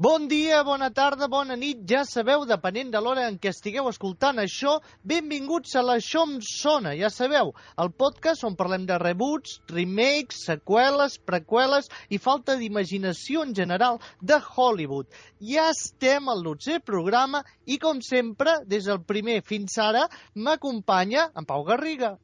Bon 0.00 0.28
dia, 0.28 0.62
bona 0.64 0.86
tarda, 0.96 1.26
bona 1.28 1.58
nit, 1.60 1.80
ja 1.84 2.06
sabeu, 2.08 2.46
depenent 2.48 2.88
de 2.88 3.00
l'hora 3.04 3.26
en 3.28 3.34
què 3.36 3.50
estigueu 3.52 3.90
escoltant 3.90 4.38
això, 4.40 4.78
benvinguts 5.04 5.74
a 5.76 5.82
l'Això 5.84 6.22
em 6.24 6.38
sona, 6.40 6.94
ja 6.96 7.10
sabeu, 7.12 7.50
el 7.84 7.90
podcast 8.02 8.46
on 8.48 8.56
parlem 8.56 8.86
de 8.88 8.96
reboots, 9.02 9.58
remakes, 9.68 10.38
seqüeles, 10.46 11.18
preqüeles 11.28 11.92
i 12.08 12.16
falta 12.16 12.56
d'imaginació 12.56 13.44
en 13.44 13.52
general 13.60 14.00
de 14.24 14.40
Hollywood. 14.40 15.10
Ja 15.52 15.68
estem 15.74 16.32
al 16.32 16.40
12 16.48 16.80
programa 16.80 17.44
i, 17.66 17.76
com 17.76 18.00
sempre, 18.00 18.56
des 18.64 18.88
del 18.88 19.04
primer 19.04 19.42
fins 19.44 19.76
ara, 19.84 20.06
m'acompanya 20.32 21.28
en 21.36 21.44
Pau 21.44 21.68
Garriga. 21.68 22.14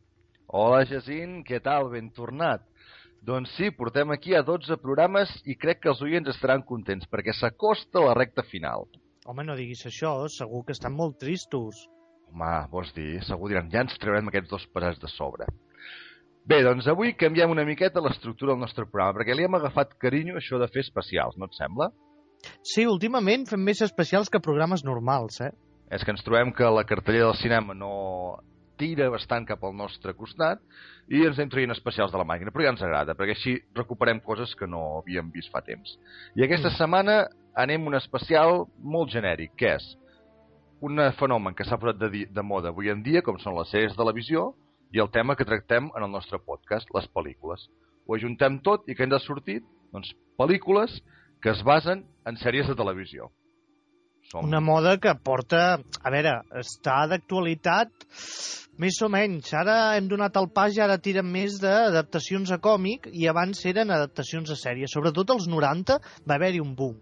Hola, 0.48 0.86
Jacint, 0.88 1.42
què 1.44 1.60
tal? 1.60 1.92
Ben 1.92 2.08
tornat. 2.16 2.64
Doncs 3.26 3.56
sí, 3.58 3.72
portem 3.74 4.12
aquí 4.14 4.36
a 4.38 4.44
12 4.46 4.76
programes 4.78 5.30
i 5.50 5.56
crec 5.58 5.80
que 5.82 5.88
els 5.90 6.02
oients 6.06 6.28
estaran 6.30 6.62
contents 6.62 7.08
perquè 7.10 7.32
s'acosta 7.34 8.04
la 8.04 8.14
recta 8.14 8.44
final. 8.46 8.86
Home, 9.26 9.42
no 9.42 9.56
diguis 9.58 9.82
això, 9.88 10.12
segur 10.30 10.62
que 10.68 10.76
estan 10.76 10.94
molt 10.94 11.16
tristos. 11.18 11.80
Home, 12.30 12.52
vols 12.70 12.92
dir? 12.94 13.18
Segur 13.26 13.50
diran, 13.50 13.72
ja 13.72 13.82
ens 13.82 13.98
traurem 13.98 14.30
aquests 14.30 14.52
dos 14.52 14.68
pesats 14.70 15.02
de 15.02 15.10
sobre. 15.10 15.50
Bé, 16.46 16.60
doncs 16.62 16.86
avui 16.86 17.16
canviem 17.18 17.50
una 17.50 17.66
miqueta 17.66 18.04
l'estructura 18.04 18.54
del 18.54 18.62
nostre 18.62 18.86
programa, 18.86 19.18
perquè 19.18 19.34
li 19.34 19.48
hem 19.48 19.58
agafat 19.58 19.98
carinyo 19.98 20.38
això 20.38 20.62
de 20.62 20.70
fer 20.70 20.86
especials, 20.86 21.34
no 21.34 21.50
et 21.50 21.58
sembla? 21.58 21.90
Sí, 22.62 22.86
últimament 22.86 23.48
fem 23.50 23.66
més 23.66 23.82
especials 23.82 24.30
que 24.30 24.38
programes 24.38 24.86
normals, 24.86 25.40
eh? 25.42 25.50
És 25.90 26.06
que 26.06 26.14
ens 26.14 26.22
trobem 26.22 26.54
que 26.54 26.70
la 26.70 26.86
cartellera 26.86 27.32
del 27.32 27.40
cinema 27.42 27.74
no 27.74 27.90
tira 28.78 29.08
bastant 29.12 29.46
cap 29.48 29.64
al 29.64 29.74
nostre 29.76 30.14
costat 30.16 30.62
i 31.08 31.22
ens 31.26 31.38
anem 31.38 31.52
traient 31.52 31.74
especials 31.74 32.12
de 32.12 32.20
la 32.20 32.26
màquina, 32.28 32.52
però 32.54 32.66
ja 32.66 32.72
ens 32.74 32.84
agrada, 32.84 33.14
perquè 33.18 33.36
així 33.36 33.56
recuperem 33.76 34.20
coses 34.24 34.54
que 34.58 34.68
no 34.70 35.00
havíem 35.00 35.30
vist 35.34 35.52
fa 35.52 35.62
temps. 35.64 35.96
I 36.36 36.46
aquesta 36.46 36.70
mm. 36.70 36.78
setmana 36.78 37.16
anem 37.56 37.86
un 37.88 37.96
especial 37.96 38.66
molt 38.82 39.12
genèric, 39.14 39.54
que 39.56 39.76
és 39.78 39.88
un 40.84 41.00
fenomen 41.18 41.54
que 41.56 41.64
s'ha 41.64 41.78
posat 41.80 41.98
de, 42.00 42.26
de 42.28 42.44
moda 42.44 42.68
avui 42.68 42.92
en 42.92 43.02
dia, 43.02 43.22
com 43.24 43.38
són 43.40 43.56
les 43.56 43.70
sèries 43.72 43.94
de 43.94 44.00
televisió, 44.00 44.50
i 44.92 45.00
el 45.02 45.10
tema 45.10 45.34
que 45.36 45.46
tractem 45.48 45.88
en 45.96 46.04
el 46.04 46.12
nostre 46.12 46.38
podcast, 46.38 46.90
les 46.94 47.08
pel·lícules. 47.16 47.66
Ho 48.06 48.14
ajuntem 48.14 48.60
tot 48.62 48.86
i 48.86 48.94
que 48.94 49.06
ens 49.06 49.16
ha 49.16 49.22
sortit 49.24 49.64
doncs, 49.92 50.12
pel·lícules 50.38 51.00
que 51.42 51.50
es 51.52 51.62
basen 51.66 52.04
en 52.28 52.38
sèries 52.40 52.68
de 52.68 52.76
televisió. 52.78 53.30
Som... 54.30 54.46
Una 54.48 54.60
moda 54.60 54.96
que 54.98 55.12
porta... 55.22 55.78
A 56.02 56.12
veure, 56.12 56.40
està 56.58 57.04
d'actualitat 57.10 57.92
més 58.82 58.98
o 59.02 59.08
menys. 59.12 59.52
Ara 59.56 59.96
hem 59.96 60.08
donat 60.10 60.36
el 60.40 60.48
pas 60.54 60.74
i 60.76 60.82
ara 60.82 60.98
tiren 61.02 61.28
més 61.30 61.60
d'adaptacions 61.62 62.52
a 62.52 62.58
còmic 62.62 63.08
i 63.12 63.28
abans 63.30 63.62
eren 63.68 63.92
adaptacions 63.94 64.50
a 64.52 64.58
sèrie. 64.58 64.90
Sobretot 64.90 65.30
als 65.34 65.46
90 65.50 66.00
va 66.26 66.38
haver-hi 66.38 66.62
un 66.62 66.74
boom. 66.76 66.98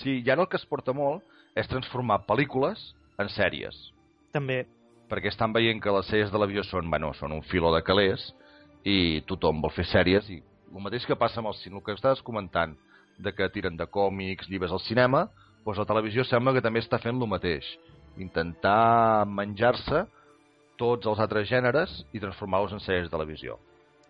Sí, 0.00 0.20
i 0.20 0.30
ara 0.30 0.44
el 0.44 0.50
que 0.50 0.58
es 0.60 0.66
porta 0.66 0.94
molt 0.96 1.22
és 1.58 1.68
transformar 1.70 2.24
pel·lícules 2.28 2.80
en 3.20 3.30
sèries. 3.30 3.76
També. 4.34 4.64
Perquè 5.10 5.30
estan 5.30 5.52
veient 5.54 5.82
que 5.82 5.92
les 5.94 6.08
sèries 6.10 6.32
de 6.32 6.40
l'avió 6.40 6.64
són, 6.66 6.88
bueno, 6.90 7.12
són 7.18 7.34
un 7.36 7.44
filó 7.50 7.70
de 7.74 7.84
calés 7.86 8.32
i 8.84 9.22
tothom 9.28 9.60
vol 9.62 9.72
fer 9.74 9.86
sèries 9.90 10.30
i 10.32 10.40
el 10.74 10.82
mateix 10.82 11.04
que 11.06 11.18
passa 11.18 11.38
amb 11.38 11.52
el 11.52 11.58
cine, 11.60 11.78
el 11.78 11.84
que 11.86 11.94
estaves 11.94 12.22
comentant, 12.26 12.74
de 13.22 13.30
que 13.30 13.46
tiren 13.54 13.76
de 13.78 13.86
còmics, 13.86 14.48
llibres 14.50 14.72
al 14.74 14.82
cinema, 14.82 15.28
doncs 15.64 15.80
la 15.80 15.88
televisió 15.88 16.24
sembla 16.28 16.52
que 16.54 16.62
també 16.64 16.82
està 16.84 17.00
fent 17.00 17.16
el 17.16 17.30
mateix. 17.30 17.66
Intentar 18.20 19.24
menjar-se 19.26 20.04
tots 20.78 21.08
els 21.08 21.22
altres 21.22 21.48
gèneres 21.48 22.02
i 22.12 22.20
transformar-los 22.22 22.74
en 22.76 22.82
sèries 22.84 23.08
de 23.08 23.14
televisió. 23.14 23.56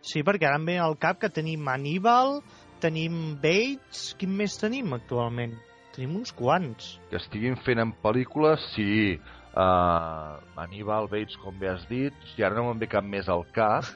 Sí, 0.05 0.25
perquè 0.27 0.49
ara 0.49 0.59
em 0.61 0.67
ve 0.69 0.77
al 0.81 0.99
cap 1.01 1.21
que 1.21 1.31
tenim 1.33 1.69
Aníbal, 1.73 2.41
tenim 2.83 3.39
Bates... 3.41 4.11
Quin 4.21 4.35
més 4.37 4.59
tenim 4.61 4.93
actualment? 4.97 5.55
Tenim 5.95 6.19
uns 6.19 6.35
quants. 6.37 6.97
Que 7.09 7.21
estiguin 7.21 7.57
fent 7.65 7.81
en 7.81 7.95
pel·lícules, 8.03 8.67
sí. 8.75 9.15
Uh, 9.55 10.43
Aníbal, 10.61 11.09
Bates, 11.13 11.39
com 11.41 11.57
bé 11.61 11.71
has 11.71 11.87
dit. 11.89 12.29
I 12.37 12.45
ara 12.45 12.59
no 12.59 12.67
me'n 12.69 12.83
ve 12.83 12.91
cap 12.91 13.07
més 13.07 13.31
al 13.33 13.47
cap. 13.55 13.89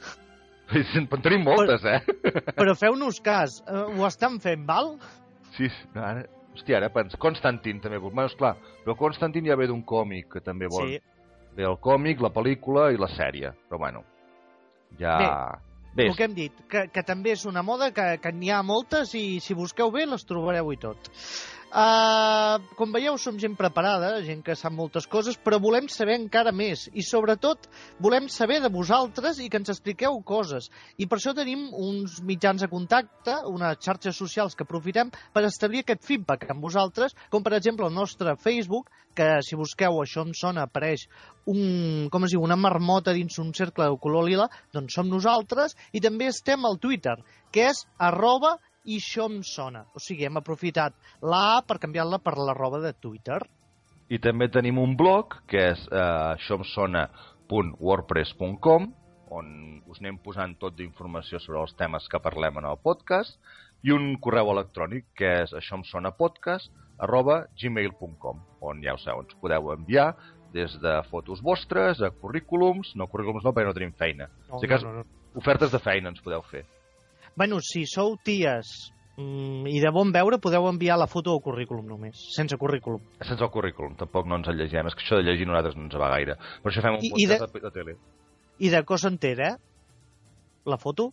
en 0.72 1.08
tenim 1.26 1.44
moltes, 1.44 1.84
eh? 1.84 2.00
Però 2.54 2.76
feu-nos 2.82 3.20
cas. 3.20 3.60
Uh, 3.66 3.88
ho 3.98 4.06
estan 4.08 4.38
fent, 4.40 4.64
val? 4.69 4.94
Sí, 5.58 5.69
ara, 5.96 6.22
Hòstia, 6.58 6.80
ara 6.80 6.91
pens... 6.91 7.14
Constantin 7.22 7.80
també. 7.80 8.00
Bueno, 8.02 8.26
esclar, 8.26 8.56
però 8.84 8.96
Constantin 8.98 9.46
ja 9.46 9.56
ve 9.56 9.69
d'un 9.70 9.84
còmic 9.86 10.32
que 10.34 10.44
també 10.44 10.69
vol... 10.70 10.91
Sí. 10.91 10.98
Ve 11.58 11.66
el 11.66 11.78
còmic, 11.82 12.20
la 12.22 12.30
pel·lícula 12.34 12.91
i 12.94 12.98
la 12.98 13.08
sèrie. 13.14 13.54
Però 13.69 13.80
bueno, 13.82 14.04
ja... 14.98 15.16
Bé, 15.19 15.30
bé. 16.02 16.08
el 16.10 16.16
que 16.19 16.26
hem 16.28 16.34
dit, 16.36 16.58
que, 16.70 16.84
que 16.94 17.02
també 17.06 17.32
és 17.34 17.44
una 17.48 17.64
moda, 17.66 17.91
que, 17.94 18.19
que 18.22 18.32
n'hi 18.34 18.50
ha 18.54 18.60
moltes 18.62 19.14
i 19.19 19.41
si 19.42 19.56
busqueu 19.58 19.91
bé 19.94 20.04
les 20.06 20.26
trobareu 20.28 20.70
i 20.74 20.78
tot. 20.78 21.10
Uh, 21.68 22.62
com 22.78 22.88
veieu, 22.94 23.18
som 23.20 23.36
gent 23.36 23.52
preparada, 23.52 24.22
gent 24.24 24.40
que 24.40 24.54
sap 24.56 24.72
moltes 24.72 25.04
coses, 25.04 25.36
però 25.36 25.58
volem 25.60 25.84
saber 25.92 26.14
encara 26.16 26.48
més 26.48 26.86
i, 26.94 27.02
sobretot, 27.04 27.66
volem 28.00 28.30
saber 28.32 28.62
de 28.64 28.70
vosaltres 28.72 29.36
i 29.44 29.50
que 29.52 29.60
ens 29.60 29.68
expliqueu 29.74 30.16
coses. 30.24 30.70
I 30.96 31.04
per 31.04 31.18
això 31.18 31.34
tenim 31.36 31.66
uns 31.76 32.22
mitjans 32.24 32.64
de 32.64 32.70
contacte, 32.72 33.34
unes 33.52 33.82
xarxes 33.84 34.16
socials 34.16 34.56
que 34.56 34.64
aprofitem 34.64 35.12
per 35.34 35.44
establir 35.44 35.84
aquest 35.84 36.08
feedback 36.08 36.48
amb 36.48 36.64
vosaltres, 36.64 37.12
com 37.28 37.44
per 37.44 37.52
exemple 37.58 37.84
el 37.84 37.92
nostre 37.92 38.32
Facebook, 38.40 38.88
que 39.12 39.28
si 39.44 39.58
busqueu 39.60 40.00
això 40.00 40.24
em 40.24 40.32
sona, 40.32 40.64
apareix 40.64 41.04
un, 41.52 42.08
com 42.08 42.24
es 42.24 42.32
diu, 42.32 42.40
una 42.44 42.56
marmota 42.56 43.12
dins 43.12 43.36
un 43.44 43.52
cercle 43.52 43.90
de 43.90 44.00
color 44.00 44.24
lila, 44.24 44.48
doncs 44.72 44.96
som 44.96 45.12
nosaltres, 45.12 45.76
i 45.92 46.00
també 46.00 46.32
estem 46.32 46.64
al 46.64 46.80
Twitter, 46.80 47.18
que 47.52 47.68
és 47.68 47.84
arroba 47.98 48.56
i 48.88 48.97
això 49.03 49.26
em 49.28 49.43
sona. 49.44 49.82
O 49.94 50.00
sigui, 50.00 50.25
hem 50.25 50.37
aprofitat 50.41 50.94
la 51.21 51.59
A 51.59 51.62
per 51.66 51.78
canviar-la 51.82 52.19
per 52.25 52.38
la 52.41 52.54
roba 52.56 52.78
de 52.84 52.93
Twitter. 52.97 53.41
I 54.09 54.19
també 54.25 54.49
tenim 54.49 54.78
un 54.81 54.97
blog, 54.97 55.34
que 55.50 55.60
és 55.75 55.81
eh, 55.93 56.34
aixòemsona.wordpress.com, 56.34 58.82
on 59.38 59.47
us 59.93 59.99
anem 60.00 60.16
posant 60.25 60.53
tot 60.62 60.72
d'informació 60.78 61.37
sobre 61.44 61.60
els 61.60 61.75
temes 61.76 62.04
que 62.09 62.25
parlem 62.25 62.54
en 62.62 62.66
el 62.71 62.78
podcast, 62.81 63.32
i 63.84 63.88
un 63.93 64.04
correu 64.25 64.47
electrònic, 64.54 65.03
que 65.19 65.31
és 65.44 65.50
aixòemsonapodcast 65.60 66.69
arroba 67.05 67.37
gmail.com, 67.60 68.37
on 68.65 68.75
ja 68.82 68.93
ho 68.97 69.00
sabeu, 69.03 69.20
ens 69.26 69.37
podeu 69.43 69.62
enviar 69.75 70.09
des 70.56 70.70
de 70.81 70.93
fotos 71.10 71.41
vostres, 71.44 72.00
a 72.00 72.10
currículums, 72.10 72.97
no 72.97 73.06
currículums 73.12 73.44
no, 73.44 73.53
perquè 73.53 73.69
no 73.69 73.76
tenim 73.76 73.93
feina. 74.00 74.26
No, 74.49 74.56
o 74.56 74.59
sigui, 74.62 74.75
no, 74.81 74.84
no, 74.88 74.93
no. 75.05 75.09
Ofertes 75.38 75.70
de 75.75 75.81
feina 75.84 76.09
ens 76.10 76.22
podeu 76.25 76.43
fer. 76.49 76.65
Bueno, 77.38 77.60
si 77.62 77.84
sou 77.87 78.16
ties 78.26 78.91
mm, 79.15 79.69
i 79.71 79.78
de 79.78 79.91
bon 79.94 80.10
veure, 80.10 80.41
podeu 80.43 80.65
enviar 80.66 80.97
la 80.99 81.06
foto 81.06 81.37
o 81.37 81.43
currículum 81.44 81.87
només, 81.87 82.19
sense 82.34 82.56
currículum. 82.59 83.04
Sense 83.22 83.44
el 83.47 83.53
currículum, 83.54 83.94
tampoc 84.00 84.26
no 84.26 84.41
ens 84.41 84.49
el 84.50 84.59
llegim. 84.59 84.88
És 84.91 84.97
que 84.99 85.04
això 85.04 85.21
de 85.21 85.26
llegir 85.28 85.47
nosaltres 85.47 85.76
no 85.78 85.87
ens 85.87 85.94
va 86.03 86.09
gaire. 86.16 86.34
Per 86.65 86.72
això 86.72 86.82
fem 86.82 86.97
un 86.99 87.04
I, 87.06 87.12
podcast 87.15 87.54
de, 87.54 87.60
de, 87.60 87.65
de 87.69 87.71
tele. 87.76 87.94
I 88.59 88.72
de 88.75 88.81
cosa 88.88 89.12
entera, 89.12 89.53
la 90.66 90.78
foto 90.82 91.12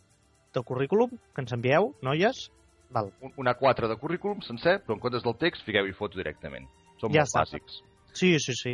del 0.58 0.66
currículum 0.66 1.14
que 1.14 1.44
ens 1.46 1.54
envieu, 1.54 1.92
noies, 2.02 2.48
val. 2.96 3.12
Una 3.38 3.54
4 3.60 3.92
de 3.92 3.98
currículum 4.02 4.42
sencer, 4.48 4.80
però 4.82 4.98
en 4.98 5.04
comptes 5.04 5.26
del 5.28 5.38
text 5.42 5.62
fiqueu-hi 5.68 5.94
foto 5.94 6.18
directament. 6.18 6.66
Són 6.98 7.14
ja 7.14 7.22
molt 7.22 7.30
està. 7.30 7.44
bàsics. 7.44 7.84
Sí, 8.16 8.32
sí, 8.40 8.56
sí. 8.56 8.74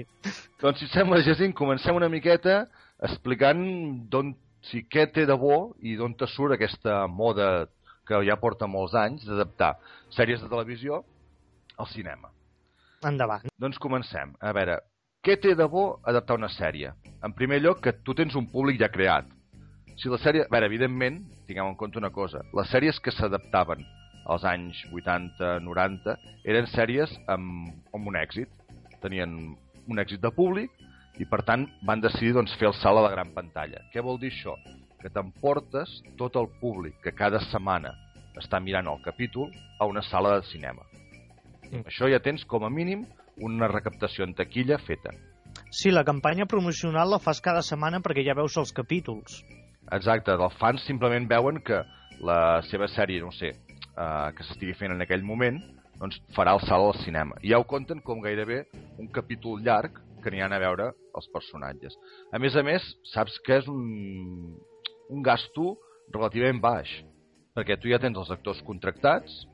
Doncs, 0.62 0.80
si 0.80 0.88
sembla, 0.94 1.20
Jacint, 1.26 1.52
comencem 1.58 1.98
una 1.98 2.08
miqueta 2.14 2.62
explicant 3.02 3.66
d'on 4.14 4.36
si 4.70 4.84
què 4.86 5.08
té 5.14 5.26
de 5.26 5.38
bo 5.38 5.74
i 5.82 5.96
d'on 5.98 6.14
te 6.18 6.28
surt 6.30 6.56
aquesta 6.56 7.06
moda 7.08 7.68
que 8.08 8.22
ja 8.28 8.38
porta 8.42 8.70
molts 8.70 8.96
anys 8.98 9.26
d'adaptar 9.26 9.74
sèries 10.14 10.42
de 10.42 10.50
televisió 10.52 11.02
al 11.78 11.90
cinema. 11.90 12.30
Endavant. 13.08 13.48
Doncs 13.58 13.80
comencem. 13.82 14.36
A 14.42 14.54
veure, 14.54 14.78
què 15.26 15.38
té 15.42 15.56
de 15.58 15.68
bo 15.70 15.86
adaptar 16.06 16.38
una 16.38 16.50
sèrie? 16.50 16.92
En 17.26 17.34
primer 17.38 17.62
lloc, 17.62 17.82
que 17.86 17.94
tu 18.06 18.14
tens 18.18 18.36
un 18.38 18.48
públic 18.52 18.80
ja 18.82 18.92
creat. 18.94 19.30
Si 19.98 20.10
la 20.10 20.20
sèrie... 20.22 20.46
A 20.46 20.54
veure, 20.54 20.70
evidentment, 20.70 21.20
tinguem 21.48 21.72
en 21.72 21.78
compte 21.80 22.00
una 22.02 22.12
cosa. 22.14 22.44
Les 22.58 22.70
sèries 22.74 23.00
que 23.02 23.14
s'adaptaven 23.14 23.84
als 24.30 24.46
anys 24.46 24.78
80, 24.94 25.58
90, 25.66 26.16
eren 26.54 26.70
sèries 26.70 27.14
amb, 27.30 27.72
amb 27.94 28.10
un 28.14 28.18
èxit. 28.18 28.50
Tenien 29.02 29.34
un 29.90 30.02
èxit 30.02 30.22
de 30.22 30.30
públic 30.34 30.74
i 31.20 31.26
per 31.26 31.42
tant 31.48 31.66
van 31.88 32.02
decidir 32.02 32.34
doncs, 32.38 32.54
fer 32.60 32.70
el 32.70 32.78
salt 32.80 33.02
a 33.02 33.06
la 33.08 33.12
gran 33.14 33.34
pantalla. 33.36 33.84
Què 33.94 34.04
vol 34.04 34.20
dir 34.22 34.32
això? 34.32 34.56
Que 35.02 35.10
t'emportes 35.10 36.00
tot 36.18 36.38
el 36.40 36.48
públic 36.62 37.02
que 37.04 37.16
cada 37.18 37.42
setmana 37.50 37.94
està 38.40 38.62
mirant 38.64 38.88
el 38.88 39.02
capítol 39.04 39.52
a 39.80 39.88
una 39.90 40.04
sala 40.08 40.38
de 40.38 40.46
cinema. 40.52 40.86
Mm. 41.72 41.84
Això 41.88 42.10
ja 42.12 42.22
tens 42.24 42.46
com 42.46 42.64
a 42.64 42.72
mínim 42.72 43.06
una 43.42 43.68
recaptació 43.72 44.26
en 44.28 44.36
taquilla 44.38 44.80
feta. 44.86 45.14
Sí, 45.72 45.92
la 45.92 46.06
campanya 46.08 46.46
promocional 46.46 47.12
la 47.12 47.20
fas 47.20 47.42
cada 47.44 47.64
setmana 47.64 48.02
perquè 48.04 48.24
ja 48.28 48.38
veus 48.38 48.58
els 48.60 48.72
capítols. 48.76 49.42
Exacte, 49.92 50.32
els 50.32 50.56
fans 50.60 50.84
simplement 50.88 51.28
veuen 51.28 51.60
que 51.66 51.82
la 52.24 52.62
seva 52.70 52.88
sèrie, 52.92 53.22
no 53.24 53.32
sé, 53.36 53.52
eh, 53.52 54.28
que 54.38 54.46
s'estigui 54.48 54.76
fent 54.78 54.96
en 54.96 55.04
aquell 55.04 55.24
moment, 55.24 55.60
doncs 56.00 56.20
farà 56.36 56.56
el 56.58 56.64
salt 56.66 56.88
al 56.88 57.04
cinema. 57.04 57.38
I 57.42 57.54
ja 57.54 57.60
ho 57.60 57.68
compten 57.68 58.02
com 58.06 58.24
gairebé 58.24 58.64
un 59.00 59.10
capítol 59.14 59.62
llarg 59.64 60.00
que 60.22 60.34
ha 60.42 60.48
a 60.48 60.60
veure 60.62 60.92
els 61.18 61.28
personatges. 61.34 61.98
A 62.32 62.40
més 62.40 62.56
a 62.56 62.64
més, 62.64 62.86
saps 63.14 63.40
que 63.46 63.58
és 63.62 63.68
un, 63.68 64.58
un 65.10 65.24
gasto 65.26 65.76
relativament 66.14 66.62
baix, 66.62 66.92
perquè 67.56 67.78
tu 67.80 67.92
ja 67.92 68.00
tens 68.00 68.18
els 68.18 68.32
actors 68.32 68.62
contractats, 68.68 69.46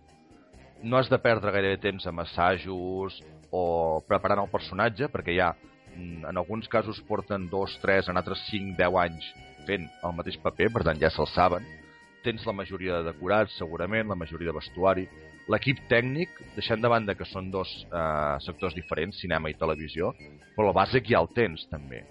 no 0.84 0.98
has 0.98 1.10
de 1.10 1.18
perdre 1.18 1.52
gairebé 1.54 1.80
temps 1.82 2.06
amb 2.06 2.22
assajos 2.22 3.18
o 3.52 3.64
preparant 4.08 4.44
el 4.44 4.52
personatge, 4.52 5.10
perquè 5.10 5.34
ja 5.38 5.54
mm, 5.96 6.28
en 6.30 6.38
alguns 6.38 6.68
casos 6.70 7.00
porten 7.08 7.48
2, 7.50 7.78
3, 7.82 8.12
en 8.12 8.22
altres 8.22 8.44
5, 8.52 8.76
10 8.78 9.00
anys 9.08 9.32
fent 9.68 9.88
el 10.06 10.16
mateix 10.16 10.38
paper, 10.44 10.70
per 10.74 10.86
tant 10.88 11.02
ja 11.02 11.12
se'l 11.14 11.30
saben. 11.34 11.66
Tens 12.26 12.46
la 12.48 12.56
majoria 12.56 13.00
de 13.00 13.12
decorats, 13.12 13.56
segurament, 13.60 14.08
la 14.10 14.20
majoria 14.20 14.52
de 14.52 14.58
vestuari. 14.60 15.08
L'equip 15.48 15.80
tècnic, 15.88 16.34
deixant 16.58 16.82
de 16.84 16.90
banda 16.92 17.16
que 17.16 17.26
són 17.30 17.48
dos 17.52 17.70
eh, 17.88 18.36
sectors 18.44 18.76
diferents, 18.76 19.20
cinema 19.22 19.48
i 19.52 19.56
televisió, 19.56 20.12
però 20.56 20.68
la 20.70 20.76
base 20.76 21.00
ja 21.08 21.22
el 21.24 21.30
tens, 21.36 21.64
també. 21.72 22.04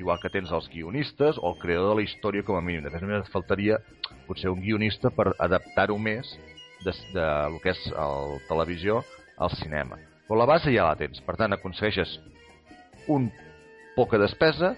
Igual 0.00 0.20
que 0.20 0.32
tens 0.32 0.52
els 0.52 0.68
guionistes 0.72 1.36
o 1.40 1.50
el 1.52 1.60
creador 1.60 1.92
de 1.92 2.00
la 2.00 2.06
història 2.06 2.44
com 2.44 2.56
a 2.56 2.64
mínim. 2.64 2.84
De 2.84 2.92
fet, 2.92 3.04
només 3.04 3.32
faltaria 3.32 3.78
potser 4.26 4.52
un 4.52 4.64
guionista 4.64 5.12
per 5.12 5.30
adaptar-ho 5.36 5.96
més 6.00 6.32
de, 6.84 6.92
de 7.12 7.28
lo 7.52 7.60
que 7.60 7.72
és 7.72 7.86
el 7.92 8.36
televisió 8.48 9.02
al 9.36 9.52
cinema. 9.60 10.00
Però 10.26 10.40
la 10.40 10.48
base 10.48 10.72
ja 10.72 10.88
la 10.88 10.98
tens, 10.98 11.20
per 11.24 11.36
tant 11.38 11.54
aconsegueixes 11.54 12.16
un 13.12 13.28
poca 13.96 14.18
despesa 14.20 14.74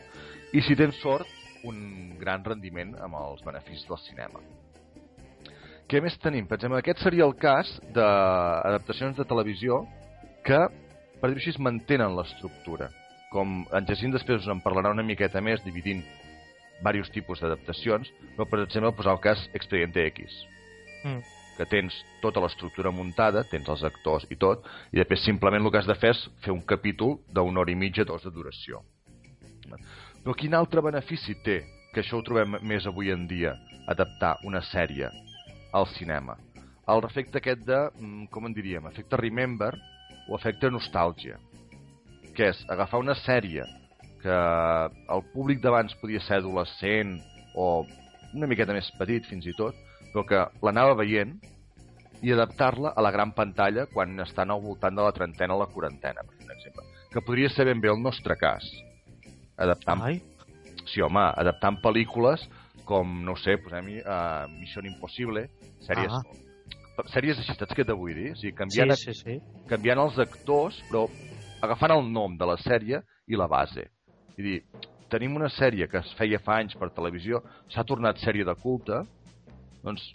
i 0.55 0.63
si 0.63 0.77
tens 0.79 0.99
sort 1.03 1.27
un 1.67 2.17
gran 2.19 2.45
rendiment 2.45 2.95
amb 3.03 3.19
els 3.23 3.43
beneficis 3.47 3.87
del 3.89 4.03
cinema. 4.05 4.43
Què 5.89 6.03
més 6.05 6.19
tenim? 6.21 6.45
Per 6.45 6.59
exemple, 6.59 6.83
aquest 6.83 7.01
seria 7.01 7.25
el 7.25 7.33
cas 7.41 7.71
d'adaptacions 7.97 9.17
de 9.17 9.25
televisió 9.29 9.81
que, 10.45 10.59
per 11.21 11.31
dir-ho 11.31 11.41
així, 11.41 11.55
mantenen 11.65 12.17
l'estructura. 12.17 12.91
Com 13.33 13.63
en 13.73 13.89
Jacint 13.89 14.13
després 14.13 14.45
en 14.53 14.61
parlarà 14.65 14.93
una 14.93 15.05
miqueta 15.05 15.41
més, 15.45 15.65
dividint 15.65 16.05
diversos 16.79 17.11
tipus 17.15 17.41
d'adaptacions, 17.41 18.13
però 18.37 18.45
per 18.51 18.61
exemple 18.67 18.93
posar 19.01 19.17
el 19.17 19.25
cas 19.25 19.49
Expediente 19.57 20.05
X. 20.13 20.39
Mm 21.03 21.35
que 21.59 21.67
tens 21.67 21.91
tota 22.23 22.39
l'estructura 22.39 22.93
muntada, 22.95 23.41
tens 23.51 23.67
els 23.67 23.81
actors 23.83 24.23
i 24.31 24.37
tot, 24.39 24.63
i 24.95 25.01
després 25.01 25.25
simplement 25.27 25.65
el 25.65 25.73
que 25.75 25.81
has 25.81 25.89
de 25.91 25.97
fer 25.99 26.13
és 26.15 26.21
fer 26.45 26.55
un 26.55 26.61
capítol 26.63 27.17
d'una 27.35 27.65
hora 27.65 27.75
i 27.75 27.75
mitja, 27.75 28.07
dos 28.07 28.23
de 28.23 28.31
duració. 28.31 28.85
Però 30.23 30.37
quin 30.39 30.55
altre 30.55 30.85
benefici 30.87 31.35
té, 31.43 31.65
que 31.91 32.05
això 32.05 32.21
ho 32.21 32.23
trobem 32.23 32.61
més 32.63 32.87
avui 32.87 33.11
en 33.11 33.27
dia, 33.27 33.57
adaptar 33.91 34.37
una 34.47 34.63
sèrie 34.71 35.11
al 35.73 35.87
cinema? 35.97 36.37
El 36.89 37.05
efecte 37.05 37.39
aquest 37.39 37.65
de, 37.69 37.81
mm, 38.01 38.29
com 38.33 38.47
en 38.47 38.55
diríem, 38.57 38.87
efecte 38.89 39.17
remember 39.21 39.75
o 40.29 40.37
efecte 40.37 40.71
nostàlgia, 40.71 41.37
que 42.35 42.49
és 42.53 42.65
agafar 42.71 43.01
una 43.01 43.15
sèrie 43.15 43.65
que 44.23 44.39
el 45.15 45.23
públic 45.35 45.61
d'abans 45.63 45.95
podia 46.01 46.21
ser 46.21 46.39
adolescent 46.39 47.19
o 47.55 47.85
una 48.35 48.49
miqueta 48.51 48.75
més 48.77 48.91
petit 48.99 49.27
fins 49.29 49.47
i 49.47 49.55
tot, 49.59 49.77
però 50.13 50.25
que 50.27 50.45
l'anava 50.65 50.97
veient 50.99 51.37
i 52.23 52.33
adaptar-la 52.35 52.95
a 52.97 53.05
la 53.05 53.13
gran 53.15 53.33
pantalla 53.37 53.87
quan 53.93 54.19
estan 54.25 54.51
al 54.51 54.63
voltant 54.63 54.97
de 54.97 55.05
la 55.05 55.15
trentena 55.15 55.55
o 55.55 55.61
la 55.61 55.71
quarantena, 55.71 56.25
per 56.27 56.57
exemple. 56.57 56.85
Que 57.13 57.23
podria 57.23 57.51
ser 57.53 57.69
ben 57.69 57.81
bé 57.81 57.93
el 57.93 58.03
nostre 58.03 58.37
cas. 58.37 58.65
Adaptant... 59.57 60.03
Ai. 60.03 60.21
Sí, 60.89 61.03
home, 61.05 61.21
adaptant 61.37 61.77
pel·lícules 61.85 62.47
com, 62.89 63.19
no 63.25 63.37
sé, 63.37 63.59
posem-hi 63.61 64.01
uh, 64.03 64.47
Mission 64.59 64.89
Impossible, 64.89 65.47
sèries... 65.87 66.15
Ah. 66.15 66.45
Sèries 67.13 67.39
així, 67.39 67.55
saps 67.55 67.77
què 67.79 67.85
t'ho 67.87 67.95
vull 67.95 68.17
dir? 68.17 68.33
O 68.35 68.37
sigui, 68.41 68.57
canviant, 68.59 68.91
sí, 68.99 69.13
sí, 69.15 69.21
sí. 69.23 69.65
canviant 69.71 70.01
els 70.03 70.17
actors, 70.19 70.81
però 70.89 71.05
agafant 71.63 71.95
el 71.95 72.09
nom 72.11 72.35
de 72.41 72.49
la 72.49 72.57
sèrie 72.59 72.99
i 73.31 73.39
la 73.39 73.47
base. 73.51 73.85
I 74.35 74.43
dir, 74.43 74.57
tenim 75.13 75.37
una 75.39 75.51
sèrie 75.53 75.87
que 75.93 76.01
es 76.01 76.11
feia 76.19 76.41
fa 76.43 76.59
anys 76.59 76.75
per 76.81 76.91
televisió, 76.97 77.39
s'ha 77.71 77.87
tornat 77.87 78.19
sèrie 78.19 78.47
de 78.49 78.57
culte, 78.59 79.05
doncs 79.85 80.09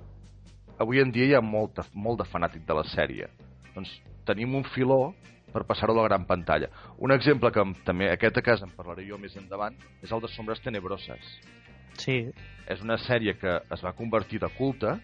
avui 0.83 0.99
en 0.99 1.13
dia 1.15 1.29
hi 1.29 1.37
ha 1.37 1.43
molt, 1.45 1.79
molt 1.93 2.19
de 2.19 2.27
fanàtic 2.27 2.67
de 2.67 2.75
la 2.75 2.83
sèrie. 2.91 3.31
Doncs 3.77 3.93
tenim 4.27 4.59
un 4.59 4.67
filó 4.75 5.13
per 5.53 5.63
passar-ho 5.69 5.93
a 5.95 6.01
la 6.01 6.07
gran 6.09 6.27
pantalla. 6.27 6.67
Un 6.97 7.13
exemple 7.15 7.51
que 7.53 7.63
també, 7.87 8.09
aquest 8.11 8.39
cas 8.45 8.63
en 8.65 8.73
parlaré 8.75 9.05
jo 9.07 9.19
més 9.21 9.35
endavant, 9.39 9.77
és 10.01 10.11
el 10.11 10.23
de 10.23 10.31
Sombres 10.33 10.61
Tenebroses. 10.65 11.35
Sí. 11.99 12.17
És 12.69 12.81
una 12.81 12.97
sèrie 13.01 13.35
que 13.39 13.57
es 13.75 13.83
va 13.83 13.95
convertir 13.97 14.39
de 14.43 14.49
culte 14.57 14.95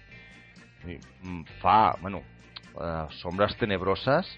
i 0.88 0.96
mm, 0.96 1.60
fa, 1.60 1.96
bueno, 2.02 2.24
uh, 2.76 3.10
Sombres 3.20 3.58
Tenebroses, 3.60 4.30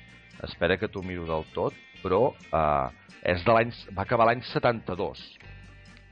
espera 0.44 0.78
que 0.82 0.90
t'ho 0.90 1.04
miro 1.06 1.28
del 1.30 1.46
tot, 1.54 1.78
però 2.02 2.32
uh, 2.34 2.90
és 3.22 3.44
de 3.46 3.54
l'any 3.54 3.74
va 3.94 4.08
acabar 4.08 4.26
l'any 4.32 4.42
72 4.50 5.22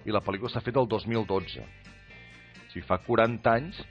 i 0.06 0.14
la 0.14 0.22
pel·lícula 0.24 0.52
s'ha 0.54 0.64
fet 0.64 0.78
el 0.80 0.88
2012. 0.90 1.64
O 1.64 2.72
sigui, 2.72 2.86
fa 2.86 3.00
40 3.06 3.52
anys 3.52 3.82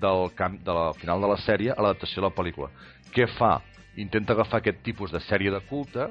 del, 0.00 0.28
camp, 0.38 0.58
de 0.64 0.74
la 0.74 0.92
final 1.00 1.24
de 1.24 1.32
la 1.32 1.38
sèrie 1.42 1.74
a 1.74 1.82
l'adaptació 1.82 2.22
de 2.22 2.28
la 2.28 2.34
pel·lícula. 2.36 2.70
Què 3.14 3.26
fa? 3.38 3.58
Intenta 3.98 4.34
agafar 4.36 4.60
aquest 4.60 4.82
tipus 4.86 5.10
de 5.10 5.20
sèrie 5.26 5.50
de 5.50 5.60
culte 5.66 6.06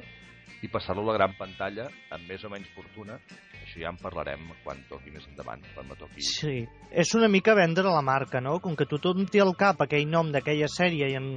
i 0.65 0.69
passar-lo 0.71 1.05
a 1.05 1.11
la 1.11 1.17
gran 1.19 1.35
pantalla 1.37 1.87
amb 2.11 2.27
més 2.27 2.43
o 2.43 2.51
menys 2.51 2.69
fortuna. 2.75 3.19
Això 3.67 3.81
ja 3.81 3.89
en 3.91 3.97
parlarem 3.99 4.45
quan 4.63 4.77
toqui 4.87 5.11
més 5.11 5.25
endavant, 5.27 5.59
quan 5.75 5.89
me 5.89 5.95
toqui. 5.99 6.23
Sí, 6.23 6.61
és 6.87 7.09
una 7.19 7.27
mica 7.27 7.51
vendre 7.57 7.91
la 7.91 8.03
marca, 8.05 8.39
no? 8.39 8.61
Com 8.63 8.77
que 8.79 8.87
tothom 8.87 9.25
té 9.27 9.41
al 9.43 9.51
cap 9.59 9.83
aquell 9.83 10.07
nom 10.07 10.29
d'aquella 10.31 10.69
sèrie 10.71 11.09
i 11.11 11.17
en 11.19 11.27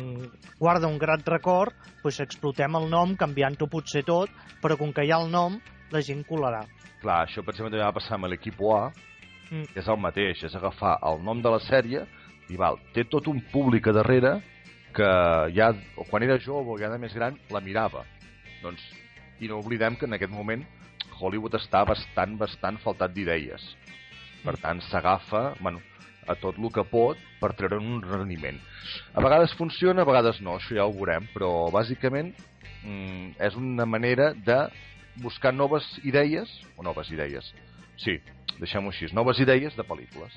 guarda 0.61 0.87
un 0.87 1.01
grat 1.03 1.27
record, 1.27 1.75
doncs 2.05 2.23
explotem 2.23 2.79
el 2.79 2.87
nom 2.93 3.17
canviant-ho 3.19 3.67
potser 3.75 4.05
tot, 4.07 4.31
però 4.63 4.79
com 4.79 4.95
que 4.95 5.09
hi 5.09 5.11
ha 5.11 5.19
el 5.19 5.27
nom, 5.35 5.59
la 5.91 6.05
gent 6.07 6.23
colarà. 6.31 6.63
Clar, 7.03 7.19
això 7.27 7.43
per 7.43 7.57
exemple 7.57 7.75
també 7.75 7.83
va 7.83 7.99
passar 7.99 8.15
amb 8.15 8.31
l'equip 8.31 8.63
A, 8.71 8.81
mm. 9.51 9.75
és 9.75 9.91
el 9.91 9.99
mateix, 9.99 10.47
és 10.47 10.55
agafar 10.55 11.01
el 11.11 11.25
nom 11.27 11.43
de 11.43 11.51
la 11.51 11.63
sèrie 11.67 12.07
i 12.47 12.59
val, 12.61 12.79
té 12.95 13.09
tot 13.11 13.27
un 13.27 13.43
públic 13.51 13.91
a 13.91 13.99
darrere 13.99 14.37
que 14.95 15.11
ja, 15.57 15.73
quan 16.07 16.23
era 16.23 16.39
jove 16.39 16.77
o 16.77 16.79
ja 16.79 16.95
de 16.95 16.99
més 17.03 17.15
gran, 17.15 17.35
la 17.51 17.63
mirava. 17.63 18.07
Doncs, 18.63 18.87
I 19.41 19.49
no 19.49 19.59
oblidem 19.59 19.97
que 19.99 20.07
en 20.07 20.15
aquest 20.15 20.31
moment 20.31 20.63
Hollywood 21.21 21.57
està 21.59 21.85
bastant, 21.89 22.37
bastant 22.41 22.81
faltat 22.83 23.15
d'idees. 23.15 23.65
Per 24.45 24.57
tant, 24.61 24.81
s'agafa 24.89 25.51
bueno, 25.61 25.83
a 26.31 26.37
tot 26.39 26.59
el 26.59 26.71
que 26.73 26.85
pot 26.89 27.19
per 27.41 27.53
treure 27.59 27.81
un 27.81 28.01
rendiment. 28.05 28.61
A 29.15 29.25
vegades 29.25 29.55
funciona, 29.59 30.03
a 30.03 30.09
vegades 30.09 30.41
no, 30.45 30.57
això 30.59 30.77
ja 30.79 30.87
ho 30.87 30.95
veurem, 30.95 31.27
però 31.35 31.51
bàsicament 31.75 32.33
mm, 32.85 33.35
és 33.41 33.59
una 33.59 33.87
manera 33.87 34.31
de 34.35 34.61
buscar 35.21 35.53
noves 35.53 35.87
idees, 36.07 36.53
o 36.77 36.87
noves 36.87 37.11
idees, 37.13 37.51
sí, 38.01 38.17
deixem-ho 38.61 38.93
així, 38.93 39.11
noves 39.17 39.41
idees 39.43 39.77
de 39.77 39.85
pel·lícules. 39.85 40.37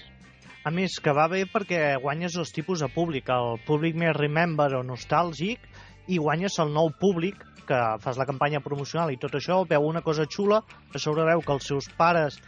A 0.63 0.71
més, 0.71 0.95
que 1.03 1.11
va 1.11 1.27
bé 1.27 1.43
perquè 1.51 1.97
guanyes 1.99 2.37
dos 2.39 2.53
tipus 2.55 2.79
de 2.79 2.87
públic, 2.91 3.27
el 3.29 3.59
públic 3.67 3.97
més 3.99 4.15
remember 4.15 4.69
o 4.77 4.83
nostàlgic, 4.87 5.59
i 6.07 6.19
guanyes 6.19 6.57
el 6.59 6.71
nou 6.75 6.89
públic 6.99 7.39
que 7.67 7.79
fas 8.03 8.19
la 8.19 8.27
campanya 8.29 8.61
promocional 8.63 9.11
i 9.13 9.19
tot 9.21 9.35
això, 9.39 9.61
veu 9.69 9.85
una 9.87 10.01
cosa 10.05 10.27
xula, 10.29 10.61
a 10.93 11.01
sobre 11.01 11.25
veu 11.27 11.43
que 11.43 11.53
els 11.55 11.67
seus 11.71 11.89
pares 11.97 12.39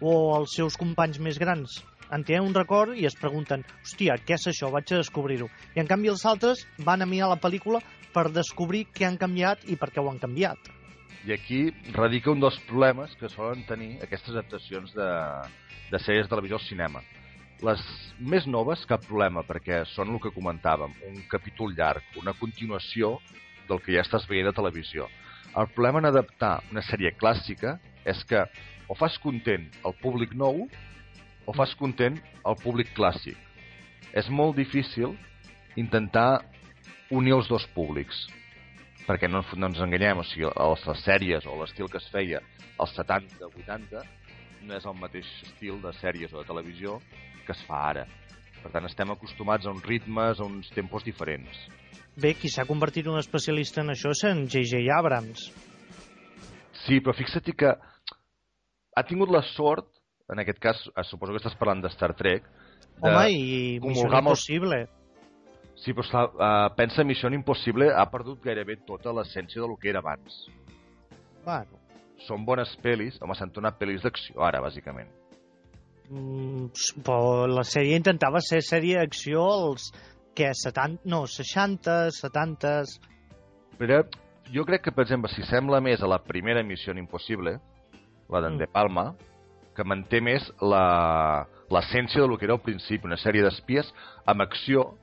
o 0.00 0.14
els 0.38 0.54
seus 0.54 0.76
companys 0.78 1.18
més 1.18 1.38
grans 1.42 1.80
en 2.10 2.24
tenen 2.24 2.46
un 2.48 2.56
record 2.56 2.96
i 2.96 3.04
es 3.08 3.16
pregunten 3.20 3.64
hòstia, 3.82 4.16
què 4.24 4.38
és 4.38 4.48
això? 4.48 4.70
Vaig 4.72 4.92
a 4.92 5.02
descobrir-ho. 5.02 5.48
I 5.76 5.82
en 5.82 5.90
canvi 5.90 6.08
els 6.12 6.24
altres 6.28 6.64
van 6.86 7.04
a 7.04 7.08
mirar 7.08 7.28
la 7.28 7.40
pel·lícula 7.40 7.82
per 8.14 8.30
descobrir 8.32 8.86
què 8.94 9.04
han 9.08 9.18
canviat 9.20 9.66
i 9.68 9.76
per 9.76 9.90
què 9.92 10.00
ho 10.00 10.08
han 10.10 10.20
canviat. 10.22 10.72
I 11.28 11.34
aquí 11.34 11.60
radica 11.92 12.32
un 12.32 12.40
dels 12.40 12.56
problemes 12.68 13.12
que 13.20 13.28
solen 13.28 13.66
tenir 13.68 13.98
aquestes 14.00 14.32
adaptacions 14.32 14.94
de, 14.96 15.08
de 15.92 16.00
sèries 16.00 16.24
de 16.24 16.32
televisió 16.32 16.56
al 16.60 16.64
cinema 16.64 17.04
les 17.66 17.80
més 18.20 18.44
noves, 18.46 18.84
cap 18.86 19.02
problema, 19.02 19.42
perquè 19.42 19.80
són 19.90 20.12
el 20.12 20.20
que 20.22 20.30
comentàvem, 20.30 20.92
un 21.08 21.16
capítol 21.30 21.72
llarg, 21.74 22.04
una 22.20 22.34
continuació 22.38 23.16
del 23.68 23.80
que 23.84 23.94
ja 23.94 24.04
estàs 24.04 24.26
veient 24.28 24.48
a 24.50 24.56
televisió. 24.56 25.08
El 25.56 25.68
problema 25.74 26.02
en 26.02 26.10
adaptar 26.10 26.58
una 26.72 26.84
sèrie 26.84 27.14
clàssica 27.18 27.78
és 28.08 28.20
que 28.28 28.44
o 28.88 28.96
fas 28.96 29.18
content 29.20 29.66
el 29.84 29.94
públic 30.02 30.34
nou 30.36 30.66
o 31.48 31.54
fas 31.56 31.74
content 31.80 32.18
el 32.44 32.58
públic 32.62 32.92
clàssic. 32.96 33.36
És 34.12 34.28
molt 34.28 34.56
difícil 34.56 35.14
intentar 35.76 36.42
unir 37.10 37.34
els 37.36 37.48
dos 37.48 37.64
públics, 37.74 38.26
perquè 39.06 39.28
no, 39.30 39.40
no 39.56 39.70
ens 39.70 39.80
enganyem, 39.80 40.20
o 40.20 40.24
sigui, 40.28 40.48
les 40.48 41.04
sèries 41.04 41.46
o 41.48 41.56
l'estil 41.60 41.88
que 41.88 42.00
es 42.00 42.08
feia 42.12 42.42
als 42.78 42.94
70-80 42.98 44.04
no 44.68 44.76
és 44.76 44.86
el 44.86 44.96
mateix 44.98 45.28
estil 45.46 45.80
de 45.82 45.92
sèries 46.00 46.32
o 46.34 46.42
de 46.42 46.48
televisió 46.48 46.98
que 47.46 47.54
es 47.54 47.62
fa 47.68 47.84
ara. 47.92 48.04
Per 48.62 48.72
tant, 48.74 48.86
estem 48.88 49.10
acostumats 49.14 49.66
a 49.66 49.72
uns 49.72 49.84
ritmes, 49.86 50.40
a 50.40 50.46
uns 50.46 50.68
tempos 50.74 51.06
diferents. 51.06 51.68
Bé, 52.18 52.34
qui 52.34 52.50
s'ha 52.50 52.66
convertit 52.66 53.06
un 53.06 53.18
especialista 53.20 53.84
en 53.84 53.92
això 53.94 54.10
és 54.10 54.24
en 54.26 54.46
J.J. 54.50 54.80
Abrams. 54.90 55.44
Sí, 56.84 56.98
però 56.98 57.14
fixa't 57.14 57.52
que 57.54 57.74
ha 58.98 59.04
tingut 59.06 59.30
la 59.30 59.44
sort, 59.52 59.86
en 60.32 60.42
aquest 60.42 60.58
cas, 60.62 60.80
eh, 60.90 61.04
suposo 61.06 61.34
que 61.34 61.42
estàs 61.42 61.56
parlant 61.58 61.84
de 61.84 61.92
Star 61.94 62.14
Trek, 62.18 62.48
de 62.98 63.10
Home, 63.12 63.26
i 63.30 63.78
Missió 63.84 64.08
Impossible. 64.10 64.80
Sí, 65.78 65.92
però 65.94 66.02
esclar, 66.02 66.24
uh, 66.34 66.74
pensa 66.74 67.06
Missió 67.06 67.30
Impossible 67.30 67.92
ha 67.94 68.08
perdut 68.10 68.42
gairebé 68.42 68.80
tota 68.88 69.14
l'essència 69.14 69.62
del 69.62 69.76
que 69.78 69.92
era 69.92 70.02
abans. 70.02 70.40
Bueno. 71.44 71.78
Són 72.26 72.42
bones 72.44 72.72
pel·lis, 72.82 73.20
home, 73.22 73.36
s'han 73.38 73.54
tornat 73.54 73.78
pel·lis 73.78 74.02
d'acció 74.02 74.42
ara, 74.42 74.58
bàsicament. 74.64 75.12
Mm, 76.10 76.70
però 77.04 77.46
la 77.46 77.62
sèrie 77.68 77.98
intentava 78.00 78.40
ser 78.42 78.58
sèrie 78.64 78.98
d'acció 78.98 79.44
als 79.44 79.92
què, 80.38 80.52
70, 80.54 81.02
no, 81.10 81.24
60, 81.26 81.98
70... 82.14 82.72
Però 83.78 84.00
jo 84.54 84.64
crec 84.66 84.86
que, 84.86 84.92
per 84.94 85.04
exemple, 85.04 85.30
si 85.34 85.44
sembla 85.46 85.80
més 85.84 86.02
a 86.02 86.08
la 86.10 86.18
primera 86.24 86.62
Missió 86.66 86.94
Impossible, 86.96 87.58
la 88.30 88.40
d'en 88.44 88.54
Mm. 88.56 88.62
De 88.62 88.66
Palma, 88.70 89.06
que 89.76 89.84
manté 89.86 90.20
més 90.24 90.46
la 90.60 91.46
l'essència 91.70 92.22
del 92.24 92.38
que 92.38 92.46
era 92.48 92.54
al 92.56 92.62
principi, 92.64 93.04
una 93.06 93.18
sèrie 93.20 93.42
d'espies 93.44 93.90
amb 94.26 94.40
acció, 94.42 94.94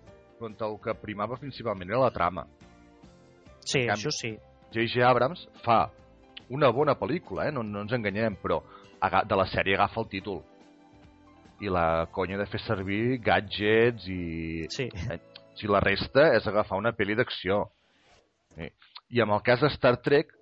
on 0.42 0.56
el 0.60 0.80
que 0.82 0.96
primava 0.98 1.38
principalment 1.38 1.92
era 1.94 2.00
la 2.02 2.12
trama. 2.12 2.48
Sí, 3.66 3.80
En 3.84 3.92
canvi- 3.92 4.00
això 4.00 4.12
sí. 4.12 4.32
J.J. 4.74 5.04
Abrams 5.08 5.46
fa 5.64 5.92
una 6.50 6.70
bona 6.72 6.96
pel·lícula, 7.00 7.48
eh? 7.48 7.52
no, 7.54 7.64
no 7.64 7.82
ens 7.86 7.94
enganyem, 7.94 8.36
però 8.42 8.60
de 9.30 9.36
la 9.38 9.46
sèrie 9.48 9.76
agafa 9.78 10.02
el 10.02 10.10
títol. 10.10 10.42
I 11.64 11.72
la 11.72 12.08
conya 12.12 12.40
de 12.42 12.48
fer 12.52 12.60
servir 12.66 13.20
gadgets 13.24 14.10
i... 14.12 14.68
Sí. 14.74 14.90
Si 15.56 15.70
la 15.72 15.80
resta 15.80 16.34
és 16.36 16.48
agafar 16.52 16.76
una 16.82 16.92
pel·li 16.92 17.16
d'acció. 17.16 17.62
Eh, 18.60 18.74
I 19.16 19.22
amb 19.24 19.38
el 19.38 19.44
cas 19.46 19.62
de 19.64 19.70
Star 19.72 19.94
Trek, 20.04 20.34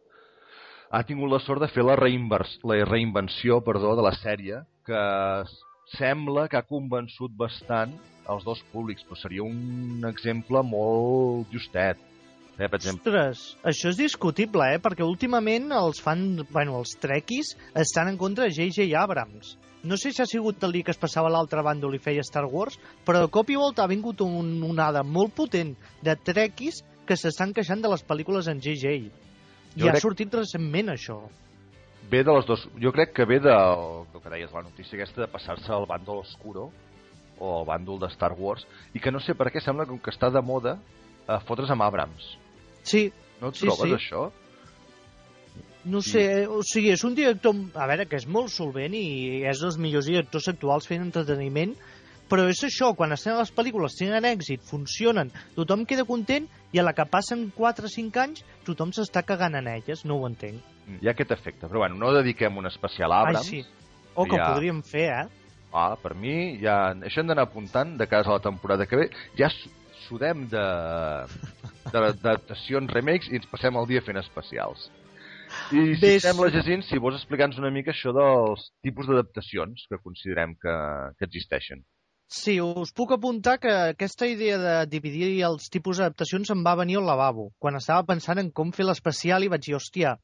ha 0.94 1.04
tingut 1.06 1.30
la 1.30 1.42
sort 1.42 1.62
de 1.62 1.70
fer 1.70 1.84
la, 1.86 1.98
reinvers, 2.00 2.56
la 2.70 2.80
reinvenció 2.86 3.60
perdó, 3.66 3.94
de 3.98 4.06
la 4.06 4.14
sèrie, 4.18 4.64
que 4.86 5.04
sembla 5.98 6.48
que 6.50 6.58
ha 6.58 6.66
convençut 6.66 7.34
bastant 7.38 7.94
els 8.30 8.46
dos 8.48 8.62
públics, 8.72 9.04
però 9.06 9.20
seria 9.20 9.46
un 9.46 10.06
exemple 10.10 10.62
molt 10.66 11.52
justet. 11.54 12.02
Eh, 12.54 12.68
per 12.68 12.78
exemple, 12.78 13.10
Ostres, 13.10 13.44
això 13.66 13.90
és 13.90 13.98
discutible, 13.98 14.68
eh? 14.76 14.80
Perquè 14.82 15.06
últimament 15.06 15.72
els 15.74 16.02
fans, 16.04 16.44
bueno, 16.54 16.78
els 16.84 16.94
trequis 17.02 17.56
estan 17.74 18.12
en 18.12 18.20
contra 18.22 18.46
de 18.46 18.54
J.J. 18.54 18.92
Abrams. 19.02 19.56
No 19.84 19.98
sé 19.98 20.14
si 20.16 20.22
ha 20.22 20.26
sigut 20.26 20.64
el 20.64 20.72
dia 20.72 20.84
que 20.88 20.92
es 20.96 20.98
passava 21.02 21.28
a 21.28 21.34
l'altre 21.34 21.60
bàndol 21.66 21.96
i 21.96 22.00
feia 22.00 22.24
Star 22.24 22.46
Wars, 22.48 22.78
però 23.06 23.20
de 23.20 23.28
cop 23.32 23.50
i 23.52 23.58
volta 23.60 23.84
ha 23.84 23.88
vingut 23.92 24.22
un, 24.24 24.62
una 24.64 24.70
onada 24.72 25.04
molt 25.04 25.34
potent 25.36 25.74
de 26.02 26.16
trequis 26.16 26.84
que 27.06 27.18
s'estan 27.20 27.52
queixant 27.54 27.82
de 27.84 27.90
les 27.92 28.04
pel·lícules 28.08 28.48
en 28.48 28.62
J.J. 28.64 28.94
I 28.96 29.12
Jo 29.82 29.90
ha 29.90 29.92
crec- 29.92 30.06
sortit 30.06 30.34
recentment, 30.40 30.94
això. 30.94 31.18
ve 32.10 32.24
de 32.24 32.32
les 32.36 32.46
dos... 32.46 32.64
Jo 32.80 32.92
crec 32.96 33.12
que 33.16 33.26
ve 33.26 33.40
del, 33.44 34.06
del 34.14 34.22
que 34.24 34.30
deies, 34.30 34.52
la 34.54 34.62
notícia 34.64 34.96
aquesta 34.96 35.22
de 35.22 35.28
passar-se 35.28 35.72
al 35.74 35.86
bàndol 35.90 36.20
oscuro 36.24 36.70
o 37.40 37.60
al 37.60 37.66
bàndol 37.68 38.00
de 38.00 38.08
Star 38.14 38.32
Wars 38.38 38.64
i 38.94 39.00
que 39.04 39.12
no 39.12 39.20
sé 39.20 39.34
per 39.36 39.50
què 39.52 39.60
sembla 39.64 39.86
com 39.90 40.00
que 40.00 40.12
està 40.12 40.30
de 40.32 40.42
moda 40.42 40.78
a 41.28 41.40
fotre's 41.44 41.72
amb 41.72 41.84
Abrams. 41.84 42.38
Sí, 42.84 43.12
No 43.42 43.50
et 43.50 43.56
Sí, 43.60 43.66
trobes, 43.68 43.90
sí. 43.90 43.96
això? 43.98 44.30
No 45.86 46.02
sé, 46.02 46.46
o 46.48 46.62
sigui, 46.64 46.92
és 46.94 47.04
un 47.04 47.16
director, 47.16 47.56
a 47.76 47.88
veure, 47.90 48.06
que 48.08 48.16
és 48.20 48.28
molt 48.28 48.50
solvent 48.54 48.94
i 48.96 49.44
és 49.50 49.60
dels 49.60 49.78
millors 49.78 50.06
directors 50.08 50.48
actuals 50.52 50.88
fent 50.88 51.02
entreteniment, 51.04 51.74
però 52.30 52.46
és 52.50 52.62
això, 52.64 52.94
quan 52.96 53.12
estan 53.14 53.36
les 53.38 53.52
pel·lícules 53.54 53.98
tenen 54.00 54.26
èxit, 54.26 54.64
funcionen, 54.66 55.30
tothom 55.58 55.84
queda 55.86 56.06
content 56.08 56.48
i 56.72 56.80
a 56.80 56.84
la 56.88 56.94
que 56.96 57.06
passen 57.06 57.50
4 57.56 57.86
o 57.86 57.92
5 57.92 58.20
anys 58.24 58.44
tothom 58.66 58.94
s'està 58.96 59.22
cagant 59.28 59.56
en 59.60 59.68
elles, 59.68 60.06
no 60.06 60.18
ho 60.22 60.28
entenc. 60.28 60.62
Hi 61.02 61.08
ha 61.08 61.12
aquest 61.12 61.32
efecte. 61.32 61.68
Però 61.68 61.84
bueno, 61.84 61.96
no 62.00 62.14
dediquem 62.16 62.58
un 62.58 62.66
especial 62.68 63.12
a 63.12 63.22
Abrams. 63.22 63.40
Ai, 63.52 63.62
sí. 63.62 63.66
O 64.16 64.26
que 64.26 64.36
Ja. 64.38 64.50
ho 64.50 64.54
podríem 64.54 64.82
fer, 64.84 65.10
eh? 65.12 65.28
Ah, 65.74 65.96
per 66.02 66.14
mi, 66.16 66.58
ja... 66.62 66.94
això 66.94 67.22
hem 67.22 67.28
d'anar 67.28 67.44
apuntant 67.48 67.96
de 67.98 68.08
cas 68.08 68.28
a 68.28 68.32
la 68.38 68.40
temporada 68.40 68.86
que 68.86 68.96
ve. 68.96 69.10
Ja 69.38 69.50
su- 69.50 69.70
sudem 70.08 70.48
de 70.50 70.64
de- 71.92 72.14
d'adaptacions, 72.22 72.92
remakes, 72.94 73.30
i 73.32 73.36
ens 73.40 73.48
passem 73.52 73.76
el 73.78 73.88
dia 73.90 74.02
fent 74.02 74.18
especials. 74.22 74.90
I 75.74 75.84
si 75.96 76.02
Bé, 76.02 76.14
sembla. 76.24 76.52
Jacint, 76.54 76.86
si 76.88 77.00
vols 77.02 77.18
explicar-nos 77.20 77.60
una 77.62 77.72
mica 77.74 77.94
això 77.94 78.14
dels 78.16 78.70
tipus 78.86 79.10
d'adaptacions 79.10 79.88
que 79.90 80.02
considerem 80.02 80.56
que, 80.62 80.76
que 81.18 81.30
existeixen. 81.30 81.84
Sí, 82.34 82.56
us 82.62 82.94
puc 82.98 83.12
apuntar 83.14 83.60
que 83.62 83.72
aquesta 83.94 84.26
idea 84.30 84.58
de 84.58 84.76
dividir 84.90 85.28
els 85.46 85.68
tipus 85.74 86.00
d'adaptacions 86.00 86.50
em 86.54 86.64
va 86.66 86.78
venir 86.80 86.98
al 87.00 87.06
lavabo. 87.10 87.52
Quan 87.62 87.78
estava 87.78 88.08
pensant 88.10 88.42
en 88.42 88.50
com 88.60 88.72
fer 88.74 88.88
l'especial 88.88 89.46
i 89.46 89.52
vaig 89.54 89.68
dir, 89.68 89.76
hòstia, 89.78 90.16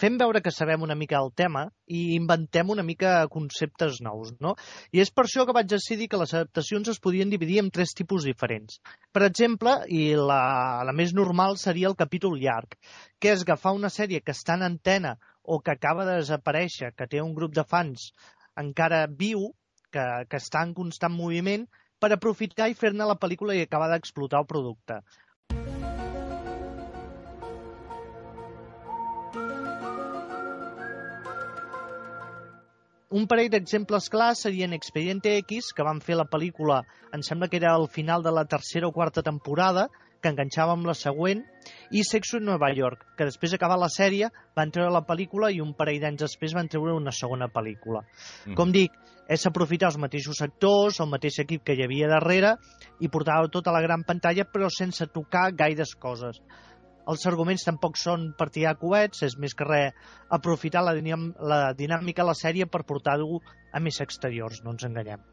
fem 0.00 0.16
veure 0.20 0.40
que 0.42 0.52
sabem 0.54 0.82
una 0.82 0.96
mica 0.98 1.18
el 1.20 1.30
tema 1.36 1.64
i 1.86 2.14
inventem 2.16 2.70
una 2.74 2.84
mica 2.86 3.26
conceptes 3.32 4.00
nous, 4.04 4.32
no? 4.40 4.54
I 4.92 5.02
és 5.04 5.12
per 5.14 5.26
això 5.26 5.46
que 5.46 5.54
vaig 5.56 5.68
decidir 5.70 6.08
que 6.12 6.20
les 6.20 6.34
adaptacions 6.34 6.88
es 6.92 7.00
podien 7.02 7.30
dividir 7.30 7.60
en 7.62 7.70
tres 7.70 7.94
tipus 7.98 8.26
diferents. 8.28 8.80
Per 9.12 9.24
exemple, 9.26 9.76
i 9.88 10.12
la, 10.16 10.42
la 10.88 10.96
més 10.96 11.14
normal 11.14 11.58
seria 11.60 11.90
el 11.92 11.98
capítol 11.98 12.38
llarg, 12.40 12.78
que 13.20 13.34
és 13.34 13.44
agafar 13.46 13.74
una 13.76 13.92
sèrie 13.92 14.22
que 14.24 14.34
està 14.36 14.58
en 14.58 14.66
antena 14.70 15.16
o 15.42 15.60
que 15.60 15.74
acaba 15.74 16.06
de 16.08 16.20
desaparèixer, 16.22 16.94
que 16.96 17.08
té 17.10 17.22
un 17.22 17.34
grup 17.34 17.54
de 17.54 17.66
fans 17.68 18.12
encara 18.58 19.06
viu, 19.06 19.50
que, 19.92 20.04
que 20.28 20.40
està 20.40 20.62
en 20.66 20.74
constant 20.76 21.12
moviment, 21.14 21.66
per 22.02 22.10
aprofitar 22.14 22.66
i 22.70 22.74
fer-ne 22.78 23.06
la 23.06 23.18
pel·lícula 23.22 23.54
i 23.54 23.62
acabar 23.62 23.88
d'explotar 23.92 24.40
el 24.42 24.48
producte. 24.50 24.98
Un 33.12 33.26
parell 33.28 33.50
d'exemples 33.52 34.06
clars 34.08 34.40
serien 34.46 34.72
Expediente 34.72 35.34
X, 35.42 35.74
que 35.76 35.84
van 35.84 35.98
fer 36.00 36.14
la 36.16 36.24
pel·lícula, 36.24 36.78
em 37.12 37.20
sembla 37.26 37.50
que 37.52 37.58
era 37.58 37.74
al 37.76 37.84
final 37.92 38.22
de 38.24 38.32
la 38.32 38.46
tercera 38.48 38.88
o 38.88 38.94
quarta 38.96 39.20
temporada, 39.26 39.90
que 40.22 40.30
enganxava 40.32 40.72
amb 40.72 40.88
la 40.88 40.94
següent, 40.96 41.42
i 41.92 42.06
Sexo 42.08 42.38
en 42.38 42.46
Nova 42.48 42.70
York, 42.72 43.04
que 43.18 43.26
després 43.28 43.52
d'acabar 43.52 43.76
la 43.76 43.90
sèrie 43.92 44.30
van 44.56 44.72
treure 44.72 44.94
la 44.94 45.04
pel·lícula 45.04 45.50
i 45.52 45.60
un 45.60 45.74
parell 45.76 46.00
d'anys 46.00 46.24
després 46.24 46.56
van 46.56 46.72
treure 46.72 46.96
una 46.96 47.12
segona 47.12 47.50
pel·lícula. 47.52 48.00
Mm. 48.46 48.56
Com 48.56 48.72
dic, 48.72 48.96
és 49.28 49.44
aprofitar 49.50 49.90
els 49.90 50.00
mateixos 50.00 50.40
actors, 50.46 51.02
el 51.04 51.12
mateix 51.12 51.42
equip 51.44 51.66
que 51.66 51.76
hi 51.76 51.84
havia 51.84 52.08
darrere 52.08 52.56
i 53.04 53.12
portar-ho 53.12 53.52
tot 53.52 53.68
a 53.68 53.76
la 53.76 53.84
gran 53.84 54.08
pantalla 54.08 54.48
però 54.48 54.72
sense 54.72 55.10
tocar 55.12 55.50
gaires 55.52 55.92
coses. 56.00 56.40
Els 57.10 57.26
arguments 57.26 57.64
tampoc 57.66 57.96
són 57.98 58.28
per 58.38 58.48
tirar 58.54 58.76
coets, 58.78 59.24
és 59.26 59.34
més 59.38 59.56
que 59.58 59.66
res 59.66 60.12
aprofitar 60.30 60.84
la, 60.86 60.94
dinam 60.94 61.32
la 61.52 61.72
dinàmica 61.78 62.22
de 62.22 62.28
la 62.30 62.38
sèrie 62.38 62.68
per 62.70 62.84
portar-ho 62.86 63.40
a 63.72 63.80
més 63.82 63.98
exteriors, 64.04 64.62
no 64.62 64.76
ens 64.76 64.86
enganyem. 64.86 65.24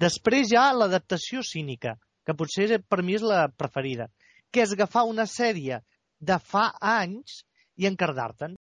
Després 0.00 0.50
hi 0.50 0.58
ha 0.58 0.70
l'adaptació 0.74 1.44
cínica, 1.46 1.94
que 2.26 2.34
potser 2.34 2.80
per 2.82 3.02
mi 3.06 3.18
és 3.18 3.26
la 3.26 3.46
preferida, 3.48 4.08
que 4.50 4.64
és 4.64 4.74
agafar 4.74 5.06
una 5.08 5.28
sèrie 5.30 5.82
de 6.20 6.38
fa 6.52 6.70
anys 6.80 7.42
i 7.78 7.86
encardar-te'n. 7.90 8.58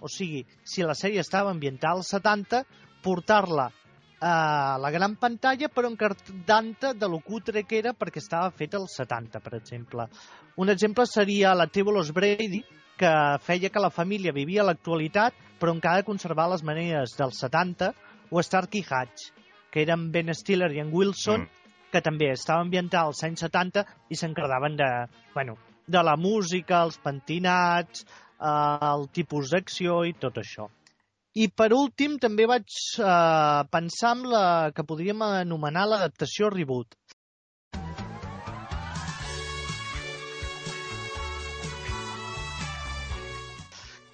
O 0.00 0.08
sigui, 0.08 0.44
si 0.64 0.82
la 0.82 0.94
sèrie 0.94 1.20
estava 1.20 1.50
ambientada 1.50 1.96
als 1.98 2.10
70, 2.14 2.64
portar-la 3.02 3.70
a 4.20 4.76
la 4.82 4.90
gran 4.90 5.14
pantalla 5.14 5.68
però 5.70 5.86
encardant-te 5.92 6.94
de 6.98 7.08
lo 7.08 7.20
cutre 7.22 7.62
que 7.62 7.78
era 7.78 7.92
perquè 7.94 8.18
estava 8.18 8.50
feta 8.50 8.76
als 8.80 8.96
70, 8.98 9.38
per 9.40 9.54
exemple. 9.54 10.08
Un 10.56 10.70
exemple 10.70 11.06
seria 11.06 11.54
la 11.54 11.68
Tébolos 11.70 12.10
Brady, 12.12 12.64
que 12.98 13.12
feia 13.46 13.70
que 13.70 13.78
la 13.78 13.94
família 13.94 14.34
vivia 14.34 14.64
l'actualitat 14.66 15.34
però 15.60 15.70
encara 15.74 16.02
conservar 16.06 16.48
les 16.50 16.64
maneres 16.66 17.14
dels 17.18 17.38
70, 17.38 17.92
o 18.30 18.42
Starkey 18.42 18.82
Hatch, 18.82 19.30
que 19.70 19.82
eren 19.82 20.10
Ben 20.12 20.34
Stiller 20.34 20.72
i 20.74 20.82
en 20.82 20.90
Wilson, 20.92 21.46
Mm. 21.46 21.48
que 21.92 22.02
també 22.02 22.32
estava 22.32 22.60
ambientada 22.60 23.06
als 23.06 23.22
anys 23.24 23.40
70 23.40 23.84
i 24.10 24.16
s'encardaven 24.16 24.76
de, 24.76 24.88
bueno, 25.34 25.56
de 25.86 26.02
la 26.02 26.16
música, 26.16 26.82
els 26.82 26.98
pentinats, 26.98 28.04
eh, 28.38 28.90
el 28.92 29.08
tipus 29.14 29.52
d'acció 29.54 30.02
i 30.08 30.14
tot 30.14 30.38
això. 30.42 30.68
I 31.38 31.46
per 31.54 31.70
últim 31.76 32.16
també 32.18 32.48
vaig 32.50 32.66
eh, 32.98 33.62
pensar 33.70 34.14
en 34.16 34.24
la 34.32 34.46
que 34.74 34.86
podríem 34.86 35.22
anomenar 35.22 35.86
l'adaptació 35.86 36.50
reboot. 36.54 36.96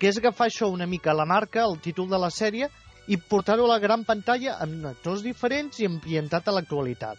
que 0.04 0.11
és 0.11 0.19
agafar 0.21 0.50
això 0.50 0.66
una 0.69 0.85
mica 0.85 1.14
la 1.16 1.25
marca, 1.25 1.62
el 1.64 1.78
títol 1.81 2.11
de 2.11 2.19
la 2.21 2.28
sèrie, 2.28 2.66
i 3.09 3.16
portar-ho 3.16 3.64
a 3.64 3.71
la 3.71 3.78
gran 3.81 4.02
pantalla 4.04 4.59
amb 4.61 4.88
actors 4.90 5.23
diferents 5.25 5.78
i 5.81 5.87
ambientat 5.88 6.49
a 6.49 6.52
l'actualitat. 6.52 7.16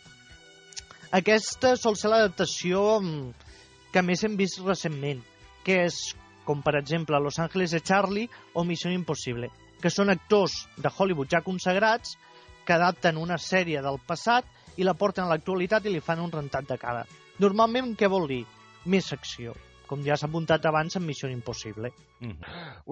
Aquesta 1.17 1.75
sol 1.81 1.97
ser 1.97 2.11
l'adaptació 2.11 2.99
mm, 2.99 3.49
que 3.93 4.03
més 4.05 4.21
hem 4.25 4.35
vist 4.37 4.61
recentment, 4.61 5.23
que 5.65 5.79
és 5.87 5.97
com 6.45 6.61
per 6.63 6.75
exemple 6.79 7.19
Los 7.19 7.39
Angeles 7.39 7.71
de 7.75 7.81
Charlie 7.81 8.29
o 8.53 8.63
Missió 8.63 8.91
Impossible, 8.93 9.49
que 9.81 9.89
són 9.91 10.09
actors 10.13 10.65
de 10.77 10.89
Hollywood 10.89 11.29
ja 11.33 11.41
consagrats 11.45 12.15
que 12.65 12.73
adapten 12.73 13.17
una 13.21 13.37
sèrie 13.37 13.81
del 13.85 13.99
passat 14.07 14.45
i 14.77 14.83
la 14.87 14.93
porten 14.97 15.25
a 15.25 15.29
l'actualitat 15.33 15.85
i 15.85 15.93
li 15.93 16.01
fan 16.03 16.19
un 16.23 16.31
rentat 16.33 16.65
de 16.69 16.77
cara. 16.81 17.03
Normalment, 17.39 17.93
què 17.99 18.07
vol 18.09 18.27
dir? 18.27 18.43
Més 18.89 19.11
acció, 19.13 19.53
com 19.89 20.01
ja 20.05 20.15
s'ha 20.17 20.27
apuntat 20.29 20.65
abans 20.65 20.95
en 20.97 21.03
Missió 21.05 21.29
Impossible. 21.29 21.91
Mm. 22.21 22.37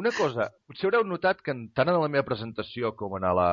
Una 0.02 0.12
cosa, 0.14 0.50
potser 0.68 0.90
haureu 0.90 1.04
notat 1.08 1.42
que 1.42 1.52
en- 1.56 1.70
tant 1.74 1.90
en 1.90 1.98
la 2.02 2.10
meva 2.12 2.26
presentació 2.28 2.94
com 2.96 3.16
en 3.18 3.24
la, 3.40 3.48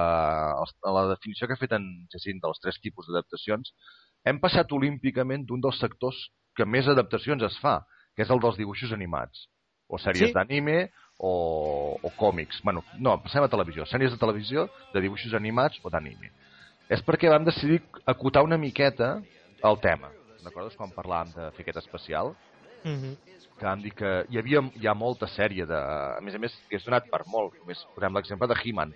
a 0.60 0.92
la 0.96 1.06
definició 1.14 1.46
que 1.48 1.54
ha 1.56 1.60
fet 1.60 1.72
en 1.78 1.86
Jacint 2.12 2.40
dels 2.42 2.60
tres 2.60 2.80
tipus 2.82 3.06
d'adaptacions, 3.08 3.72
hem 4.24 4.40
passat 4.42 4.72
olímpicament 4.76 5.46
d'un 5.46 5.60
dels 5.64 5.78
sectors 5.80 6.18
que 6.56 6.66
més 6.66 6.88
adaptacions 6.88 7.42
es 7.46 7.56
fa, 7.62 7.78
que 8.16 8.22
és 8.26 8.30
el 8.30 8.40
dels 8.42 8.58
dibuixos 8.58 8.92
animats. 8.92 9.46
O 9.90 9.98
sèries 9.98 10.30
Sí. 10.30 10.34
d'anime 10.34 10.90
o, 11.18 11.98
o 12.00 12.10
còmics. 12.16 12.62
Bueno, 12.64 12.84
no, 12.98 13.18
passem 13.22 13.42
a 13.44 13.48
televisió. 13.52 13.84
Sèries 13.86 14.14
de 14.14 14.18
televisió 14.18 14.68
de 14.94 15.02
dibuixos 15.02 15.34
animats 15.34 15.80
o 15.82 15.90
d'anime. 15.90 16.30
És 16.88 17.02
perquè 17.06 17.28
vam 17.30 17.44
decidir 17.44 17.82
acotar 18.06 18.42
una 18.42 18.56
miqueta 18.58 19.20
el 19.62 19.80
tema. 19.82 20.08
Recordes 20.44 20.76
quan 20.78 20.90
parlàvem 20.94 21.34
de 21.34 21.50
fer 21.52 21.66
aquest 21.66 21.82
especial? 21.84 22.32
Mm 22.84 22.96
-hmm. 22.96 23.16
que 23.60 23.66
vam 23.66 23.82
dir 23.82 23.92
que 23.92 24.24
hi 24.30 24.38
havia 24.38 24.60
hi 24.74 24.86
ha 24.86 24.94
molta 24.94 25.26
sèrie 25.26 25.66
de... 25.66 25.76
A 25.76 26.20
més 26.22 26.34
a 26.34 26.38
més, 26.38 26.50
que 26.70 26.76
és 26.76 26.84
donat 26.84 27.10
per 27.10 27.26
molt. 27.26 27.52
Només 27.60 27.84
posem 27.94 28.14
l'exemple 28.14 28.48
de 28.48 28.54
He-Man, 28.64 28.94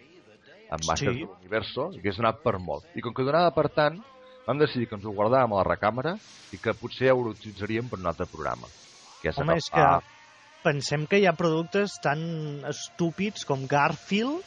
amb 0.71 0.85
Masters 0.89 1.13
Sí. 1.17 1.21
de 1.21 1.27
l'Universo, 1.27 1.91
que 2.03 2.09
és 2.09 2.17
donat 2.17 2.43
per 2.43 2.59
molt. 2.59 2.85
I 2.97 3.03
com 3.03 3.13
que 3.13 3.23
donava 3.23 3.51
per 3.51 3.69
tant, 3.69 4.03
vam 4.47 4.59
decidir 4.59 4.89
que 4.89 4.95
ens 4.95 5.05
ho 5.05 5.13
guardàvem 5.13 5.53
a 5.53 5.57
la 5.63 5.65
recàmera 5.77 6.17
i 6.51 6.57
que 6.57 6.73
potser 6.73 7.13
ho 7.13 7.29
utilitzaríem 7.29 7.91
per 7.91 7.99
un 7.99 8.07
altre 8.07 8.25
programa. 8.25 8.67
Que 9.21 9.29
és 9.29 9.39
Home, 9.39 9.57
és 9.57 9.69
que 9.69 9.85
pensem 10.65 11.05
que 11.11 11.21
hi 11.21 11.27
ha 11.29 11.37
productes 11.37 11.99
tan 12.03 12.23
estúpids 12.71 13.45
com 13.49 13.69
Garfield, 13.71 14.43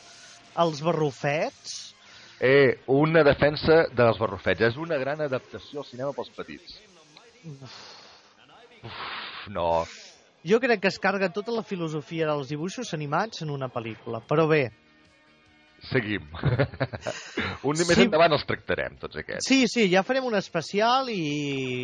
els 0.64 0.82
barrufets... 0.86 1.78
Eh, 2.38 2.78
una 2.94 3.24
defensa 3.26 3.88
dels 3.98 4.20
barrufets. 4.22 4.62
És 4.68 4.76
una 4.78 5.00
gran 5.02 5.24
adaptació 5.26 5.82
al 5.82 5.88
cinema 5.90 6.14
pels 6.14 6.30
petits. 6.36 6.76
Uf, 8.86 9.00
no. 9.54 9.72
Jo 10.48 10.60
crec 10.62 10.84
que 10.84 10.92
es 10.92 11.00
carga 11.02 11.32
tota 11.34 11.56
la 11.56 11.66
filosofia 11.66 12.28
dels 12.30 12.52
dibuixos 12.54 12.94
animats 12.94 13.42
en 13.42 13.50
una 13.56 13.72
pel·lícula. 13.74 14.22
Però 14.30 14.46
bé, 14.50 14.68
Seguim. 15.88 16.24
un 17.68 17.78
dia 17.78 17.86
més 17.86 17.98
Sí. 17.98 18.06
endavant 18.08 18.34
els 18.34 18.46
tractarem, 18.50 18.96
tots 19.00 19.20
aquests. 19.22 19.46
sí, 19.48 19.68
sí, 19.70 19.86
ja 19.92 20.02
farem 20.04 20.26
un 20.26 20.36
especial 20.36 21.10
i, 21.14 21.20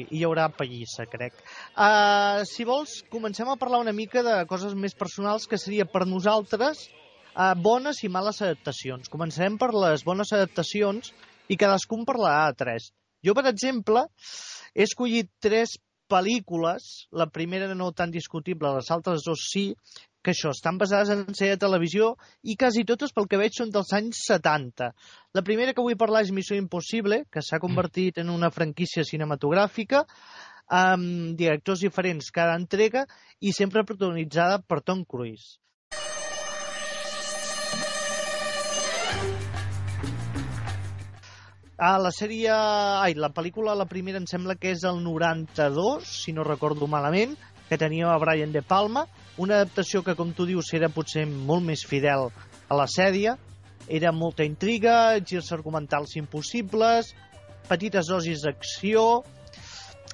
i 0.10 0.18
hi 0.18 0.24
haurà 0.26 0.48
pallissa, 0.50 1.06
crec. 1.12 1.38
Uh, 1.76 2.42
si 2.50 2.66
vols, 2.68 3.04
comencem 3.14 3.48
a 3.50 3.58
parlar 3.62 3.80
una 3.84 3.94
mica 3.94 4.24
de 4.26 4.40
coses 4.50 4.74
més 4.74 4.96
personals 4.98 5.46
que 5.48 5.60
seria 5.62 5.86
per 5.86 6.06
nosaltres 6.10 6.88
uh, 7.36 7.54
bones 7.56 8.02
i 8.04 8.10
males 8.10 8.42
adaptacions. 8.42 9.10
Començarem 9.14 9.58
per 9.62 9.72
les 9.78 10.04
bones 10.04 10.34
adaptacions 10.34 11.14
i 11.48 11.58
cadascun 11.60 12.06
parlarà 12.10 12.50
de 12.52 12.60
tres. 12.66 12.92
Jo, 13.24 13.34
per 13.38 13.46
exemple, 13.48 14.08
he 14.74 14.84
escollit 14.84 15.30
tres 15.40 15.78
pel·lícules, 16.12 17.08
la 17.16 17.30
primera 17.32 17.70
no 17.74 17.92
tan 17.96 18.12
discutible, 18.12 18.74
les 18.76 18.90
altres 18.92 19.24
dos 19.26 19.46
sí, 19.50 19.70
que 20.24 20.32
això, 20.32 20.53
estan 20.56 20.80
basades 20.80 21.12
en 21.12 21.36
sèrie 21.36 21.58
de 21.58 21.62
televisió 21.62 22.13
i 22.48 22.56
quasi 22.60 22.86
totes, 22.88 23.12
pel 23.12 23.27
que 23.30 23.39
veig, 23.42 23.56
són 23.58 23.74
dels 23.74 23.92
anys 23.96 24.24
70. 24.30 24.94
La 25.36 25.44
primera 25.46 25.75
que 25.75 25.84
vull 25.84 26.00
parlar 26.00 26.24
és 26.24 26.32
Missió 26.32 26.56
Impossible, 26.58 27.25
que 27.30 27.44
s'ha 27.44 27.60
convertit 27.63 28.22
en 28.24 28.32
una 28.32 28.51
franquícia 28.56 29.03
cinematogràfica 29.08 30.06
amb 30.74 31.36
directors 31.38 31.84
diferents 31.84 32.32
cada 32.32 32.56
entrega 32.56 33.03
i 33.44 33.51
sempre 33.51 33.84
protagonitzada 33.84 34.62
per 34.63 34.80
Tom 34.82 35.03
Cruise. 35.03 35.60
Ah, 41.84 41.98
la 42.00 42.13
sèrie... 42.15 42.53
Ai, 42.53 43.15
la 43.20 43.34
pel·lícula, 43.36 43.74
la 43.75 43.89
primera, 43.89 44.22
em 44.22 44.27
sembla 44.30 44.56
que 44.56 44.72
és 44.72 44.86
el 44.88 45.01
92, 45.03 46.06
si 46.08 46.32
no 46.32 46.46
recordo 46.48 46.88
malament, 46.88 47.34
que 47.68 47.80
tenia 47.82 48.13
a 48.13 48.20
Brian 48.22 48.53
De 48.53 48.62
Palma, 48.63 49.03
una 49.38 49.62
adaptació 49.62 50.04
que, 50.04 50.16
com 50.16 50.34
tu 50.34 50.46
dius, 50.46 50.74
era 50.74 50.92
potser 50.94 51.25
molt 51.25 51.66
més 51.66 51.86
fidel 51.88 52.29
a 52.70 52.77
la 52.77 52.88
sèrie, 52.90 53.36
era 53.88 54.14
molta 54.16 54.46
intriga, 54.48 55.20
girs 55.25 55.51
argumentals 55.55 56.18
impossibles, 56.20 57.14
petites 57.70 58.12
dosis 58.12 58.46
d'acció... 58.48 59.24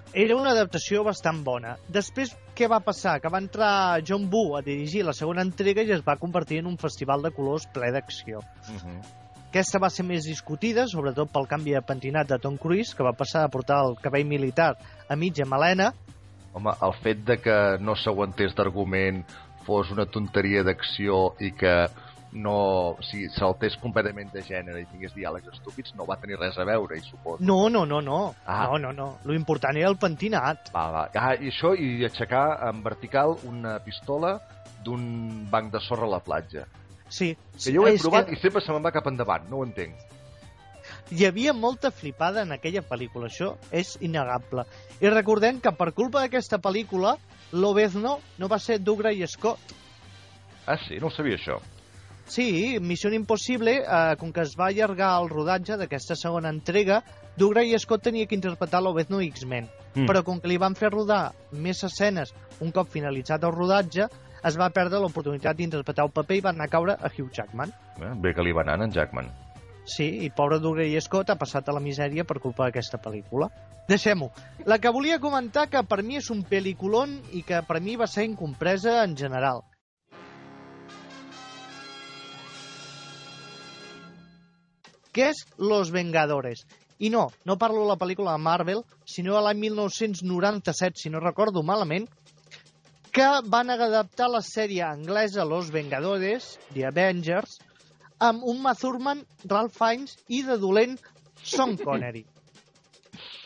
Era 0.09 0.33
una 0.33 0.55
adaptació 0.55 1.03
bastant 1.05 1.43
bona. 1.45 1.75
Després, 1.93 2.31
què 2.57 2.65
va 2.65 2.79
passar? 2.81 3.19
Que 3.21 3.29
va 3.29 3.43
entrar 3.43 4.01
John 4.01 4.23
Woo 4.33 4.55
a 4.57 4.63
dirigir 4.65 5.03
la 5.05 5.13
segona 5.13 5.43
entrega 5.45 5.83
i 5.85 5.93
es 5.93 6.01
va 6.01 6.17
convertir 6.17 6.63
en 6.63 6.69
un 6.71 6.79
festival 6.81 7.21
de 7.21 7.29
colors 7.35 7.67
ple 7.75 7.91
d'acció. 7.93 8.41
Uh 8.41 8.79
-huh. 8.79 8.97
Aquesta 9.49 9.79
va 9.81 9.89
ser 9.89 10.03
més 10.05 10.25
discutida, 10.25 10.87
sobretot 10.87 11.31
pel 11.33 11.47
canvi 11.47 11.71
de 11.73 11.81
pentinat 11.81 12.27
de 12.27 12.37
Tom 12.37 12.57
Cruise, 12.57 12.95
que 12.95 13.03
va 13.03 13.13
passar 13.17 13.43
a 13.43 13.49
portar 13.49 13.79
el 13.85 13.95
cabell 14.01 14.25
militar 14.25 14.75
a 15.07 15.15
mitja 15.15 15.45
melena. 15.45 15.93
Home, 16.59 16.75
el 16.83 16.93
fet 16.99 17.23
de 17.27 17.39
que 17.39 17.57
no 17.79 17.95
s'aguantés 17.95 18.55
d'argument 18.57 19.23
fos 19.63 19.91
una 19.95 20.05
tonteria 20.11 20.63
d'acció 20.67 21.29
i 21.39 21.53
que 21.55 21.73
no... 22.33 22.55
O 22.99 23.05
sigui, 23.05 23.29
saltés 23.33 23.77
completament 23.81 24.31
de 24.33 24.43
gènere 24.45 24.83
i 24.83 24.87
tingués 24.89 25.15
diàlegs 25.15 25.49
estúpids, 25.53 25.95
no 25.97 26.05
va 26.09 26.19
tenir 26.21 26.39
res 26.39 26.57
a 26.59 26.65
veure, 26.67 26.97
i 26.99 27.05
suposo. 27.05 27.39
No, 27.45 27.69
no, 27.71 27.85
no, 27.89 28.01
no. 28.05 28.19
Ah. 28.45 28.67
No, 28.67 28.77
no, 28.83 28.91
no. 28.93 29.07
Lo 29.25 29.37
important 29.37 29.79
era 29.79 29.89
el 29.89 29.97
pentinat. 30.01 30.73
Va, 30.75 30.89
va. 30.93 31.07
Ah, 31.15 31.33
i 31.39 31.53
això, 31.53 31.73
i 31.73 32.03
aixecar 32.05 32.43
en 32.69 32.83
vertical 32.85 33.37
una 33.49 33.77
pistola 33.85 34.35
d'un 34.85 35.47
banc 35.51 35.73
de 35.73 35.81
sorra 35.83 36.07
a 36.07 36.13
la 36.17 36.21
platja. 36.23 36.67
Sí. 37.09 37.33
Que 37.57 37.73
jo 37.73 37.83
ho 37.83 37.89
he 37.89 37.97
provat 37.97 38.29
que 38.29 38.37
i 38.37 38.41
sempre 38.43 38.61
se 38.61 38.75
me'n 38.75 38.85
va 38.85 38.93
cap 38.95 39.07
endavant, 39.09 39.47
no 39.49 39.61
ho 39.61 39.67
entenc. 39.67 39.97
Hi 41.09 41.25
havia 41.25 41.55
molta 41.57 41.89
flipada 41.89 42.43
en 42.45 42.53
aquella 42.53 42.83
pel·lícula, 42.85 43.31
això 43.31 43.55
és 43.73 43.95
innegable. 44.05 44.65
I 45.01 45.09
recordem 45.09 45.57
que 45.63 45.73
per 45.73 45.89
culpa 45.97 46.21
d'aquesta 46.21 46.59
pel·lícula, 46.61 47.15
Lobezno 47.51 48.19
no 48.37 48.49
va 48.51 48.59
ser 48.61 48.77
Dougray 48.83 49.25
Scott. 49.27 49.73
Ah, 50.67 50.77
sí? 50.77 50.99
No 51.01 51.09
ho 51.09 51.13
sabia, 51.15 51.39
això. 51.39 51.57
Sí, 52.29 52.77
Missió 52.79 53.09
Impossible, 53.09 53.79
eh, 53.81 54.15
com 54.21 54.29
que 54.31 54.43
es 54.45 54.53
va 54.53 54.67
allargar 54.69 55.15
el 55.23 55.31
rodatge 55.31 55.79
d'aquesta 55.81 56.13
segona 56.13 56.53
entrega, 56.53 57.01
Dougray 57.35 57.73
Scott 57.79 58.05
tenia 58.05 58.29
que 58.29 58.37
interpretar 58.37 58.83
l'Obezno 58.85 59.23
X-Men. 59.25 59.65
Mm. 59.95 60.05
Però 60.05 60.21
com 60.23 60.37
que 60.37 60.51
li 60.51 60.61
van 60.61 60.77
fer 60.77 60.93
rodar 60.93 61.31
més 61.51 61.81
escenes 61.83 62.35
un 62.61 62.69
cop 62.71 62.93
finalitzat 62.93 63.49
el 63.49 63.55
rodatge, 63.55 64.05
es 64.45 64.61
va 64.61 64.69
perdre 64.69 65.01
l'oportunitat 65.01 65.57
d'interpretar 65.57 66.05
el 66.05 66.13
paper 66.13 66.37
i 66.37 66.45
va 66.45 66.53
anar 66.53 66.69
a 66.69 66.75
caure 66.77 66.93
a 66.93 67.09
Hugh 67.09 67.33
Jackman. 67.33 67.73
Eh, 67.97 68.13
bé 68.21 68.37
que 68.37 68.45
li 68.45 68.53
va 68.53 68.61
anar 68.61 68.83
en 68.85 68.93
Jackman. 68.93 69.48
Sí, 69.89 70.05
i 70.25 70.29
pobre 70.29 70.59
Dougray 70.61 70.93
Scott 71.01 71.31
ha 71.33 71.37
passat 71.39 71.69
a 71.69 71.73
la 71.73 71.81
misèria 71.81 72.25
per 72.29 72.37
culpa 72.43 72.67
d'aquesta 72.67 72.99
pel·lícula. 73.01 73.47
Deixem-ho. 73.89 74.27
La 74.69 74.77
que 74.77 74.91
volia 74.93 75.17
comentar 75.23 75.65
que 75.71 75.81
per 75.81 76.03
mi 76.05 76.19
és 76.19 76.29
un 76.29 76.43
pel·lículon 76.45 77.15
i 77.33 77.41
que 77.47 77.63
per 77.65 77.79
mi 77.81 77.95
va 77.97 78.05
ser 78.07 78.27
incompresa 78.29 78.99
en 79.01 79.15
general. 79.17 79.63
Què 85.09 85.31
és 85.33 85.41
Los 85.57 85.89
Vengadores? 85.89 86.61
I 86.99 87.09
no, 87.09 87.29
no 87.49 87.57
parlo 87.57 87.81
de 87.81 87.89
la 87.89 87.97
pel·lícula 87.97 88.35
de 88.35 88.43
Marvel, 88.45 88.83
sinó 89.09 89.33
de 89.37 89.41
l'any 89.41 89.57
1997, 89.63 91.01
si 91.01 91.09
no 91.09 91.23
recordo 91.23 91.63
malament, 91.65 92.05
que 93.15 93.25
van 93.49 93.73
adaptar 93.73 94.29
la 94.29 94.43
sèrie 94.45 94.83
anglesa 94.85 95.47
Los 95.49 95.71
Vengadores, 95.73 96.51
The 96.75 96.85
Avengers, 96.91 97.57
amb 98.19 98.43
un 98.43 98.59
Uma 98.59 98.75
Thurman, 98.75 99.23
Ralph 99.47 99.77
Fiennes 99.77 100.17
i 100.27 100.43
de 100.43 100.57
dolent 100.59 100.97
Sean 101.43 101.77
Connery. 101.87 102.25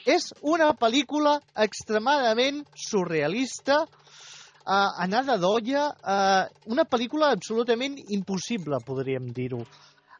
És 0.03 0.33
una 0.41 0.73
pel·lícula 0.75 1.38
extremadament 1.63 2.63
surrealista, 2.75 3.83
eh, 3.86 4.89
anada 5.05 5.38
d'olla, 5.39 5.86
eh, 5.93 6.67
una 6.73 6.83
pel·lícula 6.83 7.31
absolutament 7.31 7.95
impossible, 8.09 8.81
podríem 8.83 9.31
dir-ho. 9.31 9.62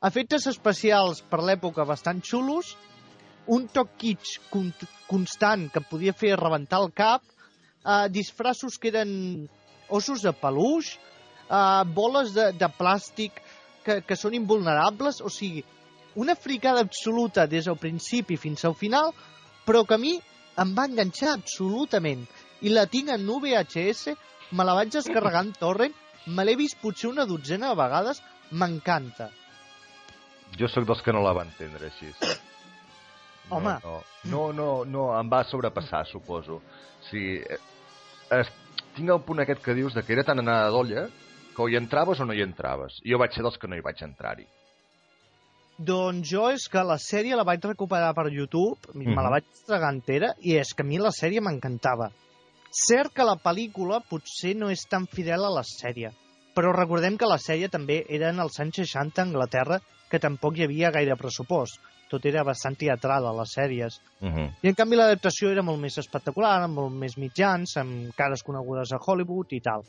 Efectes 0.04 0.48
especials 0.52 1.22
per 1.28 1.42
l'època 1.44 1.86
bastant 1.88 2.22
xulos, 2.24 2.76
un 3.52 3.68
toc 3.68 3.98
kitsch 4.00 4.40
con 4.52 4.70
constant 5.10 5.68
que 5.72 5.84
podia 5.90 6.16
fer 6.16 6.38
rebentar 6.40 6.80
el 6.84 6.94
cap, 6.96 7.24
eh, 7.84 8.08
disfraços 8.08 8.80
que 8.80 8.94
eren 8.94 9.50
ossos 9.90 10.24
de 10.24 10.32
peluix, 10.32 10.96
eh, 11.50 11.84
boles 11.96 12.32
de, 12.38 12.52
de 12.56 12.72
plàstic 12.80 13.43
que, 13.86 14.02
que 14.08 14.18
són 14.20 14.36
invulnerables, 14.38 15.22
o 15.22 15.30
sigui, 15.32 15.64
una 16.16 16.36
fricada 16.36 16.84
absoluta 16.86 17.48
des 17.50 17.66
del 17.70 17.80
principi 17.82 18.38
fins 18.38 18.66
al 18.66 18.76
final, 18.78 19.12
però 19.66 19.84
que 19.88 19.98
a 19.98 20.02
mi 20.02 20.14
em 20.62 20.74
va 20.78 20.88
enganxar 20.90 21.34
absolutament. 21.34 22.26
I 22.62 22.72
la 22.72 22.86
tinc 22.88 23.10
en 23.12 23.26
VHS, 23.28 24.14
me 24.52 24.66
la 24.66 24.76
vaig 24.78 24.94
descarregar 24.94 25.44
en 25.48 25.54
torrent, 25.58 25.96
me 26.28 26.46
l'he 26.46 26.56
vist 26.56 26.80
potser 26.82 27.10
una 27.10 27.26
dotzena 27.28 27.72
de 27.72 27.80
vegades, 27.80 28.22
m'encanta. 28.52 29.30
Jo 30.60 30.70
sóc 30.70 30.86
dels 30.88 31.02
que 31.02 31.14
no 31.16 31.24
la 31.26 31.34
va 31.34 31.48
entendre 31.48 31.90
així. 31.90 32.12
No, 33.50 33.58
Home. 33.58 33.74
No, 33.84 33.96
no, 34.32 34.44
no, 34.54 34.68
no, 34.86 35.08
em 35.20 35.32
va 35.32 35.44
sobrepassar, 35.50 36.06
suposo. 36.08 36.62
Sí, 37.10 37.42
eh, 37.42 37.60
es, 38.40 38.52
tinc 38.96 39.10
el 39.10 39.22
punt 39.26 39.42
aquest 39.44 39.62
que 39.66 39.76
dius 39.76 39.98
de 39.98 40.06
que 40.06 40.14
era 40.16 40.24
tan 40.24 40.40
anada 40.40 40.70
d'olla 40.72 41.08
que 41.56 41.62
o 41.62 41.70
hi 41.70 41.78
entraves 41.78 42.20
o 42.20 42.26
no 42.26 42.34
hi 42.34 42.42
entraves. 42.42 43.00
Jo 43.06 43.18
vaig 43.22 43.32
ser 43.34 43.44
dels 43.44 43.58
que 43.58 43.68
no 43.68 43.76
hi 43.76 43.82
vaig 43.86 44.02
entrar-hi. 44.04 44.46
Doncs 45.78 46.30
jo 46.30 46.50
és 46.54 46.68
que 46.70 46.84
la 46.86 47.00
sèrie 47.02 47.36
la 47.36 47.46
vaig 47.48 47.64
recuperar 47.66 48.14
per 48.14 48.28
YouTube, 48.32 48.78
mm 48.94 49.02
-hmm. 49.02 49.16
me 49.16 49.16
la 49.16 49.30
Mhm. 49.30 49.32
vaig 49.32 49.44
tragar 49.66 49.94
entera, 49.94 50.36
i 50.42 50.58
és 50.58 50.74
que 50.74 50.84
a 50.84 50.86
mi 50.86 50.98
la 50.98 51.10
sèrie 51.12 51.42
m'encantava. 51.42 52.12
Cert 52.72 53.14
que 53.14 53.24
la 53.24 53.36
pel·lícula 53.38 54.02
potser 54.10 54.56
no 54.56 54.70
és 54.70 54.86
tan 54.90 55.06
fidel 55.08 55.44
a 55.46 55.50
la 55.50 55.64
sèrie, 55.64 56.12
però 56.56 56.72
recordem 56.74 57.18
que 57.18 57.26
la 57.26 57.38
sèrie 57.38 57.70
també 57.70 58.06
era 58.10 58.30
en 58.30 58.40
els 58.40 58.60
anys 58.60 58.76
60 58.76 59.22
a 59.22 59.26
Anglaterra, 59.26 59.80
que 60.10 60.20
tampoc 60.20 60.58
hi 60.58 60.64
havia 60.64 60.92
gaire 60.92 61.16
pressupost. 61.16 61.80
Tot 62.10 62.26
era 62.26 62.44
bastant 62.44 62.76
teatral 62.78 63.26
a 63.26 63.34
les 63.34 63.50
sèries. 63.58 64.00
Uh 64.22 64.28
-huh. 64.30 64.52
I 64.62 64.68
en 64.68 64.76
canvi 64.76 64.96
l'adaptació 64.96 65.50
era 65.50 65.64
molt 65.64 65.80
més 65.80 65.98
espectacular, 65.98 66.62
amb 66.62 66.76
molt 66.76 66.94
més 66.94 67.18
mitjans, 67.18 67.78
amb 67.78 68.14
cares 68.16 68.44
conegudes 68.44 68.92
a 68.92 69.00
Hollywood 69.00 69.48
i 69.52 69.60
tal. 69.60 69.82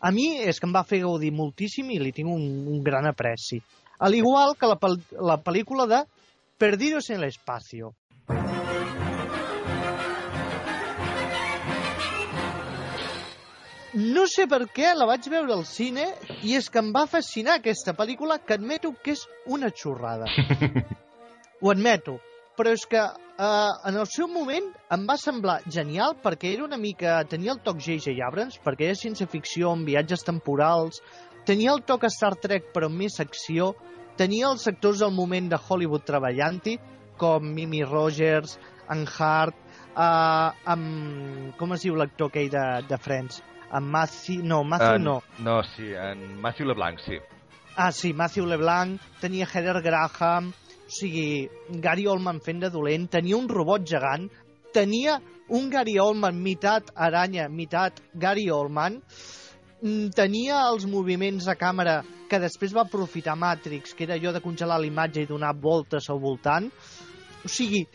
A 0.00 0.10
mi 0.12 0.26
és 0.44 0.60
que 0.60 0.68
em 0.68 0.74
va 0.76 0.84
fer 0.84 1.00
gaudir 1.04 1.32
moltíssim 1.32 1.88
i 1.90 1.98
li 2.00 2.12
tinc 2.12 2.28
un, 2.28 2.42
un 2.68 2.82
gran 2.84 3.08
apreci. 3.08 3.62
Al 3.98 4.14
igual 4.14 4.56
que 4.60 4.68
la, 4.68 4.76
pel 4.76 4.98
la 5.16 5.38
pel·lícula 5.40 5.86
de 5.88 6.02
Perdidos 6.58 7.10
en 7.10 7.20
l'espacio. 7.20 7.94
No 13.96 14.26
sé 14.28 14.44
per 14.44 14.66
què 14.76 14.92
la 14.92 15.06
vaig 15.08 15.24
veure 15.32 15.54
al 15.54 15.64
cine 15.64 16.10
i 16.44 16.52
és 16.56 16.68
que 16.68 16.80
em 16.82 16.90
va 16.92 17.06
fascinar 17.08 17.54
aquesta 17.56 17.94
pel·lícula 17.96 18.36
que 18.44 18.56
admeto 18.56 18.92
que 19.02 19.14
és 19.16 19.24
una 19.48 19.70
xorrada. 19.72 20.28
Ho 21.62 21.72
admeto, 21.72 22.18
però 22.56 22.72
és 22.74 22.84
que 22.88 23.00
uh, 23.02 23.72
en 23.88 23.96
el 24.00 24.06
seu 24.10 24.28
moment 24.32 24.68
em 24.94 25.06
va 25.08 25.16
semblar 25.20 25.58
genial 25.68 26.16
perquè 26.22 26.52
era 26.54 26.64
una 26.64 26.78
mica... 26.80 27.18
tenia 27.28 27.52
el 27.54 27.60
toc 27.64 27.80
J.J. 27.84 28.16
Abrams, 28.26 28.58
perquè 28.64 28.88
era 28.88 28.98
ciència-ficció 28.98 29.72
amb 29.72 29.88
viatges 29.88 30.24
temporals, 30.26 31.02
tenia 31.48 31.74
el 31.74 31.84
toc 31.86 32.06
Star 32.12 32.34
Trek 32.42 32.72
però 32.74 32.90
amb 32.90 33.02
més 33.04 33.20
acció, 33.22 33.74
tenia 34.16 34.48
els 34.50 34.66
actors 34.68 35.04
del 35.04 35.12
moment 35.12 35.50
de 35.52 35.60
Hollywood 35.60 36.06
treballant-hi, 36.08 36.78
com 37.20 37.44
Mimi 37.56 37.82
Rogers, 37.84 38.58
en 38.92 39.04
Hart, 39.06 39.56
uh, 39.94 40.52
amb... 40.72 41.54
com 41.60 41.76
es 41.76 41.84
diu 41.86 41.96
l'actor 41.98 42.32
aquell 42.32 42.50
de, 42.52 42.66
de 42.88 42.98
Friends? 42.98 43.42
En 43.74 43.88
Matthew... 43.90 44.44
No, 44.46 44.62
Matthew 44.64 45.00
En- 45.00 45.08
no. 45.08 45.16
No, 45.42 45.62
sí, 45.74 45.90
en 45.92 46.40
Matthew 46.40 46.68
LeBlanc, 46.70 47.00
sí. 47.02 47.18
Ah, 47.76 47.90
sí, 47.92 48.12
Matthew 48.16 48.46
LeBlanc, 48.46 49.02
tenia 49.20 49.44
Heather 49.52 49.82
Graham, 49.84 50.52
o 50.86 50.90
sigui, 50.90 51.48
Gary 51.82 52.06
Oldman 52.06 52.38
fent 52.40 52.60
de 52.62 52.70
dolent, 52.70 53.08
tenia 53.10 53.36
un 53.36 53.48
robot 53.50 53.86
gegant, 53.90 54.28
tenia 54.72 55.18
un 55.48 55.68
Gary 55.70 55.96
Oldman 55.98 56.38
mitat 56.42 56.92
aranya, 56.94 57.48
mitat 57.48 57.98
Gary 58.14 58.46
Oldman, 58.50 59.00
mm, 59.82 60.14
tenia 60.14 60.62
els 60.70 60.86
moviments 60.86 61.46
de 61.46 61.56
càmera 61.58 62.02
que 62.30 62.38
després 62.42 62.74
va 62.74 62.86
aprofitar 62.86 63.36
Matrix, 63.36 63.94
que 63.94 64.04
era 64.04 64.14
allò 64.14 64.32
de 64.32 64.42
congelar 64.42 64.78
la 64.80 64.86
imatge 64.86 65.22
i 65.22 65.26
donar 65.26 65.54
voltes 65.54 66.10
al 66.10 66.20
voltant. 66.22 66.70
O 67.44 67.48
sigui, 67.48 67.86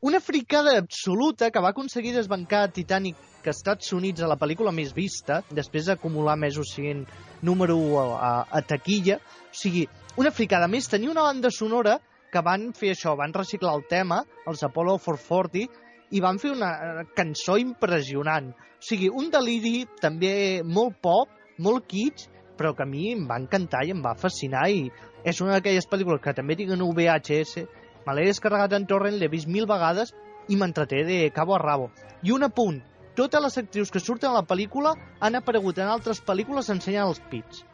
una 0.00 0.20
fricada 0.20 0.76
absoluta 0.78 1.50
que 1.50 1.60
va 1.60 1.70
aconseguir 1.70 2.14
desbancar 2.14 2.70
Titanic 2.72 3.16
que 3.42 3.50
Estats 3.50 3.92
Units 3.92 4.22
a 4.22 4.28
la 4.28 4.36
pel·lícula 4.38 4.72
més 4.74 4.92
vista, 4.94 5.42
després 5.50 5.88
d'acumular 5.88 6.36
mesos 6.36 6.74
sent 6.74 7.06
número 7.42 7.76
1 7.76 7.96
a, 7.98 8.04
a, 8.28 8.30
a 8.58 8.62
taquilla. 8.62 9.18
O 9.48 9.56
sigui, 9.56 9.88
una 10.16 10.30
fricada 10.30 10.66
A 10.66 10.68
més. 10.68 10.88
Tenia 10.88 11.10
una 11.10 11.24
banda 11.26 11.50
sonora 11.50 11.98
que 12.32 12.42
van 12.44 12.70
fer 12.76 12.92
això, 12.94 13.14
van 13.18 13.34
reciclar 13.34 13.74
el 13.78 13.84
tema, 13.90 14.22
els 14.46 14.64
Apollo 14.66 14.98
440, 15.04 15.68
i 16.10 16.22
van 16.24 16.40
fer 16.40 16.52
una 16.54 16.70
eh, 16.72 17.04
cançó 17.16 17.58
impressionant. 17.60 18.50
O 18.52 18.84
sigui, 18.90 19.08
un 19.10 19.30
deliri 19.32 19.86
també 20.00 20.62
molt 20.64 21.00
pop, 21.04 21.32
molt 21.58 21.88
kitsch, 21.90 22.28
però 22.58 22.74
que 22.74 22.84
a 22.84 22.90
mi 22.90 23.12
em 23.12 23.26
va 23.30 23.38
encantar 23.38 23.84
i 23.86 23.92
em 23.94 24.02
va 24.02 24.16
fascinar 24.18 24.66
i 24.74 24.88
és 25.24 25.40
una 25.44 25.56
d'aquelles 25.56 25.86
pel·lícules 25.90 26.22
que 26.24 26.34
també 26.34 26.56
tinc 26.58 26.74
en 26.74 26.82
VHS, 26.82 27.64
me 28.06 28.14
l'he 28.14 28.28
descarregat 28.30 28.74
en 28.78 28.86
torrent, 28.90 29.18
l'he 29.18 29.30
vist 29.30 29.50
mil 29.50 29.66
vegades 29.70 30.14
i 30.48 30.56
m'entreté 30.56 31.04
de 31.04 31.18
cabo 31.34 31.54
a 31.54 31.62
rabo. 31.62 31.90
I 32.22 32.32
un 32.34 32.46
apunt, 32.46 32.80
totes 33.18 33.42
les 33.44 33.58
actrius 33.62 33.90
que 33.94 34.02
surten 34.02 34.30
a 34.30 34.40
la 34.40 34.46
pel·lícula 34.46 34.94
han 35.20 35.38
aparegut 35.38 35.78
en 35.78 35.90
altres 35.92 36.22
pel·lícules 36.24 36.70
ensenyant 36.74 37.10
els 37.10 37.20
pits. 37.30 37.64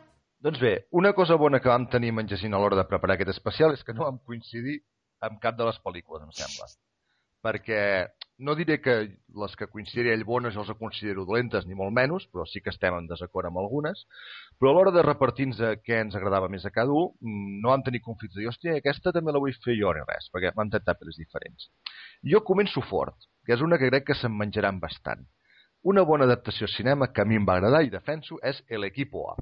Doncs 0.45 0.61
bé, 0.61 0.73
una 0.91 1.15
cosa 1.17 1.39
bona 1.41 1.57
que 1.65 1.71
vam 1.73 1.87
tenir 1.89 2.11
amb 2.13 2.21
en 2.21 2.27
Jacint 2.29 2.53
a 2.53 2.59
l'hora 2.61 2.77
de 2.77 2.83
preparar 2.85 3.15
aquest 3.15 3.31
especial 3.33 3.73
és 3.73 3.85
que 3.85 3.95
no 3.97 4.05
vam 4.05 4.19
coincidir 4.29 4.75
amb 5.25 5.39
cap 5.41 5.57
de 5.57 5.65
les 5.65 5.79
pel·lícules, 5.81 6.21
em 6.21 6.35
sembla. 6.37 6.67
Perquè 7.47 7.79
no 8.45 8.53
diré 8.59 8.77
que 8.85 8.97
les 9.41 9.55
que 9.57 9.71
consideri 9.73 10.13
ell 10.13 10.27
bones 10.29 10.53
jo 10.53 10.67
les 10.69 10.77
considero 10.77 11.25
dolentes, 11.25 11.65
ni 11.65 11.79
molt 11.79 11.97
menys, 11.97 12.27
però 12.29 12.45
sí 12.45 12.61
que 12.61 12.69
estem 12.75 12.93
en 12.99 13.09
desacord 13.09 13.49
amb 13.49 13.63
algunes. 13.63 14.03
Però 14.61 14.75
a 14.75 14.77
l'hora 14.77 14.93
de 14.93 15.07
repartir-nos 15.07 15.63
què 15.81 16.03
ens 16.03 16.19
agradava 16.21 16.53
més 16.53 16.69
a 16.69 16.75
cada 16.77 16.93
un, 16.93 17.09
mm, 17.25 17.57
no 17.65 17.73
vam 17.73 17.87
tenir 17.89 18.03
conflicte 18.05 18.37
dir, 18.43 18.51
hòstia, 18.53 18.77
aquesta 18.83 19.17
també 19.17 19.33
la 19.33 19.41
vull 19.41 19.57
fer 19.65 19.79
jo 19.81 19.97
ni 19.97 20.05
res, 20.05 20.29
perquè 20.29 20.53
vam 20.61 20.69
tentar 20.77 20.99
pel·lis 21.01 21.17
diferents. 21.25 21.71
Jo 22.21 22.45
començo 22.45 22.85
fort, 22.85 23.17
que 23.47 23.57
és 23.57 23.65
una 23.65 23.81
que 23.81 23.89
crec 23.89 24.11
que 24.13 24.21
se'n 24.21 24.37
menjaran 24.37 24.77
bastant. 24.77 25.25
Una 25.81 26.05
bona 26.05 26.29
adaptació 26.29 26.69
a 26.69 26.77
cinema 26.77 27.13
que 27.13 27.25
a 27.25 27.25
mi 27.25 27.41
em 27.41 27.49
va 27.49 27.57
agradar 27.57 27.85
i 27.85 27.93
defenso 27.97 28.37
és 28.43 28.61
El 28.69 28.85
Equipo 28.85 29.31
A. 29.33 29.41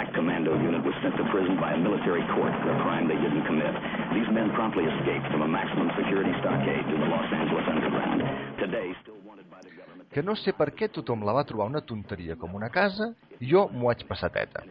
In 0.00 0.06
1972, 0.06 0.08
a 0.08 0.08
crack 0.08 0.14
commando 0.16 0.50
unit 0.56 0.80
was 0.80 0.96
sent 1.04 1.12
to 1.20 1.24
prison 1.28 1.60
by 1.60 1.76
a 1.76 1.78
military 1.78 2.24
court 2.32 2.52
for 2.64 2.72
a 2.72 2.78
crime 2.80 3.04
they 3.04 3.20
didn't 3.20 3.44
commit. 3.44 3.74
These 4.16 4.32
men 4.32 4.48
promptly 4.56 4.84
escaped 4.88 5.28
from 5.28 5.42
a 5.42 5.48
maximum 5.48 5.92
security 5.92 6.32
stockade 6.40 6.88
to 6.88 6.96
the 6.96 7.04
Los 7.04 7.28
Angeles 7.28 7.66
underground. 7.68 8.18
Today, 8.56 8.88
still 9.02 9.20
wanted 9.28 9.50
by 9.50 9.60
the 9.60 9.72
government. 9.76 10.08
que 10.10 10.22
no 10.22 10.34
sé 10.34 10.52
per 10.56 10.72
què 10.72 10.88
tothom 10.88 11.20
la 11.22 11.32
va 11.36 11.44
trobar 11.44 11.68
una 11.68 11.82
tonteria 11.84 12.36
com 12.36 12.54
una 12.54 12.70
casa 12.70 13.12
jo 13.40 13.68
m'ho 13.72 13.90
vaig 13.92 14.06
passar 14.08 14.30
teta. 14.32 14.64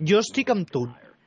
Jo 0.00 0.20
estic 0.20 0.50
amb 0.52 0.68
tu. 0.68 0.84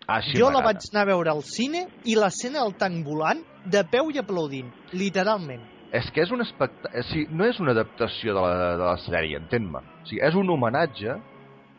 Així 0.08 0.38
jo 0.38 0.52
la 0.54 0.62
vaig 0.62 0.80
anar 0.92 1.02
a 1.08 1.10
veure 1.10 1.34
al 1.34 1.42
cine 1.44 1.88
i 2.06 2.16
l'escena 2.16 2.62
del 2.62 2.78
tanc 2.78 3.02
volant 3.06 3.42
de 3.66 3.82
peu 3.84 4.12
i 4.14 4.22
aplaudint, 4.22 4.70
literalment. 4.94 5.66
És 5.92 6.06
que 6.14 6.22
és 6.22 6.32
un 6.32 6.44
espectacle... 6.44 6.94
O 7.00 7.04
sigui, 7.10 7.28
no 7.34 7.48
és 7.48 7.60
una 7.60 7.74
adaptació 7.74 8.36
de 8.36 8.44
la, 8.44 8.76
de 8.78 8.86
la 8.86 8.98
sèrie, 9.04 9.42
entén-me. 9.42 9.82
O 10.04 10.06
sigui, 10.06 10.22
és 10.24 10.36
un 10.36 10.50
homenatge 10.50 11.18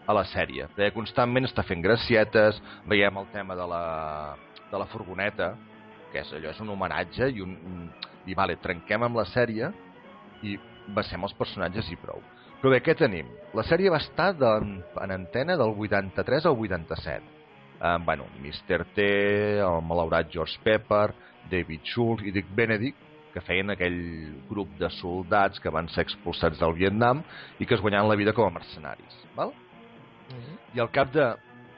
a 0.09 0.17
la 0.17 0.25
sèrie. 0.33 0.69
Perquè 0.73 0.95
constantment 0.97 1.47
està 1.49 1.65
fent 1.67 1.85
gracietes, 1.85 2.59
veiem 2.89 3.21
el 3.21 3.29
tema 3.35 3.57
de 3.59 3.67
la, 3.69 3.83
de 4.71 4.81
la 4.81 4.89
furgoneta, 4.89 5.53
que 6.13 6.23
és 6.23 6.33
allò, 6.33 6.55
és 6.55 6.63
un 6.65 6.73
homenatge 6.75 7.31
i 7.35 7.45
un... 7.45 7.89
I 8.29 8.35
vale, 8.37 8.59
trenquem 8.61 9.07
amb 9.07 9.17
la 9.17 9.25
sèrie 9.25 9.71
i 10.45 10.59
basem 10.93 11.23
els 11.25 11.33
personatges 11.37 11.87
i 11.93 11.97
prou. 11.97 12.21
Però 12.61 12.73
bé, 12.75 12.83
què 12.85 12.93
tenim? 12.99 13.29
La 13.57 13.65
sèrie 13.65 13.93
va 13.93 14.01
estar 14.03 14.33
de, 14.37 14.51
en 14.59 15.15
antena 15.15 15.57
del 15.57 15.73
83 15.73 16.49
al 16.51 16.59
87. 16.59 17.23
Eh, 17.79 17.97
bueno, 18.05 18.27
Mr. 18.43 18.85
T, 18.97 19.07
el 19.65 19.81
malaurat 19.87 20.29
George 20.33 20.61
Pepper, 20.65 21.15
David 21.49 21.87
Schultz 21.89 22.27
i 22.27 22.35
Dick 22.35 22.51
Benedict, 22.53 23.07
que 23.33 23.45
feien 23.45 23.71
aquell 23.73 24.01
grup 24.49 24.75
de 24.81 24.91
soldats 24.99 25.61
que 25.63 25.73
van 25.73 25.89
ser 25.95 26.05
expulsats 26.07 26.61
del 26.61 26.75
Vietnam 26.77 27.23
i 27.61 27.69
que 27.69 27.77
es 27.77 27.85
guanyaven 27.85 28.11
la 28.11 28.19
vida 28.19 28.35
com 28.37 28.49
a 28.49 28.57
mercenaris. 28.59 29.23
Val? 29.37 29.55
Al 30.79 30.91
cap 30.95 31.11
de, 31.15 31.27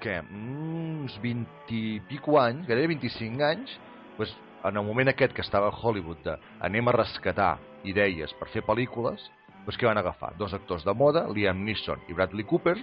què, 0.02 0.20
mm, 0.22 1.02
uns 1.04 1.16
20 1.22 1.74
i 1.76 2.00
pico 2.08 2.38
anys, 2.40 2.66
gairebé 2.68 2.94
25 2.94 3.44
anys, 3.46 3.76
doncs, 4.18 4.32
en 4.68 4.76
el 4.76 4.84
moment 4.84 5.08
aquest 5.08 5.32
que 5.32 5.44
estava 5.44 5.70
a 5.70 5.76
Hollywood 5.76 6.20
de 6.24 6.36
anem 6.60 6.88
a 6.88 6.96
rescatar 6.96 7.54
idees 7.88 8.32
per 8.36 8.50
fer 8.52 8.62
pel·lícules, 8.66 9.22
doncs 9.64 9.78
què 9.80 9.88
van 9.88 10.00
agafar? 10.00 10.34
Dos 10.40 10.52
actors 10.56 10.84
de 10.84 10.94
moda, 10.94 11.26
Liam 11.32 11.64
Neeson 11.64 12.02
i 12.08 12.16
Bradley 12.16 12.44
Cooper, 12.44 12.76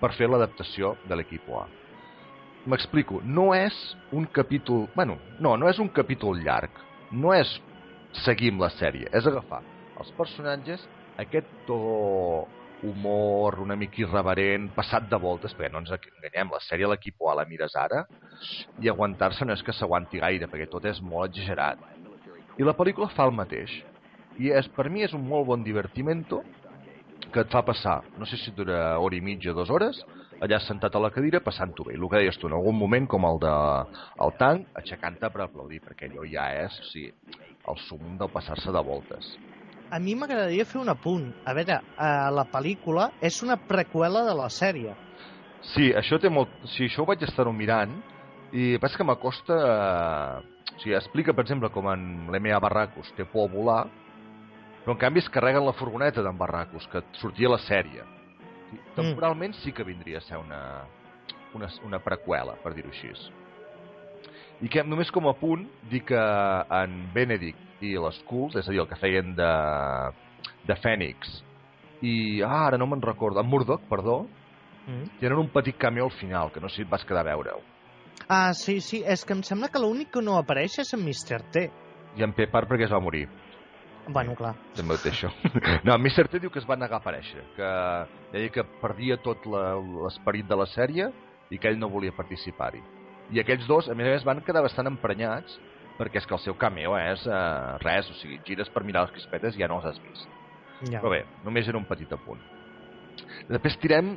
per 0.00 0.14
fer 0.16 0.28
l'adaptació 0.30 0.94
de 1.08 1.18
l'equip 1.18 1.48
A. 1.52 1.66
M'explico, 2.68 3.20
no 3.24 3.50
és 3.56 3.74
un 4.12 4.26
capítol... 4.26 4.86
Bueno, 4.94 5.18
no, 5.40 5.56
no 5.56 5.68
és 5.68 5.78
un 5.78 5.88
capítol 5.88 6.40
llarg. 6.44 6.70
No 7.12 7.32
és 7.32 7.48
seguir 8.24 8.52
amb 8.52 8.64
la 8.66 8.70
sèrie. 8.76 9.08
És 9.12 9.26
agafar 9.26 9.62
els 9.98 10.10
personatges, 10.18 10.84
aquest 11.18 11.48
to 11.66 11.78
humor 12.82 13.58
una 13.60 13.76
mica 13.76 14.02
irreverent, 14.02 14.70
passat 14.76 15.08
de 15.10 15.18
voltes, 15.20 15.54
perquè 15.56 15.70
no 15.72 15.82
ens 15.82 15.92
enganyem, 15.94 16.52
la 16.52 16.62
sèrie 16.64 16.88
l'equip 16.90 17.22
A 17.28 17.34
la 17.38 17.44
mires 17.48 17.74
ara, 17.76 18.04
i 18.80 18.88
aguantar-se 18.88 19.44
no 19.44 19.52
és 19.52 19.62
que 19.66 19.74
s'aguanti 19.74 20.20
gaire, 20.22 20.46
perquè 20.46 20.68
tot 20.70 20.84
és 20.86 21.00
molt 21.02 21.30
exagerat. 21.30 21.80
I 22.58 22.66
la 22.66 22.76
pel·lícula 22.78 23.10
fa 23.14 23.26
el 23.26 23.34
mateix. 23.34 23.72
I 24.38 24.52
és, 24.54 24.68
per 24.70 24.88
mi 24.90 25.02
és 25.02 25.14
un 25.14 25.26
molt 25.26 25.46
bon 25.46 25.64
divertimento 25.66 26.42
que 27.32 27.42
et 27.42 27.50
fa 27.52 27.64
passar, 27.66 28.00
no 28.16 28.26
sé 28.26 28.38
si 28.40 28.54
dura 28.56 28.98
hora 28.98 29.18
i 29.18 29.20
mitja, 29.20 29.52
dues 29.52 29.70
hores, 29.70 29.98
allà 30.40 30.60
sentat 30.62 30.94
a 30.94 31.02
la 31.02 31.10
cadira 31.10 31.42
passant-ho 31.44 31.84
bé. 31.88 31.96
El 31.98 32.06
que 32.08 32.22
deies 32.22 32.38
tu, 32.38 32.48
en 32.48 32.56
algun 32.56 32.78
moment, 32.78 33.08
com 33.10 33.26
el 33.28 33.42
de 33.42 33.54
el 34.24 34.34
tanc, 34.38 34.70
aixecant-te 34.80 35.30
per 35.34 35.44
aplaudir, 35.44 35.82
perquè 35.84 36.08
allò 36.08 36.26
ja 36.30 36.48
és, 36.64 36.78
o 36.78 36.90
sigui, 36.92 37.12
el 37.68 37.80
sum 37.88 38.16
del 38.20 38.30
passar-se 38.32 38.72
de 38.72 38.84
voltes. 38.84 39.34
A 39.90 39.98
mi 39.98 40.14
m'agradaria 40.14 40.66
fer 40.68 40.80
un 40.82 40.90
apunt. 40.92 41.30
A 41.48 41.54
veure, 41.56 41.78
eh, 41.80 42.28
la 42.36 42.44
pel·lícula 42.52 43.08
és 43.24 43.40
una 43.42 43.56
preqüela 43.56 44.24
de 44.26 44.34
la 44.36 44.48
sèrie. 44.52 44.94
Sí, 45.72 45.88
això 45.96 46.18
té 46.20 46.30
molt... 46.32 46.52
Sí, 46.74 46.86
això 46.86 47.02
ho 47.02 47.08
vaig 47.08 47.24
estar-ho 47.24 47.52
mirant 47.52 47.96
i 48.52 48.76
pas 48.82 48.94
que 48.96 49.06
m'acosta... 49.06 49.58
Eh... 49.72 50.54
O 50.68 50.80
sigui, 50.82 50.94
explica, 50.94 51.32
per 51.34 51.42
exemple, 51.42 51.72
com 51.74 51.88
en 51.90 52.02
l'M.A. 52.30 52.58
Barracus 52.62 53.08
té 53.16 53.24
por 53.26 53.48
a 53.48 53.50
volar, 53.50 53.80
però 54.84 54.94
en 54.94 55.00
canvi 55.00 55.22
es 55.24 55.30
carreguen 55.32 55.64
la 55.66 55.72
furgoneta 55.74 56.22
d'en 56.22 56.36
Barracus, 56.38 56.86
que 56.92 57.02
sortia 57.18 57.48
a 57.48 57.54
la 57.56 57.58
sèrie. 57.64 58.04
Sí, 58.68 58.78
temporalment 58.94 59.56
sí 59.58 59.72
que 59.74 59.86
vindria 59.88 60.20
a 60.20 60.26
ser 60.26 60.38
una, 60.38 60.60
una, 61.56 61.70
una 61.88 61.98
preqüela, 62.04 62.54
per 62.62 62.76
dir-ho 62.76 62.92
així. 62.92 63.10
I 64.62 64.68
que 64.68 64.82
només 64.82 65.10
com 65.14 65.28
a 65.30 65.34
punt, 65.38 65.66
dir 65.90 66.02
que 66.08 66.18
en 66.18 66.96
Benedict 67.14 67.82
i 67.86 67.92
les 67.94 68.18
Cools, 68.26 68.56
és 68.58 68.66
a 68.66 68.72
dir, 68.74 68.80
el 68.82 68.88
que 68.90 68.98
feien 68.98 69.36
de, 69.38 69.52
de 70.66 70.76
Fènix, 70.82 71.42
i 72.02 72.42
ah, 72.42 72.66
ara 72.66 72.78
no 72.78 72.86
me'n 72.90 73.02
recordo, 73.02 73.40
en 73.40 73.46
Murdoch, 73.50 73.86
perdó, 73.90 74.24
Mm. 74.88 75.18
tenen 75.20 75.36
un 75.38 75.50
petit 75.52 75.76
cameo 75.76 76.06
al 76.06 76.10
final, 76.12 76.50
que 76.50 76.60
no 76.60 76.68
sé 76.70 76.76
si 76.76 76.82
et 76.82 76.88
vas 76.88 77.04
quedar 77.04 77.20
a 77.20 77.34
veure-ho. 77.34 77.60
Ah, 78.26 78.54
sí, 78.54 78.80
sí, 78.80 79.02
és 79.04 79.20
que 79.24 79.34
em 79.36 79.42
sembla 79.44 79.68
que 79.68 79.78
l'únic 79.78 80.08
que 80.14 80.22
no 80.24 80.38
apareix 80.38 80.78
és 80.80 80.94
en 80.96 81.02
Mr. 81.04 81.42
T. 81.52 81.66
I 82.16 82.24
en 82.24 82.32
Pepper 82.32 82.64
perquè 82.66 82.86
es 82.86 82.94
va 82.94 83.00
morir. 83.00 83.26
Bueno, 84.08 84.32
clar. 84.34 84.54
També 84.74 84.94
ho 84.94 85.02
té 85.02 85.10
això. 85.12 85.28
No, 85.84 85.98
Mr. 85.98 86.28
T 86.32 86.40
diu 86.40 86.48
que 86.50 86.58
es 86.62 86.68
va 86.68 86.78
negar 86.80 86.96
a 86.96 87.02
aparèixer, 87.02 87.44
que 87.54 87.68
deia 88.32 88.48
que 88.48 88.64
perdia 88.80 89.18
tot 89.20 89.44
l'esperit 89.44 90.48
de 90.48 90.56
la 90.56 90.66
sèrie 90.72 91.10
i 91.52 91.58
que 91.58 91.68
ell 91.68 91.78
no 91.78 91.90
volia 91.92 92.16
participar-hi. 92.16 92.80
I 93.34 93.42
aquells 93.42 93.66
dos, 93.68 93.88
a 93.88 93.96
més 93.96 94.08
a 94.08 94.14
més, 94.14 94.26
van 94.26 94.40
quedar 94.44 94.64
bastant 94.64 94.88
emprenyats 94.90 95.58
perquè 95.98 96.20
és 96.20 96.26
que 96.28 96.36
el 96.36 96.42
seu 96.44 96.54
cameo 96.54 96.94
és 97.00 97.24
eh, 97.26 97.78
res, 97.82 98.08
o 98.10 98.16
sigui, 98.20 98.38
gires 98.46 98.70
per 98.70 98.84
mirar 98.86 99.06
les 99.06 99.16
crispetes 99.16 99.56
i 99.56 99.64
ja 99.64 99.68
no 99.70 99.80
els 99.80 99.88
has 99.90 99.98
vist. 100.04 100.28
Ja. 100.86 101.00
Però 101.00 101.10
bé, 101.10 101.24
només 101.44 101.68
era 101.68 101.80
un 101.80 101.86
petit 101.88 102.12
apunt. 102.14 102.40
Després 103.50 103.76
tirem 103.82 104.14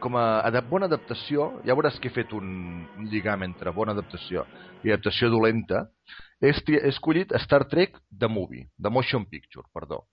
com 0.00 0.16
a 0.16 0.40
adap 0.48 0.70
bona 0.70 0.88
adaptació, 0.88 1.50
ja 1.66 1.76
veuràs 1.76 1.98
que 2.00 2.08
he 2.08 2.14
fet 2.14 2.32
un, 2.32 2.86
un 2.96 3.08
lligam 3.12 3.44
entre 3.44 3.72
bona 3.76 3.92
adaptació 3.92 4.46
i 4.80 4.88
adaptació 4.88 5.28
dolenta, 5.28 5.84
he, 6.40 6.54
he 6.54 6.80
escollit 6.88 7.34
Star 7.44 7.66
Trek 7.68 8.00
The 8.08 8.30
Movie, 8.32 8.70
The 8.80 8.90
Motion 8.90 9.28
Picture, 9.28 9.68
perdó. 9.76 10.06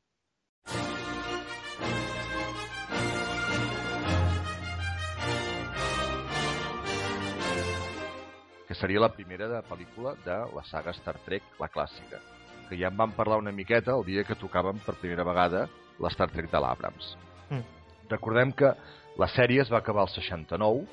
Que 8.68 8.76
seria 8.76 9.00
la 9.00 9.14
primera 9.16 9.48
de 9.48 9.62
pel·lícula 9.70 10.16
de 10.26 10.38
la 10.56 10.64
saga 10.68 10.92
Star 10.98 11.16
Trek, 11.26 11.44
la 11.60 11.70
clàssica, 11.72 12.20
que 12.68 12.78
ja 12.80 12.92
en 12.92 12.98
vam 13.00 13.14
parlar 13.16 13.40
una 13.40 13.56
miqueta 13.56 13.96
el 13.96 14.06
dia 14.06 14.26
que 14.28 14.36
tocàvem 14.36 14.82
per 14.86 14.98
primera 15.00 15.26
vegada 15.28 15.68
la 16.04 16.12
Star 16.14 16.30
Trek 16.34 16.52
de 16.52 16.62
l'Abrams. 16.62 17.14
Mm. 17.50 17.64
Recordem 18.12 18.52
que 18.52 18.74
la 19.18 19.30
sèrie 19.32 19.64
es 19.64 19.72
va 19.72 19.80
acabar 19.80 20.04
al 20.04 20.12
69 20.14 20.84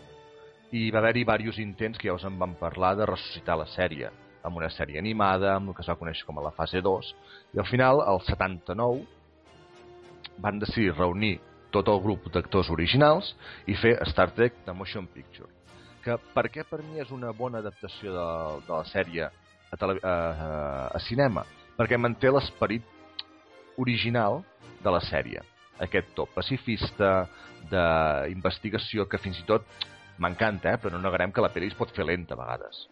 i 0.75 0.91
va 0.91 1.03
haver-hi 1.03 1.25
diversos 1.25 1.59
intents 1.63 1.99
que 1.99 2.09
ja 2.09 2.15
us 2.15 2.27
en 2.27 2.39
vam 2.39 2.55
parlar 2.59 2.95
de 2.99 3.07
ressuscitar 3.11 3.59
la 3.59 3.67
sèrie 3.75 4.11
amb 4.45 4.61
una 4.61 4.69
sèrie 4.69 5.01
animada, 5.01 5.55
amb 5.57 5.73
el 5.73 5.77
que 5.77 5.83
es 5.83 5.89
va 5.89 5.97
conèixer 5.97 6.27
com 6.29 6.39
a 6.39 6.45
la 6.45 6.53
fase 6.53 6.83
2, 6.85 7.11
i 7.57 7.61
al 7.63 7.69
final, 7.71 8.03
al 8.05 8.21
79, 8.27 9.07
van 10.45 10.61
decidir 10.61 10.93
reunir 10.93 11.39
tot 11.73 11.89
el 11.89 12.03
grup 12.05 12.29
d'actors 12.35 12.71
originals 12.71 13.33
i 13.67 13.77
fer 13.81 13.97
Star 14.13 14.31
Trek 14.37 14.61
The 14.67 14.77
Motion 14.77 15.09
Picture. 15.11 15.49
Que 16.05 16.19
per 16.35 16.49
què 16.53 16.67
per 16.69 16.83
mi 16.85 17.01
és 17.01 17.11
una 17.15 17.33
bona 17.33 17.63
adaptació 17.65 18.13
de, 18.13 18.27
de 18.67 18.73
la 18.75 18.85
sèrie 18.91 19.29
a, 19.29 19.77
tele, 19.81 19.97
a, 20.03 20.13
a, 20.13 20.51
a 20.93 21.01
cinema? 21.07 21.47
Perquè 21.79 21.97
manté 21.99 22.31
l'esperit 22.31 22.85
original 23.81 24.43
de 24.85 24.93
la 24.93 25.01
sèrie. 25.03 25.43
Aquest 25.83 26.13
to 26.15 26.29
pacifista, 26.31 27.25
d'investigació, 27.71 29.09
que 29.09 29.19
fins 29.19 29.41
i 29.41 29.47
tot 29.49 29.65
m'encanta, 30.21 30.75
eh? 30.75 30.81
però 30.81 30.93
no 30.95 31.03
negarem 31.03 31.33
que 31.35 31.43
la 31.43 31.51
pel·li 31.55 31.73
es 31.73 31.79
pot 31.79 31.91
fer 31.97 32.07
lenta 32.07 32.37
a 32.37 32.41
vegades. 32.43 32.85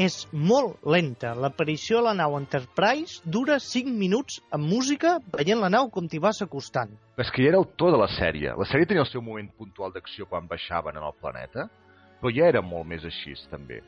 És 0.00 0.24
molt 0.32 0.80
lenta. 0.90 1.34
L'aparició 1.38 2.00
a 2.00 2.08
la 2.08 2.14
nau 2.18 2.34
Enterprise 2.38 3.20
dura 3.36 3.60
5 3.62 3.92
minuts 3.94 4.40
amb 4.54 4.66
música 4.66 5.18
veient 5.36 5.60
la 5.62 5.70
nau 5.70 5.90
com 5.94 6.08
t'hi 6.10 6.18
vas 6.22 6.40
acostant. 6.42 6.96
És 7.20 7.30
que 7.30 7.44
ja 7.44 7.52
era 7.52 7.60
el 7.62 7.68
to 7.78 7.92
de 7.94 8.00
la 8.00 8.08
sèrie. 8.10 8.56
La 8.58 8.66
sèrie 8.66 8.90
tenia 8.90 9.04
el 9.04 9.10
seu 9.10 9.22
moment 9.22 9.52
puntual 9.54 9.94
d'acció 9.94 10.26
quan 10.26 10.50
baixaven 10.50 10.98
en 10.98 11.06
el 11.06 11.14
planeta, 11.20 11.68
però 12.24 12.32
ja 12.32 12.46
era 12.48 12.62
molt 12.64 12.88
més 12.88 13.02
així, 13.04 13.34
també. 13.52 13.82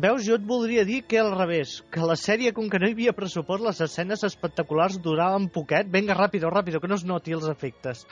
Veus, 0.00 0.24
jo 0.24 0.36
et 0.36 0.44
voldria 0.48 0.84
dir 0.88 1.02
que 1.08 1.18
al 1.20 1.34
revés, 1.34 1.82
que 1.92 2.04
la 2.04 2.16
sèrie, 2.16 2.54
com 2.56 2.70
que 2.72 2.80
no 2.80 2.88
hi 2.88 2.94
havia 2.96 3.12
pressupost, 3.16 3.64
les 3.64 3.82
escenes 3.84 4.24
espectaculars 4.24 4.96
duraven 5.04 5.50
poquet. 5.52 5.88
Vinga, 5.92 6.16
ràpido, 6.16 6.48
ràpido, 6.52 6.80
que 6.80 6.88
no 6.88 6.96
es 6.96 7.04
noti 7.04 7.36
els 7.36 7.48
efectes. 7.52 8.06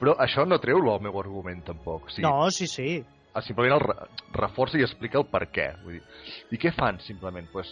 Però 0.00 0.12
això 0.20 0.44
no 0.44 0.60
treu 0.60 0.80
el 0.80 1.00
meu 1.04 1.16
argument, 1.20 1.64
tampoc. 1.64 2.04
O 2.04 2.12
sigui, 2.12 2.26
No, 2.28 2.50
sí, 2.52 2.68
sí. 2.68 3.02
Ah, 3.32 3.40
simplement 3.44 3.78
el 3.78 3.84
re 3.86 3.96
reforça 4.36 4.76
i 4.76 4.84
explica 4.84 5.20
el 5.20 5.28
per 5.32 5.46
què. 5.52 5.70
Vull 5.84 5.96
dir, 5.98 6.02
I 6.52 6.60
què 6.60 6.72
fan, 6.76 7.00
simplement? 7.04 7.48
Pues, 7.52 7.70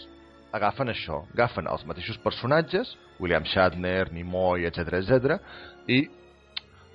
agafen 0.57 0.89
això, 0.89 1.23
agafen 1.37 1.69
els 1.69 1.85
mateixos 1.85 2.17
personatges, 2.25 2.95
William 3.19 3.45
Shatner, 3.45 4.07
Nimoy, 4.13 4.65
etc 4.69 5.01
etc, 5.03 5.37
i 5.85 6.07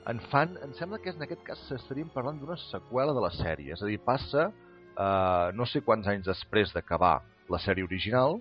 en 0.07 0.21
fan, 0.31 0.57
em 0.65 0.73
sembla 0.75 0.99
que 0.99 1.13
en 1.13 1.23
aquest 1.23 1.43
cas 1.47 1.61
estaríem 1.77 2.09
parlant 2.13 2.39
d'una 2.41 2.57
seqüela 2.69 3.15
de 3.15 3.23
la 3.23 3.31
sèrie, 3.37 3.75
és 3.75 3.83
a 3.83 3.89
dir, 3.89 4.01
passa 4.03 4.49
eh, 4.51 5.49
no 5.55 5.67
sé 5.69 5.83
quants 5.87 6.09
anys 6.11 6.27
després 6.27 6.73
d'acabar 6.75 7.21
la 7.53 7.61
sèrie 7.63 7.87
original, 7.87 8.41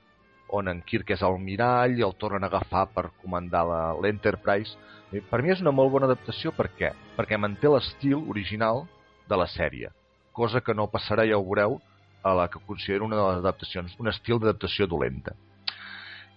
on 0.52 0.67
en 0.67 0.82
Kirk 0.84 1.13
és 1.15 1.21
el 1.24 1.38
mirall 1.39 1.95
i 2.00 2.04
el 2.04 2.15
tornen 2.19 2.43
a 2.43 2.50
agafar 2.52 2.88
per 2.91 3.06
comandar 3.21 3.63
l'Enterprise. 4.02 4.76
Eh, 5.12 5.21
Per 5.21 5.41
mi 5.41 5.52
és 5.54 5.62
una 5.63 5.71
molt 5.71 5.91
bona 5.91 6.10
adaptació, 6.10 6.52
per 6.52 6.69
què? 6.76 6.91
Perquè 7.15 7.39
manté 7.39 7.71
l'estil 7.71 8.19
original 8.30 8.86
de 9.30 9.38
la 9.39 9.47
sèrie, 9.47 9.91
cosa 10.34 10.62
que 10.62 10.76
no 10.76 10.89
passarà, 10.91 11.28
ja 11.28 11.38
ho 11.38 11.45
veureu, 11.45 11.80
a 12.24 12.34
la 12.38 12.47
que 12.50 12.60
considero 12.67 13.06
una 13.06 13.17
de 13.17 13.24
les 13.30 13.39
adaptacions, 13.41 13.95
un 14.00 14.12
estil 14.12 14.39
d'adaptació 14.39 14.86
dolenta. 14.88 15.34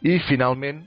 I, 0.00 0.18
finalment, 0.28 0.84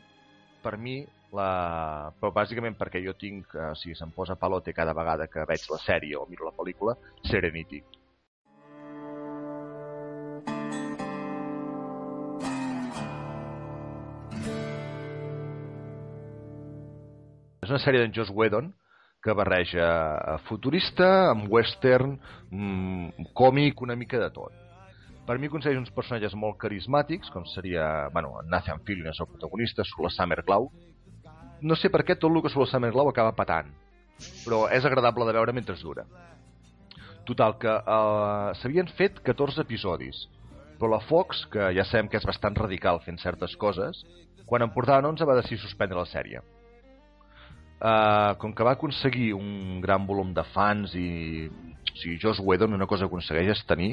per 0.63 0.77
mi, 0.77 1.03
la... 1.35 2.11
però 2.19 2.31
bàsicament 2.35 2.77
perquè 2.79 3.01
jo 3.03 3.13
tinc, 3.19 3.53
eh, 3.55 3.73
si 3.75 3.95
se'm 3.95 4.11
posa 4.15 4.35
palote 4.35 4.73
cada 4.73 4.93
vegada 4.93 5.27
que 5.27 5.45
veig 5.47 5.67
la 5.71 5.79
sèrie 5.83 6.17
o 6.17 6.25
miro 6.29 6.47
la 6.47 6.55
pel·lícula, 6.55 6.95
Serenity. 7.27 7.83
És 17.67 17.71
una 17.73 17.83
sèrie 17.83 17.99
d'en 17.99 18.13
Joss 18.15 18.31
Whedon 18.31 18.71
que 19.23 19.33
barreja 19.35 19.87
eh, 20.15 20.37
futurista 20.47 21.07
amb 21.33 21.49
western, 21.51 22.15
mm, 22.49 23.27
còmic, 23.35 23.81
una 23.83 23.97
mica 23.99 24.21
de 24.21 24.29
tot. 24.31 24.53
Per 25.27 25.35
mi 25.35 25.49
aconsegueix 25.49 25.81
uns 25.81 25.91
personatges 25.91 26.37
molt 26.39 26.55
carismàtics, 26.61 27.27
com 27.33 27.43
seria, 27.51 28.07
bueno, 28.13 28.37
en 28.39 28.47
Nathan 28.53 28.79
Fillion 28.87 29.11
és 29.11 29.19
el 29.19 29.27
protagonista, 29.27 29.83
Sula 29.83 30.11
Summerglau. 30.15 30.69
No 31.61 31.75
sé 31.75 31.89
per 31.89 32.03
què 32.05 32.15
tot 32.15 32.29
el 32.29 32.41
que 32.45 32.51
Sula 32.53 32.67
Summerglau 32.69 33.09
acaba 33.09 33.35
patant, 33.37 33.69
però 34.45 34.65
és 34.73 34.85
agradable 34.85 35.25
de 35.25 35.33
veure 35.37 35.53
mentre 35.53 35.77
dura. 35.81 36.05
Total, 37.27 37.57
que 37.59 37.71
eh, 37.71 38.51
s'havien 38.61 38.87
fet 38.99 39.19
14 39.25 39.65
episodis, 39.65 40.27
però 40.77 40.93
la 40.93 41.01
Fox, 41.09 41.45
que 41.51 41.71
ja 41.75 41.85
sabem 41.87 42.07
que 42.07 42.19
és 42.21 42.27
bastant 42.27 42.55
radical 42.55 43.01
fent 43.03 43.17
certes 43.19 43.55
coses, 43.59 44.03
quan 44.47 44.63
en 44.63 44.71
portaven 44.71 45.09
11 45.09 45.27
va 45.27 45.35
decidir 45.41 45.59
suspendre 45.63 45.97
la 45.97 46.07
sèrie. 46.07 46.43
Uh, 47.77 48.33
com 48.41 48.55
que 48.57 48.65
va 48.65 48.71
aconseguir 48.73 49.35
un 49.37 49.81
gran 49.83 50.07
volum 50.09 50.31
de 50.33 50.41
fans 50.49 50.95
i 50.97 51.45
o 51.45 51.99
sigui, 51.99 52.15
Joss 52.17 52.39
Whedon 52.41 52.73
una 52.73 52.87
cosa 52.89 53.05
que 53.05 53.11
aconsegueix 53.11 53.51
és 53.53 53.61
tenir 53.69 53.91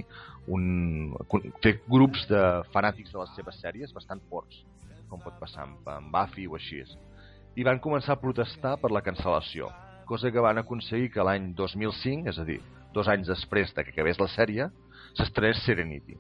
un, 0.48 1.12
fer 1.61 1.74
grups 1.85 2.24
de 2.31 2.40
fanàtics 2.72 3.12
de 3.12 3.20
les 3.20 3.35
seves 3.37 3.59
sèries 3.61 3.92
bastant 3.92 4.22
forts 4.31 4.62
com 5.11 5.20
pot 5.20 5.37
passar 5.37 5.66
amb, 5.66 5.85
amb 5.85 6.09
Buffy 6.16 6.46
o 6.48 6.57
així 6.57 6.81
i 7.56 7.64
van 7.66 7.80
començar 7.80 8.16
a 8.16 8.20
protestar 8.20 8.76
per 8.82 8.90
la 8.92 9.02
cancel·lació 9.04 9.70
cosa 10.04 10.30
que 10.30 10.42
van 10.42 10.60
aconseguir 10.60 11.10
que 11.14 11.24
l'any 11.24 11.52
2005 11.56 12.28
és 12.28 12.38
a 12.38 12.44
dir, 12.44 12.60
dos 12.92 13.08
anys 13.08 13.30
després 13.30 13.72
de 13.74 13.84
que 13.84 13.94
acabés 13.94 14.20
la 14.20 14.28
sèrie 14.28 14.68
s'estrenés 15.16 15.64
Serenity 15.64 16.18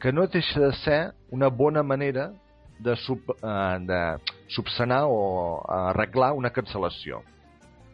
que 0.00 0.12
no 0.12 0.26
deixa 0.26 0.60
de 0.60 0.72
ser 0.84 1.00
una 1.30 1.48
bona 1.48 1.82
manera 1.82 2.30
de, 2.78 2.96
sub, 2.96 3.30
eh, 3.30 3.78
de 3.80 4.00
subsanar 4.48 5.04
o 5.08 5.62
arreglar 5.68 6.32
una 6.36 6.52
cancel·lació. 6.52 7.22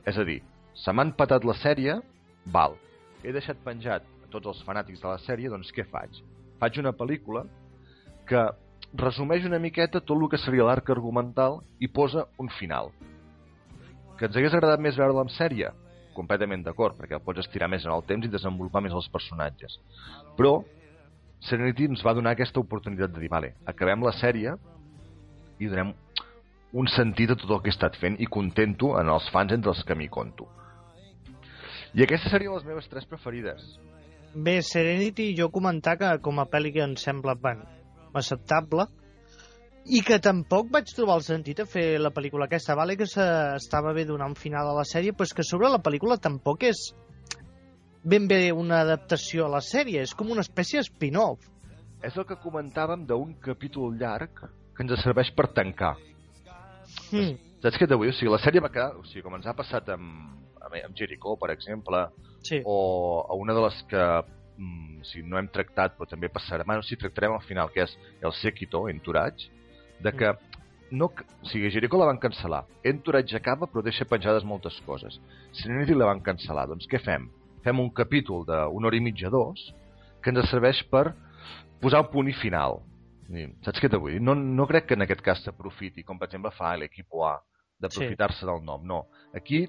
És 0.07 0.19
a 0.19 0.25
dir, 0.27 0.41
se 0.75 0.93
m'han 0.93 1.13
patat 1.15 1.47
la 1.47 1.55
sèrie, 1.61 2.01
val. 2.47 2.75
He 3.23 3.33
deixat 3.35 3.61
penjat 3.65 4.03
a 4.25 4.31
tots 4.33 4.51
els 4.51 4.63
fanàtics 4.67 5.03
de 5.03 5.09
la 5.09 5.21
sèrie, 5.23 5.51
doncs 5.53 5.71
què 5.75 5.87
faig? 5.87 6.19
Faig 6.59 6.81
una 6.83 6.95
pel·lícula 6.97 7.45
que 8.27 8.43
resumeix 8.99 9.47
una 9.49 9.61
miqueta 9.63 10.01
tot 10.01 10.19
el 10.19 10.29
que 10.29 10.41
seria 10.41 10.67
l'arc 10.69 10.91
argumental 10.93 11.61
i 11.81 11.89
posa 11.89 12.27
un 12.39 12.51
final. 12.59 12.93
Que 14.19 14.29
ens 14.29 14.37
hagués 14.37 14.55
agradat 14.55 14.83
més 14.85 14.99
veure-la 14.99 15.25
en 15.25 15.33
sèrie? 15.33 15.73
Completament 16.17 16.63
d'acord, 16.67 16.99
perquè 16.99 17.19
pots 17.25 17.41
estirar 17.41 17.71
més 17.73 17.87
en 17.87 17.95
el 17.95 18.05
temps 18.09 18.27
i 18.27 18.31
desenvolupar 18.31 18.83
més 18.85 18.93
els 18.93 19.09
personatges. 19.13 19.79
Però 20.37 20.61
Serenity 21.43 21.89
ens 21.91 22.05
va 22.07 22.15
donar 22.15 22.37
aquesta 22.37 22.61
oportunitat 22.61 23.11
de 23.15 23.23
dir, 23.25 23.31
vale, 23.33 23.55
acabem 23.67 24.05
la 24.05 24.13
sèrie 24.15 24.53
i 25.59 25.71
donem 25.71 25.95
un 26.73 26.89
sentit 26.89 27.33
a 27.33 27.37
tot 27.37 27.51
el 27.51 27.63
que 27.63 27.73
he 27.73 27.75
estat 27.75 27.97
fent 28.01 28.19
i 28.21 28.29
contento 28.31 28.95
en 29.01 29.11
els 29.13 29.27
fans 29.33 29.53
entre 29.57 29.73
els 29.73 29.83
que 29.89 29.97
m'hi 29.99 30.09
conto. 30.13 30.47
I 31.93 32.05
aquestes 32.05 32.33
serien 32.33 32.55
les 32.55 32.65
meves 32.65 32.89
tres 32.89 33.09
preferides. 33.09 33.65
Bé, 34.33 34.61
Serenity, 34.65 35.33
jo 35.37 35.51
comentar 35.53 35.99
que 36.01 36.13
com 36.25 36.41
a 36.41 36.47
pel·li 36.49 36.73
que 36.73 36.85
em 36.85 36.95
sembla 36.97 37.35
bueno, 37.37 37.67
acceptable 38.21 38.87
i 39.87 40.03
que 40.07 40.21
tampoc 40.23 40.69
vaig 40.71 40.91
trobar 40.95 41.17
el 41.19 41.25
sentit 41.27 41.63
a 41.63 41.67
fer 41.67 41.99
la 41.99 42.13
pel·lícula 42.15 42.47
aquesta. 42.47 42.77
Vale 42.79 42.97
que 42.97 43.09
estava 43.09 43.93
bé 43.97 44.05
donar 44.07 44.29
un 44.31 44.37
final 44.39 44.69
a 44.71 44.77
la 44.77 44.87
sèrie, 44.87 45.15
però 45.15 45.27
és 45.27 45.35
que 45.35 45.47
sobre 45.47 45.71
la 45.73 45.83
pel·lícula 45.83 46.21
tampoc 46.23 46.63
és 46.69 46.93
ben 48.05 48.29
bé 48.31 48.53
una 48.53 48.81
adaptació 48.83 49.47
a 49.47 49.55
la 49.57 49.63
sèrie, 49.63 50.03
és 50.03 50.15
com 50.15 50.31
una 50.31 50.43
espècie 50.43 50.83
spin-off. 50.87 51.49
És 52.03 52.17
el 52.19 52.27
que 52.27 52.39
comentàvem 52.43 53.07
d'un 53.07 53.35
capítol 53.43 53.95
llarg 53.99 54.43
que 54.43 54.83
ens 54.85 55.03
serveix 55.03 55.31
per 55.35 55.53
tancar. 55.55 55.95
Mm. 57.13 57.37
Saps 57.63 57.79
què 57.79 57.87
dir? 57.87 57.99
O 57.99 58.15
sigui, 58.17 58.31
la 58.33 58.41
sèrie 58.43 58.63
va 58.63 58.73
quedar... 58.75 58.97
O 58.99 59.05
sigui, 59.07 59.23
com 59.23 59.37
ens 59.39 59.47
ha 59.47 59.55
passat 59.55 59.93
amb, 59.95 60.33
amb, 60.59 60.79
amb 60.81 60.97
Jericho, 60.99 61.37
per 61.39 61.53
exemple, 61.55 62.09
Sí. 62.43 62.59
o 62.67 63.23
a 63.31 63.37
una 63.39 63.55
de 63.55 63.61
les 63.63 63.77
que 63.87 64.07
mm, 64.63 65.03
sigui, 65.09 65.27
no 65.29 65.39
hem 65.41 65.51
tractat, 65.53 65.97
però 65.99 66.09
també 66.09 66.31
passarà... 66.33 66.67
Bueno, 66.69 66.85
sí, 66.87 66.99
tractarem 67.01 67.35
al 67.35 67.45
final, 67.47 67.71
que 67.75 67.85
és 67.85 67.95
el 68.23 68.35
Sekito, 68.39 68.87
Entourage, 68.91 69.51
de 70.03 70.13
que 70.15 70.33
no, 70.93 71.09
o 71.09 71.49
sigui, 71.49 71.71
Jericho 71.73 71.99
la 71.99 72.09
van 72.11 72.21
cancel·lar. 72.21 72.65
Entourage 72.85 73.37
acaba, 73.39 73.69
però 73.71 73.83
deixa 73.85 74.09
penjades 74.09 74.45
moltes 74.45 74.77
coses. 74.87 75.19
Serenity 75.57 75.97
la 75.97 76.11
van 76.11 76.23
cancel·lar. 76.25 76.67
Doncs 76.69 76.89
què 76.91 77.01
fem? 77.03 77.31
Fem 77.65 77.81
un 77.81 77.91
capítol 77.97 78.45
d'una 78.49 78.91
hora 78.91 78.99
i 78.99 79.03
mitja, 79.05 79.31
dos, 79.33 79.71
que 80.23 80.33
ens 80.35 80.51
serveix 80.51 80.83
per 80.93 81.13
posar 81.83 82.03
un 82.05 82.11
punt 82.13 82.29
i 82.29 82.37
final. 82.37 82.83
I, 83.33 83.47
saps 83.65 83.81
què 83.81 83.89
t'ho 83.89 84.03
vull 84.03 84.19
dir? 84.19 84.23
No, 84.23 84.35
no 84.37 84.67
crec 84.69 84.91
que 84.91 84.99
en 84.99 85.07
aquest 85.07 85.23
cas 85.25 85.41
s'aprofiti, 85.47 86.05
com 86.05 86.21
per 86.21 86.29
exemple 86.29 86.53
fa 86.55 86.75
l'equip 86.77 87.17
A, 87.25 87.39
d'aprofitar-se 87.81 88.43
sí. 88.43 88.49
del 88.51 88.61
nom. 88.67 88.85
No. 88.87 89.05
Aquí, 89.35 89.65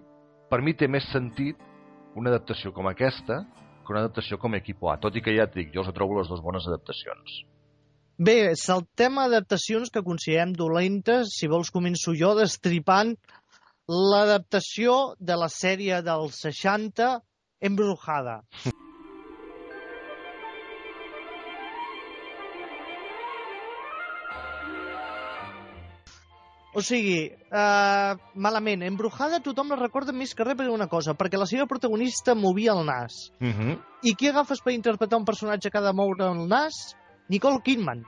per 0.51 0.59
mi, 0.61 0.75
té 0.75 0.89
més 0.91 1.07
sentit 1.13 1.61
una 2.19 2.33
adaptació 2.33 2.73
com 2.75 2.89
aquesta 2.91 3.41
que 3.83 3.93
una 3.93 4.03
adaptació 4.05 4.39
com 4.41 4.55
Equipo 4.57 4.91
A, 4.91 4.97
tot 5.01 5.15
i 5.15 5.23
que 5.23 5.35
ja 5.35 5.47
et 5.47 5.57
dic, 5.57 5.73
jo 5.75 5.83
els 5.83 5.91
trobo 5.95 6.19
les 6.19 6.31
dues 6.31 6.43
bones 6.43 6.67
adaptacions. 6.69 7.41
Bé, 8.23 8.53
saltem 8.59 9.17
a 9.17 9.25
adaptacions 9.29 9.89
que 9.93 10.03
considerem 10.05 10.53
dolentes. 10.55 11.33
Si 11.39 11.49
vols 11.49 11.73
començo 11.73 12.13
jo 12.15 12.33
destripant 12.37 13.15
l'adaptació 13.89 15.15
de 15.19 15.37
la 15.39 15.49
sèrie 15.51 15.99
dels 16.05 16.39
60 16.45 17.13
Embrujada. 17.63 18.41
O 26.73 26.81
sigui, 26.81 27.27
uh, 27.53 28.17
malament, 28.33 28.81
Embrujada 28.81 29.39
tothom 29.45 29.69
la 29.69 29.77
recorda 29.77 30.13
més 30.15 30.33
que 30.33 30.45
res 30.47 30.57
per 30.57 30.65
una 30.73 30.87
cosa, 30.89 31.13
perquè 31.13 31.37
la 31.37 31.45
seva 31.45 31.67
protagonista 31.69 32.33
movia 32.33 32.73
el 32.73 32.85
nas. 32.85 33.29
Uh 33.39 33.53
-huh. 33.53 33.77
I 34.01 34.15
qui 34.15 34.27
agafes 34.29 34.61
per 34.61 34.73
interpretar 34.73 35.19
un 35.19 35.25
personatge 35.25 35.69
que 35.69 35.77
ha 35.77 35.81
de 35.81 35.93
moure 35.93 36.25
el 36.25 36.47
nas? 36.47 36.95
Nicole 37.29 37.61
Kidman, 37.63 38.03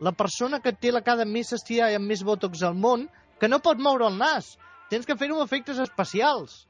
la 0.00 0.12
persona 0.12 0.60
que 0.60 0.72
té 0.72 0.92
la 0.92 1.02
cara 1.02 1.24
més 1.24 1.52
estirada 1.52 1.92
i 1.92 1.94
amb 1.94 2.06
més 2.06 2.22
botox 2.22 2.62
al 2.62 2.74
món, 2.74 3.08
que 3.40 3.48
no 3.48 3.60
pot 3.60 3.78
moure 3.78 4.06
el 4.06 4.18
nas. 4.18 4.58
Tens 4.90 5.06
que 5.06 5.16
fer-ho 5.16 5.42
efectes 5.42 5.78
especials. 5.78 6.66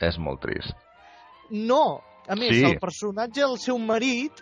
És 0.00 0.18
molt 0.18 0.40
trist. 0.40 0.74
No. 1.50 2.00
A 2.26 2.34
més, 2.34 2.56
Sí. 2.56 2.64
el 2.64 2.78
personatge 2.78 3.40
del 3.40 3.58
seu 3.58 3.78
marit 3.78 4.32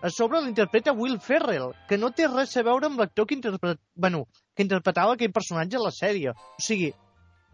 a 0.00 0.10
sobre 0.10 0.40
l'interpreta 0.40 0.92
Will 0.92 1.18
Ferrell, 1.20 1.74
que 1.88 1.98
no 1.98 2.10
té 2.10 2.28
res 2.28 2.56
a 2.56 2.62
veure 2.62 2.86
amb 2.86 3.00
l'actor 3.00 3.26
que, 3.26 3.34
interpret... 3.34 3.80
bueno, 3.94 4.26
que 4.58 4.66
interpretava 4.66 5.14
aquell 5.14 5.30
personatge 5.30 5.78
a 5.78 5.84
la 5.84 5.94
sèrie. 5.94 6.32
O 6.34 6.62
sigui, 6.66 6.90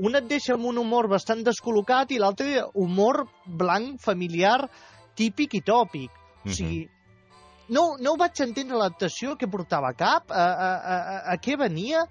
un 0.08 0.16
et 0.16 0.24
deixa 0.30 0.54
amb 0.56 0.64
un 0.70 0.80
humor 0.80 1.10
bastant 1.12 1.44
descol·locat 1.44 2.14
i 2.16 2.20
l'altre 2.22 2.64
humor 2.80 3.26
blanc, 3.44 4.00
familiar, 4.00 4.64
típic 5.20 5.58
i 5.60 5.60
tòpic. 5.66 6.16
O 6.48 6.56
sigui, 6.56 6.80
no, 7.68 7.84
no 8.00 8.14
ho 8.14 8.20
vaig 8.20 8.40
entendre 8.46 8.80
l'adaptació 8.80 9.36
que 9.36 9.50
portava 9.52 9.92
cap, 10.00 10.32
a, 10.32 10.48
a, 10.48 10.72
a, 10.96 11.20
a 11.34 11.38
què 11.44 11.58
venia. 11.60 12.06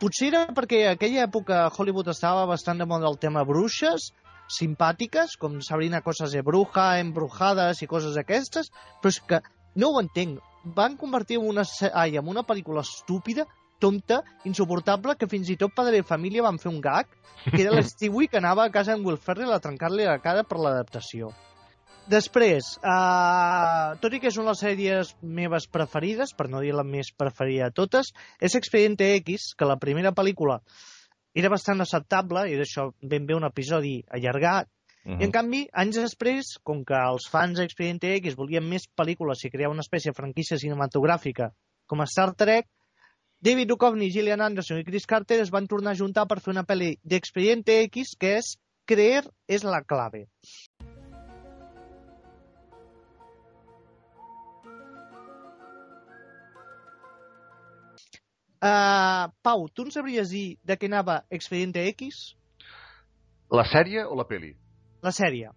Potser 0.00 0.30
era 0.30 0.46
perquè 0.54 0.84
a 0.86 0.94
aquella 0.94 1.26
època 1.26 1.66
Hollywood 1.74 2.14
estava 2.14 2.46
bastant 2.48 2.78
de 2.78 2.86
moda 2.88 3.10
el 3.10 3.18
tema 3.20 3.42
bruixes, 3.44 4.12
simpàtiques, 4.50 5.36
com 5.42 5.60
Sabrina 5.62 6.00
Cosas 6.06 6.32
de 6.38 6.42
Bruja, 6.46 6.92
Embrujades 7.02 7.82
i 7.82 7.90
coses 7.90 8.16
aquestes, 8.18 8.70
però 9.02 9.12
és 9.12 9.20
que 9.26 9.42
no 9.74 9.90
ho 9.90 10.00
entenc. 10.00 10.38
Van 10.76 10.96
convertir 11.00 11.38
en 11.40 11.50
una, 11.50 11.66
ai, 11.92 12.16
en 12.16 12.26
una 12.28 12.46
pel·lícula 12.46 12.86
estúpida, 12.86 13.46
tonta, 13.82 14.20
insuportable, 14.48 15.16
que 15.18 15.28
fins 15.30 15.50
i 15.50 15.56
tot 15.60 15.74
Padre 15.76 16.00
de 16.00 16.06
Família 16.06 16.44
van 16.46 16.60
fer 16.62 16.70
un 16.70 16.80
gag, 16.84 17.08
que 17.46 17.62
era 17.62 17.74
l'Stewie 17.74 18.28
que 18.28 18.40
anava 18.40 18.66
a 18.66 18.72
casa 18.74 18.94
amb 18.94 19.06
Will 19.08 19.20
Ferrell 19.20 19.54
a 19.54 19.62
trencar-li 19.64 20.08
la 20.08 20.18
cara 20.22 20.44
per 20.44 20.60
l'adaptació. 20.60 21.32
Després, 22.10 22.72
uh, 22.80 23.94
tot 24.02 24.14
i 24.16 24.18
que 24.20 24.30
és 24.32 24.38
una 24.40 24.50
de 24.50 24.54
les 24.54 24.62
sèries 24.64 25.12
meves 25.22 25.68
preferides, 25.70 26.32
per 26.34 26.48
no 26.50 26.62
dir 26.64 26.72
la 26.74 26.86
més 26.86 27.12
preferida 27.14 27.68
de 27.68 27.76
totes, 27.76 28.10
és 28.40 28.56
Expediente 28.58 29.12
X, 29.20 29.52
que 29.54 29.68
la 29.68 29.78
primera 29.78 30.12
pel·lícula 30.16 30.58
era 31.36 31.52
bastant 31.52 31.84
acceptable, 31.84 32.48
i 32.50 32.58
d'això 32.58 32.90
ben 33.12 33.28
bé 33.28 33.38
un 33.38 33.46
episodi 33.46 34.00
allargat, 34.10 34.68
Uh 35.00 35.16
i 35.16 35.24
en 35.24 35.30
canvi, 35.32 35.62
anys 35.80 35.96
després, 35.96 36.48
com 36.60 36.82
que 36.84 36.98
els 37.10 37.24
fans 37.32 37.56
d'Expediente 37.56 38.10
X 38.18 38.34
volien 38.36 38.66
més 38.68 38.84
pel·lícules 39.00 39.46
i 39.46 39.50
crear 39.52 39.70
una 39.72 39.80
espècie 39.80 40.12
de 40.12 40.16
franquícia 40.18 40.58
cinematogràfica 40.60 41.48
com 41.88 42.02
a 42.04 42.06
Star 42.10 42.34
Trek, 42.36 42.68
David 43.42 43.68
Duchovny, 43.68 44.10
Gillian 44.12 44.42
Anderson 44.42 44.78
i 44.78 44.84
Chris 44.84 45.06
Carter 45.08 45.38
es 45.40 45.50
van 45.50 45.66
tornar 45.66 45.94
a 45.94 45.98
juntar 45.98 46.26
per 46.28 46.36
fer 46.44 46.52
una 46.52 46.66
pel·li 46.68 46.90
d'Expediente 47.08 47.78
X 47.86 48.12
que 48.20 48.34
és 48.36 48.50
Creer 48.84 49.22
és 49.48 49.64
la 49.64 49.80
clave. 49.80 50.26
Uh, 58.60 59.32
Pau, 59.40 59.70
tu 59.72 59.88
ens 59.88 59.96
sabries 59.96 60.28
dir 60.28 60.58
de 60.60 60.76
què 60.76 60.92
anava 60.92 61.22
Expediente 61.32 61.86
X? 61.94 62.34
La 63.56 63.64
sèrie 63.64 64.04
o 64.04 64.20
la 64.20 64.28
peli? 64.28 64.52
La 65.00 65.16
sèrie. 65.16 65.48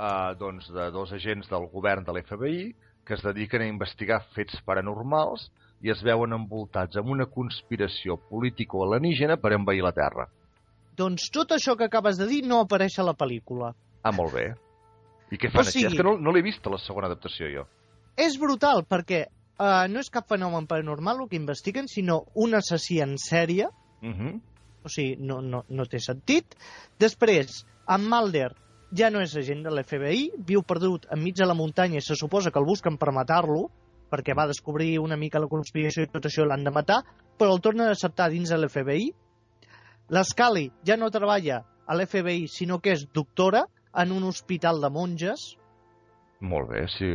Uh, 0.00 0.32
doncs 0.40 0.72
de 0.72 0.88
dos 0.94 1.12
agents 1.12 1.52
del 1.52 1.68
govern 1.68 2.08
de 2.08 2.16
l'FBI 2.16 2.70
que 3.04 3.18
es 3.18 3.28
dediquen 3.28 3.60
a 3.60 3.68
investigar 3.68 4.22
fets 4.32 4.56
paranormals 4.64 5.50
i 5.82 5.90
es 5.90 6.02
veuen 6.04 6.32
envoltats 6.36 6.96
amb 7.00 7.08
una 7.08 7.26
conspiració 7.26 8.16
político-alienígena 8.30 9.36
per 9.40 9.52
envair 9.56 9.82
la 9.82 9.92
Terra. 9.96 10.26
Doncs 10.96 11.30
tot 11.32 11.52
això 11.56 11.76
que 11.78 11.86
acabes 11.88 12.18
de 12.18 12.26
dir 12.28 12.42
no 12.46 12.60
apareix 12.60 12.98
a 12.98 13.06
la 13.06 13.14
pel·lícula. 13.16 13.72
Ah, 14.02 14.12
molt 14.12 14.34
bé. 14.34 14.50
I 15.30 15.38
què 15.38 15.50
fan 15.50 15.62
O 15.62 15.64
sigui- 15.70 15.86
aquí? 15.86 15.94
És 15.94 16.00
que 16.00 16.04
no, 16.04 16.16
no 16.18 16.32
l'he 16.32 16.42
vist 16.42 16.66
la 16.66 16.78
segona 16.78 17.06
adaptació, 17.06 17.48
jo. 17.48 17.66
És 18.16 18.36
brutal, 18.38 18.82
perquè 18.84 19.26
uh, 19.58 19.86
no 19.88 20.00
és 20.00 20.10
cap 20.10 20.26
fenomen 20.28 20.66
paranormal 20.66 21.22
el 21.22 21.28
que 21.28 21.36
investiguen, 21.36 21.88
sinó 21.88 22.24
un 22.34 22.54
assassí 22.54 23.00
en 23.00 23.16
sèrie, 23.16 23.68
Uh 24.02 24.08
-huh. 24.08 24.40
o 24.84 24.88
sigui, 24.88 25.16
no, 25.20 25.40
no, 25.42 25.64
no 25.68 25.84
té 25.84 25.98
sentit. 26.00 26.54
Després, 26.98 27.66
en 27.86 28.08
Mulder 28.08 28.54
ja 28.96 29.10
no 29.10 29.20
és 29.20 29.36
agent 29.36 29.62
de 29.62 29.70
l'FBI, 29.70 30.32
viu 30.38 30.62
perdut 30.62 31.06
enmig 31.12 31.34
de 31.36 31.46
la 31.46 31.54
muntanya 31.54 31.98
i 31.98 32.00
se 32.00 32.14
suposa 32.16 32.50
que 32.50 32.58
el 32.58 32.64
busquen 32.64 32.96
per 32.98 33.12
matar-lo, 33.12 33.70
perquè 34.10 34.34
va 34.36 34.48
descobrir 34.50 34.98
una 35.00 35.16
mica 35.16 35.42
la 35.42 35.50
conspiració 35.50 36.04
i 36.04 36.10
tot 36.12 36.26
això 36.28 36.46
l'han 36.46 36.64
de 36.66 36.72
matar, 36.74 37.00
però 37.38 37.54
el 37.54 37.62
tornen 37.64 37.88
a 37.88 37.94
acceptar 37.96 38.30
dins 38.30 38.50
de 38.50 38.58
l'FBI. 38.58 39.10
L'Scully 40.10 40.66
ja 40.86 40.96
no 40.98 41.10
treballa 41.14 41.62
a 41.86 41.96
l'FBI, 41.96 42.48
sinó 42.50 42.80
que 42.82 42.94
és 42.96 43.06
doctora 43.14 43.64
en 44.02 44.12
un 44.12 44.26
hospital 44.26 44.80
de 44.82 44.90
monges, 44.90 45.54
Molt 46.40 46.70
bé, 46.70 46.86
sí. 46.88 47.08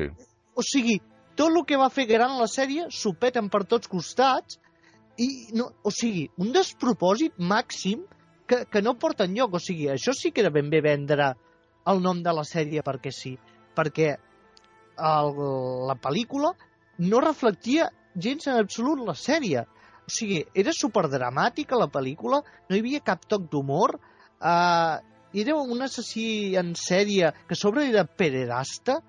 o 0.53 0.62
sigui, 0.62 0.99
tot 1.36 1.49
el 1.49 1.63
que 1.67 1.79
va 1.81 1.89
fer 1.89 2.05
gran 2.08 2.36
la 2.39 2.47
sèrie 2.47 2.86
s'ho 2.93 3.15
peten 3.19 3.49
per 3.51 3.63
tots 3.65 3.89
costats 3.91 4.60
i, 5.17 5.27
no, 5.58 5.71
o 5.84 5.91
sigui, 5.91 6.27
un 6.41 6.51
despropòsit 6.55 7.39
màxim 7.39 8.03
que, 8.47 8.63
que 8.69 8.81
no 8.84 8.95
porta 8.99 9.27
enlloc. 9.27 9.58
O 9.58 9.62
sigui, 9.63 9.89
això 9.91 10.13
sí 10.15 10.31
que 10.31 10.43
era 10.43 10.53
ben 10.53 10.69
bé 10.69 10.81
vendre 10.86 11.34
el 11.91 12.01
nom 12.03 12.21
de 12.23 12.34
la 12.36 12.45
sèrie 12.47 12.84
perquè 12.86 13.12
sí. 13.15 13.36
Perquè 13.75 14.13
el, 14.15 15.41
la 15.89 15.97
pel·lícula 15.99 16.53
no 16.97 17.21
reflectia 17.23 17.89
gens 18.15 18.47
en 18.47 18.60
absolut 18.60 19.01
la 19.08 19.15
sèrie. 19.19 19.65
O 20.05 20.12
sigui, 20.12 20.43
era 20.53 20.73
superdramàtica 20.75 21.79
la 21.79 21.89
pel·lícula, 21.91 22.41
no 22.69 22.75
hi 22.75 22.81
havia 22.84 23.03
cap 23.05 23.25
toc 23.27 23.47
d'humor, 23.51 23.95
uh, 24.38 24.97
era 25.36 25.55
un 25.58 25.81
assassí 25.81 26.55
en 26.55 26.73
sèrie 26.79 27.31
que 27.47 27.58
a 27.58 27.60
sobre 27.60 27.88
era 27.89 28.05
pederasta, 28.05 28.99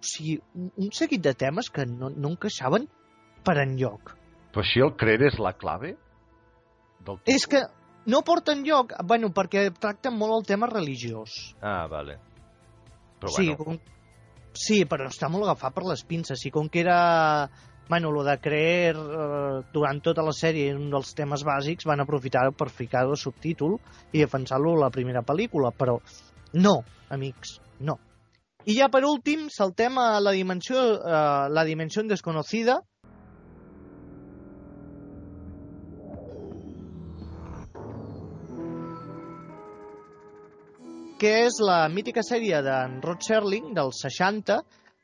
o 0.00 0.06
sigui, 0.12 0.40
un, 0.54 0.90
seguit 0.96 1.22
de 1.24 1.34
temes 1.38 1.70
que 1.70 1.86
no, 1.88 2.10
no 2.10 2.32
encaixaven 2.34 2.88
per 3.46 3.56
enlloc. 3.62 4.14
Però 4.50 4.64
així 4.64 4.82
el 4.82 4.96
creer 4.98 5.30
és 5.30 5.38
la 5.40 5.54
clave? 5.56 5.94
Del 7.06 7.20
títol? 7.20 7.36
És 7.36 7.46
que 7.46 7.62
no 8.10 8.24
porta 8.26 8.56
enlloc, 8.56 8.96
bueno, 9.06 9.30
perquè 9.36 9.68
tracten 9.78 10.16
molt 10.18 10.40
el 10.40 10.46
tema 10.50 10.68
religiós. 10.72 11.54
Ah, 11.62 11.86
vale. 11.88 12.18
Però 13.20 13.32
sí, 13.36 13.48
bueno, 13.52 13.64
com... 13.64 13.99
sí, 14.56 14.84
però 14.88 15.08
està 15.08 15.28
molt 15.30 15.46
agafat 15.46 15.74
per 15.76 15.86
les 15.88 16.04
pinces. 16.06 16.46
I 16.46 16.52
com 16.54 16.68
que 16.68 16.82
era 16.82 17.00
bueno, 17.90 18.12
lo 18.12 18.22
de 18.22 18.36
creer 18.38 18.94
eh, 18.94 19.62
durant 19.74 19.98
tota 19.98 20.22
la 20.22 20.30
sèrie 20.30 20.70
un 20.76 20.92
dels 20.92 21.10
temes 21.18 21.42
bàsics 21.42 21.88
van 21.90 21.98
aprofitar 22.04 22.44
per 22.54 22.68
ficar 22.70 23.02
el 23.08 23.16
subtítol 23.18 23.74
i 24.12 24.20
defensar-lo 24.20 24.76
la 24.78 24.92
primera 24.94 25.24
pel·lícula, 25.26 25.72
però 25.74 25.96
no, 26.54 26.76
amics, 27.10 27.56
no. 27.80 27.98
I 28.62 28.76
ja 28.78 28.86
per 28.94 29.02
últim 29.08 29.48
saltem 29.50 29.98
a 29.98 30.20
la 30.22 30.30
dimensió, 30.36 30.78
eh, 31.02 31.48
la 31.50 31.66
dimensió 31.66 32.06
desconocida, 32.06 32.78
que 41.20 41.30
és 41.44 41.58
la 41.60 41.82
mítica 41.92 42.22
sèrie 42.24 42.62
d'en 42.64 43.00
Rod 43.04 43.20
Serling, 43.20 43.74
dels 43.76 43.98
60, 44.06 44.56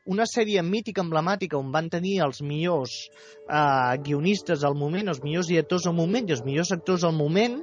una 0.09 0.25
sèrie 0.31 0.63
mítica, 0.65 1.03
emblemàtica, 1.05 1.59
on 1.59 1.73
van 1.75 1.91
tenir 1.93 2.15
els 2.25 2.41
millors 2.41 2.95
eh, 3.05 3.97
guionistes 4.07 4.65
al 4.65 4.79
moment, 4.81 5.11
els 5.13 5.21
millors 5.25 5.51
directors 5.53 5.89
al 5.91 5.97
moment 5.99 6.29
i 6.29 6.37
els 6.39 6.45
millors 6.47 6.73
actors 6.73 7.05
al 7.05 7.13
moment, 7.19 7.59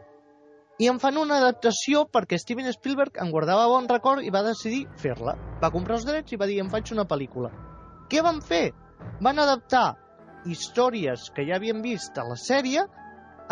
i 0.81 0.89
en 0.89 0.99
fan 1.01 1.17
una 1.21 1.39
adaptació 1.41 2.03
perquè 2.13 2.37
Steven 2.41 2.69
Spielberg 2.75 3.17
en 3.23 3.33
guardava 3.33 3.65
bon 3.71 3.89
record 3.89 4.25
i 4.25 4.33
va 4.33 4.43
decidir 4.45 4.83
fer-la. 5.01 5.33
Va 5.61 5.73
comprar 5.73 5.97
els 5.97 6.05
drets 6.05 6.33
i 6.33 6.39
va 6.41 6.49
dir, 6.49 6.59
em 6.61 6.69
faig 6.69 6.93
una 6.93 7.07
pel·lícula. 7.09 7.49
Què 8.09 8.21
van 8.25 8.41
fer? 8.41 8.67
Van 9.21 9.41
adaptar 9.41 9.87
històries 10.49 11.29
que 11.33 11.45
ja 11.47 11.57
havien 11.57 11.81
vist 11.81 12.17
a 12.17 12.25
la 12.27 12.37
sèrie 12.37 12.85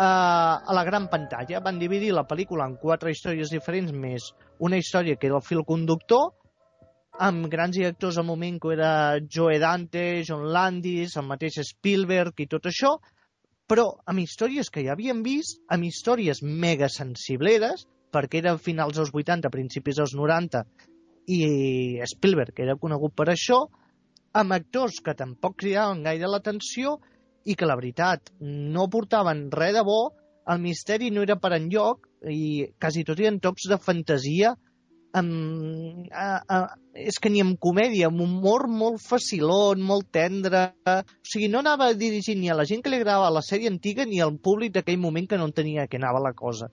a 0.02 0.74
la 0.74 0.84
gran 0.84 1.08
pantalla. 1.08 1.60
Van 1.60 1.78
dividir 1.78 2.12
la 2.14 2.26
pel·lícula 2.28 2.66
en 2.66 2.76
quatre 2.80 3.12
històries 3.12 3.52
diferents, 3.54 3.92
més 3.92 4.32
una 4.62 4.78
història 4.78 5.18
que 5.18 5.26
era 5.28 5.40
el 5.40 5.46
fil 5.46 5.64
conductor, 5.66 6.30
amb 7.26 7.48
grans 7.52 7.74
directors 7.76 8.18
al 8.18 8.28
moment 8.28 8.60
que 8.62 8.70
era 8.76 8.92
Joe 9.36 9.58
Dante, 9.58 10.04
John 10.28 10.46
Landis, 10.54 11.16
el 11.18 11.26
mateix 11.28 11.58
Spielberg 11.66 12.38
i 12.40 12.46
tot 12.52 12.68
això, 12.70 12.94
però 13.68 13.88
amb 14.06 14.22
històries 14.22 14.70
que 14.70 14.84
ja 14.86 14.94
havíem 14.94 15.22
vist, 15.26 15.58
amb 15.68 15.88
històries 15.88 16.42
mega 16.42 16.88
sensibleres, 16.92 17.86
perquè 18.12 18.42
eren 18.42 18.60
finals 18.62 18.98
dels 18.98 19.12
80, 19.12 19.50
principis 19.50 19.98
dels 19.98 20.14
90, 20.14 20.62
i 21.32 21.40
Spielberg 22.14 22.62
era 22.62 22.78
conegut 22.78 23.16
per 23.18 23.30
això, 23.32 23.64
amb 24.38 24.54
actors 24.56 25.00
que 25.04 25.16
tampoc 25.18 25.58
cridaven 25.64 26.06
gaire 26.06 26.30
l'atenció 26.30 26.96
i 27.44 27.56
que 27.58 27.66
la 27.66 27.76
veritat 27.76 28.30
no 28.40 28.86
portaven 28.92 29.48
res 29.50 29.74
de 29.74 29.82
bo, 29.86 30.00
el 30.52 30.62
misteri 30.62 31.10
no 31.10 31.22
era 31.26 31.38
per 31.42 31.54
enlloc 31.58 32.11
i 32.30 32.68
quasi 32.80 33.04
tot 33.08 33.20
eren 33.20 33.40
tocs 33.42 33.68
de 33.70 33.78
fantasia 33.80 34.52
amb, 35.12 36.08
a, 36.12 36.26
a, 36.48 36.58
és 36.96 37.18
que 37.20 37.30
ni 37.32 37.42
amb 37.44 37.58
comèdia, 37.60 38.08
amb 38.08 38.22
humor 38.24 38.66
molt 38.68 39.02
facilón, 39.04 39.82
molt 39.84 40.08
tendre. 40.14 40.62
O 40.88 40.96
sigui, 41.28 41.50
no 41.52 41.60
anava 41.60 41.90
dirigint 41.98 42.40
ni 42.40 42.50
a 42.52 42.56
la 42.58 42.66
gent 42.68 42.82
que 42.84 42.92
li 42.92 43.00
agradava 43.00 43.32
la 43.34 43.44
sèrie 43.44 43.70
antiga 43.72 44.06
ni 44.08 44.22
al 44.24 44.34
públic 44.38 44.72
d'aquell 44.76 45.00
moment 45.02 45.28
que 45.28 45.40
no 45.40 45.50
entenia 45.50 45.88
què 45.88 46.00
anava 46.00 46.22
la 46.24 46.32
cosa. 46.36 46.70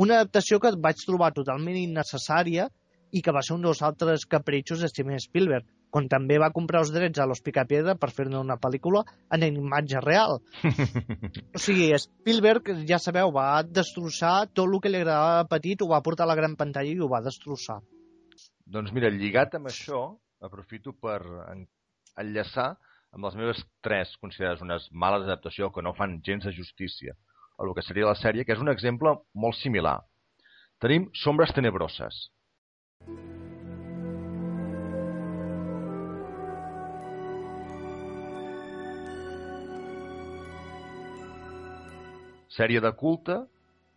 Una 0.00 0.20
adaptació 0.20 0.60
que 0.60 0.74
vaig 0.76 1.00
trobar 1.06 1.32
totalment 1.36 1.76
innecessària 1.76 2.68
i 3.12 3.22
que 3.24 3.34
va 3.34 3.42
ser 3.46 3.56
un 3.56 3.64
dels 3.66 3.82
altres 3.86 4.26
capritxos 4.30 4.82
de 4.82 4.90
Steven 4.90 5.20
Spielberg, 5.22 5.66
quan 5.90 6.06
també 6.10 6.38
va 6.38 6.52
comprar 6.54 6.82
els 6.84 6.92
drets 6.94 7.18
a 7.18 7.26
Los 7.26 7.42
Picapiedra 7.46 7.96
per 7.98 8.10
fer-ne 8.14 8.38
una 8.38 8.56
pel·lícula 8.62 9.02
en 9.34 9.46
imatge 9.46 10.02
real. 10.04 10.38
o 11.56 11.62
sigui, 11.62 11.88
Spielberg, 11.98 12.70
ja 12.88 13.00
sabeu, 13.02 13.32
va 13.34 13.62
destrossar 13.66 14.34
tot 14.52 14.66
el 14.68 14.78
que 14.82 14.92
li 14.92 15.00
agradava 15.00 15.48
petit, 15.50 15.82
ho 15.82 15.90
va 15.90 16.02
portar 16.06 16.28
a 16.28 16.32
la 16.32 16.38
gran 16.38 16.54
pantalla 16.60 16.92
i 16.92 17.00
ho 17.00 17.10
va 17.10 17.22
destrossar. 17.24 17.80
Doncs 18.70 18.92
mira, 18.94 19.10
lligat 19.10 19.56
amb 19.58 19.72
això, 19.72 20.04
aprofito 20.46 20.94
per 20.94 21.18
enllaçar 22.20 22.70
amb 23.10 23.26
les 23.26 23.36
meves 23.38 23.64
tres 23.82 24.12
considerades 24.22 24.62
unes 24.62 24.86
males 24.92 25.26
adaptacions 25.26 25.74
que 25.74 25.82
no 25.82 25.96
fan 25.98 26.20
gens 26.26 26.46
de 26.46 26.54
justícia 26.54 27.16
a 27.58 27.66
el 27.66 27.74
que 27.76 27.84
seria 27.84 28.08
la 28.08 28.16
sèrie, 28.16 28.44
que 28.46 28.54
és 28.56 28.62
un 28.62 28.72
exemple 28.72 29.12
molt 29.34 29.58
similar. 29.58 29.98
Tenim 30.80 31.10
Sombres 31.22 31.52
Tenebroses, 31.56 32.30
sèrie 42.60 42.82
de 42.84 42.92
culte 42.92 43.38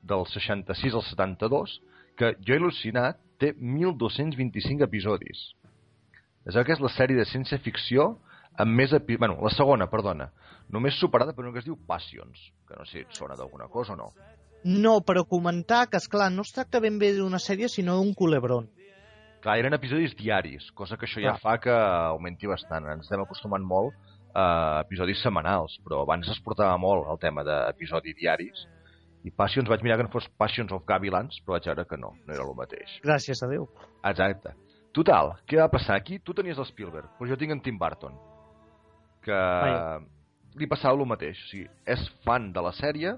del 0.04 0.24
66 0.32 0.96
al 0.96 1.04
72 1.10 1.80
que 2.20 2.36
jo 2.46 2.56
he 2.56 2.60
al·lucinat 2.62 3.20
té 3.42 3.52
1.225 3.58 4.86
episodis. 4.88 5.50
És 6.48 6.56
que 6.56 6.76
és 6.76 6.84
la 6.84 6.92
sèrie 6.92 7.20
de 7.20 7.28
ciència-ficció 7.28 8.14
amb 8.60 8.76
més 8.78 8.94
episodis... 8.94 9.20
Bueno, 9.24 9.40
la 9.44 9.52
segona, 9.56 9.90
perdona. 9.92 10.30
Només 10.72 11.00
superada 11.00 11.34
per 11.36 11.44
una 11.44 11.54
que 11.56 11.64
es 11.64 11.68
diu 11.68 11.76
Passions, 11.88 12.40
que 12.68 12.78
no 12.80 12.86
sé 12.88 13.00
si 13.00 13.04
et 13.04 13.18
sona 13.18 13.36
d'alguna 13.40 13.68
cosa 13.72 13.96
o 13.96 14.00
no. 14.00 14.12
No, 14.64 15.00
però 15.04 15.26
comentar 15.28 15.88
que, 15.92 16.00
és 16.00 16.08
clar 16.08 16.30
no 16.32 16.46
es 16.48 16.54
tracta 16.56 16.80
ben 16.84 17.00
bé 17.00 17.12
d'una 17.18 17.42
sèrie, 17.42 17.68
sinó 17.72 17.98
d'un 18.00 18.14
culebron. 18.16 18.70
Clar, 19.44 19.58
eren 19.60 19.76
episodis 19.76 20.14
diaris, 20.16 20.70
cosa 20.72 20.96
que 20.96 21.04
això 21.10 21.20
ja 21.20 21.34
fa 21.42 21.58
que 21.60 21.74
augmenti 21.74 22.48
bastant. 22.48 22.88
Ens 22.94 23.10
estem 23.10 23.26
acostumant 23.26 23.66
molt 23.68 23.98
a 24.34 24.82
episodis 24.84 25.22
setmanals, 25.22 25.78
però 25.86 26.02
abans 26.04 26.30
es 26.32 26.40
portava 26.46 26.76
molt 26.82 27.10
el 27.12 27.20
tema 27.22 27.44
d'episodis 27.46 28.18
diaris 28.18 28.66
i 29.24 29.32
Passions, 29.32 29.70
vaig 29.72 29.84
mirar 29.86 30.00
que 30.00 30.08
no 30.08 30.12
fos 30.12 30.28
Passions 30.38 30.72
of 30.76 30.84
Gavilans, 30.88 31.38
però 31.46 31.56
vaig 31.56 31.70
veure 31.70 31.86
que 31.88 32.00
no, 32.00 32.12
no 32.26 32.34
era 32.36 32.44
el 32.44 32.56
mateix. 32.58 32.98
Gràcies 33.06 33.40
a 33.46 33.48
Déu. 33.48 33.70
Exacte. 34.10 34.52
Total, 34.94 35.32
què 35.50 35.62
va 35.62 35.70
passar? 35.72 35.96
Aquí 35.98 36.20
tu 36.20 36.36
tenies 36.38 36.60
el 36.60 36.68
Spielberg, 36.70 37.14
però 37.18 37.30
jo 37.32 37.38
tinc 37.40 37.56
en 37.56 37.62
Tim 37.64 37.80
Burton, 37.80 38.18
que 39.24 39.38
Vaja. 39.38 40.02
li 40.60 40.68
passava 40.70 41.00
el 41.00 41.10
mateix. 41.10 41.40
O 41.40 41.50
sigui, 41.50 41.70
és 41.96 42.04
fan 42.28 42.52
de 42.54 42.62
la 42.62 42.74
sèrie 42.78 43.16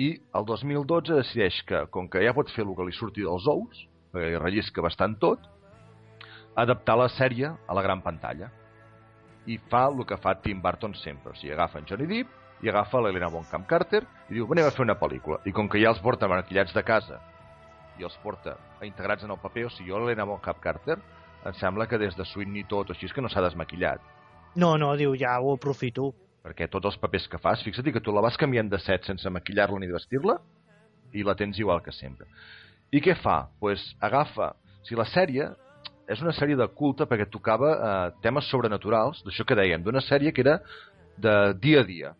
i 0.00 0.08
el 0.38 0.48
2012 0.48 1.20
decideix 1.20 1.60
que, 1.68 1.84
com 1.94 2.08
que 2.10 2.24
ja 2.24 2.34
pot 2.34 2.50
fer 2.54 2.64
el 2.64 2.74
que 2.78 2.88
li 2.88 2.96
surti 2.96 3.26
dels 3.26 3.46
ous, 3.52 3.84
perquè 4.14 4.40
rellisca 4.40 4.82
bastant 4.82 5.18
tot, 5.20 5.44
adaptar 6.58 6.96
la 6.98 7.10
sèrie 7.14 7.52
a 7.52 7.76
la 7.76 7.84
gran 7.84 8.02
pantalla. 8.02 8.48
I 9.48 9.56
fa 9.70 9.86
el 9.88 10.04
que 10.06 10.18
fa 10.20 10.34
Tim 10.44 10.60
Burton 10.62 10.94
sempre. 11.00 11.32
O 11.32 11.38
sigui, 11.38 11.54
agafa 11.54 11.80
en 11.80 11.88
Johnny 11.88 12.06
Depp 12.10 12.64
i 12.64 12.68
agafa 12.68 13.00
l'Helena 13.00 13.30
Bonham 13.32 13.64
Carter 13.70 14.02
i 14.28 14.36
diu, 14.36 14.48
anem 14.52 14.68
a 14.68 14.74
fer 14.74 14.84
una 14.84 14.98
pel·lícula. 15.00 15.40
I 15.48 15.54
com 15.56 15.70
que 15.70 15.80
ja 15.80 15.92
els 15.94 16.02
porta 16.04 16.28
maquillats 16.28 16.74
de 16.76 16.84
casa 16.84 17.20
i 17.98 18.06
els 18.06 18.14
porta 18.22 18.56
integrats 18.86 19.24
en 19.26 19.32
el 19.34 19.40
paper, 19.42 19.66
o 19.66 19.72
sigui, 19.74 19.90
jo 19.90 19.98
l'Helena 20.02 20.26
Bonham 20.28 20.60
Carter 20.62 20.98
em 21.46 21.54
sembla 21.58 21.86
que 21.86 21.98
des 21.98 22.16
de 22.18 22.26
Sweeney 22.26 22.66
tot 22.68 22.90
o 22.90 22.94
així 22.94 23.08
és 23.08 23.14
que 23.14 23.22
no 23.24 23.30
s'ha 23.30 23.44
desmaquillat. 23.44 24.02
No, 24.58 24.76
no, 24.80 24.92
diu, 24.98 25.14
ja 25.16 25.36
ho 25.40 25.52
aprofito. 25.54 26.12
Perquè 26.44 26.68
tots 26.70 26.90
els 26.90 26.98
papers 27.00 27.28
que 27.30 27.40
fas, 27.42 27.62
fixa't 27.64 27.92
que 27.92 28.02
tu 28.02 28.14
la 28.14 28.22
vas 28.24 28.36
canviant 28.40 28.70
de 28.70 28.80
set 28.82 29.06
sense 29.06 29.30
maquillar-la 29.30 29.78
ni 29.78 29.90
vestir-la 29.92 30.38
i 31.14 31.24
la 31.24 31.34
tens 31.38 31.58
igual 31.58 31.82
que 31.82 31.92
sempre. 31.92 32.26
I 32.90 33.02
què 33.04 33.16
fa? 33.22 33.48
pues 33.60 33.94
agafa... 34.00 34.54
Si 34.88 34.96
la 34.96 35.04
sèrie 35.04 35.50
és 36.08 36.22
una 36.24 36.32
sèrie 36.32 36.56
de 36.56 36.66
culte 36.72 37.06
perquè 37.08 37.28
tocava 37.28 37.72
eh, 37.74 38.14
temes 38.24 38.48
sobrenaturals, 38.48 39.20
d'això 39.26 39.44
que 39.44 39.58
dèiem, 39.58 39.84
d'una 39.84 40.00
sèrie 40.04 40.32
que 40.32 40.44
era 40.44 40.58
de 41.20 41.34
dia 41.60 41.82
a 41.82 41.88
dia. 41.88 42.14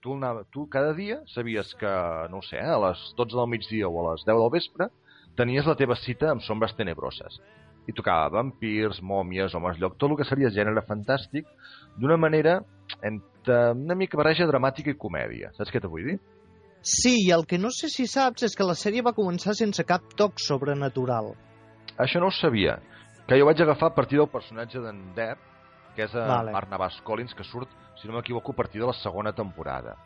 Tu, 0.00 0.14
anava, 0.14 0.44
tu 0.52 0.64
cada 0.70 0.94
dia 0.96 1.18
sabies 1.32 1.74
que, 1.80 1.92
no 2.32 2.40
sé, 2.46 2.60
a 2.62 2.78
les 2.86 3.02
12 3.18 3.36
del 3.36 3.50
migdia 3.50 3.90
o 3.90 4.00
a 4.00 4.12
les 4.12 4.24
10 4.24 4.40
del 4.40 4.52
vespre 4.54 4.88
tenies 5.36 5.68
la 5.68 5.76
teva 5.76 5.98
cita 6.00 6.30
amb 6.32 6.44
sombres 6.46 6.72
tenebroses. 6.78 7.40
I 7.86 7.94
tocava 7.94 8.32
vampirs, 8.38 9.02
mòmies, 9.02 9.54
homes 9.54 9.76
lloc, 9.82 9.98
tot 10.00 10.10
el 10.10 10.16
que 10.18 10.26
seria 10.26 10.50
gènere 10.50 10.82
fantàstic, 10.88 11.46
d'una 12.00 12.16
manera 12.16 12.60
entre 13.04 13.58
una 13.76 13.94
mica 13.98 14.18
barreja 14.18 14.48
dramàtica 14.48 14.90
i 14.90 14.98
comèdia. 14.98 15.52
Saps 15.58 15.70
què 15.74 15.82
t'ho 15.82 15.92
vull 15.92 16.08
dir? 16.08 16.16
Sí, 16.86 17.16
i 17.26 17.32
el 17.34 17.44
que 17.50 17.58
no 17.58 17.70
sé 17.74 17.90
si 17.90 18.06
saps 18.10 18.46
és 18.46 18.56
que 18.56 18.66
la 18.66 18.76
sèrie 18.78 19.04
va 19.06 19.14
començar 19.14 19.54
sense 19.58 19.84
cap 19.86 20.06
toc 20.18 20.40
sobrenatural. 20.42 21.34
Això 21.98 22.22
no 22.22 22.30
ho 22.30 22.34
sabia. 22.34 22.78
Que 23.26 23.38
jo 23.40 23.46
vaig 23.48 23.60
agafar 23.62 23.90
a 23.90 23.94
partir 23.94 24.20
del 24.20 24.30
personatge 24.30 24.78
d'en 24.82 25.00
Depp, 25.16 25.40
que 25.96 26.04
és 26.06 26.12
vale. 26.14 26.52
Barnabas 26.54 27.00
Collins, 27.02 27.34
que 27.34 27.44
surt, 27.44 27.72
si 27.98 28.06
no 28.06 28.14
m'equivoco, 28.14 28.52
a 28.52 28.60
partir 28.60 28.80
de 28.80 28.86
la 28.86 28.94
segona 28.94 29.32
temporada. 29.34 29.96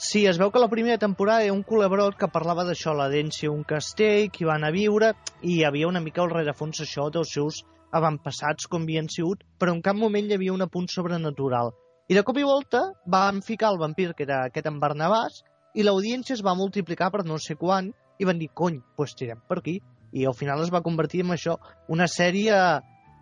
Sí, 0.00 0.22
es 0.24 0.38
veu 0.40 0.48
que 0.48 0.62
la 0.62 0.70
primera 0.72 0.96
temporada 0.96 1.44
era 1.44 1.52
un 1.52 1.60
culebrot 1.62 2.16
que 2.16 2.30
parlava 2.32 2.64
d'això, 2.64 2.94
la 2.96 3.10
l'herència 3.10 3.50
un 3.52 3.66
castell, 3.68 4.30
qui 4.32 4.48
van 4.48 4.64
a 4.64 4.70
viure, 4.72 5.12
i 5.42 5.58
hi 5.58 5.66
havia 5.68 5.90
una 5.90 6.00
mica 6.00 6.22
al 6.24 6.32
rerefons 6.32 6.80
això 6.86 7.10
dels 7.12 7.34
seus 7.36 7.60
avantpassats 7.92 8.70
com 8.70 8.88
havien 8.88 9.12
sigut, 9.12 9.44
però 9.60 9.74
en 9.76 9.82
cap 9.84 9.98
moment 9.98 10.30
hi 10.30 10.38
havia 10.38 10.56
un 10.56 10.64
apunt 10.64 10.88
sobrenatural. 10.88 11.74
I 12.08 12.16
de 12.16 12.24
cop 12.24 12.40
i 12.40 12.46
volta 12.48 12.86
van 13.04 13.42
ficar 13.44 13.74
el 13.74 13.78
vampir, 13.82 14.14
que 14.16 14.24
era 14.24 14.46
aquest 14.46 14.72
en 14.72 14.80
Barnabàs, 14.80 15.42
i 15.76 15.84
l'audiència 15.84 16.32
es 16.38 16.44
va 16.46 16.56
multiplicar 16.56 17.10
per 17.12 17.26
no 17.28 17.36
sé 17.36 17.60
quan 17.60 17.92
i 18.18 18.24
van 18.24 18.40
dir, 18.40 18.48
cony, 18.56 18.80
pues 18.96 19.12
tirem 19.18 19.44
per 19.48 19.60
aquí. 19.60 19.82
I 20.12 20.26
al 20.26 20.36
final 20.38 20.62
es 20.64 20.72
va 20.74 20.82
convertir 20.82 21.22
en 21.24 21.34
això, 21.36 21.56
una 21.88 22.08
sèrie 22.10 22.56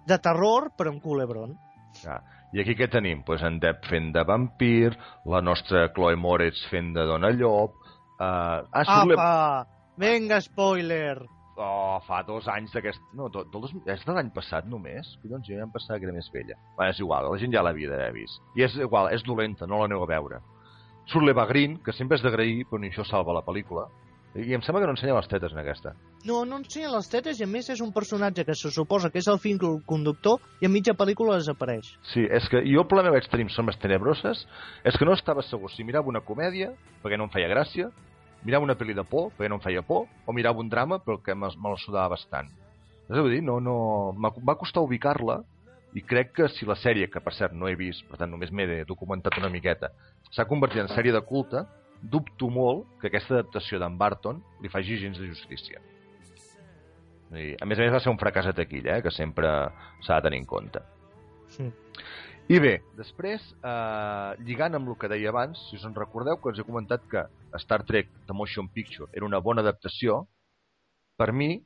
de 0.09 0.19
terror 0.25 0.71
però 0.77 0.93
en 0.95 1.01
culebron. 1.05 1.57
Ja. 2.03 2.21
I 2.57 2.63
aquí 2.63 2.75
què 2.79 2.89
tenim? 2.89 3.21
Pues 3.27 3.43
en 3.45 3.59
Depp 3.61 3.85
fent 3.91 4.13
de 4.15 4.25
vampir, 4.25 4.95
la 5.29 5.43
nostra 5.45 5.91
Chloe 5.93 6.17
Moretz 6.17 6.65
fent 6.73 6.95
de 6.97 7.05
Dona 7.09 7.33
Llop... 7.37 7.77
Uh, 8.19 8.65
ah, 8.73 9.03
Apa! 9.05 9.67
Vinga, 10.01 10.41
spoiler! 10.41 11.21
Oh, 11.59 11.99
fa 12.07 12.23
dos 12.27 12.47
anys 12.49 12.73
d'aquest... 12.73 13.03
No, 13.19 13.29
do, 13.35 13.45
do, 13.53 13.61
és 13.91 14.05
de 14.07 14.15
l'any 14.15 14.31
passat 14.35 14.67
només? 14.71 15.11
Doncs 15.27 15.51
jo 15.51 15.59
ja 15.59 15.67
em 15.67 15.75
pensava 15.75 15.99
que 15.99 16.09
era 16.09 16.15
més 16.15 16.31
vella. 16.33 16.57
Bé, 16.79 16.89
és 16.89 17.03
igual, 17.03 17.29
la 17.29 17.41
gent 17.43 17.53
ja 17.53 17.65
l'havia 17.67 17.91
d'haver 17.91 18.15
vist. 18.17 18.41
I 18.57 18.65
és 18.65 18.79
igual, 18.79 19.11
és 19.13 19.27
dolenta, 19.27 19.69
no 19.69 19.83
l'aneu 19.83 20.07
a 20.07 20.09
veure 20.09 20.41
surt 21.09 21.25
l'Eva 21.25 21.47
Green, 21.49 21.79
que 21.85 21.95
sempre 21.97 22.19
és 22.19 22.25
d'agrair, 22.25 22.67
però 22.69 22.81
ni 22.81 22.91
això 22.93 23.05
salva 23.07 23.37
la 23.37 23.45
pel·lícula. 23.45 23.87
I 24.37 24.53
em 24.55 24.63
sembla 24.63 24.83
que 24.83 24.89
no 24.91 24.93
ensenya 24.93 25.17
les 25.17 25.29
tetes 25.31 25.55
en 25.55 25.61
aquesta. 25.63 25.95
No, 26.29 26.43
no 26.45 26.59
ensenya 26.61 26.91
les 26.93 27.09
tetes 27.09 27.41
i 27.41 27.47
a 27.47 27.49
més 27.49 27.71
és 27.73 27.81
un 27.81 27.95
personatge 27.95 28.45
que 28.45 28.55
se 28.59 28.71
suposa 28.75 29.09
que 29.11 29.23
és 29.23 29.29
el 29.33 29.41
fin 29.41 29.59
conductor 29.59 30.43
i 30.61 30.69
a 30.69 30.73
mitja 30.73 30.95
pel·lícula 30.99 31.39
desapareix. 31.41 31.89
Sí, 32.13 32.27
és 32.27 32.49
que 32.53 32.61
jo 32.67 32.85
el 32.85 32.89
problema 32.91 33.15
que 33.15 33.23
vaig 33.23 33.31
tenir 33.33 33.49
amb 33.49 33.73
Tenebroses 33.81 34.45
és 34.85 34.99
que 34.99 35.09
no 35.09 35.17
estava 35.17 35.43
segur 35.43 35.73
si 35.73 35.85
mirava 35.85 36.13
una 36.13 36.21
comèdia, 36.21 36.75
perquè 37.03 37.17
no 37.17 37.27
em 37.27 37.33
feia 37.33 37.49
gràcia, 37.49 37.89
mirava 38.45 38.69
una 38.69 38.77
pel·li 38.79 38.95
de 38.95 39.05
por, 39.05 39.33
perquè 39.33 39.49
no 39.49 39.59
em 39.59 39.65
feia 39.65 39.83
por, 39.83 40.07
o 40.27 40.37
mirava 40.37 40.61
un 40.61 40.69
drama, 40.69 41.01
perquè 41.05 41.35
me, 41.35 41.49
me 41.49 41.73
la 41.73 41.81
sudava 41.81 42.15
bastant. 42.15 42.53
És 43.09 43.17
a 43.17 43.25
dir, 43.25 43.41
no, 43.43 43.59
no... 43.65 43.79
va 44.21 44.59
costar 44.61 44.85
ubicar-la, 44.85 45.41
i 45.97 46.03
crec 46.05 46.35
que 46.37 46.49
si 46.53 46.67
la 46.69 46.77
sèrie, 46.77 47.09
que 47.09 47.21
per 47.25 47.33
cert 47.33 47.55
no 47.57 47.69
he 47.69 47.77
vist, 47.79 48.05
per 48.11 48.21
tant 48.21 48.31
només 48.31 48.53
m'he 48.53 48.85
documentat 48.89 49.39
una 49.41 49.49
miqueta, 49.49 49.89
s'ha 50.35 50.45
convertit 50.49 50.85
en 50.85 50.91
sèrie 50.93 51.15
de 51.15 51.23
culte, 51.25 51.65
dubto 52.03 52.49
molt 52.53 52.87
que 53.01 53.09
aquesta 53.09 53.39
adaptació 53.39 53.81
d'en 53.81 53.99
Barton 53.99 54.41
li 54.63 54.71
faci 54.73 54.99
gens 55.01 55.19
de 55.19 55.29
justícia. 55.29 55.81
I, 57.35 57.53
a 57.61 57.67
més 57.69 57.79
a 57.79 57.85
més 57.85 57.93
va 57.93 58.01
ser 58.01 58.13
un 58.13 58.21
fracàs 58.21 58.49
a 58.49 58.55
taquilla, 58.57 58.97
eh, 58.97 59.05
que 59.05 59.13
sempre 59.13 59.51
s'ha 60.07 60.17
de 60.17 60.29
tenir 60.29 60.41
en 60.41 60.49
compte. 60.49 60.81
Sí. 61.53 61.69
I 62.49 62.59
bé, 62.65 62.79
després, 62.97 63.45
eh, 63.61 64.31
lligant 64.49 64.79
amb 64.79 64.89
el 64.89 64.97
que 64.97 65.11
deia 65.13 65.29
abans, 65.29 65.61
si 65.69 65.77
us 65.77 65.85
en 65.85 65.97
recordeu, 65.97 66.39
que 66.41 66.55
us 66.55 66.61
he 66.61 66.65
comentat 66.65 67.05
que 67.11 67.27
Star 67.61 67.83
Trek 67.85 68.09
The 68.27 68.37
Motion 68.37 68.71
Picture 68.73 69.11
era 69.13 69.27
una 69.27 69.43
bona 69.45 69.61
adaptació, 69.61 70.23
per 71.21 71.33
mi, 71.37 71.59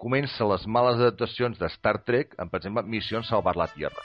comença 0.00 0.48
les 0.48 0.66
males 0.66 0.98
adaptacions 0.98 1.60
de 1.60 1.70
Star 1.76 2.00
Trek 2.02 2.34
amb, 2.38 2.50
per 2.50 2.58
exemple, 2.58 2.82
Missió 2.82 3.22
Salvar 3.22 3.54
la 3.60 3.68
Tierra. 3.70 4.02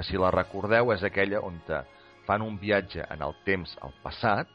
Que 0.00 0.06
si 0.08 0.16
la 0.16 0.30
recordeu 0.32 0.94
és 0.94 1.02
aquella 1.04 1.42
on 1.44 1.58
fan 2.24 2.40
un 2.40 2.54
viatge 2.56 3.04
en 3.12 3.20
el 3.20 3.34
temps 3.44 3.74
al 3.84 3.92
passat 4.00 4.48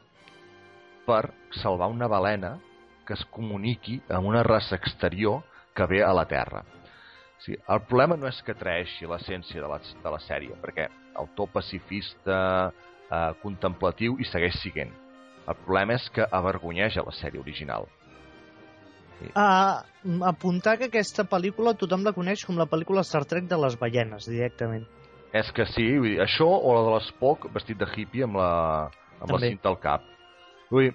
per 1.06 1.28
salvar 1.62 1.86
una 1.92 2.08
balena 2.10 2.56
que 3.06 3.14
es 3.14 3.22
comuniqui 3.30 4.00
amb 4.10 4.26
una 4.26 4.42
raça 4.42 4.74
exterior 4.74 5.44
que 5.72 5.86
ve 5.86 6.02
a 6.02 6.10
la 6.12 6.24
Terra. 6.26 6.64
Sigui, 7.44 7.60
el 7.68 7.84
problema 7.86 8.16
no 8.18 8.26
és 8.26 8.42
que 8.42 8.56
traeixi 8.58 9.06
l'essència 9.06 9.62
de, 9.62 9.68
la, 9.70 9.78
de 9.78 10.14
la 10.16 10.20
sèrie, 10.24 10.58
perquè 10.58 10.88
el 11.20 11.30
to 11.38 11.46
pacifista, 11.46 12.40
eh, 13.06 13.32
contemplatiu, 13.44 14.18
i 14.18 14.26
segueix 14.26 14.58
siguent. 14.64 14.90
El 15.46 15.60
problema 15.62 15.94
és 15.94 16.10
que 16.10 16.26
avergonyeix 16.26 16.98
a 16.98 17.06
la 17.06 17.14
sèrie 17.14 17.38
original. 17.38 17.86
Uh, 19.30 19.78
apuntar 20.26 20.74
que 20.80 20.90
aquesta 20.90 21.24
pel·lícula 21.28 21.76
tothom 21.78 22.02
la 22.04 22.16
coneix 22.16 22.42
com 22.44 22.58
la 22.58 22.66
pel·lícula 22.66 23.06
Star 23.06 23.24
Trek 23.30 23.46
de 23.46 23.62
les 23.62 23.78
ballenes, 23.78 24.26
directament. 24.26 24.88
És 25.36 25.50
que 25.52 25.66
sí, 25.68 25.84
vull 25.98 26.14
dir, 26.14 26.20
això 26.24 26.46
o 26.46 26.74
la 26.76 26.84
de 26.86 26.92
l'Spock 26.96 27.48
vestit 27.54 27.78
de 27.80 27.88
hippie 27.92 28.24
amb 28.24 28.38
la, 28.40 28.50
amb 29.20 29.26
la 29.28 29.34
També. 29.34 29.50
cinta 29.52 29.72
al 29.72 29.80
cap. 29.82 30.04
Vull 30.70 30.88
dir, 30.88 30.94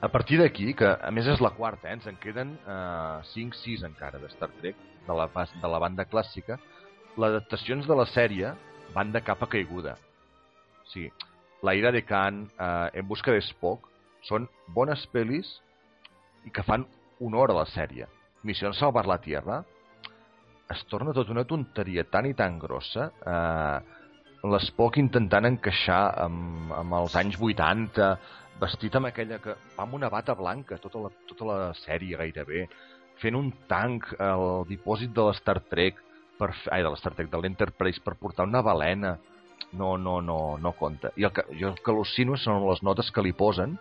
a 0.00 0.08
partir 0.08 0.38
d'aquí, 0.40 0.72
que 0.72 0.88
a 0.88 1.10
més 1.12 1.26
és 1.28 1.42
la 1.44 1.52
quarta, 1.56 1.88
eh, 1.90 1.96
ens 1.98 2.06
en 2.08 2.16
queden 2.22 2.54
eh, 2.64 3.32
5-6 3.34 3.84
encara 3.90 4.20
de 4.22 4.30
Star 4.32 4.48
Trek, 4.60 4.78
de 5.06 5.16
la, 5.16 5.26
de 5.28 5.72
la 5.72 5.80
banda 5.82 6.06
clàssica, 6.08 6.56
les 7.16 7.34
adaptacions 7.34 7.88
de 7.88 7.96
la 7.98 8.06
sèrie 8.08 8.54
van 8.94 9.12
de 9.12 9.20
capa 9.24 9.48
caiguda. 9.50 9.96
O 10.84 10.92
sigui, 10.94 11.10
La 11.60 11.74
ira 11.76 11.90
de 11.92 12.00
Khan, 12.08 12.46
eh, 12.56 13.00
En 13.00 13.08
busca 13.08 13.34
de 13.36 13.42
Spock, 13.44 13.90
són 14.24 14.46
bones 14.72 15.02
pel·lis 15.12 15.50
i 16.48 16.50
que 16.50 16.64
fan 16.64 16.86
honor 17.20 17.52
a 17.52 17.58
la 17.60 17.66
sèrie. 17.68 18.08
Missió 18.42 18.68
en 18.70 18.74
salvar 18.78 19.04
la 19.06 19.18
Tierra 19.20 19.60
es 20.74 20.84
torna 20.90 21.14
tot 21.16 21.30
una 21.32 21.46
tonteria 21.48 22.04
tan 22.04 22.28
i 22.30 22.34
tan 22.38 22.58
grossa 22.62 23.08
eh, 23.10 23.78
l'Spock 24.50 25.00
intentant 25.02 25.48
encaixar 25.48 26.02
amb, 26.26 26.70
amb 26.76 27.00
els 27.00 27.16
anys 27.20 27.40
80 27.40 28.12
vestit 28.60 28.96
amb 28.96 29.10
aquella 29.10 29.40
que 29.42 29.56
va 29.76 29.84
amb 29.86 29.98
una 29.98 30.10
bata 30.12 30.36
blanca 30.36 30.78
tota 30.80 31.06
la, 31.06 31.10
tota 31.28 31.48
la 31.48 31.58
sèrie 31.80 32.20
gairebé 32.20 32.66
fent 33.20 33.36
un 33.36 33.50
tanc 33.68 34.14
al 34.18 34.64
dipòsit 34.68 35.12
de 35.16 35.26
l'Star 35.28 35.58
Trek 35.68 36.00
per, 36.40 36.50
ai, 36.72 36.82
de 36.84 36.92
l'Star 36.92 37.12
Trek, 37.16 37.28
de 37.32 37.40
l'Enterprise 37.40 38.00
per 38.04 38.16
portar 38.20 38.48
una 38.48 38.62
balena. 38.64 39.16
No, 39.76 39.92
no, 40.00 40.18
no, 40.24 40.56
no 40.58 40.72
compta. 40.78 41.12
I 41.20 41.28
el 41.28 41.34
que, 41.36 41.44
jo 41.60 41.68
el 41.70 41.76
que 41.78 41.92
al·lucino 41.92 42.38
són 42.40 42.64
les 42.66 42.80
notes 42.86 43.12
que 43.14 43.22
li 43.22 43.34
posen. 43.36 43.76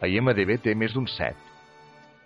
A 0.00 0.08
IMDB 0.10 0.56
té 0.62 0.74
més 0.78 0.94
d'un 0.94 1.06
7 1.08 1.52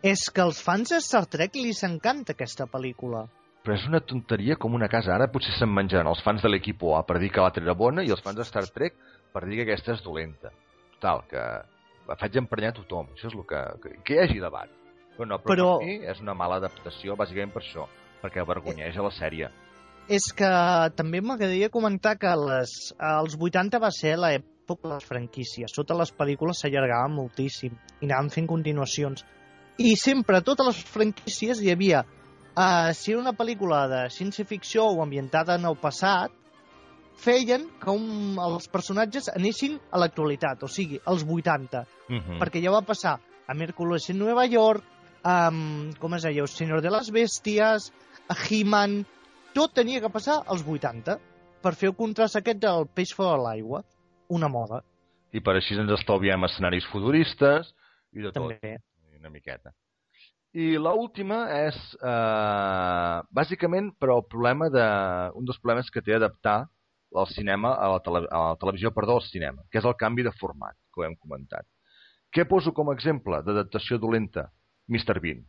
És 0.08 0.28
que 0.34 0.42
als 0.44 0.60
fans 0.64 0.92
de 0.92 1.00
Star 1.04 1.24
Trek 1.30 1.56
li 1.58 1.72
encanta 1.86 2.34
aquesta 2.36 2.68
pel·lícula. 2.70 3.26
Però 3.68 3.76
és 3.76 3.84
una 3.84 4.00
tonteria 4.00 4.54
com 4.56 4.72
una 4.72 4.88
casa. 4.88 5.12
Ara 5.12 5.26
potser 5.28 5.52
se'n 5.52 5.68
menjaran 5.68 6.08
els 6.08 6.22
fans 6.24 6.40
de 6.40 6.48
l'equip 6.48 6.80
A 6.96 7.02
per 7.04 7.18
dir 7.20 7.28
que 7.28 7.42
l'altra 7.42 7.60
era 7.60 7.74
bona 7.76 8.00
i 8.00 8.08
els 8.08 8.22
fans 8.24 8.38
de 8.38 8.46
Star 8.48 8.64
Trek 8.72 8.94
per 9.34 9.42
dir 9.44 9.58
que 9.58 9.66
aquesta 9.66 9.92
és 9.92 10.00
dolenta. 10.00 10.48
Total, 10.94 11.20
que 11.28 11.42
faig 12.16 12.38
emprenyar 12.40 12.72
tothom. 12.78 13.10
Això 13.12 13.28
és 13.28 13.36
el 13.36 13.44
que... 13.44 13.60
Que, 13.82 13.92
que 14.00 14.16
hi 14.16 14.22
hagi 14.22 14.40
debat. 14.40 14.72
Però 15.18 15.28
no, 15.28 15.36
però, 15.44 15.52
Però- 15.52 15.76
per 15.82 15.84
mi 15.84 15.98
és 16.08 16.24
una 16.24 16.32
mala 16.32 16.56
adaptació, 16.62 17.12
bàsicament 17.20 17.52
per 17.52 17.60
això, 17.60 17.84
perquè 18.22 18.40
avergonyeix 18.40 18.96
a 18.96 19.04
la 19.04 19.12
sèrie. 19.12 19.50
És 20.08 20.30
que 20.32 20.48
també 20.96 21.20
m'agradaria 21.20 21.68
comentar 21.68 22.16
que 22.16 22.32
les, 22.40 22.94
als 22.96 23.36
80 23.36 23.84
va 23.84 23.90
ser 23.92 24.16
l'època 24.16 24.88
de 24.88 24.94
les 24.94 25.04
franquícies. 25.12 25.76
Sota 25.76 25.98
les 25.98 26.14
pel·lícules 26.16 26.64
s'allargava 26.64 27.12
moltíssim 27.12 27.76
i 28.00 28.08
anàvem 28.08 28.32
fent 28.32 28.48
continuacions. 28.48 29.26
I 29.76 29.92
sempre, 30.00 30.40
totes 30.40 30.72
les 30.72 30.86
franquícies, 30.96 31.60
hi 31.60 31.76
havia... 31.76 32.06
Uh, 32.58 32.90
si 32.98 33.12
era 33.12 33.20
una 33.20 33.36
pel·lícula 33.38 33.84
de 33.86 33.98
ciència-ficció 34.10 34.88
o 34.90 35.02
ambientada 35.04 35.54
en 35.54 35.66
el 35.68 35.76
passat, 35.78 36.32
feien 37.18 37.68
que 37.78 37.92
un, 37.94 38.34
els 38.42 38.66
personatges 38.72 39.28
anessin 39.30 39.76
a 39.94 40.00
l'actualitat, 40.02 40.64
o 40.66 40.70
sigui, 40.70 40.98
als 41.04 41.22
80. 41.22 41.84
Mm 42.08 42.18
-hmm. 42.18 42.38
perquè 42.42 42.62
ja 42.64 42.74
va 42.74 42.82
passar 42.82 43.20
a 43.46 43.54
Mércoles 43.54 44.10
en 44.10 44.18
Nueva 44.18 44.46
York, 44.46 44.82
um, 45.24 45.92
com 46.00 46.14
es 46.14 46.22
deia, 46.22 46.42
El 46.42 46.48
Senyor 46.48 46.82
de 46.82 46.90
les 46.90 47.12
Bèsties, 47.12 47.92
a 48.28 48.34
He-Man... 48.34 49.04
Tot 49.54 49.72
tenia 49.74 50.00
que 50.00 50.10
passar 50.10 50.42
als 50.46 50.62
80 50.62 51.18
per 51.62 51.74
fer 51.74 51.88
el 51.88 51.96
contrast 51.96 52.36
aquest 52.36 52.58
del 52.60 52.86
peix 52.94 53.14
fora 53.14 53.36
de 53.36 53.42
l'aigua. 53.42 53.82
Una 54.28 54.48
moda, 54.48 54.82
I 55.32 55.40
per 55.40 55.56
així 55.56 55.74
ens 55.74 55.92
estalviem 55.92 56.44
escenaris 56.44 56.86
futuristes 56.92 57.74
i 58.12 58.20
de 58.20 58.30
tot. 58.32 58.48
també. 58.48 58.78
una 59.18 59.30
miqueta. 59.30 59.72
I 60.56 60.78
la 60.80 60.94
última 60.96 61.42
és, 61.52 61.76
eh, 62.00 63.20
bàsicament, 63.36 63.90
però 64.00 64.16
el 64.16 64.24
problema 64.32 64.70
de, 64.72 64.84
un 65.36 65.44
dels 65.44 65.58
problemes 65.60 65.90
que 65.90 66.00
té 66.00 66.14
adaptar 66.16 66.66
el 67.14 67.26
cinema 67.34 67.74
a 67.76 67.88
la, 67.92 67.98
tele, 68.00 68.24
a 68.30 68.38
la 68.50 68.56
televisió, 68.56 68.90
perdó, 68.92 69.16
al 69.16 69.28
cinema, 69.28 69.62
que 69.70 69.78
és 69.78 69.84
el 69.84 69.96
canvi 70.00 70.24
de 70.24 70.32
format, 70.40 70.76
que 70.92 71.02
ho 71.02 71.04
hem 71.04 71.16
comentat. 71.16 71.66
Què 72.32 72.48
poso 72.48 72.72
com 72.72 72.88
a 72.88 72.96
exemple 72.96 73.42
d'adaptació 73.44 73.98
dolenta? 73.98 74.48
Mr. 74.88 75.20
Bean. 75.20 75.44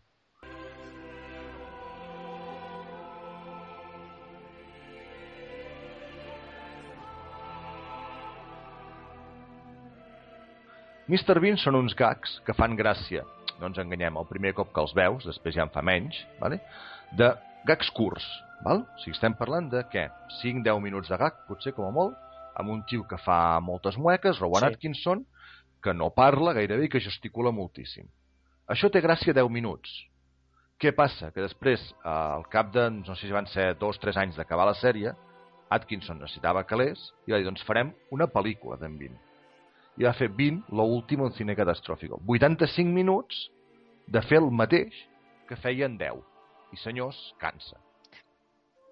Mr. 11.09 11.39
Bean 11.41 11.57
són 11.57 11.79
uns 11.79 11.95
gags 11.97 12.35
que 12.45 12.53
fan 12.53 12.75
gràcia, 12.77 13.23
no 13.59 13.69
ens 13.69 13.79
enganyem, 13.81 14.17
el 14.17 14.27
primer 14.29 14.53
cop 14.57 14.71
que 14.73 14.81
els 14.81 14.93
veus, 14.97 15.25
després 15.27 15.55
ja 15.55 15.65
en 15.67 15.73
fa 15.73 15.83
menys, 15.85 16.17
vale? 16.39 16.61
de 17.17 17.31
gags 17.65 17.89
curts. 17.95 18.25
Val? 18.63 18.83
O 18.83 18.99
sigui, 19.03 19.15
estem 19.15 19.33
parlant 19.39 19.69
de 19.71 19.83
què? 19.91 20.09
5-10 20.41 20.81
minuts 20.83 21.09
de 21.09 21.17
gag, 21.17 21.45
potser 21.47 21.71
com 21.75 21.87
a 21.87 21.91
molt, 21.95 22.17
amb 22.59 22.73
un 22.73 22.83
tio 22.89 23.05
que 23.07 23.17
fa 23.23 23.59
moltes 23.63 23.97
mueques, 23.97 24.39
Rowan 24.39 24.65
Sí. 24.65 24.73
Atkinson, 24.73 25.25
que 25.81 25.93
no 25.93 26.09
parla 26.11 26.53
gairebé 26.53 26.85
i 26.85 26.89
que 26.91 26.99
gesticula 26.99 27.53
moltíssim. 27.55 28.07
Això 28.67 28.91
té 28.91 29.01
gràcia 29.01 29.33
10 29.33 29.49
minuts. 29.49 29.89
Què 30.79 30.91
passa? 30.95 31.31
Que 31.31 31.41
després, 31.41 31.81
eh, 32.03 32.09
al 32.09 32.45
cap 32.51 32.71
de, 32.73 32.89
no 32.91 33.15
sé 33.15 33.27
si 33.27 33.33
van 33.35 33.47
ser 33.47 33.73
2-3 33.79 34.17
anys 34.17 34.35
d'acabar 34.35 34.65
la 34.67 34.75
sèrie, 34.75 35.15
Atkinson 35.69 36.19
necessitava 36.19 36.63
calés 36.65 36.99
i 37.27 37.31
va 37.31 37.37
dir, 37.37 37.45
doncs 37.45 37.63
farem 37.63 37.91
una 38.11 38.27
pel·lícula 38.27 38.77
d'en 38.79 38.97
Bean. 38.97 39.17
I 39.99 40.07
va 40.07 40.13
fer 40.15 40.29
20, 40.31 40.71
lo 40.71 40.83
último 40.87 41.27
en 41.27 41.33
cine 41.35 41.55
catastrófico. 41.55 42.21
85 42.25 42.93
minuts 42.95 43.49
de 44.07 44.21
fer 44.23 44.39
el 44.39 44.49
mateix 44.51 44.95
que 45.47 45.57
feien 45.59 45.97
10. 45.99 46.23
I 46.71 46.77
senyors, 46.77 47.17
cansa. 47.41 47.77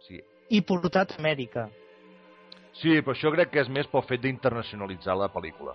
Sí, 0.07 0.19
I 0.49 0.61
portat 0.61 1.13
a 1.13 1.19
Amèrica. 1.21 1.69
sí 2.77 3.01
però 3.01 3.15
això 3.15 3.31
crec 3.33 3.49
que 3.51 3.61
és 3.63 3.69
més 3.69 3.87
pel 3.89 4.03
fet 4.05 4.21
d'internacionalitzar 4.21 5.15
la 5.17 5.29
pel·lícula. 5.33 5.73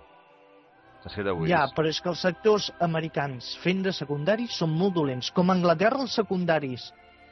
Ja, 1.49 1.65
però 1.75 1.89
és 1.91 1.99
que 1.99 2.07
els 2.07 2.21
actors 2.25 2.69
americans 2.79 3.57
fent 3.59 3.81
de 3.83 3.91
secundaris 3.91 4.55
són 4.55 4.71
molt 4.71 4.93
dolents. 4.95 5.31
Com 5.35 5.49
a 5.49 5.55
Anglaterra 5.57 5.99
els 5.99 6.15
secundaris 6.15 6.85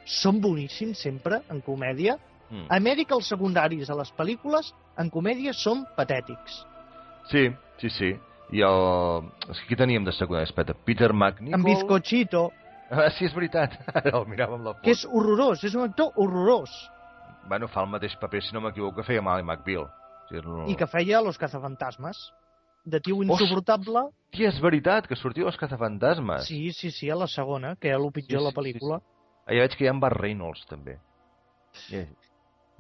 són 0.03 0.41
boníssims 0.43 0.99
sempre, 0.99 1.39
en 1.49 1.61
comèdia. 1.63 2.17
Mm. 2.49 2.65
A 2.67 2.79
Amèrica 2.81 3.15
els 3.15 3.29
secundaris 3.31 3.89
a 3.89 3.95
les 3.95 4.11
pel·lícules, 4.17 4.73
en 4.99 5.09
comèdia, 5.09 5.53
són 5.55 5.85
patètics. 5.95 6.65
Sí, 7.31 7.45
sí, 7.81 7.89
sí. 7.97 8.11
I 8.51 8.61
el... 8.67 9.29
és 9.47 9.59
que 9.61 9.69
Aquí 9.69 9.77
teníem 9.79 10.03
de 10.03 10.11
secundari, 10.15 10.49
espera, 10.49 10.75
Peter 10.85 11.13
McNichol... 11.13 11.59
En 11.59 11.63
Bizcochito, 11.63 12.49
Ah, 12.91 13.07
sí, 13.15 13.23
és 13.23 13.31
veritat. 13.31 13.77
Ara 13.97 14.17
el 14.19 14.25
miràvem 14.27 14.65
la 14.65 14.73
foto. 14.75 14.83
que 14.83 14.91
és 14.91 15.05
horrorós, 15.07 15.63
és 15.63 15.75
un 15.79 15.85
actor 15.85 16.11
horrorós. 16.19 16.73
Bueno, 17.47 17.69
fa 17.71 17.85
el 17.85 17.89
mateix 17.93 18.17
paper, 18.19 18.41
si 18.43 18.51
no 18.53 18.61
m'equivoco, 18.65 18.97
que 18.99 19.05
feia 19.07 19.23
Mally 19.23 19.45
McBeal. 19.47 19.87
Sí, 20.27 20.35
és... 20.41 20.49
I 20.67 20.75
que 20.75 20.87
feia 20.91 21.21
Los 21.23 21.39
cazafantasmes. 21.39 22.19
De 22.83 22.99
tio 22.99 23.21
insuportable. 23.23 24.07
Hòstia, 24.09 24.49
és 24.49 24.59
veritat, 24.59 25.07
que 25.07 25.15
sortia 25.15 25.45
als 25.47 25.57
cazafantasmes. 25.61 26.47
Sí, 26.49 26.71
sí, 26.75 26.91
sí, 26.91 27.11
a 27.13 27.15
la 27.15 27.29
segona, 27.29 27.75
que 27.79 27.91
era 27.93 27.99
el 28.01 28.11
pitjor 28.11 28.41
de 28.41 28.47
la 28.49 28.53
pel·lícula. 28.55 28.99
Ah, 29.45 29.53
ja 29.53 29.63
veig 29.63 29.77
que 29.77 29.85
hi 29.85 29.89
ha 29.89 29.93
en 29.95 30.01
Bart 30.01 30.17
Reynolds, 30.19 30.65
també. 30.67 30.97
Hi 31.91 32.01
ha, 32.01 32.05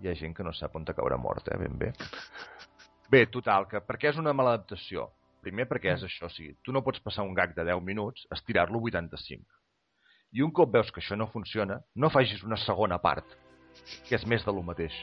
hi 0.01 0.09
ha 0.09 0.17
gent 0.17 0.35
que 0.35 0.43
no 0.43 0.51
sap 0.57 0.75
on 0.75 0.83
caurà 0.89 1.21
mort, 1.21 1.47
eh, 1.53 1.59
ben 1.61 1.77
bé. 1.77 1.93
Bé, 3.11 3.25
total, 3.27 3.65
que 3.67 3.81
per 3.83 3.97
què 3.99 4.07
és 4.13 4.19
una 4.21 4.31
mala 4.31 4.53
adaptació? 4.55 5.09
Primer 5.43 5.65
perquè 5.67 5.89
és 5.97 6.03
això, 6.07 6.29
o 6.29 6.31
sigui, 6.31 6.53
tu 6.63 6.71
no 6.71 6.83
pots 6.85 7.01
passar 7.03 7.25
un 7.27 7.33
gag 7.35 7.51
de 7.57 7.65
10 7.67 7.81
minuts, 7.83 8.23
estirar-lo 8.31 8.79
85. 8.79 9.43
I 10.37 10.43
un 10.45 10.53
cop 10.55 10.69
veus 10.71 10.93
que 10.95 11.01
això 11.01 11.17
no 11.19 11.27
funciona, 11.33 11.81
no 11.99 12.11
facis 12.13 12.45
una 12.47 12.55
segona 12.61 13.01
part, 13.03 13.33
que 14.07 14.15
és 14.15 14.23
més 14.23 14.45
de 14.47 14.53
lo 14.55 14.63
mateix, 14.63 14.95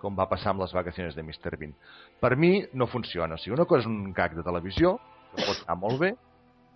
com 0.00 0.16
va 0.16 0.24
passar 0.30 0.54
amb 0.54 0.64
les 0.64 0.72
vacacions 0.72 1.18
de 1.18 1.24
Mr. 1.26 1.58
Bean. 1.60 1.74
Per 2.22 2.30
mi 2.40 2.62
no 2.72 2.88
funciona. 2.88 3.36
O 3.36 3.42
sigui, 3.42 3.52
una 3.58 3.68
cosa 3.68 3.84
és 3.84 3.90
un 3.90 4.14
gag 4.16 4.38
de 4.38 4.46
televisió 4.46 4.94
que 5.34 5.44
pot 5.44 5.60
anar 5.66 5.76
molt 5.82 6.00
bé, 6.00 6.14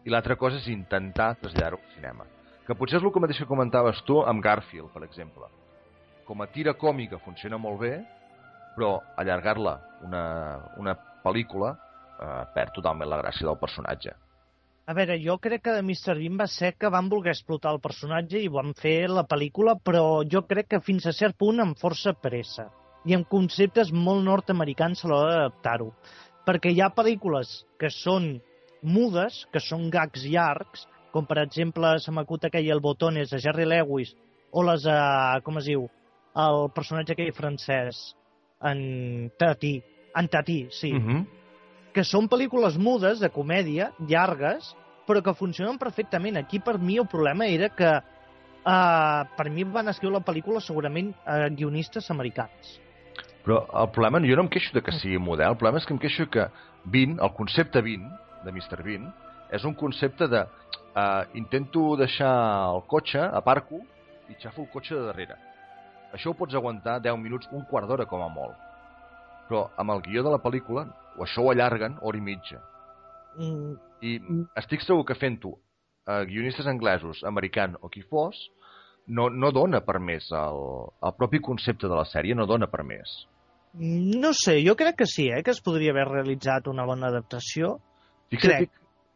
i 0.05 0.12
l'altra 0.12 0.37
cosa 0.37 0.61
és 0.61 0.68
intentar 0.74 1.39
traslladar-ho 1.41 1.81
al 1.81 1.95
cinema. 1.95 2.29
Que 2.66 2.77
potser 2.77 3.01
és 3.01 3.07
el 3.07 3.24
mateix 3.24 3.41
que 3.41 3.49
comentaves 3.49 4.05
tu 4.05 4.20
amb 4.29 4.45
Garfield, 4.45 4.93
per 4.93 5.07
exemple. 5.09 5.49
Com 6.29 6.45
a 6.45 6.51
tira 6.53 6.77
còmica 6.77 7.22
funciona 7.24 7.57
molt 7.57 7.81
bé, 7.81 7.95
però 8.77 8.93
allargar-la 9.16 9.74
una, 10.07 10.22
una 10.79 10.95
pel·lícula 11.24 11.72
eh, 11.74 12.45
perd 12.55 12.77
totalment 12.79 13.11
la 13.11 13.20
gràcia 13.24 13.49
del 13.49 13.59
personatge. 13.61 14.14
A 14.87 14.95
veure, 14.95 15.16
jo 15.18 15.35
crec 15.43 15.64
que 15.66 15.72
de 15.74 15.83
Mr. 15.83 16.14
Bean 16.14 16.37
va 16.39 16.47
ser 16.47 16.77
que 16.79 16.91
van 16.95 17.09
voler 17.11 17.33
explotar 17.33 17.72
el 17.74 17.81
personatge 17.83 18.39
i 18.39 18.51
van 18.57 18.70
fer 18.79 19.09
la 19.11 19.24
pel·lícula, 19.27 19.74
però 19.83 20.22
jo 20.35 20.45
crec 20.47 20.68
que 20.74 20.85
fins 20.89 21.09
a 21.11 21.14
cert 21.16 21.35
punt 21.41 21.59
amb 21.64 21.81
força 21.81 22.12
pressa 22.14 22.68
i 23.07 23.14
amb 23.16 23.27
conceptes 23.31 23.91
molt 23.95 24.22
nord-americans 24.27 25.03
a 25.03 25.11
l'hora 25.11 25.33
d'adaptar-ho. 25.33 25.89
Perquè 26.47 26.70
hi 26.70 26.83
ha 26.83 26.93
pel·lícules 26.95 27.64
que 27.81 27.91
són 27.91 28.37
mudes, 28.83 29.41
que 29.51 29.62
són 29.62 29.89
gags 29.91 30.22
llargs, 30.31 30.87
com 31.11 31.27
per 31.27 31.41
exemple 31.43 31.97
se 32.03 32.14
m'acut 32.14 32.47
aquell 32.47 32.70
El 32.70 32.83
Botones 32.85 33.33
de 33.33 33.43
Jerry 33.43 33.66
Lewis, 33.66 34.14
o 34.53 34.62
les, 34.66 34.87
uh, 34.87 35.43
com 35.43 35.59
es 35.59 35.66
diu, 35.66 35.89
el 36.47 36.68
personatge 36.77 37.16
aquell 37.16 37.35
francès, 37.35 38.05
en 38.63 39.31
Tati, 39.39 39.83
en 40.15 40.29
Tati, 40.29 40.69
sí, 40.71 40.93
Mm 40.93 41.07
-hmm. 41.07 41.27
que 41.93 42.05
són 42.05 42.29
pel·lícules 42.29 42.77
mudes, 42.77 43.21
de 43.21 43.31
comèdia, 43.31 43.93
llargues, 43.99 44.77
però 45.07 45.23
que 45.23 45.35
funcionen 45.35 45.79
perfectament. 45.79 46.37
Aquí, 46.37 46.59
per 46.59 46.79
mi, 46.79 46.99
el 46.99 47.07
problema 47.07 47.47
era 47.47 47.71
que 47.71 47.89
uh, 48.67 49.37
per 49.37 49.51
mi 49.51 49.65
van 49.65 49.89
escriure 49.89 50.19
la 50.19 50.25
pel·lícula 50.25 50.61
segurament 50.61 51.15
uh, 51.25 51.49
guionistes 51.55 52.11
americans. 52.11 52.81
Però 53.47 53.63
el 53.83 53.91
problema, 53.95 54.21
jo 54.27 54.37
no 54.37 54.43
em 54.43 54.49
queixo 54.49 54.75
de 54.75 54.83
que 54.83 54.93
sigui 54.93 55.19
model, 55.19 55.55
el 55.55 55.57
problema 55.57 55.79
és 55.79 55.87
que 55.87 55.95
em 55.95 55.99
queixo 56.03 56.27
que 56.29 56.49
Bean, 56.85 57.19
el 57.23 57.33
concepte 57.33 57.83
Bean, 57.83 58.11
de 58.45 58.53
Mr. 58.53 58.83
Bean, 58.83 59.13
és 59.55 59.65
un 59.65 59.75
concepte 59.75 60.27
de 60.29 60.43
uh, 60.43 61.25
intento 61.35 61.97
deixar 61.97 62.33
el 62.75 62.83
cotxe, 62.91 63.21
aparco, 63.21 63.81
i 64.29 64.35
xafo 64.43 64.65
el 64.65 64.71
cotxe 64.73 64.97
de 64.97 65.05
darrere. 65.07 65.37
Això 66.15 66.31
ho 66.31 66.35
pots 66.39 66.55
aguantar 66.55 67.01
10 67.03 67.19
minuts, 67.19 67.49
un 67.53 67.65
quart 67.71 67.89
d'hora 67.89 68.07
com 68.07 68.23
a 68.23 68.29
molt. 68.29 68.57
Però 69.49 69.67
amb 69.79 69.91
el 69.91 70.03
guió 70.03 70.23
de 70.23 70.31
la 70.31 70.39
pel·lícula, 70.43 70.87
o 71.17 71.23
això 71.25 71.43
ho 71.45 71.51
allarguen 71.51 71.99
hora 72.03 72.19
i 72.19 72.21
mitja. 72.21 72.61
Mm, 73.39 73.75
I 74.03 74.19
Mm. 74.21 74.47
estic 74.57 74.81
segur 74.83 75.05
que 75.05 75.15
fent-ho 75.15 75.59
a 76.07 76.23
guionistes 76.25 76.67
anglesos, 76.67 77.23
americans 77.25 77.77
o 77.81 77.89
qui 77.89 78.03
fos, 78.03 78.51
no, 79.07 79.29
no 79.31 79.51
dona 79.53 79.81
per 79.81 79.99
més. 80.01 80.31
El, 80.33 80.61
el 81.03 81.15
propi 81.19 81.41
concepte 81.41 81.89
de 81.89 81.95
la 81.95 82.05
sèrie 82.05 82.35
no 82.35 82.47
dona 82.47 82.67
per 82.67 82.85
més. 82.85 83.27
no 83.79 84.33
sé, 84.33 84.63
jo 84.65 84.75
crec 84.75 84.97
que 84.97 85.07
sí, 85.07 85.29
eh, 85.29 85.43
que 85.43 85.51
es 85.51 85.61
podria 85.61 85.91
haver 85.93 86.07
realitzat 86.09 86.67
una 86.67 86.87
bona 86.87 87.09
adaptació. 87.09 87.75
Fixa't, 88.31 88.71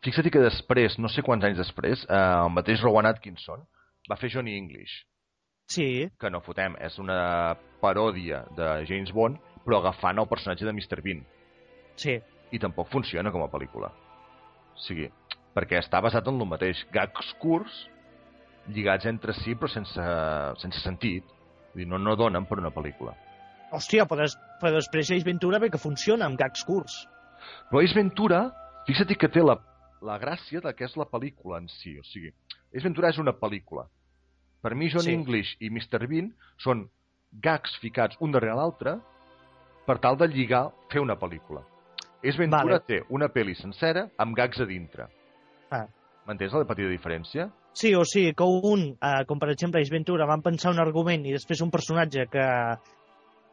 fixa't 0.04 0.30
que 0.30 0.38
després, 0.42 0.98
no 0.98 1.08
sé 1.08 1.22
quants 1.22 1.44
anys 1.44 1.56
després, 1.56 2.04
eh, 2.04 2.14
el 2.44 2.50
mateix 2.52 2.82
Rowan 2.82 3.06
Atkinson 3.06 3.62
va 4.10 4.16
fer 4.20 4.28
Johnny 4.30 4.58
English, 4.58 5.06
Sí, 5.70 6.08
que 6.18 6.30
no 6.34 6.40
fotem, 6.42 6.74
és 6.82 6.98
una 6.98 7.54
paròdia 7.80 8.42
de 8.58 8.68
James 8.88 9.12
Bond, 9.14 9.38
però 9.64 9.78
agafant 9.78 10.18
el 10.18 10.28
personatge 10.28 10.66
de 10.66 10.74
Mr. 10.74 11.02
Bean. 11.04 11.24
sí. 11.96 12.20
I 12.50 12.58
tampoc 12.58 12.88
funciona 12.90 13.30
com 13.30 13.44
a 13.44 13.46
pel·lícula. 13.46 13.92
O 14.74 14.80
sigui, 14.82 15.04
perquè 15.54 15.78
està 15.78 16.00
basat 16.02 16.26
en 16.26 16.40
el 16.40 16.48
mateix. 16.50 16.80
Gags 16.90 17.28
curts, 17.38 17.76
lligats 18.74 19.06
entre 19.06 19.30
si, 19.38 19.54
però 19.54 19.70
sense, 19.70 20.06
sense 20.58 20.80
sentit. 20.82 21.28
Vull 21.70 21.84
dir, 21.84 21.86
no, 21.86 22.00
no 22.02 22.16
donen 22.18 22.48
per 22.50 22.58
una 22.58 22.72
pel·lícula. 22.74 23.14
Hòstia, 23.70 24.08
però, 24.10 24.26
des, 24.26 24.34
però 24.58 24.74
després 24.74 25.12
Ace 25.14 25.28
Ventura 25.28 25.60
bé 25.62 25.70
que 25.70 25.78
funciona 25.78 26.26
amb 26.26 26.40
gags 26.40 26.66
curts. 26.66 26.96
Però 27.70 27.84
Ace 27.84 27.94
Ventura, 27.94 28.42
fixa't 28.88 29.14
que 29.14 29.30
té 29.30 29.46
la, 29.46 29.60
la 30.02 30.18
gràcia 30.18 30.58
de 30.64 30.74
que 30.74 30.90
és 30.90 30.98
la 30.98 31.06
pel·lícula 31.06 31.62
en 31.62 31.70
si. 31.70 31.94
O 32.02 32.06
sigui, 32.10 32.34
Ace 32.74 32.82
Ventura 32.82 33.14
és 33.14 33.22
una 33.22 33.36
pel·lícula. 33.38 33.86
Per 34.60 34.74
mi, 34.74 34.90
John 34.92 35.02
Sí. 35.02 35.12
English 35.14 35.56
i 35.60 35.70
Mr. 35.70 36.06
Bean 36.08 36.32
són 36.58 36.88
gags 37.32 37.76
ficats 37.80 38.16
un 38.20 38.32
darrere 38.32 38.54
l'altre 38.58 38.98
per 39.86 39.98
tal 39.98 40.16
de 40.18 40.28
lligar, 40.28 40.70
fer 40.90 41.00
una 41.00 41.16
pel·lícula. 41.18 41.62
Ace 42.22 42.36
Ventura 42.36 42.76
Vale. 42.76 42.80
té 42.86 43.00
una 43.08 43.28
pel·li 43.32 43.54
sencera 43.56 44.10
amb 44.18 44.36
gags 44.36 44.60
a 44.60 44.66
dintre. 44.66 45.06
Ah. 45.70 45.86
M'entens 46.26 46.52
la 46.52 46.66
petita 46.68 46.90
diferència? 46.90 47.48
Sí, 47.72 47.94
o 47.94 48.04
sigui, 48.04 48.34
que 48.34 48.44
un, 48.44 48.96
eh, 49.00 49.24
com 49.26 49.38
per 49.38 49.48
exemple 49.50 49.80
Ace 49.80 49.90
Ventura, 49.90 50.26
van 50.26 50.42
pensar 50.42 50.72
un 50.72 50.80
argument 50.80 51.24
i 51.26 51.32
després 51.32 51.62
un 51.62 51.70
personatge 51.70 52.26
que, 52.28 52.46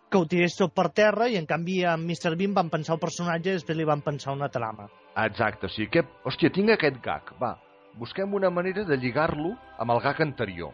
que 0.10 0.18
ho 0.18 0.26
tirés 0.26 0.56
tot 0.58 0.74
per 0.74 0.90
terra 0.92 1.30
i 1.30 1.38
en 1.38 1.46
canvi 1.46 1.84
amb 1.86 2.04
Mr. 2.10 2.36
Bean 2.36 2.54
van 2.54 2.70
pensar 2.70 2.96
el 2.96 3.00
personatge 3.00 3.52
i 3.52 3.54
després 3.60 3.78
li 3.78 3.86
van 3.86 4.02
pensar 4.02 4.34
una 4.34 4.50
trama. 4.50 4.90
Exacte, 5.16 5.68
o 5.68 5.70
sigui, 5.70 5.90
que, 5.90 6.04
hòstia, 6.26 6.52
tinc 6.52 6.70
aquest 6.76 7.00
gag, 7.04 7.32
va, 7.42 7.56
busquem 7.98 8.34
una 8.34 8.50
manera 8.50 8.84
de 8.84 8.98
lligar-lo 8.98 9.56
amb 9.80 9.92
el 9.92 10.02
gag 10.02 10.22
anterior. 10.22 10.74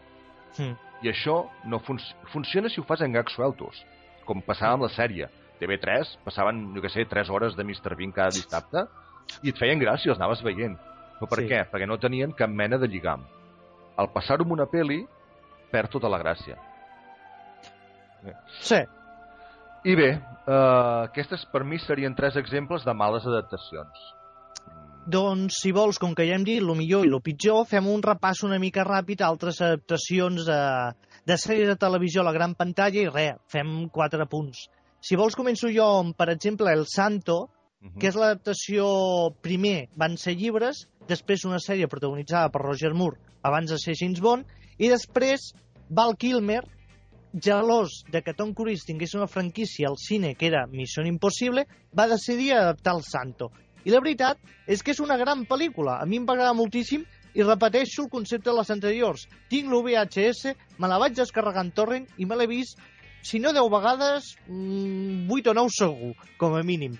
Mm. 0.58 0.74
I 1.02 1.08
això 1.10 1.50
no 1.68 1.80
fun 1.80 1.98
funciona 2.32 2.68
si 2.70 2.80
ho 2.80 2.84
fas 2.84 3.00
en 3.02 3.12
gags 3.12 3.32
sueltos, 3.34 3.84
com 4.24 4.40
passava 4.42 4.74
amb 4.78 4.86
la 4.86 4.92
sèrie. 4.94 5.28
TV3 5.60 6.16
passaven, 6.24 6.74
jo 6.74 6.80
què 6.82 6.90
sé, 6.90 7.04
3 7.06 7.28
hores 7.30 7.56
de 7.56 7.64
Mr. 7.64 7.94
Bean 7.96 8.12
cada 8.12 8.30
dissabte 8.34 8.86
i 9.42 9.50
et 9.50 9.58
feien 9.58 9.78
gràcia, 9.80 10.10
els 10.12 10.18
anaves 10.20 10.42
veient. 10.42 10.76
Però 11.20 11.28
per 11.28 11.38
Sí. 11.40 11.48
què? 11.48 11.64
Perquè 11.70 11.86
no 11.86 11.98
tenien 11.98 12.32
cap 12.32 12.50
mena 12.50 12.78
de 12.78 12.88
lligam. 12.88 13.22
Al 13.96 14.10
passar-ho 14.12 14.42
amb 14.42 14.52
una 14.52 14.66
peli, 14.66 15.06
perd 15.70 15.90
tota 15.90 16.08
la 16.08 16.18
gràcia. 16.18 16.56
Sí, 18.60 18.80
I 19.84 19.94
bé, 19.94 20.10
eh, 20.14 21.00
aquestes 21.04 21.44
per 21.52 21.62
mi 21.62 21.76
serien 21.78 22.14
tres 22.16 22.36
exemples 22.40 22.84
de 22.86 22.94
males 22.94 23.26
adaptacions. 23.26 23.98
Doncs 25.04 25.58
si 25.60 25.70
vols, 25.76 25.98
com 26.00 26.14
que 26.16 26.24
ja 26.24 26.36
hem 26.38 26.44
dit 26.46 26.62
el 26.62 26.70
millor 26.76 27.04
i 27.04 27.10
el 27.12 27.20
pitjor, 27.20 27.66
fem 27.68 27.88
un 27.92 28.00
repàs 28.02 28.40
una 28.46 28.56
mica 28.60 28.86
ràpid 28.88 29.20
a 29.20 29.28
altres 29.28 29.60
adaptacions 29.60 30.46
de, 30.48 30.60
de 31.28 31.36
sèries 31.40 31.68
de 31.68 31.76
televisió 31.76 32.22
a 32.22 32.28
la 32.30 32.32
gran 32.32 32.54
pantalla 32.56 33.02
i 33.02 33.10
res, 33.10 33.36
fem 33.52 33.90
quatre 33.92 34.24
punts. 34.30 34.62
Si 35.04 35.18
vols 35.20 35.36
començo 35.36 35.68
jo 35.68 35.84
amb, 35.98 36.16
per 36.16 36.30
exemple, 36.32 36.72
El 36.72 36.86
Santo, 36.88 37.50
mhm. 37.82 37.98
que 38.00 38.08
és 38.08 38.16
l'adaptació 38.16 38.86
primer 39.44 39.90
van 40.00 40.16
ser 40.16 40.38
llibres, 40.40 40.86
després 41.08 41.44
una 41.44 41.60
sèrie 41.60 41.90
protagonitzada 41.92 42.48
per 42.48 42.62
Roger 42.64 42.94
Moore 42.96 43.20
abans 43.44 43.74
de 43.74 43.76
ser 43.82 43.92
James 44.00 44.24
Bond, 44.24 44.48
i 44.80 44.88
després 44.88 45.50
Val 45.92 46.16
Kilmer, 46.16 46.62
gelós 47.34 48.04
de 48.08 48.22
que 48.22 48.32
Tom 48.32 48.54
Cruise 48.54 48.86
tingués 48.86 49.12
una 49.18 49.28
franquícia 49.28 49.90
al 49.90 49.98
cine 49.98 50.32
que 50.34 50.46
era 50.48 50.64
Missió 50.70 51.04
Impossible, 51.04 51.66
va 51.92 52.08
decidir 52.08 52.54
adaptar 52.54 52.94
El 52.96 53.04
Santo. 53.04 53.50
I 53.84 53.92
la 53.92 54.00
veritat 54.00 54.40
és 54.66 54.82
que 54.82 54.94
és 54.94 55.00
una 55.04 55.18
gran 55.20 55.44
pel·lícula. 55.46 56.00
A 56.00 56.08
mi 56.08 56.20
em 56.20 56.26
va 56.26 56.34
agradar 56.36 56.56
moltíssim 56.56 57.04
i 57.34 57.44
repeteixo 57.44 58.04
el 58.04 58.10
concepte 58.12 58.50
de 58.50 58.56
les 58.58 58.70
anteriors. 58.70 59.26
Tinc 59.52 59.70
l'VHS, 59.70 60.54
me 60.78 60.90
la 60.90 61.00
vaig 61.02 61.16
descarregar 61.16 61.64
en 61.66 61.72
torrent 61.76 62.06
i 62.16 62.26
me 62.26 62.38
l'he 62.38 62.50
vist, 62.50 62.78
si 63.24 63.40
no 63.40 63.52
10 63.56 63.72
vegades, 63.72 64.34
mm, 64.46 65.26
8 65.32 65.50
o 65.50 65.58
9 65.60 65.74
segur, 65.78 66.14
com 66.38 66.54
a 66.54 66.62
mínim 66.62 66.96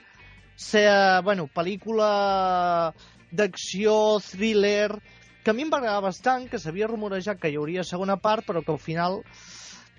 ser, 0.56 1.22
bueno, 1.22 1.48
pel·lícula 1.50 2.94
d'acció, 3.34 4.20
thriller, 4.22 5.00
que 5.42 5.50
a 5.50 5.54
mi 5.54 5.66
em 5.66 5.72
va 5.72 5.80
agradar 5.82 6.04
bastant, 6.06 6.48
que 6.48 6.60
s'havia 6.62 6.88
rumorejat 6.88 7.40
que 7.40 7.50
hi 7.50 7.58
hauria 7.58 7.84
segona 7.84 8.16
part, 8.16 8.46
però 8.46 8.62
que 8.64 8.72
al 8.72 8.80
final 8.80 9.22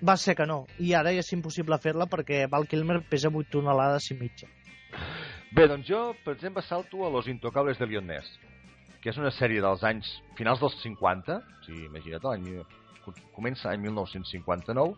va 0.02 0.16
ser 0.16 0.34
que 0.36 0.46
no. 0.48 0.64
I 0.80 0.94
ara 0.96 1.12
ja 1.14 1.22
és 1.22 1.32
impossible 1.36 1.78
fer-la 1.82 2.08
perquè 2.10 2.46
Val 2.50 2.66
Kilmer 2.66 3.02
pesa 3.10 3.30
8 3.30 3.52
tonelades 3.52 4.10
i 4.10 4.18
mitja. 4.18 4.48
Bé, 5.54 5.68
doncs 5.70 5.86
jo, 5.86 6.00
per 6.24 6.34
exemple, 6.34 6.62
salto 6.66 7.06
a 7.06 7.10
Los 7.10 7.28
Intocables 7.30 7.78
de 7.78 7.86
Lioness, 7.86 8.26
que 9.00 9.12
és 9.12 9.18
una 9.20 9.30
sèrie 9.30 9.62
dels 9.62 9.84
anys 9.86 10.08
finals 10.38 10.58
dels 10.58 10.74
50, 10.82 11.36
o 11.38 11.66
sigui, 11.66 11.84
imagina't, 11.86 12.24
l'any 12.26 12.64
comença 13.36 13.70
l'any 13.70 13.84
1959, 13.84 14.96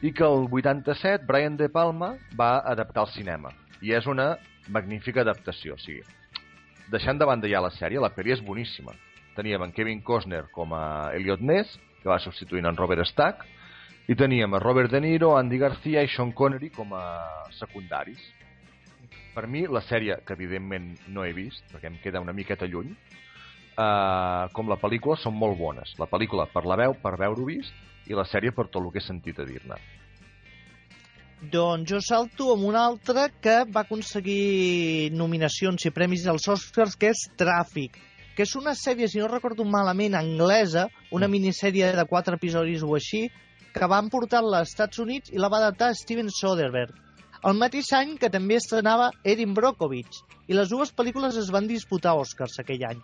i 0.00 0.12
que 0.16 0.24
el 0.24 0.48
87 0.48 1.28
Brian 1.28 1.58
De 1.60 1.68
Palma 1.68 2.14
va 2.38 2.58
adaptar 2.64 3.04
al 3.04 3.12
cinema. 3.12 3.52
I 3.84 3.92
és 3.92 4.06
una 4.08 4.34
magnífica 4.72 5.20
adaptació, 5.20 5.76
o 5.76 5.82
sigui, 5.82 6.00
deixant 6.92 7.20
de 7.20 7.28
banda 7.28 7.50
ja 7.50 7.60
la 7.60 7.72
sèrie, 7.74 8.00
la 8.00 8.12
pel·li 8.14 8.32
és 8.32 8.42
boníssima. 8.44 8.96
Teníem 9.36 9.66
en 9.66 9.74
Kevin 9.76 10.00
Costner 10.00 10.46
com 10.54 10.72
a 10.72 11.12
Elliot 11.12 11.44
Ness, 11.44 11.76
que 12.00 12.08
va 12.08 12.20
substituint 12.22 12.64
en 12.70 12.80
Robert 12.80 13.04
Stack, 13.10 13.44
i 14.08 14.16
teníem 14.16 14.56
a 14.56 14.60
Robert 14.60 14.92
De 14.92 15.00
Niro, 15.00 15.34
Andy 15.36 15.58
Garcia 15.60 16.02
i 16.04 16.08
Sean 16.08 16.32
Connery 16.32 16.70
com 16.72 16.92
a 16.96 17.04
secundaris. 17.56 18.20
Per 19.34 19.48
mi, 19.50 19.64
la 19.66 19.82
sèrie, 19.82 20.20
que 20.26 20.36
evidentment 20.36 20.92
no 21.10 21.24
he 21.26 21.32
vist, 21.34 21.64
perquè 21.72 21.90
em 21.90 21.98
queda 22.02 22.22
una 22.22 22.34
miqueta 22.36 22.68
lluny, 22.70 22.92
eh, 22.94 24.44
com 24.54 24.70
la 24.70 24.78
pel·lícula, 24.78 25.18
són 25.18 25.34
molt 25.34 25.58
bones. 25.58 25.96
La 25.98 26.06
pel·lícula 26.10 26.46
per 26.52 26.64
la 26.70 26.78
veu, 26.78 26.94
per 27.02 27.16
veure-ho 27.18 27.46
vist, 27.48 27.74
i 28.06 28.14
la 28.14 28.26
sèrie 28.28 28.54
per 28.54 28.68
tot 28.68 28.82
el 28.82 28.90
que 28.94 29.02
he 29.02 29.06
sentit 29.06 29.40
a 29.40 29.46
dir-ne. 29.48 29.78
Doncs 31.52 31.90
jo 31.90 32.00
salto 32.00 32.52
amb 32.54 32.64
una 32.70 32.86
altra 32.88 33.26
que 33.28 33.64
va 33.68 33.82
aconseguir 33.84 35.10
nominacions 35.12 35.84
i 35.84 35.92
premis 35.92 36.24
als 36.30 36.46
Oscars, 36.48 36.94
que 36.96 37.10
és 37.12 37.26
Tràfic, 37.36 37.98
que 38.36 38.46
és 38.46 38.54
una 38.56 38.72
sèrie, 38.78 39.08
si 39.10 39.20
no 39.20 39.28
recordo 39.28 39.66
malament, 39.68 40.16
anglesa, 40.16 40.88
una 41.12 41.28
minissèrie 41.28 41.90
de 41.98 42.06
quatre 42.08 42.38
episodis 42.40 42.86
o 42.86 42.94
així, 42.96 43.26
que 43.74 43.90
van 43.90 44.08
portar-la 44.08 44.62
als 44.62 44.72
Estats 44.72 45.02
Units 45.02 45.34
i 45.34 45.42
la 45.42 45.50
va 45.52 45.60
adaptar 45.60 45.92
Steven 45.98 46.30
Soderbergh. 46.30 47.03
El 47.48 47.58
mateix 47.60 47.90
any 47.96 48.14
que 48.20 48.30
també 48.32 48.56
estrenava 48.56 49.10
Erin 49.24 49.52
Brockovich, 49.56 50.22
i 50.48 50.56
les 50.56 50.70
dues 50.72 50.92
pel·lícules 50.96 51.36
es 51.40 51.50
van 51.52 51.68
disputar 51.68 52.14
Oscars 52.16 52.56
aquell 52.62 52.84
any. 52.88 53.02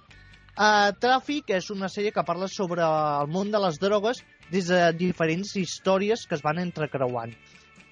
Uh, 0.51 0.91
Tràfic 1.01 1.53
és 1.57 1.71
una 1.73 1.89
sèrie 1.93 2.13
que 2.13 2.25
parla 2.27 2.49
sobre 2.51 2.85
el 2.85 3.31
món 3.33 3.53
de 3.53 3.61
les 3.63 3.79
drogues 3.81 4.23
des 4.51 4.67
de 4.69 4.81
diferents 4.99 5.55
històries 5.57 6.27
que 6.27 6.37
es 6.37 6.45
van 6.45 6.59
entrecreuant. 6.61 7.33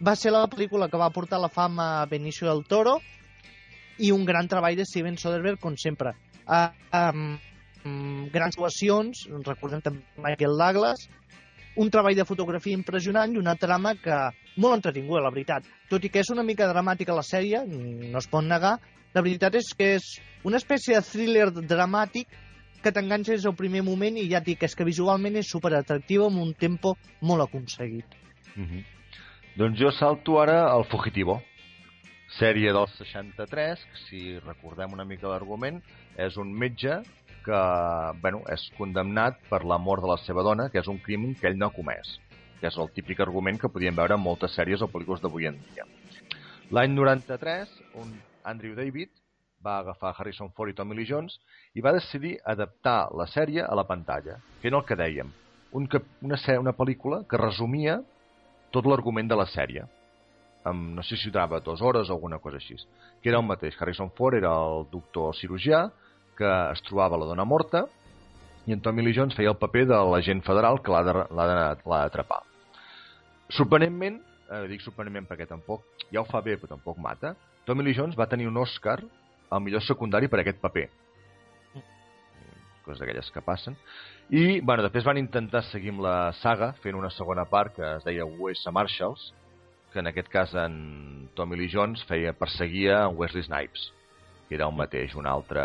Va 0.05 0.15
ser 0.17 0.33
la 0.35 0.47
pel·lícula 0.51 0.89
que 0.91 1.01
va 1.01 1.11
portar 1.15 1.41
la 1.41 1.53
fama 1.53 1.87
a 2.01 2.09
Benicio 2.11 2.49
del 2.49 2.65
Toro 2.69 2.99
i 3.99 4.11
un 4.15 4.25
gran 4.25 4.49
treball 4.49 4.77
de 4.79 4.87
Steven 4.87 5.17
Soderbergh, 5.19 5.61
com 5.61 5.77
sempre. 5.77 6.15
Uh, 6.47 6.69
um, 6.97 8.29
grans 8.33 8.57
actuacions, 8.57 9.27
recordem 9.47 9.83
també 9.85 10.05
Michael 10.25 10.57
Douglas, 10.61 11.09
un 11.79 11.91
treball 11.95 12.16
de 12.18 12.26
fotografia 12.26 12.74
impressionant 12.74 13.33
i 13.33 13.39
una 13.39 13.55
trama 13.55 13.95
que 14.03 14.16
molt 14.59 14.81
entretinguda, 14.81 15.22
la 15.22 15.31
veritat. 15.31 15.66
Tot 15.91 16.05
i 16.05 16.11
que 16.11 16.22
és 16.24 16.31
una 16.35 16.45
mica 16.47 16.66
dramàtica 16.70 17.14
la 17.14 17.24
sèrie, 17.26 17.62
no 17.68 18.18
es 18.18 18.26
pot 18.31 18.45
negar, 18.45 18.76
la 19.14 19.22
veritat 19.22 19.55
és 19.61 19.70
que 19.79 19.95
és 19.97 20.09
una 20.45 20.59
espècie 20.59 20.99
de 20.99 21.07
thriller 21.07 21.49
dramàtic 21.55 22.35
que 22.83 22.93
t'enganxa 22.95 23.35
des 23.35 23.47
del 23.47 23.57
primer 23.59 23.85
moment 23.87 24.18
i 24.18 24.26
ja 24.31 24.43
et 24.43 24.51
dic, 24.51 24.62
és 24.66 24.74
que 24.74 24.87
visualment 24.87 25.39
és 25.39 25.51
superatractiva 25.51 26.26
amb 26.29 26.43
un 26.43 26.53
tempo 26.55 26.97
molt 27.20 27.47
aconseguit. 27.47 28.07
Mm 28.57 28.64
-hmm. 28.64 28.85
Doncs 29.57 29.79
jo 29.79 29.91
salto 29.91 30.41
ara 30.41 30.70
al 30.70 30.85
Fugitivo, 30.85 31.43
sèrie 32.39 32.72
del 32.72 32.87
63, 32.87 33.79
que 33.79 33.99
si 34.09 34.39
recordem 34.39 34.93
una 34.93 35.05
mica 35.05 35.29
l'argument, 35.29 35.83
és 36.16 36.37
un 36.37 36.53
metge 36.53 37.03
que 37.45 37.61
bueno, 38.22 38.43
és 38.53 38.64
condemnat 38.78 39.39
per 39.51 39.62
la 39.64 39.78
mort 39.78 40.05
de 40.05 40.11
la 40.11 40.18
seva 40.24 40.45
dona, 40.47 40.68
que 40.72 40.80
és 40.82 40.91
un 40.91 40.99
crim 41.05 41.30
que 41.39 41.49
ell 41.51 41.59
no 41.59 41.68
ha 41.68 41.76
comès, 41.76 42.16
que 42.61 42.68
és 42.70 42.78
el 42.78 42.91
típic 42.97 43.20
argument 43.24 43.61
que 43.61 43.70
podíem 43.72 43.97
veure 43.97 44.18
en 44.18 44.24
moltes 44.24 44.55
sèries 44.59 44.82
o 44.82 44.91
pel·lícules 44.93 45.22
d'avui 45.24 45.49
en 45.51 45.59
dia. 45.70 45.86
L'any 46.70 46.93
93, 46.95 47.70
un 48.03 48.12
Andrew 48.45 48.74
David 48.76 49.11
va 49.64 49.78
agafar 49.78 50.14
Harrison 50.14 50.51
Ford 50.55 50.70
i 50.70 50.76
Tommy 50.76 50.97
Lee 50.97 51.09
Jones 51.09 51.39
i 51.74 51.82
va 51.84 51.95
decidir 51.97 52.36
adaptar 52.45 53.09
la 53.16 53.26
sèrie 53.26 53.64
a 53.64 53.74
la 53.74 53.86
pantalla, 53.89 54.39
fent 54.62 54.76
el 54.76 54.84
que 54.86 54.99
dèiem, 54.99 55.32
un, 55.72 55.89
una, 56.22 56.39
una 56.61 56.74
pel·lícula 56.76 57.22
que 57.28 57.41
resumia 57.41 57.99
tot 58.72 58.86
l'argument 58.86 59.28
de 59.28 59.39
la 59.39 59.47
sèrie. 59.49 59.86
Amb, 60.68 60.93
no 60.99 61.05
sé 61.07 61.16
si 61.16 61.30
durava 61.30 61.61
dues 61.64 61.80
hores 61.80 62.11
o 62.11 62.16
alguna 62.16 62.39
cosa 62.39 62.59
així. 62.61 62.76
Que 63.22 63.30
era 63.30 63.39
el 63.41 63.47
mateix. 63.47 63.76
Harrison 63.80 64.11
Ford 64.16 64.36
era 64.36 64.53
el 64.53 64.86
doctor 64.93 65.34
cirurgià, 65.36 65.86
que 66.39 66.51
es 66.72 66.82
trobava 66.86 67.18
la 67.18 67.26
dona 67.26 67.45
morta 67.45 67.84
i 68.68 68.74
en 68.76 68.82
Tommy 68.84 69.03
Lee 69.03 69.16
Jones 69.16 69.36
feia 69.36 69.51
el 69.51 69.59
paper 69.59 69.86
de 69.91 69.99
l'agent 70.12 70.43
federal 70.47 70.78
que 70.84 70.93
l'ha 70.93 71.74
d'atrapar. 71.80 72.43
Sorprenentment, 73.57 74.20
eh, 74.51 74.64
dic 74.70 74.84
sorprenentment 74.84 75.26
perquè 75.30 75.49
tampoc 75.49 76.05
ja 76.12 76.20
ho 76.20 76.28
fa 76.28 76.43
bé 76.45 76.59
però 76.61 76.76
tampoc 76.76 77.01
mata, 77.01 77.34
Tommy 77.64 77.84
Lee 77.84 77.97
Jones 77.97 78.16
va 78.16 78.28
tenir 78.28 78.49
un 78.49 78.57
Oscar 78.57 79.01
al 79.51 79.64
millor 79.64 79.82
secundari 79.82 80.28
per 80.28 80.43
aquest 80.43 80.61
paper. 80.61 80.86
Coses 82.84 83.01
d'aquelles 83.01 83.28
que 83.32 83.45
passen. 83.45 83.76
I, 84.28 84.61
bueno, 84.61 84.84
després 84.84 85.05
van 85.05 85.20
intentar 85.20 85.62
seguir 85.68 85.93
amb 85.93 86.05
la 86.05 86.32
saga, 86.41 86.74
fent 86.84 86.97
una 86.97 87.11
segona 87.12 87.45
part 87.49 87.74
que 87.76 87.84
es 87.97 88.05
deia 88.05 88.24
U.S. 88.24 88.68
Marshals, 88.72 89.32
que 89.93 90.01
en 90.01 90.09
aquest 90.09 90.28
cas 90.32 90.53
en 90.57 91.28
Tommy 91.36 91.57
Lee 91.57 91.72
Jones 91.72 92.05
feia 92.09 92.34
perseguia 92.36 93.07
Wesley 93.09 93.45
Snipes 93.45 93.89
que 94.49 94.57
era 94.57 94.67
el 94.67 94.77
mateix, 94.77 95.15
un 95.15 95.29
altre 95.29 95.63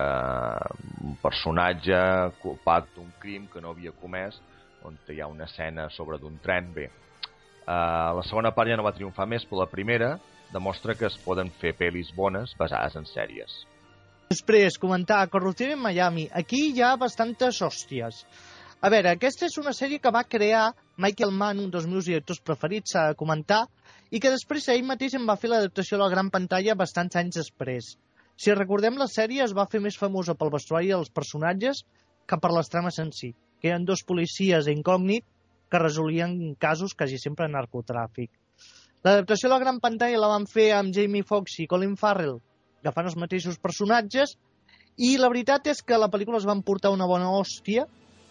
personatge 1.24 2.00
culpat 2.44 2.90
d'un 2.96 3.10
crim 3.22 3.48
que 3.52 3.64
no 3.64 3.72
havia 3.72 3.96
comès, 4.02 4.40
on 4.84 4.98
hi 5.08 5.22
ha 5.24 5.32
una 5.32 5.48
escena 5.48 5.88
sobre 5.90 6.20
d'un 6.20 6.36
tren. 6.44 6.70
Bé, 6.76 6.90
uh, 7.64 8.12
la 8.20 8.24
segona 8.28 8.52
part 8.56 8.70
ja 8.70 8.78
no 8.80 8.86
va 8.86 8.96
triomfar 8.96 9.28
més, 9.32 9.46
però 9.48 9.64
la 9.64 9.72
primera 9.72 10.18
demostra 10.54 10.96
que 11.00 11.08
es 11.08 11.16
poden 11.24 11.50
fer 11.62 11.74
pel·lis 11.80 12.12
bones 12.16 12.54
basades 12.60 13.00
en 13.00 13.08
sèries. 13.10 13.64
Després, 14.34 14.80
comentar 14.82 15.24
Corrupció 15.30 15.72
en 15.74 15.82
Miami. 15.82 16.28
Aquí 16.32 16.68
hi 16.72 16.82
ha 16.82 16.96
bastantes 16.98 17.62
hòsties. 17.62 18.24
A 18.84 18.90
veure, 18.92 19.14
aquesta 19.14 19.48
és 19.48 19.56
una 19.62 19.72
sèrie 19.72 20.02
que 20.04 20.12
va 20.12 20.26
crear 20.28 20.74
Michael 21.00 21.32
Mann, 21.32 21.62
un 21.64 21.70
dels 21.72 21.86
meus 21.88 22.10
directors 22.10 22.42
preferits 22.44 22.98
a 23.00 23.04
comentar, 23.20 23.64
i 24.12 24.20
que 24.20 24.32
després 24.34 24.68
ell 24.74 24.84
mateix 24.90 25.16
en 25.18 25.28
va 25.30 25.38
fer 25.40 25.52
l'adaptació 25.54 25.98
a 25.98 26.04
la 26.04 26.10
gran 26.12 26.32
pantalla 26.34 26.76
bastants 26.76 27.16
anys 27.22 27.40
després. 27.40 27.94
Si 28.36 28.54
recordem, 28.54 28.98
la 28.98 29.10
sèrie 29.12 29.44
es 29.46 29.54
va 29.54 29.68
fer 29.70 29.82
més 29.84 29.98
famosa 30.00 30.36
pel 30.36 30.52
vestuari 30.54 30.90
dels 30.92 31.12
personatges 31.14 31.84
que 32.28 32.40
per 32.40 32.52
les 32.56 32.72
trames 32.72 32.98
en 33.04 33.12
si, 33.14 33.34
que 33.62 33.70
eren 33.72 33.86
dos 33.86 34.04
policies 34.08 34.70
incògnit 34.72 35.26
que 35.70 35.82
resolien 35.82 36.56
casos 36.62 36.94
quasi 36.98 37.20
sempre 37.22 37.48
de 37.48 37.54
narcotràfic. 37.54 38.32
L'adaptació 39.04 39.50
a 39.50 39.54
la 39.56 39.62
gran 39.64 39.80
pantalla 39.84 40.22
la 40.22 40.32
van 40.32 40.46
fer 40.48 40.72
amb 40.78 40.94
Jamie 40.96 41.26
Foxx 41.28 41.60
i 41.64 41.68
Colin 41.68 41.98
Farrell, 42.00 42.38
agafant 42.84 43.10
els 43.10 43.18
mateixos 43.20 43.60
personatges, 43.60 44.38
i 44.98 45.16
la 45.18 45.30
veritat 45.34 45.68
és 45.72 45.82
que 45.82 45.98
la 45.98 46.10
pel·lícula 46.14 46.40
es 46.40 46.48
van 46.48 46.62
portar 46.62 46.94
una 46.94 47.08
bona 47.10 47.32
hòstia 47.34 47.88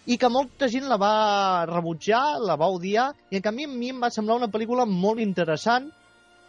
i 0.07 0.17
que 0.19 0.31
molta 0.31 0.69
gent 0.71 0.87
la 0.91 0.99
va 0.99 1.67
rebutjar, 1.69 2.39
la 2.43 2.57
va 2.59 2.71
odiar, 2.75 3.11
i 3.31 3.39
en 3.39 3.45
canvi 3.45 3.67
a 3.67 3.71
mi 3.71 3.91
em 3.93 4.01
va 4.03 4.11
semblar 4.15 4.39
una 4.41 4.51
pel·lícula 4.51 4.87
molt 4.89 5.23
interessant, 5.23 5.91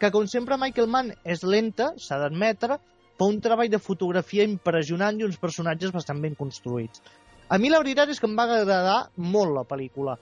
que 0.00 0.10
com 0.14 0.26
sempre 0.30 0.58
Michael 0.58 0.90
Mann 0.90 1.12
és 1.22 1.44
lenta, 1.46 1.92
s'ha 1.98 2.18
d'admetre, 2.22 2.78
fa 3.18 3.28
un 3.30 3.40
treball 3.40 3.70
de 3.70 3.80
fotografia 3.82 4.46
impressionant 4.46 5.18
i 5.20 5.26
uns 5.26 5.38
personatges 5.40 5.92
bastant 5.94 6.20
ben 6.22 6.34
construïts. 6.38 7.02
A 7.48 7.58
mi 7.58 7.70
la 7.70 7.80
veritat 7.82 8.10
és 8.10 8.20
que 8.20 8.26
em 8.26 8.36
va 8.36 8.46
agradar 8.48 8.98
molt 9.16 9.52
la 9.54 9.64
pel·lícula. 9.68 10.16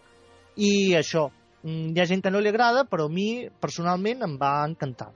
I 0.56 0.94
això, 0.98 1.28
mm, 1.62 1.92
hi 1.94 2.00
ha 2.00 2.06
gent 2.06 2.22
que 2.22 2.30
no 2.30 2.40
li 2.40 2.50
agrada, 2.50 2.84
però 2.84 3.06
a 3.06 3.12
mi 3.12 3.48
personalment 3.60 4.22
em 4.22 4.36
va 4.38 4.64
encantar. 4.66 5.12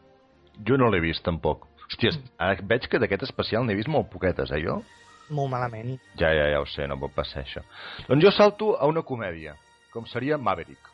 Jo 0.66 0.76
no 0.76 0.88
l'he 0.90 1.00
vist 1.00 1.24
tampoc. 1.24 1.66
Hòstia, 1.86 2.14
ara 2.38 2.56
veig 2.62 2.88
que 2.88 2.98
d'aquest 2.98 3.26
especial 3.28 3.66
n'he 3.66 3.76
vist 3.76 3.88
molt 3.88 4.08
poquetes, 4.10 4.50
eh, 4.50 4.62
jo? 4.62 4.82
Molt 5.30 5.50
malament. 5.50 5.98
Ja, 6.18 6.30
ja, 6.34 6.48
ja 6.52 6.60
ho 6.60 6.66
sé, 6.66 6.86
no 6.86 6.98
pot 6.98 7.14
passar 7.14 7.42
això. 7.42 7.62
Doncs 8.08 8.24
jo 8.24 8.30
salto 8.30 8.74
a 8.78 8.86
una 8.86 9.02
comèdia, 9.02 9.56
com 9.92 10.06
seria 10.06 10.38
Maverick. 10.38 10.92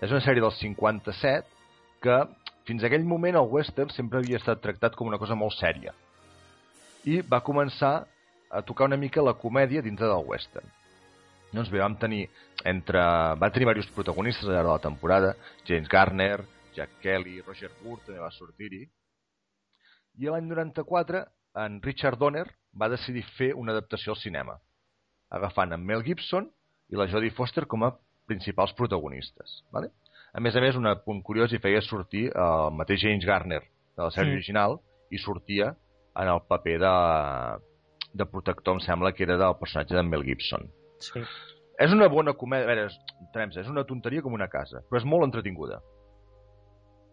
És 0.00 0.10
una 0.10 0.20
sèrie 0.20 0.42
del 0.42 0.54
57 0.54 1.46
que 2.02 2.18
fins 2.68 2.84
aquell 2.86 3.04
moment 3.08 3.38
el 3.38 3.50
western 3.50 3.90
sempre 3.94 4.20
havia 4.20 4.38
estat 4.40 4.62
tractat 4.62 4.96
com 4.98 5.10
una 5.10 5.18
cosa 5.18 5.36
molt 5.38 5.56
sèria. 5.58 5.94
I 7.04 7.20
va 7.26 7.42
començar 7.42 7.94
a 8.52 8.62
tocar 8.62 8.86
una 8.90 9.00
mica 9.00 9.24
la 9.24 9.34
comèdia 9.34 9.82
dintre 9.82 10.06
del 10.06 10.26
western. 10.28 10.68
Doncs 11.52 11.68
bé, 11.72 11.82
vam 11.82 11.96
tenir 12.00 12.24
entre... 12.68 13.00
Va 13.40 13.50
tenir 13.52 13.66
diversos 13.66 13.92
protagonistes 13.96 14.46
al 14.46 14.54
llarg 14.56 14.70
de 14.70 14.72
la 14.72 14.84
temporada, 14.86 15.34
James 15.68 15.88
Garner, 15.88 16.44
Jack 16.76 16.98
Kelly, 17.02 17.40
Roger 17.44 17.70
Moore 17.82 18.06
també 18.06 18.20
va 18.22 18.30
sortir-hi. 18.32 18.86
I 20.22 20.30
l'any 20.32 20.48
94 20.48 21.24
en 21.64 21.80
Richard 21.84 22.20
Donner 22.20 22.46
va 22.78 22.88
decidir 22.92 23.24
fer 23.36 23.52
una 23.58 23.74
adaptació 23.76 24.14
al 24.14 24.20
cinema, 24.20 24.56
agafant 25.28 25.74
en 25.76 25.84
Mel 25.84 26.04
Gibson 26.06 26.48
i 26.92 26.96
la 26.96 27.08
Jodie 27.12 27.34
Foster 27.36 27.66
com 27.68 27.84
a 27.84 27.92
principals 28.28 28.72
protagonistes. 28.78 29.60
¿vale? 29.72 29.92
A 30.32 30.40
més 30.40 30.56
a 30.56 30.62
més, 30.64 30.76
un 30.76 30.88
punt 31.04 31.20
curiós, 31.24 31.52
hi 31.52 31.60
feia 31.60 31.82
sortir 31.84 32.30
el 32.32 32.72
mateix 32.78 33.02
James 33.04 33.24
Garner 33.28 33.60
de 33.60 34.02
la 34.02 34.10
sèrie 34.14 34.32
sí. 34.32 34.38
original 34.40 34.78
i 35.12 35.20
sortia 35.20 35.74
en 36.16 36.28
el 36.28 36.40
paper 36.48 36.78
de, 36.80 36.92
de 38.16 38.26
protector, 38.28 38.78
em 38.78 38.84
sembla 38.84 39.12
que 39.12 39.26
era 39.26 39.36
del 39.40 39.58
personatge 39.60 39.96
de 39.96 40.04
Mel 40.08 40.24
Gibson. 40.24 40.68
Sí. 41.04 41.20
És 41.82 41.92
una 41.92 42.08
bona 42.12 42.32
comèdia, 42.38 42.64
a 42.64 42.70
veure, 42.70 43.56
és 43.60 43.68
una 43.68 43.84
tonteria 43.88 44.24
com 44.24 44.32
una 44.36 44.48
casa, 44.48 44.82
però 44.88 45.00
és 45.00 45.08
molt 45.08 45.28
entretinguda. 45.28 45.80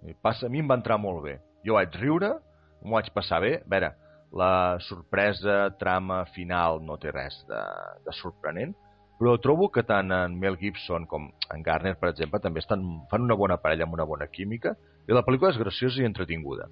I 0.08 0.16
passa, 0.24 0.48
a 0.48 0.52
mi 0.52 0.64
em 0.64 0.70
va 0.70 0.78
entrar 0.80 1.00
molt 1.02 1.24
bé. 1.26 1.40
Jo 1.68 1.76
vaig 1.76 1.96
riure, 2.00 2.38
m'ho 2.84 2.96
vaig 2.96 3.10
passar 3.16 3.42
bé. 3.44 3.58
A 3.60 3.72
veure, 3.72 3.94
la 4.40 4.52
sorpresa, 4.86 5.62
trama 5.80 6.22
final 6.36 6.80
no 6.86 7.00
té 7.02 7.12
res 7.12 7.40
de, 7.50 7.60
de 8.06 8.16
sorprenent, 8.20 8.76
però 9.20 9.36
trobo 9.44 9.68
que 9.74 9.84
tant 9.84 10.14
en 10.16 10.38
Mel 10.40 10.56
Gibson 10.58 11.06
com 11.10 11.28
en 11.54 11.66
Garner, 11.66 11.98
per 12.00 12.14
exemple, 12.14 12.40
també 12.44 12.64
estan, 12.64 12.86
fan 13.12 13.26
una 13.28 13.38
bona 13.40 13.60
parella 13.60 13.86
amb 13.88 13.98
una 13.98 14.08
bona 14.08 14.30
química 14.32 14.78
i 15.10 15.16
la 15.16 15.26
pel·lícula 15.28 15.52
és 15.52 15.60
graciosa 15.60 16.02
i 16.02 16.08
entretinguda. 16.08 16.70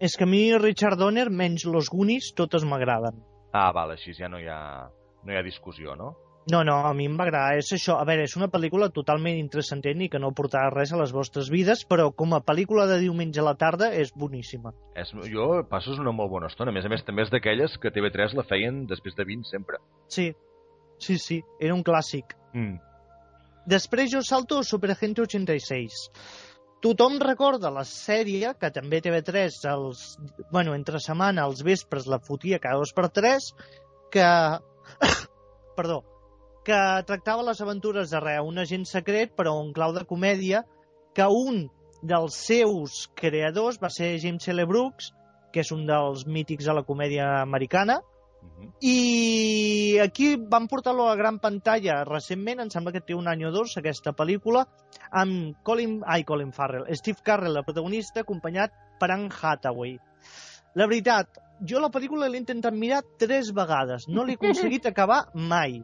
És 0.00 0.16
que 0.16 0.24
a 0.24 0.30
mi 0.30 0.46
Richard 0.56 0.96
Donner, 0.96 1.28
menys 1.28 1.66
Los 1.68 1.90
Goonies, 1.92 2.32
totes 2.32 2.64
m'agraden. 2.64 3.20
Ah, 3.52 3.68
val, 3.76 3.92
així 3.92 4.16
ja 4.16 4.30
no 4.32 4.40
hi 4.40 4.48
ha, 4.48 4.88
no 5.24 5.32
hi 5.32 5.36
ha 5.36 5.44
discussió, 5.44 5.92
no? 5.98 6.14
No, 6.50 6.64
no, 6.64 6.78
a 6.88 6.94
mi 6.96 7.04
em 7.06 7.18
va 7.18 7.26
agradar. 7.26 7.58
És 7.60 7.68
això. 7.76 7.98
A 8.00 8.06
veure, 8.08 8.24
és 8.24 8.34
una 8.38 8.48
pel·lícula 8.50 8.88
totalment 8.96 9.36
intrascendent 9.36 10.00
i 10.00 10.08
que 10.10 10.18
no 10.22 10.32
portarà 10.34 10.70
res 10.72 10.94
a 10.94 10.98
les 10.98 11.12
vostres 11.14 11.50
vides, 11.52 11.84
però 11.86 12.08
com 12.16 12.32
a 12.34 12.40
pel·lícula 12.46 12.88
de 12.88 12.96
diumenge 13.02 13.42
a 13.42 13.46
la 13.46 13.54
tarda 13.60 13.90
és 13.94 14.14
boníssima. 14.16 14.72
És, 14.98 15.12
jo 15.30 15.50
passes 15.70 16.00
una 16.00 16.16
molt 16.16 16.32
bona 16.32 16.48
estona. 16.50 16.72
A 16.72 16.74
més 16.74 16.88
a 16.88 16.92
més, 16.92 17.04
també 17.06 17.26
és 17.26 17.34
d'aquelles 17.34 17.76
que 17.82 17.92
TV3 17.92 18.38
la 18.40 18.46
feien 18.48 18.86
després 18.90 19.18
de 19.18 19.28
20 19.28 19.52
sempre. 19.52 19.82
Sí, 20.08 20.30
Sí, 21.00 21.16
sí, 21.18 21.40
era 21.58 21.74
un 21.74 21.82
clàssic. 21.86 22.36
Mm. 22.52 22.78
Després 23.70 24.12
jo 24.12 24.22
salto 24.26 24.58
a 24.60 24.66
Superagente 24.66 25.22
86. 25.24 25.98
Tothom 26.80 27.18
recorda 27.20 27.72
la 27.72 27.84
sèrie, 27.84 28.54
que 28.56 28.70
també 28.72 29.02
TV3, 29.04 29.58
els, 29.68 30.04
bueno, 30.52 30.72
entre 30.76 31.00
setmana, 31.04 31.44
els 31.48 31.60
vespres, 31.64 32.08
la 32.08 32.20
fotia 32.24 32.60
cada 32.62 32.80
dos 32.80 32.94
per 32.96 33.10
tres, 33.12 33.50
que... 34.12 34.28
perdó, 35.76 36.00
que 36.64 36.78
tractava 37.08 37.44
les 37.44 37.60
aventures 37.60 38.10
de 38.12 38.36
un 38.44 38.58
agent 38.58 38.86
secret, 38.88 39.36
però 39.36 39.54
en 39.60 39.72
clau 39.76 39.92
de 39.96 40.04
comèdia, 40.08 40.64
que 41.14 41.26
un 41.28 41.66
dels 42.02 42.36
seus 42.48 43.08
creadors 43.14 43.80
va 43.80 43.90
ser 43.92 44.18
James 44.20 44.48
L. 44.48 44.64
Brooks, 44.64 45.12
que 45.52 45.60
és 45.64 45.72
un 45.74 45.86
dels 45.86 46.26
mítics 46.26 46.64
de 46.64 46.74
la 46.76 46.84
comèdia 46.86 47.28
americana, 47.42 48.00
Uh 48.40 48.48
-huh. 48.48 48.70
i 48.80 49.98
aquí 50.02 50.36
van 50.36 50.66
portar-lo 50.68 51.04
a 51.04 51.10
la 51.10 51.16
gran 51.16 51.38
pantalla 51.38 52.04
recentment, 52.04 52.60
em 52.60 52.70
sembla 52.70 52.92
que 52.92 53.00
té 53.00 53.14
un 53.14 53.28
any 53.28 53.44
o 53.44 53.50
dos, 53.50 53.76
aquesta 53.76 54.12
pel·lícula, 54.12 54.66
amb 55.10 55.56
Colin, 55.62 56.00
ai, 56.06 56.24
Colin 56.24 56.52
Farrell, 56.52 56.88
Steve 56.96 57.18
Carell, 57.22 57.56
el 57.56 57.64
protagonista, 57.64 58.20
acompanyat 58.20 58.72
per 58.98 59.10
Anne 59.10 59.30
Hathaway. 59.30 59.98
La 60.74 60.86
veritat, 60.86 61.28
jo 61.66 61.80
la 61.80 61.90
pel·lícula 61.90 62.28
l'he 62.28 62.38
intentat 62.38 62.74
mirar 62.74 63.02
tres 63.18 63.52
vegades, 63.52 64.08
no 64.08 64.24
l'he 64.24 64.34
aconseguit 64.40 64.86
acabar 64.86 65.26
mai. 65.34 65.82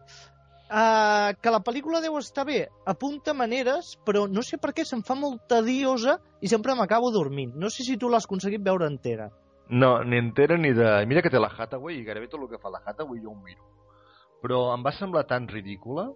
Uh, 0.67 1.31
que 1.39 1.51
la 1.55 1.61
pel·lícula 1.63 2.01
deu 2.03 2.17
estar 2.19 2.43
bé, 2.47 2.65
apunta 2.91 3.35
maneres, 3.39 3.93
però 4.07 4.25
no 4.27 4.43
sé 4.43 4.59
per 4.59 4.73
què 4.75 4.83
se'm 4.83 5.05
fa 5.07 5.15
molt 5.15 5.45
tediosa 5.47 6.17
i 6.43 6.51
sempre 6.51 6.75
m'acabo 6.75 7.13
dormint. 7.15 7.53
No 7.55 7.71
sé 7.71 7.87
si 7.87 7.95
tu 7.97 8.11
l'has 8.11 8.27
aconseguit 8.27 8.65
veure 8.67 8.89
entera. 8.91 9.29
No, 9.69 10.05
ni 10.05 10.19
entera 10.19 10.57
ni 10.57 10.73
de... 10.73 11.07
Mira 11.07 11.23
que 11.23 11.31
té 11.33 11.41
la 11.43 11.51
Hathaway 11.51 11.99
i 11.99 12.05
gairebé 12.07 12.29
tot 12.31 12.43
el 12.43 12.51
que 12.53 12.61
fa 12.63 12.71
la 12.71 12.83
Hathaway 12.85 13.21
jo 13.23 13.33
ho 13.33 13.39
miro. 13.39 13.65
Però 14.43 14.69
em 14.75 14.85
va 14.87 14.93
semblar 14.95 15.25
tan 15.27 15.49
ridícula 15.51 16.07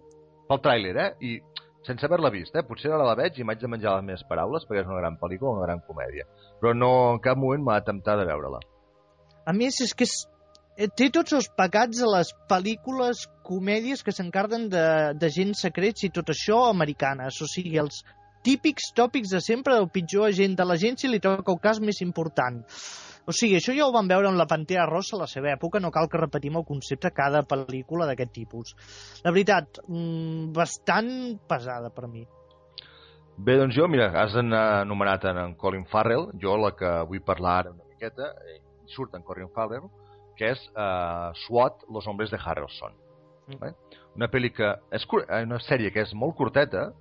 pel 0.47 0.61
tràiler, 0.63 0.93
eh? 0.95 1.09
I 1.19 1.31
sense 1.87 2.05
haver-la 2.05 2.31
vist, 2.31 2.55
eh? 2.55 2.63
Potser 2.67 2.93
ara 2.93 3.07
la 3.07 3.17
veig 3.19 3.39
i 3.39 3.47
m'haig 3.47 3.59
de 3.59 3.71
menjar 3.71 3.97
les 3.97 4.07
meves 4.07 4.23
paraules 4.29 4.67
perquè 4.69 4.85
és 4.85 4.91
una 4.91 5.01
gran 5.01 5.17
pel·lícula, 5.19 5.57
una 5.57 5.67
gran 5.67 5.81
comèdia. 5.87 6.27
Però 6.61 6.75
no, 6.77 6.91
en 7.15 7.19
cap 7.23 7.39
moment 7.41 7.65
m'ha 7.65 7.81
temptat 7.87 8.21
de 8.21 8.29
veure-la. 8.29 8.61
A 9.49 9.55
més, 9.57 9.81
és 9.83 9.93
que 9.97 10.07
és, 10.07 10.15
eh, 10.77 10.87
té 10.87 11.09
tots 11.11 11.33
els 11.33 11.49
pecats 11.57 11.99
a 11.99 12.09
les 12.15 12.31
pel·lícules, 12.47 13.25
comèdies 13.43 14.05
que 14.05 14.15
s'encarden 14.15 14.69
de, 14.71 14.87
de 15.17 15.29
gent 15.33 15.55
secrets 15.57 16.07
i 16.07 16.13
tot 16.13 16.31
això 16.31 16.63
americanes. 16.69 17.41
O 17.41 17.49
sigui, 17.49 17.75
els 17.81 18.03
típics 18.45 18.93
tòpics 18.97 19.33
de 19.35 19.41
sempre 19.43 19.75
del 19.75 19.89
pitjor 19.89 20.29
agent 20.29 20.55
de 20.57 20.65
l'agència 20.65 21.09
li 21.09 21.19
toca 21.19 21.51
el 21.51 21.59
cas 21.61 21.81
més 21.83 22.01
important. 22.05 22.61
O 23.29 23.33
sigui, 23.35 23.57
això 23.59 23.73
ja 23.77 23.85
ho 23.85 23.93
vam 23.93 24.09
veure 24.09 24.29
en 24.31 24.37
la 24.39 24.47
Pantera 24.49 24.87
Rosa 24.89 25.15
a 25.17 25.21
la 25.23 25.29
seva 25.29 25.51
època, 25.53 25.79
no 25.79 25.91
cal 25.93 26.09
que 26.09 26.21
repetim 26.21 26.57
el 26.57 26.65
concepte 26.65 27.09
a 27.09 27.15
cada 27.15 27.43
pel·lícula 27.47 28.07
d'aquest 28.09 28.33
tipus. 28.33 28.73
La 29.25 29.33
veritat, 29.33 29.81
mmm, 29.87 30.51
bastant 30.55 31.11
pesada 31.47 31.91
per 31.93 32.09
mi. 32.09 32.25
Bé, 33.37 33.55
doncs 33.57 33.77
jo, 33.77 33.87
mira, 33.89 34.09
has 34.21 34.35
anomenat 34.37 35.25
en, 35.29 35.37
en 35.45 35.53
Colin 35.57 35.85
Farrell, 35.89 36.27
jo 36.41 36.57
la 36.59 36.73
que 36.77 36.91
vull 37.09 37.23
parlar 37.25 37.55
ara 37.59 37.75
una 37.75 37.87
miqueta, 37.89 38.33
eh, 38.45 38.59
surt 38.91 39.15
en 39.17 39.23
Colin 39.25 39.49
Farrell, 39.55 39.87
que 40.37 40.51
és 40.53 40.61
uh, 40.73 41.31
SWAT, 41.45 41.85
Los 41.93 42.07
Hombres 42.07 42.33
de 42.33 42.39
Harrelson. 42.41 42.97
Mm. 43.47 43.57
Mm. 43.61 44.01
Una 44.19 44.27
pel·li 44.33 44.51
que 44.53 44.73
és 44.93 45.05
eh, 45.05 45.41
una 45.45 45.61
sèrie 45.63 45.93
que 45.93 46.03
és 46.03 46.13
molt 46.17 46.35
curteta, 46.37 46.89
i 46.91 47.00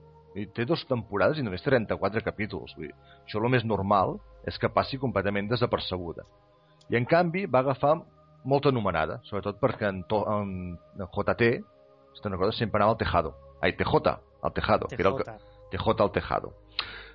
té 0.55 0.65
dues 0.67 0.83
temporades 0.89 1.41
i 1.41 1.45
només 1.45 1.65
34 1.65 2.23
capítols. 2.27 2.75
Vull 2.77 2.89
dir, 2.89 2.95
això 3.25 3.41
el 3.41 3.51
més 3.53 3.67
normal 3.67 4.19
és 4.47 4.59
que 4.59 4.71
passi 4.73 4.99
completament 4.99 5.51
desapercebuda. 5.51 6.25
I 6.91 6.99
en 6.99 7.07
canvi 7.07 7.47
va 7.47 7.63
agafar 7.65 7.99
molta 8.45 8.71
anomenada, 8.73 9.21
sobretot 9.29 9.61
perquè 9.61 9.91
en, 9.91 10.03
to, 10.09 10.23
en, 10.33 10.53
en 10.97 11.07
JT, 11.07 11.51
si 12.15 12.23
te'n 12.25 12.35
recordes, 12.35 12.59
sempre 12.59 12.81
anava 12.81 12.97
al 12.97 13.01
Tejado. 13.01 13.35
Ai, 13.61 13.75
TJ, 13.77 14.15
al 14.43 14.55
Tejado, 14.57 14.89
que 14.89 14.99
era 14.99 15.11
el 15.11 15.19
que, 15.21 15.37
TJ 15.77 16.01
al 16.01 16.13
Tejado. 16.13 16.55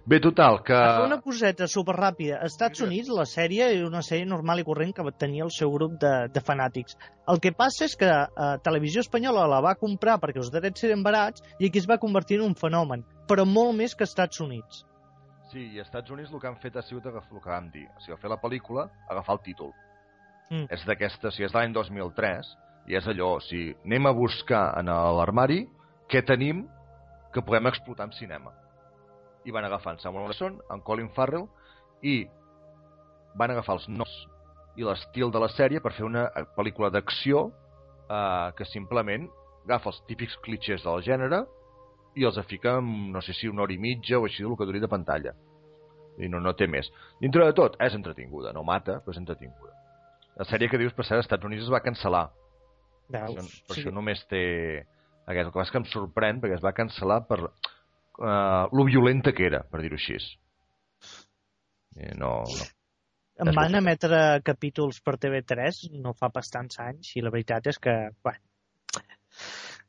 Bé, 0.06 0.20
total, 0.22 0.60
que... 0.62 0.78
Una 1.02 1.18
coseta 1.18 1.66
superràpida. 1.66 2.38
A 2.38 2.46
Estats 2.46 2.84
Units 2.86 3.08
la 3.10 3.24
sèrie 3.26 3.66
era 3.74 3.88
una 3.88 4.04
sèrie 4.06 4.28
normal 4.30 4.60
i 4.62 4.66
corrent 4.68 4.92
que 4.94 5.06
tenia 5.18 5.46
el 5.48 5.54
seu 5.54 5.72
grup 5.74 5.96
de, 6.02 6.12
de 6.30 6.42
fanàtics. 6.46 6.94
El 7.34 7.40
que 7.42 7.50
passa 7.58 7.88
és 7.88 7.96
que 7.98 8.10
eh, 8.12 8.50
Televisió 8.68 9.02
Espanyola 9.02 9.48
la 9.50 9.64
va 9.66 9.74
comprar 9.80 10.20
perquè 10.22 10.38
els 10.44 10.52
drets 10.54 10.86
eren 10.86 11.02
barats 11.02 11.42
i 11.58 11.72
aquí 11.72 11.82
es 11.82 11.88
va 11.90 11.98
convertir 11.98 12.38
en 12.38 12.52
un 12.52 12.54
fenomen, 12.60 13.02
però 13.26 13.48
molt 13.50 13.74
més 13.80 13.96
que 13.98 14.06
als 14.06 14.14
Estats 14.14 14.44
Units. 14.46 14.84
Sí, 15.50 15.64
i 15.64 15.82
als 15.82 15.88
Estats 15.88 16.14
Units 16.14 16.30
el 16.30 16.44
que 16.44 16.52
han 16.52 16.60
fet 16.62 16.78
ha 16.78 16.84
sigut 16.86 17.08
agafar 17.10 17.40
el 17.40 17.42
que 17.42 17.54
vam 17.56 17.72
dir. 17.74 17.88
O 17.98 18.04
sigui, 18.04 18.20
fer 18.22 18.30
la 18.30 18.38
pel·lícula, 18.44 18.86
agafar 19.10 19.40
el 19.40 19.42
títol. 19.48 19.72
Mm. 20.52 20.68
És 20.70 20.86
d'aquesta, 20.86 21.32
o 21.32 21.34
sigui, 21.34 21.48
és 21.48 21.56
de 21.56 21.58
l'any 21.58 21.74
2003, 21.74 22.52
i 22.94 23.00
és 23.02 23.10
allò, 23.10 23.32
o 23.40 23.42
sigui, 23.42 23.74
anem 23.90 24.06
a 24.06 24.14
buscar 24.14 24.68
en 24.78 24.94
l'armari 25.18 25.64
què 26.14 26.22
tenim 26.30 26.62
que 27.34 27.42
podem 27.42 27.72
explotar 27.74 28.06
en 28.12 28.14
cinema. 28.14 28.54
I 29.46 29.54
van 29.54 29.66
agafar 29.68 29.96
en 29.96 30.02
Samuel 30.02 30.32
Jackson, 30.32 30.60
en 30.74 30.82
Colin 30.82 31.12
Farrell, 31.16 31.48
i 32.02 32.24
van 33.38 33.52
agafar 33.54 33.78
els 33.80 33.88
noms 33.90 34.14
i 34.76 34.84
l'estil 34.84 35.32
de 35.32 35.40
la 35.40 35.50
sèrie 35.54 35.82
per 35.84 35.94
fer 35.96 36.06
una 36.08 36.28
pel·lícula 36.58 36.90
d'acció 36.92 37.48
eh, 38.10 38.52
que 38.58 38.68
simplement 38.68 39.28
agafa 39.66 39.92
els 39.92 40.02
típics 40.10 40.36
clitxers 40.46 40.84
del 40.86 41.04
gènere 41.06 41.46
i 42.16 42.26
els 42.28 42.40
fica 42.48 42.78
en, 42.80 43.12
no 43.12 43.22
sé 43.22 43.34
si 43.34 43.50
una 43.52 43.64
hora 43.64 43.76
i 43.76 43.80
mitja 43.82 44.20
o 44.20 44.26
així 44.28 44.44
el 44.44 44.56
que 44.58 44.68
duri 44.68 44.80
de 44.80 44.92
pantalla. 44.92 45.34
I 46.18 46.30
no, 46.32 46.40
no 46.40 46.54
té 46.56 46.68
més. 46.72 46.88
Dintre 47.20 47.44
de 47.44 47.56
tot, 47.58 47.76
és 47.84 47.96
entretinguda. 47.96 48.54
No 48.56 48.64
mata, 48.64 49.02
però 49.04 49.12
és 49.12 49.20
entretinguda. 49.20 49.74
La 50.40 50.48
sèrie 50.48 50.70
que 50.72 50.80
dius, 50.80 50.94
per 50.96 51.04
cert, 51.04 51.20
als 51.20 51.28
Estats 51.28 51.48
Units 51.48 51.66
es 51.66 51.72
va 51.72 51.84
cancel·lar. 51.84 52.30
Per 53.12 53.20
Veus? 53.20 53.42
això, 53.42 53.66
per 53.68 53.76
això 53.76 53.94
només 53.96 54.24
té... 54.32 54.44
Aquest, 55.26 55.48
el 55.48 55.52
que 55.52 55.60
passa 55.60 55.74
que 55.74 55.82
em 55.82 55.88
sorprèn 55.90 56.40
perquè 56.40 56.56
es 56.60 56.64
va 56.64 56.76
cancel·lar 56.78 57.24
per 57.28 57.40
uh, 58.20 58.66
lo 58.72 58.86
violenta 58.88 59.34
que 59.36 59.46
era, 59.48 59.64
per 59.64 59.84
dir-ho 59.84 60.00
així. 60.00 60.18
I 61.96 62.16
no, 62.20 62.42
no. 62.44 62.66
Em 63.44 63.52
van 63.56 63.76
emetre 63.76 64.40
capítols 64.48 65.02
per 65.04 65.18
TV3 65.20 65.90
no 66.00 66.14
fa 66.16 66.30
bastants 66.32 66.80
anys 66.80 67.16
i 67.20 67.24
la 67.24 67.32
veritat 67.34 67.68
és 67.68 67.80
que, 67.84 67.96
bueno, 68.24 68.40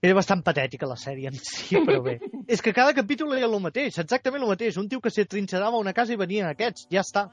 era 0.02 0.16
bastant 0.18 0.42
patètica 0.46 0.88
la 0.90 0.98
sèrie 0.98 1.30
en 1.30 1.38
si, 1.38 1.78
però 1.86 2.02
bé. 2.02 2.18
és 2.50 2.62
que 2.62 2.74
cada 2.76 2.94
capítol 2.94 3.36
era 3.36 3.46
el 3.46 3.62
mateix, 3.62 3.98
exactament 4.02 4.42
el 4.42 4.52
mateix. 4.52 4.78
Un 4.82 4.90
tio 4.90 5.00
que 5.00 5.14
se 5.14 5.26
trinxerava 5.30 5.78
a 5.78 5.84
una 5.84 5.94
casa 5.96 6.14
i 6.14 6.20
venien 6.20 6.48
aquests, 6.50 6.88
ja 6.92 7.04
està. 7.06 7.28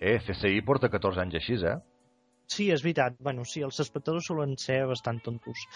Eh, 0.00 0.18
CSI 0.24 0.62
porta 0.66 0.90
14 0.90 1.24
anys 1.24 1.38
així, 1.40 1.58
eh? 1.66 1.76
Sí, 2.48 2.70
és 2.72 2.82
veritat. 2.82 3.18
Bueno, 3.20 3.44
sí, 3.44 3.60
els 3.66 3.78
espectadors 3.84 4.30
solen 4.30 4.56
ser 4.56 4.80
bastant 4.88 5.20
tontos. 5.24 5.66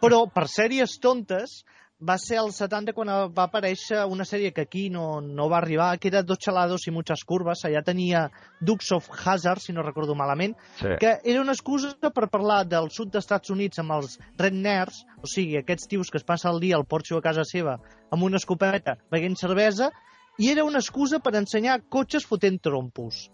Però 0.00 0.22
per 0.32 0.46
sèries 0.48 0.96
tontes 1.04 1.60
va 2.00 2.14
ser 2.18 2.36
als 2.38 2.60
70 2.62 2.92
quan 2.94 3.08
va 3.34 3.44
aparèixer 3.48 4.04
una 4.06 4.24
sèrie 4.24 4.52
que 4.54 4.62
aquí 4.62 4.84
no, 4.90 5.20
no 5.20 5.48
va 5.50 5.58
arribar, 5.58 5.96
que 5.98 6.08
era 6.08 6.22
Dos 6.22 6.38
xalados 6.38 6.86
i 6.86 6.92
muchas 6.94 7.24
curvas. 7.26 7.64
Allà 7.66 7.82
tenia 7.82 8.28
Dukes 8.60 8.92
of 8.94 9.08
Hazzard, 9.10 9.60
si 9.60 9.72
no 9.72 9.82
recordo 9.82 10.14
malament, 10.14 10.54
Sí. 10.78 10.94
que 11.00 11.18
era 11.24 11.40
una 11.40 11.52
excusa 11.52 11.96
per 12.14 12.28
parlar 12.30 12.64
del 12.68 12.90
sud 12.90 13.10
dels 13.10 13.24
Estats 13.24 13.50
Units 13.50 13.78
amb 13.78 13.92
els 13.92 14.18
redners, 14.38 15.04
o 15.22 15.26
sigui, 15.26 15.56
aquests 15.58 15.88
tios 15.88 16.10
que 16.10 16.18
es 16.18 16.24
passen 16.24 16.52
el 16.52 16.60
dia 16.60 16.76
al 16.76 16.86
porxo 16.86 17.18
a 17.18 17.22
casa 17.22 17.42
seva 17.44 17.80
amb 18.10 18.22
una 18.22 18.36
escopeta 18.36 18.96
beguent 19.10 19.36
cervesa, 19.36 19.90
i 20.38 20.50
era 20.52 20.64
una 20.64 20.78
excusa 20.78 21.18
per 21.18 21.34
ensenyar 21.34 21.80
cotxes 21.90 22.24
fotent 22.24 22.60
trompos. 22.62 23.28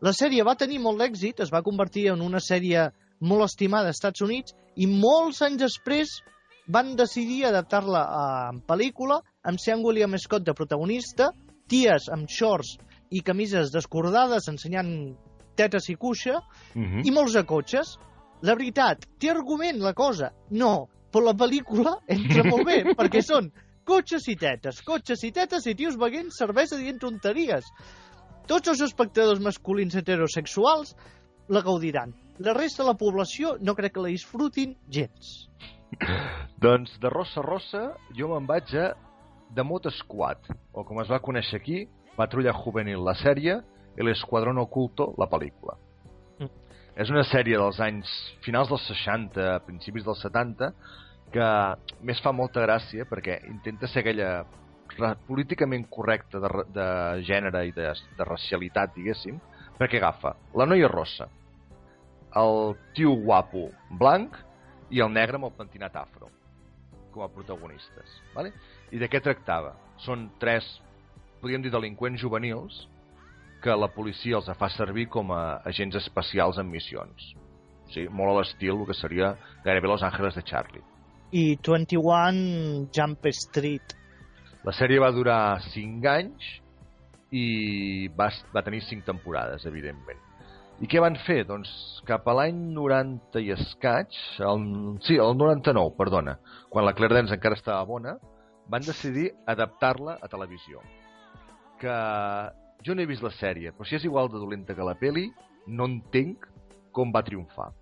La 0.00 0.14
sèrie 0.16 0.44
va 0.46 0.56
tenir 0.56 0.78
molt 0.80 0.98
d'èxit, 1.02 1.40
es 1.42 1.52
va 1.52 1.60
convertir 1.62 2.08
en 2.08 2.22
una 2.22 2.40
sèrie 2.40 2.88
molt 3.20 3.44
estimada 3.44 3.88
als 3.88 3.98
Estats 3.98 4.22
Units 4.22 4.54
i 4.76 4.86
molts 4.86 5.42
anys 5.42 5.58
després 5.60 6.22
van 6.68 6.94
decidir 6.96 7.46
adaptar-la 7.48 8.02
a- 8.04 8.50
en 8.52 8.60
pel·lícula 8.62 9.20
amb 9.42 9.58
Sean 9.58 9.80
William 9.84 10.16
Scott 10.18 10.44
de 10.44 10.54
protagonista, 10.54 11.30
ties 11.68 12.08
amb 12.12 12.28
shorts 12.28 12.76
i 13.10 13.20
camises 13.24 13.72
descordades 13.72 14.48
ensenyant 14.48 15.16
tetes 15.56 15.88
i 15.88 15.96
cuixa 15.96 16.42
Mm 16.74 17.02
i 17.04 17.10
molts 17.10 17.32
de 17.34 17.44
cotxes. 17.44 17.96
La 18.42 18.54
veritat, 18.54 19.06
té 19.18 19.30
argument 19.30 19.80
la 19.82 19.92
cosa? 19.94 20.30
No, 20.50 20.88
però 21.10 21.24
la 21.24 21.34
pel·lícula 21.34 21.96
entra 22.06 22.44
molt 22.44 22.66
bé, 22.66 22.84
perquè 22.98 23.22
són 23.24 23.50
cotxes 23.84 24.28
i 24.28 24.36
tetes, 24.36 24.82
cotxes 24.84 25.24
i 25.24 25.32
tetes 25.32 25.66
i 25.66 25.74
tios 25.74 25.96
beguent 25.96 26.28
cervesa 26.30 26.76
dient 26.76 27.00
tonteries. 27.00 27.64
Tots 28.46 28.68
els 28.68 28.80
espectadors 28.84 29.40
masculins 29.40 29.94
heterosexuals 29.96 30.94
la 31.48 31.62
gaudiran. 31.62 32.12
La 32.38 32.52
resta 32.54 32.82
de 32.84 32.88
la 32.90 32.96
població 32.96 33.56
no 33.60 33.74
crec 33.74 33.94
que 33.94 34.00
la 34.04 34.12
disfrutin 34.12 34.76
gens. 34.88 35.48
Doncs 36.64 36.98
de 37.00 37.10
Rossa 37.12 37.40
a 37.40 37.46
Rossa 37.46 37.82
jo 38.16 38.30
me'n 38.32 38.46
vaig 38.48 38.74
a 38.76 38.90
The 39.54 39.64
Mot 39.64 39.88
Squad, 40.02 40.50
o 40.76 40.84
com 40.84 41.00
es 41.02 41.08
va 41.10 41.22
conèixer 41.24 41.60
aquí, 41.60 41.82
Patrulla 42.18 42.52
Juvenil, 42.52 43.00
la 43.04 43.14
sèrie, 43.16 43.60
i 43.98 44.04
l'Esquadrón 44.04 44.60
Oculto, 44.62 45.12
la 45.18 45.28
pel·lícula. 45.30 45.76
Mm. 46.38 46.50
És 47.02 47.10
una 47.10 47.24
sèrie 47.26 47.58
dels 47.58 47.80
anys 47.82 48.10
finals 48.44 48.70
dels 48.70 48.84
60, 48.92 49.48
principis 49.66 50.06
dels 50.06 50.20
70, 50.26 50.72
que 51.32 51.48
més 52.06 52.20
fa 52.24 52.32
molta 52.32 52.62
gràcia 52.64 53.06
perquè 53.08 53.40
intenta 53.50 53.88
ser 53.88 54.04
aquella 54.04 54.44
políticament 55.28 55.84
correcta 55.92 56.40
de, 56.40 56.48
de 56.74 56.86
gènere 57.28 57.66
i 57.68 57.74
de, 57.76 57.90
de 57.92 58.26
racialitat, 58.26 58.94
diguéssim, 58.96 59.36
perquè 59.78 60.00
agafa 60.00 60.34
la 60.58 60.66
noia 60.66 60.88
rossa, 60.90 61.28
el 62.36 62.74
tio 62.96 63.14
guapo 63.24 63.68
blanc 64.00 64.36
i 64.90 65.02
el 65.04 65.12
negre 65.12 65.38
amb 65.38 65.48
el 65.48 65.56
pentinat 65.56 65.96
afro 66.00 66.30
com 67.12 67.24
a 67.24 67.30
protagonistes. 67.32 68.20
Vale? 68.34 68.52
I 68.92 69.00
de 69.00 69.08
què 69.10 69.20
tractava? 69.24 69.74
Són 70.04 70.28
tres, 70.40 70.66
podríem 71.42 71.64
dir, 71.64 71.72
delinqüents 71.74 72.20
juvenils 72.20 72.84
que 73.62 73.74
la 73.74 73.90
policia 73.90 74.38
els 74.38 74.50
fa 74.58 74.68
servir 74.70 75.08
com 75.10 75.32
a 75.34 75.58
agents 75.66 75.98
especials 75.98 76.60
en 76.62 76.70
missions. 76.70 77.32
O 77.88 77.90
sigui, 77.94 78.12
molt 78.12 78.34
a 78.34 78.38
l'estil 78.38 78.76
el 78.76 78.86
que 78.86 78.96
seria 78.96 79.32
gairebé 79.64 79.90
Los 79.90 80.04
Ángeles 80.06 80.36
de 80.38 80.44
Charlie. 80.46 80.84
I 81.32 81.58
21 81.64 82.88
Jump 82.94 83.26
Street. 83.34 83.96
La 84.64 84.72
sèrie 84.76 85.00
va 85.00 85.10
durar 85.14 85.58
5 85.72 86.08
anys 86.12 86.46
i 87.34 88.08
va, 88.16 88.30
va 88.54 88.64
tenir 88.64 88.80
cinc 88.86 89.04
temporades, 89.04 89.66
evidentment. 89.68 90.27
I 90.78 90.86
què 90.86 91.00
van 91.02 91.16
fer? 91.26 91.40
Doncs 91.46 91.70
cap 92.06 92.28
a 92.30 92.34
l'any 92.38 92.58
90 92.74 93.40
i 93.42 93.50
escaig, 93.50 94.14
el, 94.46 94.66
sí, 95.02 95.16
el 95.18 95.34
99, 95.34 95.96
perdona, 95.98 96.36
quan 96.70 96.86
la 96.86 96.94
Claire 96.94 97.16
Dance 97.18 97.34
encara 97.34 97.58
estava 97.58 97.82
bona, 97.88 98.14
van 98.70 98.84
decidir 98.86 99.32
adaptar-la 99.50 100.18
a 100.22 100.28
televisió. 100.30 100.82
Que 101.82 101.96
jo 102.86 102.94
no 102.94 103.02
he 103.02 103.08
vist 103.10 103.24
la 103.26 103.32
sèrie, 103.34 103.72
però 103.74 103.88
si 103.88 103.96
és 103.98 104.06
igual 104.06 104.30
de 104.30 104.38
dolenta 104.38 104.76
que 104.76 104.86
la 104.86 104.94
peli, 105.00 105.26
no 105.66 105.88
entenc 105.90 106.46
com 106.94 107.10
va 107.14 107.24
triomfar. 107.26 107.72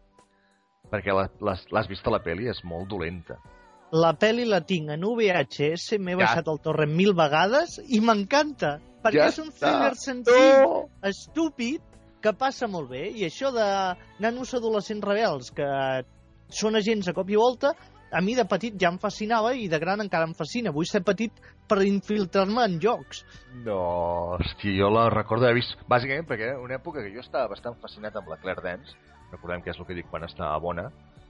Perquè 0.88 1.12
l'has 1.12 1.90
vist 1.90 2.06
a 2.06 2.14
la 2.14 2.22
peli, 2.24 2.48
és 2.48 2.62
molt 2.64 2.88
dolenta. 2.88 3.36
La 3.92 4.14
peli 4.18 4.46
la 4.48 4.62
tinc 4.66 4.88
en 4.94 5.04
VHS, 5.04 5.98
m'he 6.00 6.16
ja. 6.16 6.22
baixat 6.22 6.48
el 6.50 6.62
torrent 6.64 6.96
mil 6.96 7.12
vegades 7.18 7.76
i 7.86 8.00
m'encanta, 8.00 8.76
perquè 9.04 9.20
ja 9.20 9.28
és 9.34 9.42
un 9.42 9.52
thriller 9.52 9.92
senzill, 10.00 10.64
no. 10.64 10.80
estúpid, 11.06 11.84
que 12.26 12.36
passa 12.36 12.68
molt 12.70 12.90
bé, 12.90 13.06
i 13.14 13.26
això 13.26 13.52
de 13.54 13.66
nanos 14.22 14.54
adolescents 14.58 15.06
rebels 15.06 15.52
que 15.54 15.68
són 16.50 16.78
agents 16.78 17.08
a 17.10 17.14
cop 17.14 17.30
i 17.30 17.38
volta, 17.38 17.72
a 18.10 18.20
mi 18.22 18.36
de 18.38 18.44
petit 18.48 18.76
ja 18.80 18.90
em 18.92 18.98
fascinava 19.02 19.52
i 19.58 19.66
de 19.68 19.78
gran 19.82 20.00
encara 20.02 20.28
em 20.28 20.34
fascina. 20.38 20.72
Vull 20.74 20.86
ser 20.88 21.02
petit 21.06 21.34
per 21.68 21.80
infiltrar-me 21.84 22.62
en 22.64 22.78
jocs. 22.82 23.24
No, 23.66 23.80
hòstia, 24.36 24.76
jo 24.78 24.92
la 24.94 25.08
recordo 25.12 25.48
haver 25.48 25.58
vist... 25.58 25.74
Bàsicament 25.90 26.28
perquè 26.28 26.52
una 26.62 26.78
època 26.78 27.02
que 27.02 27.12
jo 27.14 27.24
estava 27.24 27.50
bastant 27.50 27.76
fascinat 27.82 28.16
amb 28.16 28.30
la 28.30 28.38
Claire 28.42 28.62
Dance, 28.64 28.94
recordem 29.32 29.64
que 29.64 29.74
és 29.74 29.82
el 29.82 29.88
que 29.88 29.98
dic 29.98 30.08
quan 30.10 30.24
estava 30.26 30.56
bona, 30.62 30.86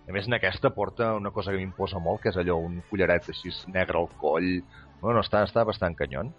a 0.06 0.12
més, 0.14 0.28
en 0.28 0.36
aquesta 0.36 0.70
porta 0.70 1.14
una 1.18 1.32
cosa 1.34 1.50
que 1.50 1.58
m'imposa 1.58 1.98
molt, 1.98 2.20
que 2.22 2.30
és 2.30 2.36
allò, 2.38 2.60
un 2.62 2.78
collaret 2.90 3.32
així 3.32 3.50
negre 3.74 3.98
al 3.98 4.12
coll... 4.20 4.52
Bueno, 5.00 5.20
està, 5.20 5.42
està 5.44 5.64
bastant 5.66 5.96
canyon. 5.98 6.30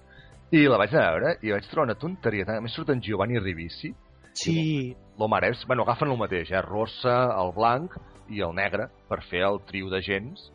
I 0.55 0.63
la 0.71 0.79
vaig 0.79 0.93
anar 0.95 1.03
a 1.03 1.15
veure 1.17 1.33
i 1.43 1.51
vaig 1.51 1.67
trobar 1.67 1.89
una 1.89 1.97
tonteria. 1.99 2.45
A 2.55 2.61
més, 2.63 2.73
surt 2.73 2.93
en 2.93 3.03
Giovanni 3.03 3.41
Ribisi, 3.43 3.91
Sí. 4.37 4.95
L'Omar 5.17 5.43
és, 5.49 5.63
bueno, 5.65 5.85
agafen 5.85 6.11
el 6.13 6.19
mateix, 6.19 6.51
eh? 6.53 6.61
rossa, 6.61 7.15
el 7.41 7.53
blanc 7.55 7.95
i 8.29 8.43
el 8.45 8.53
negre 8.55 8.89
per 9.09 9.21
fer 9.25 9.41
el 9.47 9.61
trio 9.65 9.89
de 9.89 10.01
gens 10.05 10.51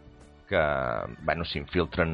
que, 0.48 0.62
bueno, 1.24 1.46
s'infiltren 1.48 2.12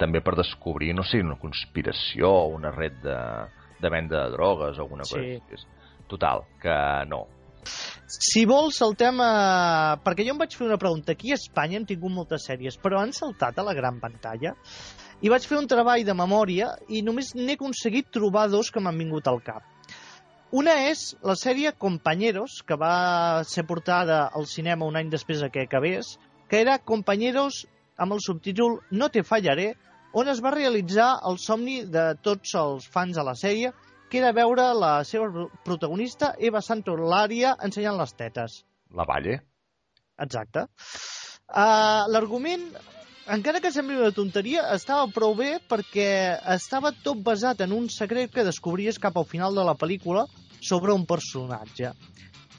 també 0.00 0.22
per 0.24 0.36
descobrir, 0.38 0.94
no 0.96 1.04
sé, 1.04 1.20
una 1.24 1.36
conspiració 1.40 2.30
o 2.30 2.46
una 2.54 2.70
red 2.72 3.02
de, 3.02 3.18
de 3.82 3.90
venda 3.92 4.24
de 4.24 4.36
drogues 4.36 4.78
o 4.78 4.86
alguna 4.86 5.04
cosa. 5.04 5.20
Sí. 5.20 5.66
Total, 6.08 6.46
que 6.62 6.76
no. 7.10 7.26
Si 8.10 8.44
vols, 8.48 8.80
el 8.82 8.96
tema... 8.98 9.26
Perquè 10.02 10.24
jo 10.26 10.34
em 10.34 10.40
vaig 10.40 10.56
fer 10.56 10.66
una 10.66 10.78
pregunta. 10.80 11.14
Aquí 11.14 11.30
a 11.30 11.38
Espanya 11.38 11.78
hem 11.78 11.86
tingut 11.86 12.10
moltes 12.14 12.48
sèries, 12.48 12.78
però 12.80 13.02
han 13.02 13.12
saltat 13.14 13.60
a 13.60 13.66
la 13.66 13.74
gran 13.76 14.00
pantalla. 14.02 14.56
I 15.20 15.30
vaig 15.30 15.44
fer 15.46 15.58
un 15.60 15.68
treball 15.70 16.02
de 16.06 16.16
memòria 16.16 16.72
i 16.88 17.04
només 17.06 17.34
n'he 17.36 17.58
aconseguit 17.58 18.08
trobar 18.10 18.48
dos 18.50 18.72
que 18.72 18.82
m'han 18.82 18.98
vingut 18.98 19.28
al 19.28 19.42
cap. 19.44 19.69
Una 20.50 20.72
és 20.90 21.12
la 21.22 21.36
sèrie 21.38 21.70
Compañeros, 21.78 22.56
que 22.66 22.74
va 22.74 23.44
ser 23.46 23.62
portada 23.68 24.24
al 24.34 24.48
cinema 24.50 24.88
un 24.88 24.96
any 24.98 25.12
després 25.12 25.44
de 25.44 25.48
que 25.54 25.62
acabés, 25.62 26.16
que 26.50 26.58
era 26.58 26.80
Compañeros 26.82 27.60
amb 27.96 28.16
el 28.16 28.22
subtítol 28.24 28.80
No 28.90 29.10
te 29.14 29.22
fallaré, 29.22 29.68
on 30.10 30.26
es 30.32 30.40
va 30.42 30.50
realitzar 30.50 31.12
el 31.30 31.38
somni 31.38 31.84
de 31.86 32.04
tots 32.26 32.56
els 32.58 32.88
fans 32.90 33.14
de 33.14 33.22
la 33.22 33.36
sèrie, 33.38 33.70
que 34.10 34.18
era 34.18 34.34
veure 34.34 34.66
la 34.74 35.04
seva 35.06 35.46
protagonista, 35.62 36.32
Eva 36.50 36.64
Santolària, 36.66 37.54
ensenyant 37.62 38.00
les 38.00 38.16
tetes. 38.18 38.64
La 38.90 39.06
Valle. 39.06 39.38
Exacte. 40.18 40.66
Uh, 41.46 42.10
L'argument 42.10 42.66
encara 43.30 43.60
que 43.62 43.70
sembli 43.70 43.96
una 43.96 44.10
tonteria, 44.14 44.64
estava 44.74 45.06
prou 45.14 45.36
bé 45.38 45.50
perquè 45.70 46.06
estava 46.54 46.90
tot 47.04 47.20
basat 47.26 47.62
en 47.64 47.74
un 47.76 47.88
secret 47.92 48.32
que 48.34 48.46
descobries 48.46 48.98
cap 48.98 49.18
al 49.18 49.28
final 49.28 49.54
de 49.54 49.66
la 49.66 49.76
pel·lícula 49.78 50.26
sobre 50.60 50.92
un 50.92 51.06
personatge. 51.06 51.92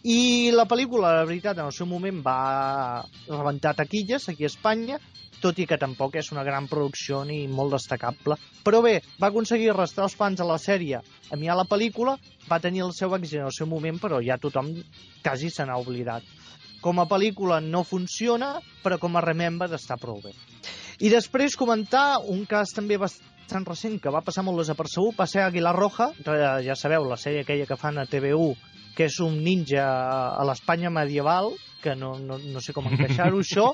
I 0.01 0.49
la 0.55 0.65
pel·lícula, 0.65 1.11
la 1.19 1.25
veritat, 1.27 1.59
en 1.59 1.67
el 1.67 1.75
seu 1.75 1.85
moment 1.85 2.23
va 2.25 3.03
rebentar 3.27 3.75
taquilles 3.77 4.29
aquí 4.31 4.47
a 4.47 4.49
Espanya, 4.49 4.97
tot 5.41 5.59
i 5.59 5.67
que 5.69 5.77
tampoc 5.81 6.15
és 6.21 6.31
una 6.33 6.45
gran 6.45 6.69
producció 6.71 7.21
ni 7.25 7.43
molt 7.49 7.75
destacable. 7.75 8.37
Però 8.65 8.81
bé, 8.85 8.99
va 9.21 9.29
aconseguir 9.29 9.71
arrastrar 9.73 10.07
els 10.07 10.17
fans 10.17 10.41
a 10.41 10.47
la 10.47 10.57
sèrie 10.61 11.01
a 11.01 11.37
mi 11.37 11.49
a 11.49 11.57
la 11.57 11.67
pel·lícula, 11.69 12.15
va 12.49 12.61
tenir 12.63 12.85
el 12.85 12.95
seu 12.97 13.13
èxit 13.17 13.41
en 13.41 13.49
el 13.49 13.57
seu 13.57 13.69
moment, 13.69 13.99
però 14.01 14.21
ja 14.25 14.39
tothom 14.41 14.71
quasi 15.21 15.51
se 15.51 15.65
n'ha 15.65 15.77
oblidat. 15.81 16.25
Com 16.81 16.99
a 17.01 17.07
pel·lícula 17.09 17.59
no 17.61 17.83
funciona, 17.85 18.55
però 18.81 18.97
com 19.01 19.17
a 19.17 19.25
remember 19.25 19.69
està 19.77 19.99
prou 20.01 20.21
bé. 20.23 20.33
I 21.01 21.09
després 21.13 21.57
comentar 21.57 22.21
un 22.29 22.43
cas 22.49 22.73
també 22.75 22.97
bastant 23.01 23.65
recent 23.67 23.99
que 24.01 24.13
va 24.13 24.23
passar 24.25 24.43
molt 24.45 24.61
desapercebut, 24.61 25.15
va 25.17 25.27
ser 25.29 25.43
Aguilar 25.45 25.75
Roja, 25.77 26.11
ja 26.65 26.77
sabeu, 26.77 27.05
la 27.09 27.17
sèrie 27.21 27.45
aquella 27.45 27.67
que 27.69 27.77
fan 27.77 28.01
a 28.01 28.07
TV1, 28.09 28.55
que 28.97 29.07
és 29.07 29.19
un 29.23 29.39
ninja 29.43 29.85
a 29.85 30.45
l'Espanya 30.47 30.91
medieval, 30.93 31.53
que 31.81 31.95
no, 31.95 32.15
no, 32.19 32.37
no 32.37 32.61
sé 32.61 32.73
com 32.73 32.89
encaixar-ho 32.89 33.41
això, 33.45 33.71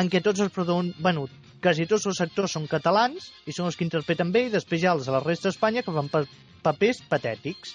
en 0.00 0.10
què 0.10 0.20
tots 0.22 0.42
els 0.44 0.52
protagonistes, 0.54 1.00
bueno, 1.02 1.26
quasi 1.62 1.86
tots 1.88 2.06
els 2.08 2.20
actors 2.24 2.56
són 2.56 2.68
catalans 2.70 3.30
i 3.46 3.54
són 3.56 3.68
els 3.68 3.76
que 3.76 3.84
interpreten 3.86 4.32
bé 4.32 4.46
i 4.46 4.52
després 4.52 4.82
hi 4.82 4.88
ha 4.88 4.94
els 4.96 5.08
de 5.08 5.14
la 5.14 5.22
resta 5.24 5.48
d'Espanya 5.48 5.84
que 5.84 5.94
fan 5.96 6.08
pa 6.12 6.24
papers 6.64 7.00
patètics. 7.08 7.74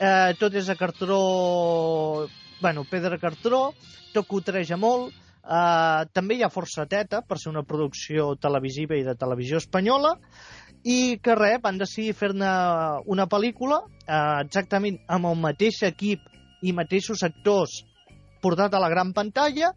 Eh, 0.00 0.32
tot 0.40 0.54
és 0.56 0.68
a 0.68 0.76
cartró, 0.76 1.20
bueno, 2.60 2.84
pedra 2.88 3.18
cartró, 3.18 3.70
tot 4.14 4.28
cotreja 4.28 4.76
molt, 4.80 5.14
Uh, 5.40 6.04
també 6.12 6.36
hi 6.36 6.42
ha 6.44 6.50
força 6.52 6.84
teta 6.84 7.22
per 7.24 7.38
ser 7.40 7.48
una 7.48 7.62
producció 7.64 8.34
televisiva 8.36 8.92
i 8.98 9.06
de 9.06 9.14
televisió 9.16 9.56
espanyola 9.56 10.10
i 10.84 11.16
que 11.24 11.34
res, 11.34 11.62
van 11.64 11.78
decidir 11.80 12.12
fer-ne 12.18 12.50
una 13.08 13.24
pel·lícula 13.24 13.78
uh, 13.80 14.42
exactament 14.44 14.98
amb 15.08 15.30
el 15.30 15.38
mateix 15.40 15.80
equip 15.88 16.28
i 16.60 16.74
mateixos 16.76 17.24
actors 17.24 17.78
portat 18.44 18.76
a 18.76 18.82
la 18.84 18.92
gran 18.92 19.14
pantalla 19.16 19.72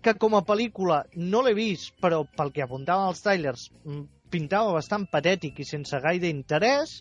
que 0.00 0.14
com 0.14 0.38
a 0.38 0.44
pel·lícula 0.46 1.02
no 1.16 1.42
l'he 1.42 1.56
vist 1.58 1.98
però 2.00 2.22
pel 2.38 2.54
que 2.54 2.62
apuntaven 2.62 3.10
els 3.10 3.26
trailers 3.26 3.66
mm, 3.82 4.06
pintava 4.30 4.78
bastant 4.78 5.08
patètic 5.10 5.58
i 5.58 5.66
sense 5.66 6.00
gaire 6.06 6.30
interès 6.30 7.00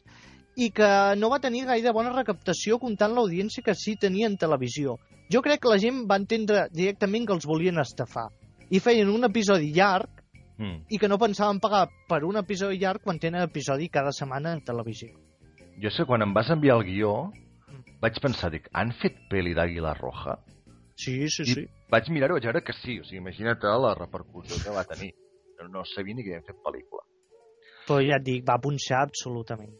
i 0.58 0.72
que 0.76 0.90
no 1.16 1.30
va 1.32 1.40
tenir 1.40 1.68
gaire 1.70 1.94
bona 1.96 2.12
recaptació 2.18 2.82
comptant 2.82 3.14
l'audiència 3.14 3.64
que 3.64 3.78
sí 3.78 3.96
tenia 3.96 4.28
en 4.28 4.36
televisió. 4.36 4.98
Jo 5.30 5.44
crec 5.46 5.62
que 5.62 5.70
la 5.70 5.78
gent 5.78 6.06
va 6.10 6.18
entendre 6.18 6.64
directament 6.74 7.28
que 7.30 7.36
els 7.36 7.46
volien 7.46 7.78
estafar. 7.78 8.30
I 8.74 8.80
feien 8.82 9.10
un 9.14 9.28
episodi 9.28 9.70
llarg 9.76 10.24
mm. 10.58 10.88
i 10.90 10.98
que 11.02 11.10
no 11.12 11.20
pensaven 11.22 11.60
pagar 11.62 11.84
per 12.10 12.24
un 12.26 12.40
episodi 12.42 12.80
llarg 12.82 13.04
quan 13.06 13.22
tenen 13.22 13.46
episodi 13.46 13.92
cada 13.94 14.14
setmana 14.16 14.56
en 14.58 14.64
televisió. 14.66 15.14
Jo 15.80 15.92
sé, 15.94 16.06
quan 16.10 16.26
em 16.26 16.34
vas 16.34 16.50
enviar 16.50 16.80
el 16.80 16.86
guió, 16.88 17.12
mm. 17.30 18.00
vaig 18.02 18.18
pensar, 18.24 18.50
dic, 18.56 18.72
han 18.74 18.96
fet 19.04 19.22
pel·li 19.30 19.54
d'Àguila 19.54 19.94
Roja? 20.00 20.40
Sí, 20.98 21.30
sí, 21.30 21.46
I 21.46 21.56
sí. 21.60 21.68
vaig 21.94 22.10
mirar-ho 22.10 22.36
i 22.36 22.42
vaig 22.42 22.50
veure 22.50 22.66
que 22.66 22.76
sí, 22.82 22.98
o 23.00 23.06
sigui, 23.06 23.22
imagina't 23.22 23.70
la 23.86 23.94
repercussió 24.02 24.58
que 24.64 24.74
va 24.74 24.84
tenir. 24.90 25.14
No, 25.60 25.70
no 25.70 25.86
sabia 25.86 26.16
ni 26.16 26.26
que 26.26 26.34
havien 26.34 26.48
fet 26.48 26.58
pel·lícula. 26.66 27.06
Però 27.86 28.02
ja 28.02 28.18
et 28.18 28.26
dic, 28.26 28.44
va 28.50 28.58
punxar 28.62 29.06
absolutament. 29.06 29.78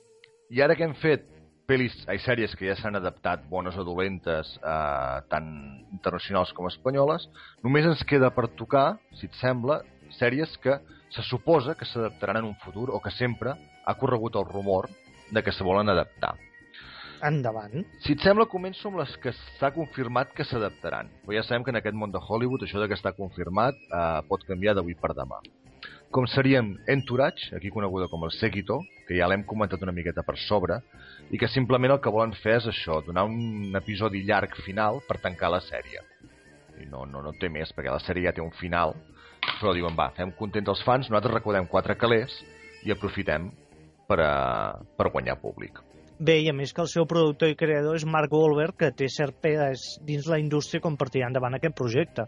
I 0.54 0.62
ara 0.62 0.78
que 0.78 0.86
hem 0.86 0.96
fet 1.02 1.26
pel·lis, 1.70 1.94
ai, 2.10 2.18
sèries 2.24 2.56
que 2.58 2.66
ja 2.66 2.76
s'han 2.80 2.98
adaptat, 2.98 3.46
bones 3.50 3.78
o 3.78 3.86
dolentes, 3.86 4.56
eh, 4.58 5.18
tant 5.30 5.50
internacionals 5.94 6.52
com 6.58 6.68
espanyoles, 6.70 7.28
només 7.64 7.86
ens 7.86 8.02
queda 8.10 8.32
per 8.34 8.48
tocar, 8.58 8.98
si 9.20 9.30
et 9.30 9.38
sembla, 9.38 9.84
sèries 10.18 10.56
que 10.64 10.80
se 11.14 11.26
suposa 11.30 11.76
que 11.78 11.86
s'adaptaran 11.86 12.42
en 12.42 12.50
un 12.50 12.58
futur 12.64 12.90
o 12.90 13.00
que 13.02 13.14
sempre 13.14 13.54
ha 13.86 13.98
corregut 14.02 14.36
el 14.36 14.46
rumor 14.50 14.90
de 15.32 15.44
que 15.44 15.54
se 15.54 15.64
volen 15.64 15.90
adaptar. 15.90 16.36
Endavant. 17.26 17.84
Si 18.00 18.14
et 18.16 18.24
sembla, 18.24 18.48
començo 18.48 18.88
amb 18.88 19.02
les 19.02 19.16
que 19.20 19.34
s'ha 19.60 19.74
confirmat 19.76 20.32
que 20.34 20.46
s'adaptaran. 20.48 21.10
Però 21.26 21.36
ja 21.36 21.44
sabem 21.44 21.66
que 21.68 21.74
en 21.74 21.80
aquest 21.82 21.98
món 21.98 22.14
de 22.14 22.22
Hollywood 22.22 22.64
això 22.64 22.80
de 22.80 22.88
que 22.88 22.96
està 22.96 23.12
confirmat 23.18 23.76
eh, 23.76 24.22
pot 24.30 24.46
canviar 24.48 24.78
d'avui 24.78 24.96
per 24.96 25.12
demà. 25.18 25.42
Com 26.10 26.26
seríem 26.26 26.72
Entourage, 26.90 27.52
aquí 27.56 27.70
coneguda 27.70 28.08
com 28.10 28.24
el 28.26 28.32
Seguito, 28.34 28.80
que 29.06 29.20
ja 29.20 29.28
l'hem 29.30 29.44
comentat 29.46 29.84
una 29.86 29.94
miqueta 29.94 30.24
per 30.26 30.38
sobre, 30.42 30.80
i 31.30 31.38
que 31.38 31.50
simplement 31.52 31.94
el 31.94 32.02
que 32.02 32.14
volen 32.14 32.34
fer 32.42 32.58
és 32.58 32.68
això, 32.72 33.00
donar 33.06 33.28
un 33.30 33.76
episodi 33.78 34.24
llarg 34.26 34.56
final 34.66 35.02
per 35.08 35.20
tancar 35.22 35.52
la 35.54 35.62
sèrie. 35.62 36.02
I 36.82 36.88
no, 36.90 37.06
no, 37.06 37.22
no 37.22 37.34
té 37.38 37.50
més, 37.54 37.72
perquè 37.76 37.92
la 37.92 38.02
sèrie 38.02 38.26
ja 38.30 38.34
té 38.36 38.42
un 38.42 38.54
final, 38.58 38.96
però 39.60 39.74
diuen, 39.76 39.98
va, 39.98 40.10
fem 40.18 40.32
contents 40.38 40.72
els 40.74 40.82
fans, 40.88 41.10
nosaltres 41.10 41.38
recordem 41.38 41.70
quatre 41.70 41.98
calés 42.00 42.34
i 42.86 42.94
aprofitem 42.96 43.50
per, 44.10 44.20
a, 44.26 44.34
per 44.98 45.12
guanyar 45.14 45.38
públic. 45.42 45.84
Bé, 46.20 46.42
i 46.44 46.50
a 46.52 46.56
més 46.56 46.74
que 46.76 46.82
el 46.84 46.90
seu 46.92 47.06
productor 47.08 47.52
i 47.52 47.56
creador 47.60 47.96
és 47.96 48.04
Mark 48.04 48.34
Wahlberg, 48.36 48.76
que 48.82 48.90
té 48.92 49.08
cert 49.12 49.38
pes 49.44 49.94
dins 50.08 50.28
la 50.28 50.40
indústria 50.42 50.84
com 50.84 50.98
per 51.00 51.08
tirar 51.14 51.30
endavant 51.30 51.56
aquest 51.56 51.78
projecte. 51.78 52.26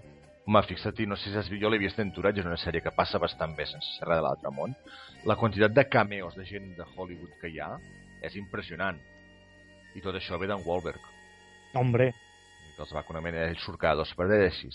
Home, 0.48 0.62
fixa't, 0.68 1.02
no 1.10 1.18
sé 1.20 1.32
si 1.32 1.38
has 1.38 1.50
vist, 1.52 1.62
jo 1.62 1.70
l'he 1.70 1.80
vist 1.82 2.00
en 2.00 2.08
Entourage, 2.08 2.40
és 2.40 2.48
una 2.48 2.60
sèrie 2.60 2.82
que 2.86 2.94
passa 2.96 3.20
bastant 3.22 3.52
bé 3.58 3.68
sense 3.68 3.98
ser 3.98 4.08
res 4.08 4.22
de 4.22 4.24
l'altre 4.26 4.54
món. 4.56 4.78
La 5.28 5.36
quantitat 5.38 5.76
de 5.76 5.86
cameos 5.92 6.38
de 6.40 6.48
gent 6.48 6.72
de 6.78 6.88
Hollywood 6.96 7.36
que 7.42 7.52
hi 7.52 7.60
ha 7.62 7.76
és 8.22 8.36
impressionant. 8.40 9.00
I 9.96 10.02
tot 10.04 10.16
això 10.16 10.40
ve 10.40 10.48
d'en 10.48 10.64
Wahlberg. 10.66 11.02
Hombre. 11.76 12.12
Que 12.76 12.86
els 12.86 12.94
va 12.96 13.04
conèixer, 13.08 13.48
ell 13.50 13.60
surt 13.60 13.82
cada 13.82 14.02
dos 14.02 14.14
per 14.16 14.30
així. 14.32 14.72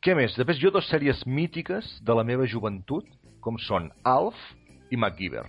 Què 0.00 0.14
més? 0.16 0.32
Després 0.38 0.60
jo 0.60 0.70
dos 0.72 0.88
sèries 0.88 1.26
mítiques 1.26 1.98
de 2.00 2.14
la 2.16 2.24
meva 2.24 2.46
joventut, 2.48 3.04
com 3.44 3.58
són 3.60 3.90
Alf 4.08 4.38
i 4.90 4.96
MacGyver. 4.96 5.44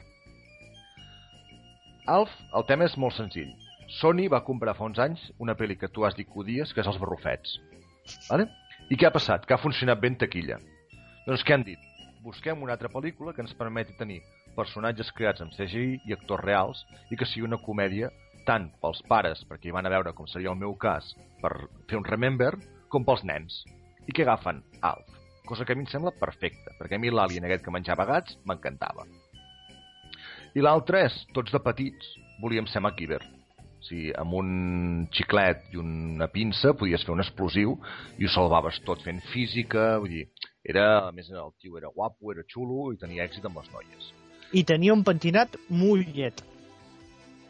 Alf, 2.11 2.34
el 2.57 2.65
tema 2.67 2.88
és 2.89 2.97
molt 2.99 3.15
senzill. 3.15 3.51
Sony 3.99 4.26
va 4.32 4.43
comprar 4.43 4.76
fa 4.76 4.88
uns 4.88 4.99
anys 4.99 5.24
una 5.39 5.55
pel·li 5.55 5.78
que 5.80 5.88
tu 5.91 6.03
has 6.07 6.15
dit 6.17 6.28
que 6.28 6.43
odies, 6.43 6.74
que 6.74 6.84
és 6.84 6.88
Els 6.88 6.99
Barrufets. 6.99 7.57
Vale? 8.30 8.49
I 8.91 8.97
què 8.99 9.07
ha 9.07 9.15
passat? 9.15 9.45
Que 9.47 9.55
ha 9.55 9.61
funcionat 9.61 9.99
ben 10.01 10.17
taquilla. 10.19 10.57
Doncs 11.28 11.43
què 11.47 11.55
han 11.55 11.63
dit? 11.67 11.80
Busquem 12.24 12.63
una 12.63 12.76
altra 12.76 12.91
pel·lícula 12.91 13.34
que 13.36 13.43
ens 13.45 13.55
permeti 13.57 13.95
tenir 13.99 14.19
personatges 14.56 15.12
creats 15.18 15.43
amb 15.43 15.54
CGI 15.56 16.02
i 16.08 16.16
actors 16.16 16.43
reals 16.43 16.84
i 17.10 17.18
que 17.20 17.28
sigui 17.30 17.47
una 17.47 17.62
comèdia 17.62 18.12
tant 18.45 18.70
pels 18.82 19.02
pares, 19.10 19.43
perquè 19.49 19.70
hi 19.70 19.76
van 19.76 19.86
a 19.86 19.93
veure 19.93 20.14
com 20.18 20.28
seria 20.30 20.52
el 20.52 20.60
meu 20.60 20.74
cas, 20.80 21.14
per 21.41 21.54
fer 21.89 21.99
un 21.99 22.08
remember, 22.08 22.54
com 22.89 23.06
pels 23.08 23.24
nens. 23.28 23.62
I 24.08 24.16
què 24.16 24.26
agafen? 24.26 24.64
Alf. 24.82 25.20
Cosa 25.47 25.66
que 25.66 25.74
a 25.74 25.78
mi 25.78 25.86
em 25.86 25.91
sembla 25.91 26.14
perfecta, 26.16 26.74
perquè 26.80 26.97
a 26.97 27.02
mi 27.02 27.12
l'alien 27.12 27.45
aquest 27.47 27.66
que 27.66 27.74
menjava 27.74 28.08
gats 28.10 28.38
m'encantava. 28.47 29.06
I 30.56 30.64
l'altre 30.64 31.06
és, 31.08 31.16
tots 31.36 31.54
de 31.54 31.62
petits, 31.64 32.10
volíem 32.41 32.68
ser 32.68 32.82
MacGyver. 32.84 33.22
O 33.82 33.86
sigui, 33.88 34.12
amb 34.20 34.36
un 34.38 34.49
xiclet 35.16 35.72
i 35.74 35.80
una 35.82 36.28
pinça 36.34 36.76
podies 36.78 37.06
fer 37.06 37.16
un 37.16 37.24
explosiu 37.24 37.78
i 38.20 38.28
ho 38.28 38.34
salvaves 38.34 38.82
tot 38.86 39.02
fent 39.06 39.24
física, 39.32 39.95
vull 40.04 40.18
dir, 40.20 40.26
era, 40.62 41.08
a 41.08 41.12
més 41.16 41.32
el 41.34 41.56
tio 41.58 41.80
era 41.82 41.89
guapo, 41.95 42.36
era 42.36 42.45
xulo 42.45 42.91
i 42.93 43.02
tenia 43.02 43.26
èxit 43.26 43.47
amb 43.49 43.58
les 43.58 43.72
noies. 43.74 44.12
I 44.54 44.64
tenia 44.68 44.93
un 44.93 45.04
pentinat 45.08 45.56
mullet. 45.70 46.41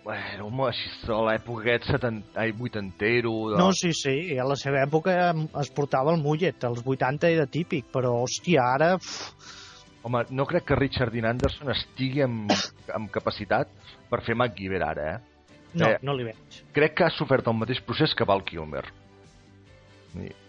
Bueno, 0.04 0.48
home, 0.48 0.68
així 0.72 0.90
a 1.14 1.18
l'època 1.28 1.62
aquest 1.62 1.92
seten... 1.92 2.24
ai, 2.34 2.52
vuitantero... 2.58 3.32
De... 3.52 3.58
No, 3.62 3.70
sí, 3.78 3.92
sí, 3.94 4.34
a 4.42 4.46
la 4.50 4.56
seva 4.58 4.82
època 4.82 5.14
es 5.62 5.70
portava 5.78 6.14
el 6.16 6.22
mullet, 6.24 6.64
als 6.66 6.82
80 6.82 7.30
era 7.30 7.46
típic, 7.46 7.86
però, 7.94 8.16
hòstia, 8.24 8.66
ara... 8.76 8.96
Uf, 8.98 9.60
Home, 10.02 10.24
no 10.34 10.48
crec 10.50 10.66
que 10.66 10.74
Richard 10.80 11.14
Dean 11.14 11.28
Anderson 11.30 11.70
estigui 11.70 12.24
amb, 12.26 12.50
amb 12.90 13.12
capacitat 13.14 13.70
per 14.10 14.24
fer 14.26 14.34
MacGyver 14.34 14.80
ara, 14.82 15.12
eh? 15.12 15.44
no, 15.78 15.92
Eh. 15.92 16.00
no 16.02 16.16
li 16.18 16.26
veig. 16.26 16.58
Crec 16.74 16.96
que 16.98 17.06
ha 17.06 17.12
sofert 17.14 17.46
el 17.48 17.54
mateix 17.60 17.84
procés 17.86 18.16
que 18.18 18.26
Val 18.26 18.42
Kilmer. 18.44 18.82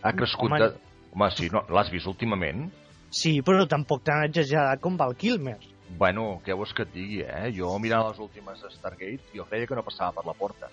Ha 0.03 0.13
crescut... 0.17 0.49
Home, 0.49 0.63
de... 0.63 0.71
Home 1.13 1.29
sí, 1.37 1.51
no, 1.53 1.61
l'has 1.69 1.93
vist 1.93 2.09
últimament? 2.09 2.65
Sí, 3.13 3.35
però 3.45 3.67
tampoc 3.69 4.01
tan 4.09 4.25
exagerat 4.25 4.81
com 4.81 4.97
Val 4.97 5.13
Kilmer. 5.21 5.59
Bueno, 5.99 6.40
què 6.45 6.55
vols 6.57 6.72
que 6.74 6.84
et 6.86 6.93
digui, 6.95 7.20
eh? 7.22 7.51
Jo 7.57 7.72
mirant 7.82 8.07
les 8.09 8.18
últimes 8.22 8.62
Stargate, 8.76 9.20
jo 9.36 9.45
creia 9.49 9.66
que 9.68 9.76
no 9.76 9.84
passava 9.86 10.14
per 10.16 10.24
la 10.26 10.34
porta. 10.38 10.70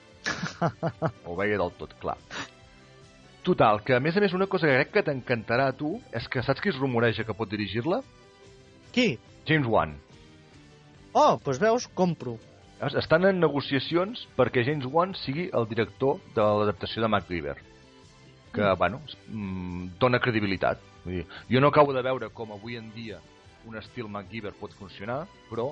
Ho 1.27 1.35
veia 1.37 1.57
del 1.59 1.71
tot 1.79 1.93
clar. 1.99 2.17
Total, 3.43 3.81
que 3.83 3.95
a 3.95 3.99
més 4.03 4.17
a 4.17 4.21
més 4.23 4.33
una 4.35 4.47
cosa 4.51 4.67
que 4.67 4.75
crec 4.77 4.91
que 4.93 5.03
t'encantarà 5.07 5.69
a 5.71 5.75
tu 5.75 5.95
és 6.15 6.27
que 6.31 6.43
saps 6.43 6.61
qui 6.61 6.69
es 6.73 6.77
rumoreja 6.79 7.23
que 7.25 7.33
pot 7.35 7.49
dirigir-la? 7.49 8.01
Qui? 8.93 9.17
James 9.47 9.67
Wan. 9.69 9.95
Oh, 11.13 11.39
doncs 11.43 11.59
veus, 11.61 11.87
compro. 11.97 12.37
Es- 12.83 12.95
Estan 12.99 13.25
en 13.25 13.39
negociacions 13.41 14.27
perquè 14.37 14.63
James 14.67 14.85
Wan 14.91 15.15
sigui 15.15 15.49
el 15.55 15.67
director 15.71 16.19
de 16.35 16.43
l'adaptació 16.45 17.01
de 17.03 17.09
MacGyver. 17.11 17.57
Que, 18.53 18.61
mm. 18.61 18.77
bueno, 18.77 19.01
mm, 19.27 19.89
dona 19.99 20.19
credibilitat. 20.19 20.79
Vull 21.03 21.21
dir, 21.21 21.25
jo 21.49 21.61
no 21.63 21.71
acabo 21.71 21.93
de 21.95 22.03
veure 22.03 22.29
com 22.35 22.51
avui 22.53 22.75
en 22.77 22.91
dia 22.95 23.19
un 23.69 23.77
estil 23.77 24.09
MacGyver 24.09 24.55
pot 24.57 24.73
funcionar, 24.79 25.21
però 25.49 25.69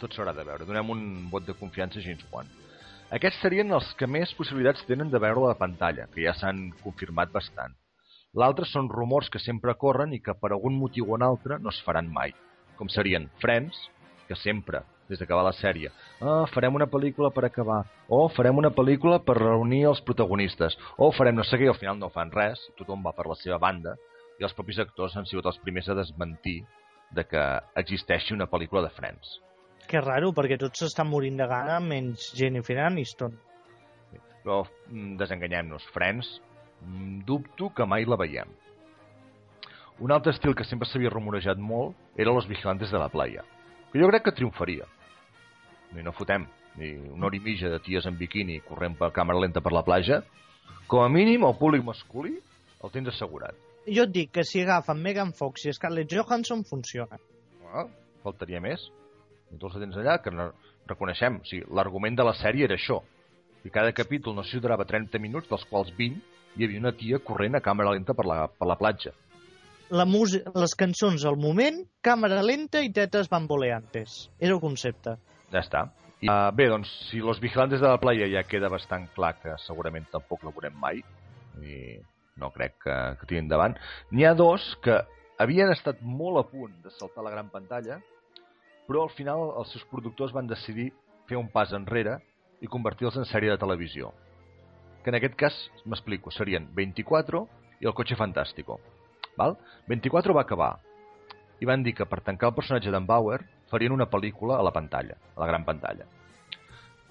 tot 0.00 0.14
s'haurà 0.14 0.34
de 0.34 0.44
veure. 0.46 0.66
Donem 0.66 0.90
un 0.90 1.04
vot 1.30 1.46
de 1.46 1.54
confiança 1.54 2.00
a 2.00 2.04
James 2.04 2.26
Wan. 2.32 2.50
Aquests 3.14 3.42
serien 3.44 3.70
els 3.76 3.90
que 3.98 4.08
més 4.08 4.32
possibilitats 4.34 4.82
tenen 4.88 5.10
de 5.12 5.20
veure 5.22 5.44
la 5.46 5.58
pantalla, 5.60 6.08
que 6.10 6.24
ja 6.24 6.34
s'han 6.34 6.70
confirmat 6.82 7.30
bastant. 7.34 7.76
L'altre 8.34 8.66
són 8.66 8.88
rumors 8.88 9.28
que 9.30 9.42
sempre 9.42 9.76
corren 9.76 10.14
i 10.16 10.22
que 10.24 10.34
per 10.34 10.50
algun 10.50 10.78
motiu 10.80 11.10
o 11.10 11.18
un 11.18 11.22
altre 11.22 11.60
no 11.60 11.70
es 11.70 11.80
faran 11.86 12.08
mai, 12.08 12.32
com 12.78 12.88
serien 12.88 13.28
Friends, 13.42 13.76
que 14.26 14.38
sempre, 14.40 14.80
des 15.10 15.20
va 15.28 15.42
la 15.44 15.52
sèrie, 15.52 15.90
ah, 16.24 16.46
farem 16.54 16.74
una 16.74 16.88
pel·lícula 16.88 17.28
per 17.30 17.44
acabar, 17.44 17.82
o 18.08 18.24
farem 18.32 18.56
una 18.56 18.72
pel·lícula 18.72 19.20
per 19.20 19.36
reunir 19.36 19.84
els 19.90 20.00
protagonistes, 20.00 20.78
o 20.96 21.12
farem 21.12 21.36
no 21.36 21.44
sé 21.44 21.60
què, 21.60 21.68
i 21.68 21.72
al 21.74 21.76
final 21.76 22.00
no 22.00 22.08
fan 22.14 22.32
res, 22.32 22.62
tothom 22.78 23.04
va 23.04 23.12
per 23.12 23.28
la 23.28 23.36
seva 23.36 23.60
banda, 23.60 23.98
i 24.40 24.46
els 24.48 24.56
propis 24.56 24.80
actors 24.80 25.14
han 25.16 25.28
sigut 25.28 25.46
els 25.46 25.60
primers 25.60 25.92
a 25.92 25.98
desmentir 25.98 26.62
de 27.12 27.24
que 27.28 27.42
existeixi 27.80 28.34
una 28.34 28.48
pel·lícula 28.50 28.82
de 28.86 28.92
Friends. 28.96 29.38
Que 29.88 30.00
raro, 30.00 30.30
perquè 30.32 30.58
tots 30.60 30.82
s'estan 30.82 31.10
morint 31.10 31.36
de 31.40 31.46
gana, 31.50 31.78
menys 31.82 32.30
Jennifer 32.38 32.78
Aniston. 32.86 33.34
Però 34.42 34.62
mm, 34.64 35.16
desenganyem-nos, 35.20 35.84
Friends, 35.94 36.30
mm, 36.80 37.22
dubto 37.28 37.70
que 37.76 37.86
mai 37.86 38.06
la 38.08 38.18
veiem. 38.20 38.50
Un 40.02 40.14
altre 40.14 40.32
estil 40.34 40.56
que 40.58 40.66
sempre 40.66 40.88
s'havia 40.88 41.12
rumorejat 41.12 41.60
molt 41.60 42.18
era 42.18 42.32
Los 42.32 42.48
Vigilantes 42.48 42.90
de 42.90 42.98
la 42.98 43.10
Playa, 43.12 43.44
que 43.92 44.00
jo 44.00 44.08
crec 44.10 44.24
que 44.26 44.36
triomfaria. 44.38 44.88
I 45.92 46.02
no 46.02 46.14
fotem, 46.16 46.46
ni 46.80 46.94
una 47.12 47.28
hora 47.28 47.36
i 47.36 47.42
mitja 47.44 47.68
de 47.68 47.78
ties 47.84 48.06
en 48.08 48.16
biquini 48.18 48.62
corrent 48.64 48.96
per 48.98 49.12
càmera 49.12 49.42
lenta 49.44 49.60
per 49.60 49.74
la 49.76 49.84
platja, 49.84 50.22
com 50.88 51.04
a 51.04 51.10
mínim 51.12 51.44
el 51.44 51.58
públic 51.60 51.84
masculí 51.84 52.38
el 52.82 52.90
tens 52.94 53.12
assegurat. 53.12 53.54
Jo 53.86 54.04
et 54.06 54.12
dic 54.14 54.30
que 54.36 54.44
si 54.46 54.62
agafen 54.62 55.00
Megan 55.02 55.32
Fox 55.34 55.66
i 55.66 55.72
Scarlett 55.74 56.12
Johansson, 56.12 56.62
funciona. 56.64 57.18
Ah, 57.72 57.88
faltaria 58.22 58.60
més. 58.62 58.84
I 59.50 59.58
tu 59.58 59.66
els 59.68 59.80
tens 59.80 59.96
allà, 59.98 60.20
que 60.22 60.30
no, 60.30 60.52
reconeixem, 60.90 61.40
o 61.42 61.48
sigui, 61.48 61.66
l'argument 61.74 62.14
de 62.18 62.26
la 62.26 62.34
sèrie 62.38 62.68
era 62.68 62.78
això. 62.78 63.00
I 63.66 63.70
cada 63.74 63.92
capítol, 63.94 64.36
no 64.36 64.44
sé 64.46 64.56
si 64.56 64.62
durava 64.62 64.86
30 64.86 65.18
minuts, 65.22 65.50
dels 65.50 65.66
quals 65.70 65.90
20 65.98 66.22
hi 66.56 66.66
havia 66.66 66.82
una 66.82 66.94
tia 66.94 67.18
corrent 67.24 67.58
a 67.58 67.62
càmera 67.64 67.94
lenta 67.96 68.14
per 68.14 68.26
la, 68.28 68.44
per 68.46 68.68
la 68.68 68.78
platja. 68.78 69.14
La 69.92 70.06
les 70.06 70.74
cançons 70.78 71.24
al 71.28 71.36
moment, 71.36 71.82
càmera 72.00 72.40
lenta 72.42 72.80
i 72.80 72.92
tetes 72.92 73.28
bamboleantes. 73.28 74.30
Era 74.40 74.54
el 74.54 74.60
concepte. 74.60 75.18
Ja 75.52 75.60
està. 75.60 75.82
I, 76.22 76.30
uh, 76.30 76.52
bé, 76.54 76.68
doncs, 76.70 76.88
si 77.10 77.18
Los 77.18 77.40
Vigilantes 77.42 77.82
de 77.82 77.90
la 77.90 77.98
Playa 78.00 78.28
ja 78.30 78.44
queda 78.46 78.70
bastant 78.72 79.08
clar 79.16 79.34
que 79.42 79.56
segurament 79.66 80.06
tampoc 80.12 80.46
la 80.46 80.54
veurem 80.54 80.78
mai, 80.80 81.02
i 81.60 81.98
no 82.36 82.50
crec 82.54 82.78
que, 82.82 82.96
que 83.20 83.28
tirin 83.28 83.46
endavant, 83.46 83.76
n'hi 84.10 84.26
ha 84.26 84.34
dos 84.38 84.64
que 84.84 85.00
havien 85.42 85.72
estat 85.72 86.00
molt 86.02 86.40
a 86.40 86.46
punt 86.48 86.74
de 86.84 86.92
saltar 86.96 87.24
la 87.24 87.32
gran 87.34 87.50
pantalla, 87.52 87.98
però 88.88 89.06
al 89.06 89.14
final 89.16 89.52
els 89.60 89.72
seus 89.74 89.84
productors 89.90 90.34
van 90.34 90.50
decidir 90.50 90.90
fer 91.28 91.38
un 91.38 91.48
pas 91.52 91.72
enrere 91.72 92.18
i 92.62 92.70
convertir-los 92.70 93.18
en 93.18 93.26
sèrie 93.28 93.50
de 93.50 93.58
televisió. 93.58 94.12
Que 95.02 95.10
en 95.10 95.18
aquest 95.18 95.34
cas, 95.38 95.56
m'explico, 95.84 96.30
serien 96.30 96.68
24 96.76 97.42
i 97.82 97.88
el 97.90 97.94
Cotxe 97.98 98.18
Fantàstico. 98.18 98.78
Val? 99.38 99.56
24 99.90 100.34
va 100.36 100.44
acabar 100.46 100.72
i 101.62 101.66
van 101.66 101.82
dir 101.86 101.94
que 101.94 102.06
per 102.10 102.20
tancar 102.26 102.50
el 102.50 102.56
personatge 102.56 102.90
d'en 102.90 103.06
Bauer 103.06 103.40
farien 103.70 103.94
una 103.94 104.08
pel·lícula 104.10 104.58
a 104.58 104.64
la 104.66 104.72
pantalla, 104.74 105.14
a 105.36 105.40
la 105.40 105.46
gran 105.46 105.64
pantalla. 105.64 106.08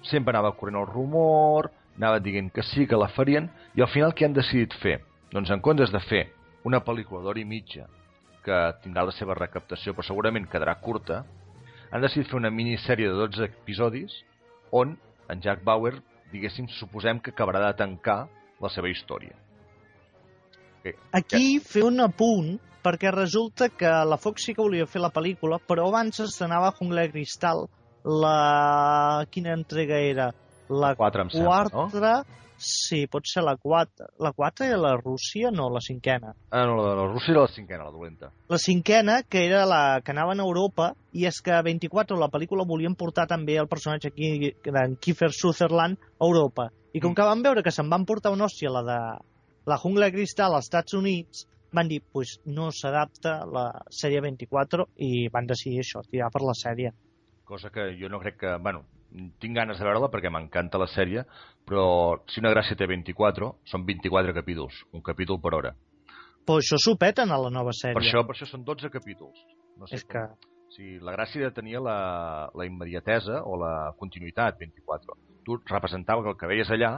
Sempre 0.08 0.34
anava 0.34 0.52
corrent 0.58 0.78
el 0.80 0.88
rumor, 0.88 1.70
anava 1.96 2.20
dient 2.20 2.50
que 2.52 2.64
sí, 2.68 2.86
que 2.86 2.98
la 2.98 3.08
farien, 3.16 3.48
i 3.74 3.82
al 3.82 3.90
final 3.92 4.12
què 4.14 4.28
han 4.28 4.36
decidit 4.36 4.74
fer? 4.82 5.00
Doncs 5.32 5.50
en 5.54 5.62
comptes 5.64 5.92
de 5.92 6.00
fer 6.04 6.26
una 6.68 6.82
pel·lícula 6.84 7.22
d'hora 7.24 7.40
i 7.40 7.46
mitja 7.48 7.86
que 8.44 8.58
tindrà 8.82 9.06
la 9.08 9.14
seva 9.16 9.36
recaptació, 9.38 9.94
però 9.94 10.04
segurament 10.04 10.48
quedarà 10.50 10.74
curta, 10.82 11.22
han 11.92 12.02
decidit 12.04 12.28
fer 12.28 12.38
una 12.40 12.50
minissèrie 12.52 13.08
de 13.08 13.16
12 13.16 13.46
episodis 13.48 14.18
on 14.72 14.96
en 15.32 15.40
Jack 15.44 15.62
Bauer, 15.64 15.94
diguéssim, 16.32 16.66
suposem 16.76 17.20
que 17.22 17.32
acabarà 17.32 17.62
de 17.68 17.78
tancar 17.78 18.18
la 18.60 18.70
seva 18.72 18.90
història. 18.92 19.36
Eh, 20.84 20.94
Aquí 21.16 21.58
fer 21.64 21.84
un 21.86 22.02
apunt, 22.04 22.56
perquè 22.82 23.12
resulta 23.14 23.70
que 23.70 23.90
la 24.08 24.18
Fox 24.20 24.48
sí 24.48 24.56
que 24.56 24.64
volia 24.64 24.88
fer 24.90 25.00
la 25.00 25.12
pel·lícula, 25.14 25.60
però 25.62 25.86
abans 25.88 26.20
estrenava 26.24 26.74
Jungla 26.78 27.06
de 27.06 27.12
Cristal, 27.14 27.66
la... 28.04 29.24
quina 29.30 29.54
entrega 29.54 30.00
era? 30.02 30.32
La 30.68 30.94
4, 30.98 31.26
em 31.26 31.34
sembla, 31.36 31.64
no? 31.72 31.88
Sí, 32.62 33.06
pot 33.10 33.26
ser 33.26 33.42
la 33.42 33.56
4. 33.58 34.06
La 34.22 34.30
4 34.32 34.66
era 34.68 34.76
la 34.78 34.92
Rússia? 34.96 35.50
No, 35.50 35.68
la 35.74 35.80
cinquena. 35.82 36.32
Ah, 36.50 36.64
no, 36.68 36.76
la 36.78 36.94
la 36.94 37.06
Rússia 37.10 37.32
era 37.32 37.40
la 37.42 37.48
cinquena, 37.50 37.84
la 37.84 37.90
dolenta. 37.90 38.30
La 38.48 38.58
cinquena, 38.58 39.22
que 39.24 39.44
era 39.48 39.64
la 39.66 40.00
que 40.04 40.12
anava 40.12 40.32
a 40.36 40.38
Europa, 40.44 40.92
i 41.12 41.26
és 41.26 41.40
que 41.42 41.50
a 41.52 41.62
24, 41.62 42.16
la 42.20 42.28
pel·lícula, 42.30 42.64
volien 42.68 42.94
portar 42.94 43.26
també 43.26 43.56
el 43.58 43.66
personatge 43.68 44.12
aquí 44.12 44.52
d'en 44.64 44.94
Kiefer 44.96 45.32
Sutherland 45.34 45.98
a 45.98 46.24
Europa. 46.24 46.68
I 46.94 47.00
com 47.00 47.10
Mm. 47.10 47.14
que 47.16 47.22
van 47.22 47.42
veure 47.42 47.62
que 47.62 47.70
se'n 47.72 47.90
van 47.90 48.04
portar 48.06 48.30
una 48.32 48.44
hòstia, 48.46 48.70
la 48.70 48.82
de 48.82 49.00
la 49.66 49.78
jungla 49.78 50.06
de 50.06 50.12
cristal 50.12 50.54
als 50.54 50.66
Estats 50.66 50.94
Units, 50.94 51.48
van 51.72 51.88
dir, 51.88 52.02
pues 52.12 52.38
no 52.44 52.70
s'adapta 52.70 53.46
la 53.46 53.72
sèrie 53.90 54.20
24 54.20 54.86
i 54.96 55.28
van 55.32 55.46
decidir 55.46 55.80
això, 55.80 56.02
tirar 56.10 56.30
per 56.30 56.42
la 56.42 56.52
sèrie. 56.54 56.92
cosa 57.44 57.70
que 57.70 57.96
jo 58.00 58.08
no 58.08 58.18
crec 58.20 58.36
que... 58.38 58.56
Bueno, 58.62 58.84
tinc 59.40 59.54
ganes 59.56 59.78
de 59.78 59.84
veure-la 59.84 60.08
perquè 60.12 60.30
m'encanta 60.32 60.78
la 60.80 60.86
sèrie, 60.90 61.24
però 61.68 61.84
si 62.30 62.40
una 62.40 62.52
gràcia 62.54 62.76
té 62.78 62.86
24, 62.88 63.50
són 63.68 63.84
24 63.88 64.34
capítols, 64.34 64.78
un 64.92 65.02
capítol 65.04 65.40
per 65.42 65.52
hora. 65.58 65.74
Però 66.46 66.58
això 66.58 66.78
s'ho 66.80 66.96
peten 66.98 67.30
a 67.30 67.38
la 67.38 67.50
nova 67.54 67.70
sèrie. 67.76 67.94
Per 67.94 68.02
això, 68.02 68.24
per 68.26 68.34
això 68.34 68.48
són 68.50 68.64
12 68.66 68.90
capítols. 68.90 69.38
No 69.78 69.86
sé 69.86 70.00
És 70.00 70.04
com- 70.04 70.12
que... 70.16 70.50
Sigui, 70.72 70.94
la 71.04 71.12
gràcia 71.12 71.44
de 71.44 71.52
tenir 71.52 71.76
la, 71.84 72.48
la 72.56 72.64
immediatesa 72.64 73.42
o 73.44 73.58
la 73.60 73.92
continuïtat 74.00 74.56
24. 74.58 75.16
Tu 75.44 75.58
representava 75.68 76.22
que 76.24 76.30
el 76.32 76.38
que 76.40 76.48
veies 76.48 76.70
allà 76.72 76.94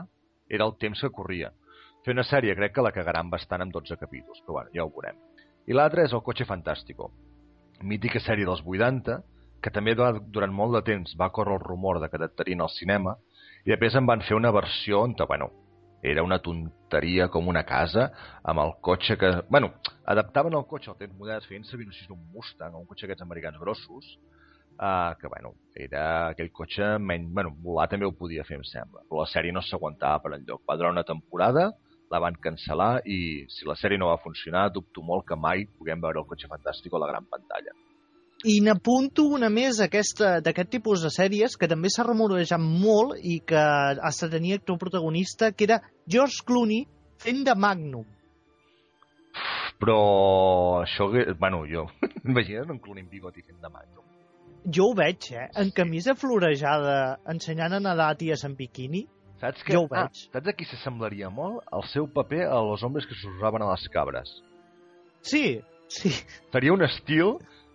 era 0.49 0.65
el 0.69 0.77
temps 0.79 1.01
que 1.03 1.11
corria. 1.11 1.51
Fer 2.07 2.15
una 2.15 2.23
sèrie 2.23 2.55
crec 2.55 2.77
que 2.77 2.85
la 2.87 2.93
cagaran 2.95 3.33
bastant 3.33 3.65
amb 3.65 3.75
12 3.75 3.97
capítols, 3.99 4.39
però 4.47 4.61
bueno, 4.61 4.71
ja 4.77 4.85
ho 4.85 4.93
veurem. 4.95 5.19
I 5.67 5.75
l'altre 5.75 6.05
és 6.07 6.13
el 6.15 6.23
Cotxe 6.23 6.47
Fantàstico, 6.47 7.11
mítica 7.83 8.21
sèrie 8.23 8.47
dels 8.47 8.63
80, 8.63 9.19
que 9.65 9.73
també 9.73 9.95
durant, 9.97 10.53
molt 10.53 10.77
de 10.77 10.83
temps 10.85 11.15
va 11.17 11.31
córrer 11.33 11.57
el 11.57 11.65
rumor 11.65 12.01
de 12.03 12.11
que 12.13 12.19
adaptarien 12.21 12.61
al 12.61 12.73
cinema, 12.75 13.17
i 13.65 13.73
després 13.73 13.97
en 13.97 14.05
van 14.11 14.21
fer 14.29 14.37
una 14.37 14.53
versió 14.53 15.01
on, 15.07 15.15
bueno, 15.27 15.49
era 16.05 16.23
una 16.23 16.39
tonteria 16.45 17.31
com 17.33 17.49
una 17.49 17.63
casa, 17.65 18.11
amb 18.45 18.61
el 18.61 18.75
cotxe 18.85 19.17
que... 19.17 19.31
Bueno, 19.49 19.73
adaptaven 20.05 20.53
el 20.59 20.67
cotxe 20.69 20.91
al 20.93 20.99
temps 20.99 21.17
modern, 21.17 21.47
feien 21.49 21.65
servir, 21.65 21.87
no 21.89 21.97
sé 21.97 22.05
si 22.05 22.13
un 22.13 22.21
Mustang, 22.35 22.77
un 22.77 22.85
cotxe 22.85 23.07
d'aquests 23.07 23.25
americans 23.25 23.57
grossos, 23.63 24.11
uh, 24.77 25.15
que, 25.17 25.31
bueno, 25.33 25.55
era 25.87 26.05
aquell 26.35 26.53
cotxe 26.53 26.99
menys... 27.01 27.33
Bueno, 27.33 27.55
volar 27.65 27.89
també 27.89 28.05
ho 28.05 28.13
podia 28.13 28.45
fer, 28.45 28.61
em 28.61 28.69
sembla, 28.69 29.07
però 29.09 29.25
la 29.25 29.31
sèrie 29.33 29.57
no 29.57 29.65
s'aguantava 29.65 30.21
per 30.27 30.35
enlloc. 30.37 30.61
Va 30.69 30.77
durar 30.77 30.93
una 30.93 31.07
temporada, 31.09 31.71
la 32.13 32.21
van 32.21 32.37
cancel·lar 32.37 32.99
i 33.09 33.19
si 33.49 33.65
la 33.65 33.79
sèrie 33.81 33.97
no 33.97 34.13
va 34.13 34.21
funcionar, 34.21 34.69
dubto 34.77 35.01
molt 35.01 35.25
que 35.33 35.41
mai 35.41 35.65
puguem 35.65 36.05
veure 36.05 36.21
el 36.21 36.29
cotxe 36.29 36.53
fantàstic 36.53 36.93
a 36.93 37.01
la 37.01 37.09
gran 37.15 37.33
pantalla. 37.33 37.73
I 38.45 38.59
n'apunto 38.61 39.25
una 39.33 39.49
més 39.49 39.79
d'aquest 39.81 40.69
tipus 40.71 41.01
de 41.03 41.11
sèries 41.11 41.57
que 41.57 41.69
també 41.71 41.89
s'ha 41.89 42.05
rumorejat 42.05 42.61
molt 42.61 43.17
i 43.25 43.39
que 43.41 43.57
hasta 43.57 44.29
tenia 44.29 44.59
actor 44.61 44.77
protagonista, 44.79 45.53
que 45.53 45.65
era 45.65 45.79
George 46.07 46.45
Clooney 46.45 46.85
fent 47.25 47.45
de 47.47 47.55
Magnum. 47.57 48.05
Però 49.81 50.83
això, 50.83 51.09
que- 51.13 51.33
bueno, 51.41 51.65
jo, 51.67 51.87
imagina't 52.25 52.71
un 52.71 52.79
cloning 52.79 53.09
bigoti 53.11 53.43
fent 53.43 53.61
de 53.61 53.69
magnum. 53.73 54.05
Jo 54.65 54.91
ho 54.91 54.95
veig, 54.97 55.27
eh? 55.35 55.49
En 55.61 55.71
camisa 55.77 56.15
florejada, 56.15 57.19
ensenyant 57.29 57.75
a 57.77 57.81
nedar 57.81 58.15
ties 58.17 58.45
en 58.47 58.55
biquini. 58.57 59.03
Saps 59.41 59.65
que, 59.67 59.75
Jo 59.75 59.83
ho 59.83 59.89
ah, 59.91 60.05
veig. 60.07 60.23
saps 60.33 60.49
a 60.49 60.55
qui 60.57 60.65
s'assemblaria 60.65 61.29
molt? 61.31 61.65
El 61.75 61.83
seu 61.91 62.07
paper 62.09 62.47
a 62.47 62.61
los 62.65 62.83
hombres 62.87 63.05
que 63.11 63.17
s'usaven 63.19 63.63
a 63.67 63.73
les 63.73 63.89
cabres. 63.93 64.31
Sí, 65.21 65.61
sí. 65.89 66.13
Seria 66.53 66.73
un 66.73 66.85
estil 66.87 67.35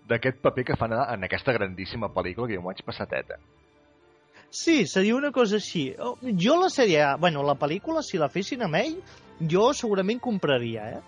d'aquest 0.10 0.42
paper 0.44 0.66
que 0.68 0.78
fan 0.80 0.96
en 0.98 1.26
aquesta 1.28 1.54
grandíssima 1.56 2.10
pel·lícula 2.14 2.50
que 2.50 2.58
jo 2.58 2.64
m'ho 2.64 2.72
vaig 2.72 2.84
passar 2.86 3.08
teta. 3.10 3.38
Sí, 4.50 4.88
seria 4.90 5.16
una 5.16 5.32
cosa 5.32 5.60
així. 5.60 5.92
Oh, 6.02 6.16
Jo 6.42 6.56
la 6.58 6.72
sèrie, 6.74 7.04
bueno, 7.22 7.44
la 7.46 7.56
pel·lícula, 7.60 8.02
si 8.02 8.18
la 8.18 8.32
fessin 8.34 8.66
amb 8.66 8.80
ell, 8.80 8.96
jo 9.52 9.70
segurament 9.78 10.20
compraria, 10.20 10.88
eh? 10.98 11.02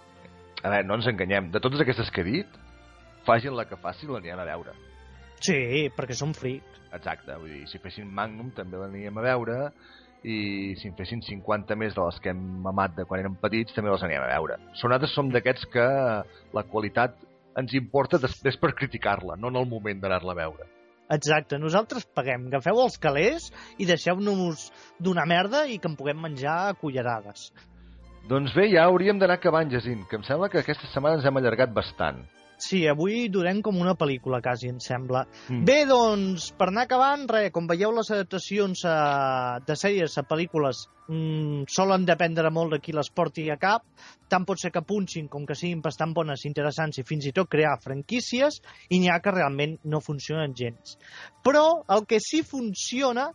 A 0.61 0.69
veure, 0.69 0.85
no 0.85 0.99
ens 0.99 1.09
enganyem. 1.09 1.49
De 1.51 1.59
totes 1.59 1.81
aquestes 1.81 2.11
que 2.13 2.21
he 2.21 2.27
dit, 2.27 2.59
facin 3.25 3.57
la 3.57 3.65
que 3.65 3.79
facin, 3.81 4.13
l'aniran 4.13 4.43
a 4.43 4.45
veure. 4.45 4.75
Sí, 5.41 5.89
perquè 5.95 6.13
són 6.13 6.35
frics. 6.37 6.77
Exacte, 6.93 7.33
vull 7.39 7.49
dir, 7.55 7.65
si 7.71 7.81
fessin 7.81 8.09
Magnum 8.13 8.51
també 8.53 8.77
l'aniríem 8.77 9.17
a 9.17 9.25
veure 9.25 9.57
i 10.27 10.75
si 10.77 10.89
en 10.91 10.93
fessin 10.93 11.23
50 11.25 11.73
més 11.79 11.95
de 11.95 12.03
les 12.03 12.19
que 12.21 12.29
hem 12.29 12.41
mamat 12.61 12.93
de 12.99 13.07
quan 13.09 13.23
érem 13.23 13.37
petits 13.41 13.73
també 13.73 13.89
les 13.89 14.03
anirem 14.05 14.27
a 14.27 14.33
veure. 14.35 14.59
Nosaltres 14.75 15.15
som 15.17 15.31
d'aquests 15.33 15.65
que 15.73 15.85
la 16.53 16.63
qualitat 16.69 17.15
ens 17.59 17.73
importa 17.77 18.19
després 18.21 18.57
per 18.61 18.73
criticar-la, 18.77 19.37
no 19.39 19.51
en 19.51 19.59
el 19.61 19.67
moment 19.69 19.99
d'anar-la 20.03 20.35
a 20.35 20.39
veure. 20.39 20.67
Exacte, 21.11 21.57
nosaltres 21.59 22.05
paguem. 22.15 22.47
Agafeu 22.47 22.79
els 22.83 22.95
calés 23.01 23.49
i 23.77 23.87
deixeu-nos 23.89 24.69
d'una 24.99 25.25
merda 25.27 25.65
i 25.67 25.77
que 25.77 25.89
en 25.91 25.97
puguem 25.99 26.21
menjar 26.23 26.57
a 26.69 26.77
cullerades. 26.79 27.49
Doncs 28.29 28.53
bé, 28.55 28.69
ja 28.71 28.85
hauríem 28.87 29.19
d'anar 29.19 29.39
acabant, 29.41 29.71
Jacint, 29.73 30.05
que 30.07 30.19
em 30.19 30.23
sembla 30.23 30.47
que 30.53 30.61
aquesta 30.61 30.87
setmana 30.93 31.19
ens 31.19 31.27
hem 31.27 31.41
allargat 31.41 31.73
bastant. 31.75 32.21
Sí, 32.61 32.83
avui 32.85 33.25
durem 33.33 33.59
com 33.65 33.79
una 33.81 33.95
pel·lícula, 33.97 34.37
quasi, 34.45 34.69
em 34.69 34.77
sembla. 34.83 35.23
Mm. 35.49 35.63
Bé, 35.65 35.77
doncs, 35.89 36.51
per 36.57 36.67
anar 36.69 36.83
acabant, 36.85 37.23
res, 37.31 37.49
com 37.55 37.65
veieu, 37.69 37.89
les 37.97 38.11
adaptacions 38.13 38.83
a, 38.85 38.97
de 39.65 39.77
sèries 39.79 40.17
a 40.21 40.23
pel·lícules 40.29 40.83
mm, 41.07 41.63
solen 41.73 42.05
dependre 42.05 42.51
molt 42.53 42.75
de 42.75 42.79
qui 42.83 42.93
les 42.93 43.09
porti 43.09 43.47
a 43.49 43.57
cap. 43.61 43.87
Tant 44.29 44.45
pot 44.45 44.61
ser 44.61 44.69
que 44.75 44.83
punxin 44.85 45.25
com 45.31 45.47
que 45.49 45.57
siguin 45.57 45.81
bastant 45.81 46.13
bones, 46.13 46.45
interessants 46.45 47.01
i 47.01 47.05
fins 47.07 47.25
i 47.25 47.33
tot 47.33 47.49
crear 47.49 47.73
franquícies, 47.81 48.61
i 48.93 49.01
n'hi 49.01 49.09
ha 49.09 49.17
que 49.25 49.33
realment 49.33 49.79
no 49.89 50.03
funcionen 50.05 50.53
gens. 50.53 50.99
Però 51.41 51.65
el 51.97 52.05
que 52.05 52.21
sí 52.21 52.43
funciona 52.45 53.31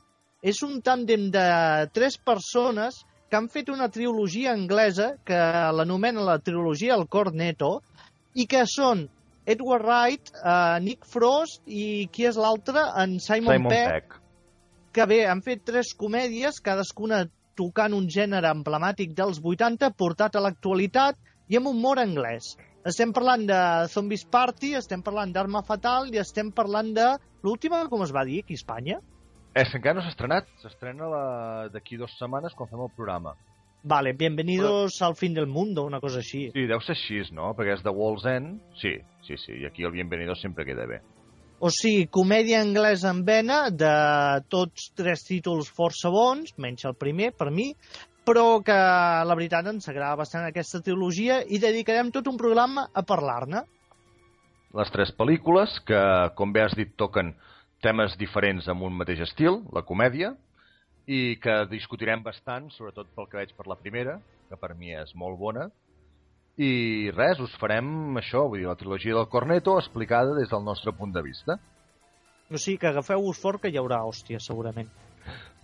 és 0.47 0.62
un 0.62 0.78
tàndem 0.86 1.27
de 1.35 1.48
tres 1.98 2.20
persones 2.23 3.03
que 3.27 3.40
han 3.40 3.51
fet 3.51 3.74
una 3.74 3.90
trilogia 3.90 4.55
anglesa 4.55 5.16
que 5.27 5.43
l'anomena 5.74 6.23
la 6.23 6.39
trilogia 6.39 6.94
El 6.94 7.09
Cornetto 7.11 7.81
i 8.39 8.47
que 8.47 8.62
són 8.70 9.09
Edward 9.47 9.85
Wright, 9.86 10.31
uh, 10.43 10.77
Nick 10.82 11.06
Frost 11.06 11.62
i 11.70 12.09
qui 12.12 12.27
és 12.27 12.36
l'altre? 12.36 12.82
En 12.98 13.18
Simon, 13.23 13.55
Simon 13.56 13.70
Pegg, 13.70 13.93
Peck. 13.93 14.20
que 14.93 15.06
bé, 15.06 15.20
han 15.31 15.43
fet 15.47 15.62
tres 15.68 15.93
comèdies, 15.94 16.59
cadascuna 16.64 17.24
tocant 17.56 17.94
un 17.97 18.09
gènere 18.12 18.51
emblemàtic 18.52 19.14
dels 19.16 19.39
80, 19.40 19.93
portat 19.97 20.35
a 20.36 20.43
l'actualitat 20.44 21.16
i 21.48 21.56
amb 21.60 21.70
humor 21.70 22.01
anglès. 22.02 22.56
Estem 22.86 23.12
parlant 23.14 23.47
de 23.48 23.56
Zombies 23.90 24.24
Party, 24.31 24.74
estem 24.78 25.01
parlant 25.02 25.32
d'Arma 25.35 25.62
Fatal 25.66 26.10
i 26.14 26.18
estem 26.23 26.51
parlant 26.55 26.93
de... 26.94 27.06
L'última, 27.47 27.85
com 27.90 28.02
es 28.02 28.10
va 28.14 28.24
dir 28.27 28.40
aquí 28.43 28.55
a 28.55 28.60
Espanya? 28.60 28.98
És 29.56 29.70
que 29.70 29.78
encara 29.78 29.97
no 29.97 30.02
s'ha 30.05 30.10
estrenat, 30.12 30.48
s'estrena 30.62 31.06
la- 31.09 31.68
d'aquí 31.73 31.97
dues 31.97 32.12
setmanes 32.18 32.55
quan 32.59 32.68
fem 32.68 32.82
el 32.82 32.90
programa. 32.97 33.32
Vale, 33.89 34.15
bienvenidos 34.15 35.01
al 35.01 35.15
fin 35.15 35.33
del 35.33 35.47
mundo, 35.47 35.85
una 35.85 36.01
cosa 36.01 36.19
així. 36.19 36.49
Sí, 36.51 36.65
deu 36.67 36.81
ser 36.83 36.97
així, 36.97 37.21
no? 37.31 37.53
Perquè 37.55 37.77
és 37.77 37.85
de 37.85 37.93
Wall's 37.95 38.25
End. 38.27 38.57
Sí, 38.81 38.97
sí, 39.23 39.37
sí, 39.39 39.61
i 39.61 39.67
aquí 39.69 39.85
el 39.87 39.93
Bienvenido 39.95 40.35
sempre 40.35 40.65
queda 40.67 40.89
bé. 40.91 40.97
O 41.63 41.71
sigui, 41.71 42.09
comèdia 42.11 42.65
anglesa 42.65 43.13
en 43.15 43.21
vena 43.29 43.61
de 43.71 43.93
tots 44.51 44.89
tres 44.99 45.23
títols 45.29 45.71
força 45.71 46.11
bons, 46.11 46.57
menys 46.59 46.83
el 46.91 46.97
primer, 46.99 47.31
per 47.39 47.53
mi, 47.55 47.69
però 48.27 48.59
que 48.67 48.75
la 48.75 49.37
veritat 49.39 49.71
ens 49.71 49.87
agrada 49.93 50.19
bastant 50.19 50.49
aquesta 50.49 50.83
trilogia 50.83 51.45
i 51.47 51.63
dedicarem 51.63 52.11
tot 52.11 52.27
un 52.27 52.41
programa 52.43 52.89
a 52.91 53.05
parlar-ne. 53.07 53.63
Les 54.75 54.91
tres 54.91 55.15
pel·lícules, 55.15 55.79
que, 55.87 56.03
com 56.35 56.51
bé 56.51 56.67
has 56.67 56.75
dit, 56.75 56.91
toquen 56.99 57.37
temes 57.87 58.19
diferents 58.19 58.67
amb 58.67 58.83
un 58.91 58.99
mateix 58.99 59.23
estil, 59.31 59.63
la 59.71 59.87
comèdia, 59.87 60.35
i 61.07 61.39
que 61.43 61.57
discutirem 61.70 62.23
bastant, 62.27 62.70
sobretot 62.74 63.11
pel 63.15 63.28
que 63.31 63.39
veig 63.39 63.55
per 63.57 63.69
la 63.70 63.78
primera, 63.78 64.19
que 64.51 64.59
per 64.59 64.74
mi 64.74 64.93
és 64.95 65.15
molt 65.15 65.39
bona, 65.39 65.69
i 66.57 67.11
res, 67.12 67.41
us 67.45 67.55
farem 67.61 68.16
això, 68.16 68.47
vull 68.49 68.62
dir, 68.62 68.69
la 68.69 68.78
trilogia 68.81 69.15
del 69.15 69.28
Corneto 69.28 69.77
explicada 69.78 70.37
des 70.39 70.49
del 70.49 70.65
nostre 70.65 70.95
punt 70.97 71.12
de 71.12 71.23
vista. 71.23 71.59
O 72.49 72.57
sigui 72.57 72.78
que 72.81 72.89
agafeu-vos 72.89 73.41
fort 73.43 73.61
que 73.61 73.69
hi 73.69 73.77
haurà 73.77 74.01
hòstia, 74.09 74.41
segurament. 74.41 74.89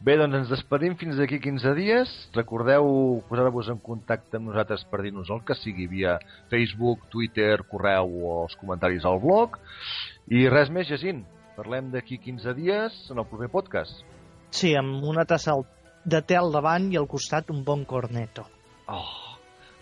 Bé, 0.02 0.16
doncs 0.19 0.35
ens 0.35 0.51
despedim 0.51 0.97
fins 1.01 1.16
d'aquí 1.16 1.39
15 1.40 1.73
dies. 1.78 2.12
Recordeu 2.35 3.23
posar-vos 3.28 3.70
en 3.73 3.78
contacte 3.81 4.36
amb 4.36 4.51
nosaltres 4.51 4.82
per 4.90 5.01
dir-nos 5.06 5.31
el 5.31 5.44
que 5.47 5.56
sigui 5.56 5.86
via 5.89 6.19
Facebook, 6.51 7.06
Twitter, 7.14 7.55
correu 7.70 8.10
o 8.10 8.39
els 8.43 8.59
comentaris 8.60 9.06
al 9.09 9.23
blog. 9.23 9.60
I 10.28 10.48
res 10.52 10.74
més, 10.74 10.90
Jacint. 10.90 11.23
Parlem 11.56 11.93
d'aquí 11.94 12.19
15 12.19 12.59
dies 12.59 12.98
en 13.14 13.23
el 13.23 13.31
proper 13.31 13.48
podcast. 13.55 14.02
Sí, 14.52 14.74
amb 14.76 15.04
una 15.08 15.24
tassa 15.28 15.54
de 16.04 16.20
té 16.28 16.36
al 16.36 16.52
davant 16.52 16.90
i 16.92 16.98
al 17.00 17.08
costat 17.08 17.50
un 17.54 17.62
bon 17.64 17.86
corneto. 17.88 18.44
Oh, 18.92 19.36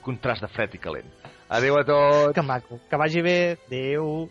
contrast 0.06 0.44
de 0.46 0.50
fred 0.52 0.76
i 0.76 0.80
calent. 0.82 1.08
Adéu 1.50 1.80
a 1.80 1.82
tots! 1.86 2.34
Que 2.36 2.44
maco. 2.46 2.78
Que 2.90 3.00
vagi 3.00 3.24
bé. 3.26 3.38
Adéu. 3.66 4.28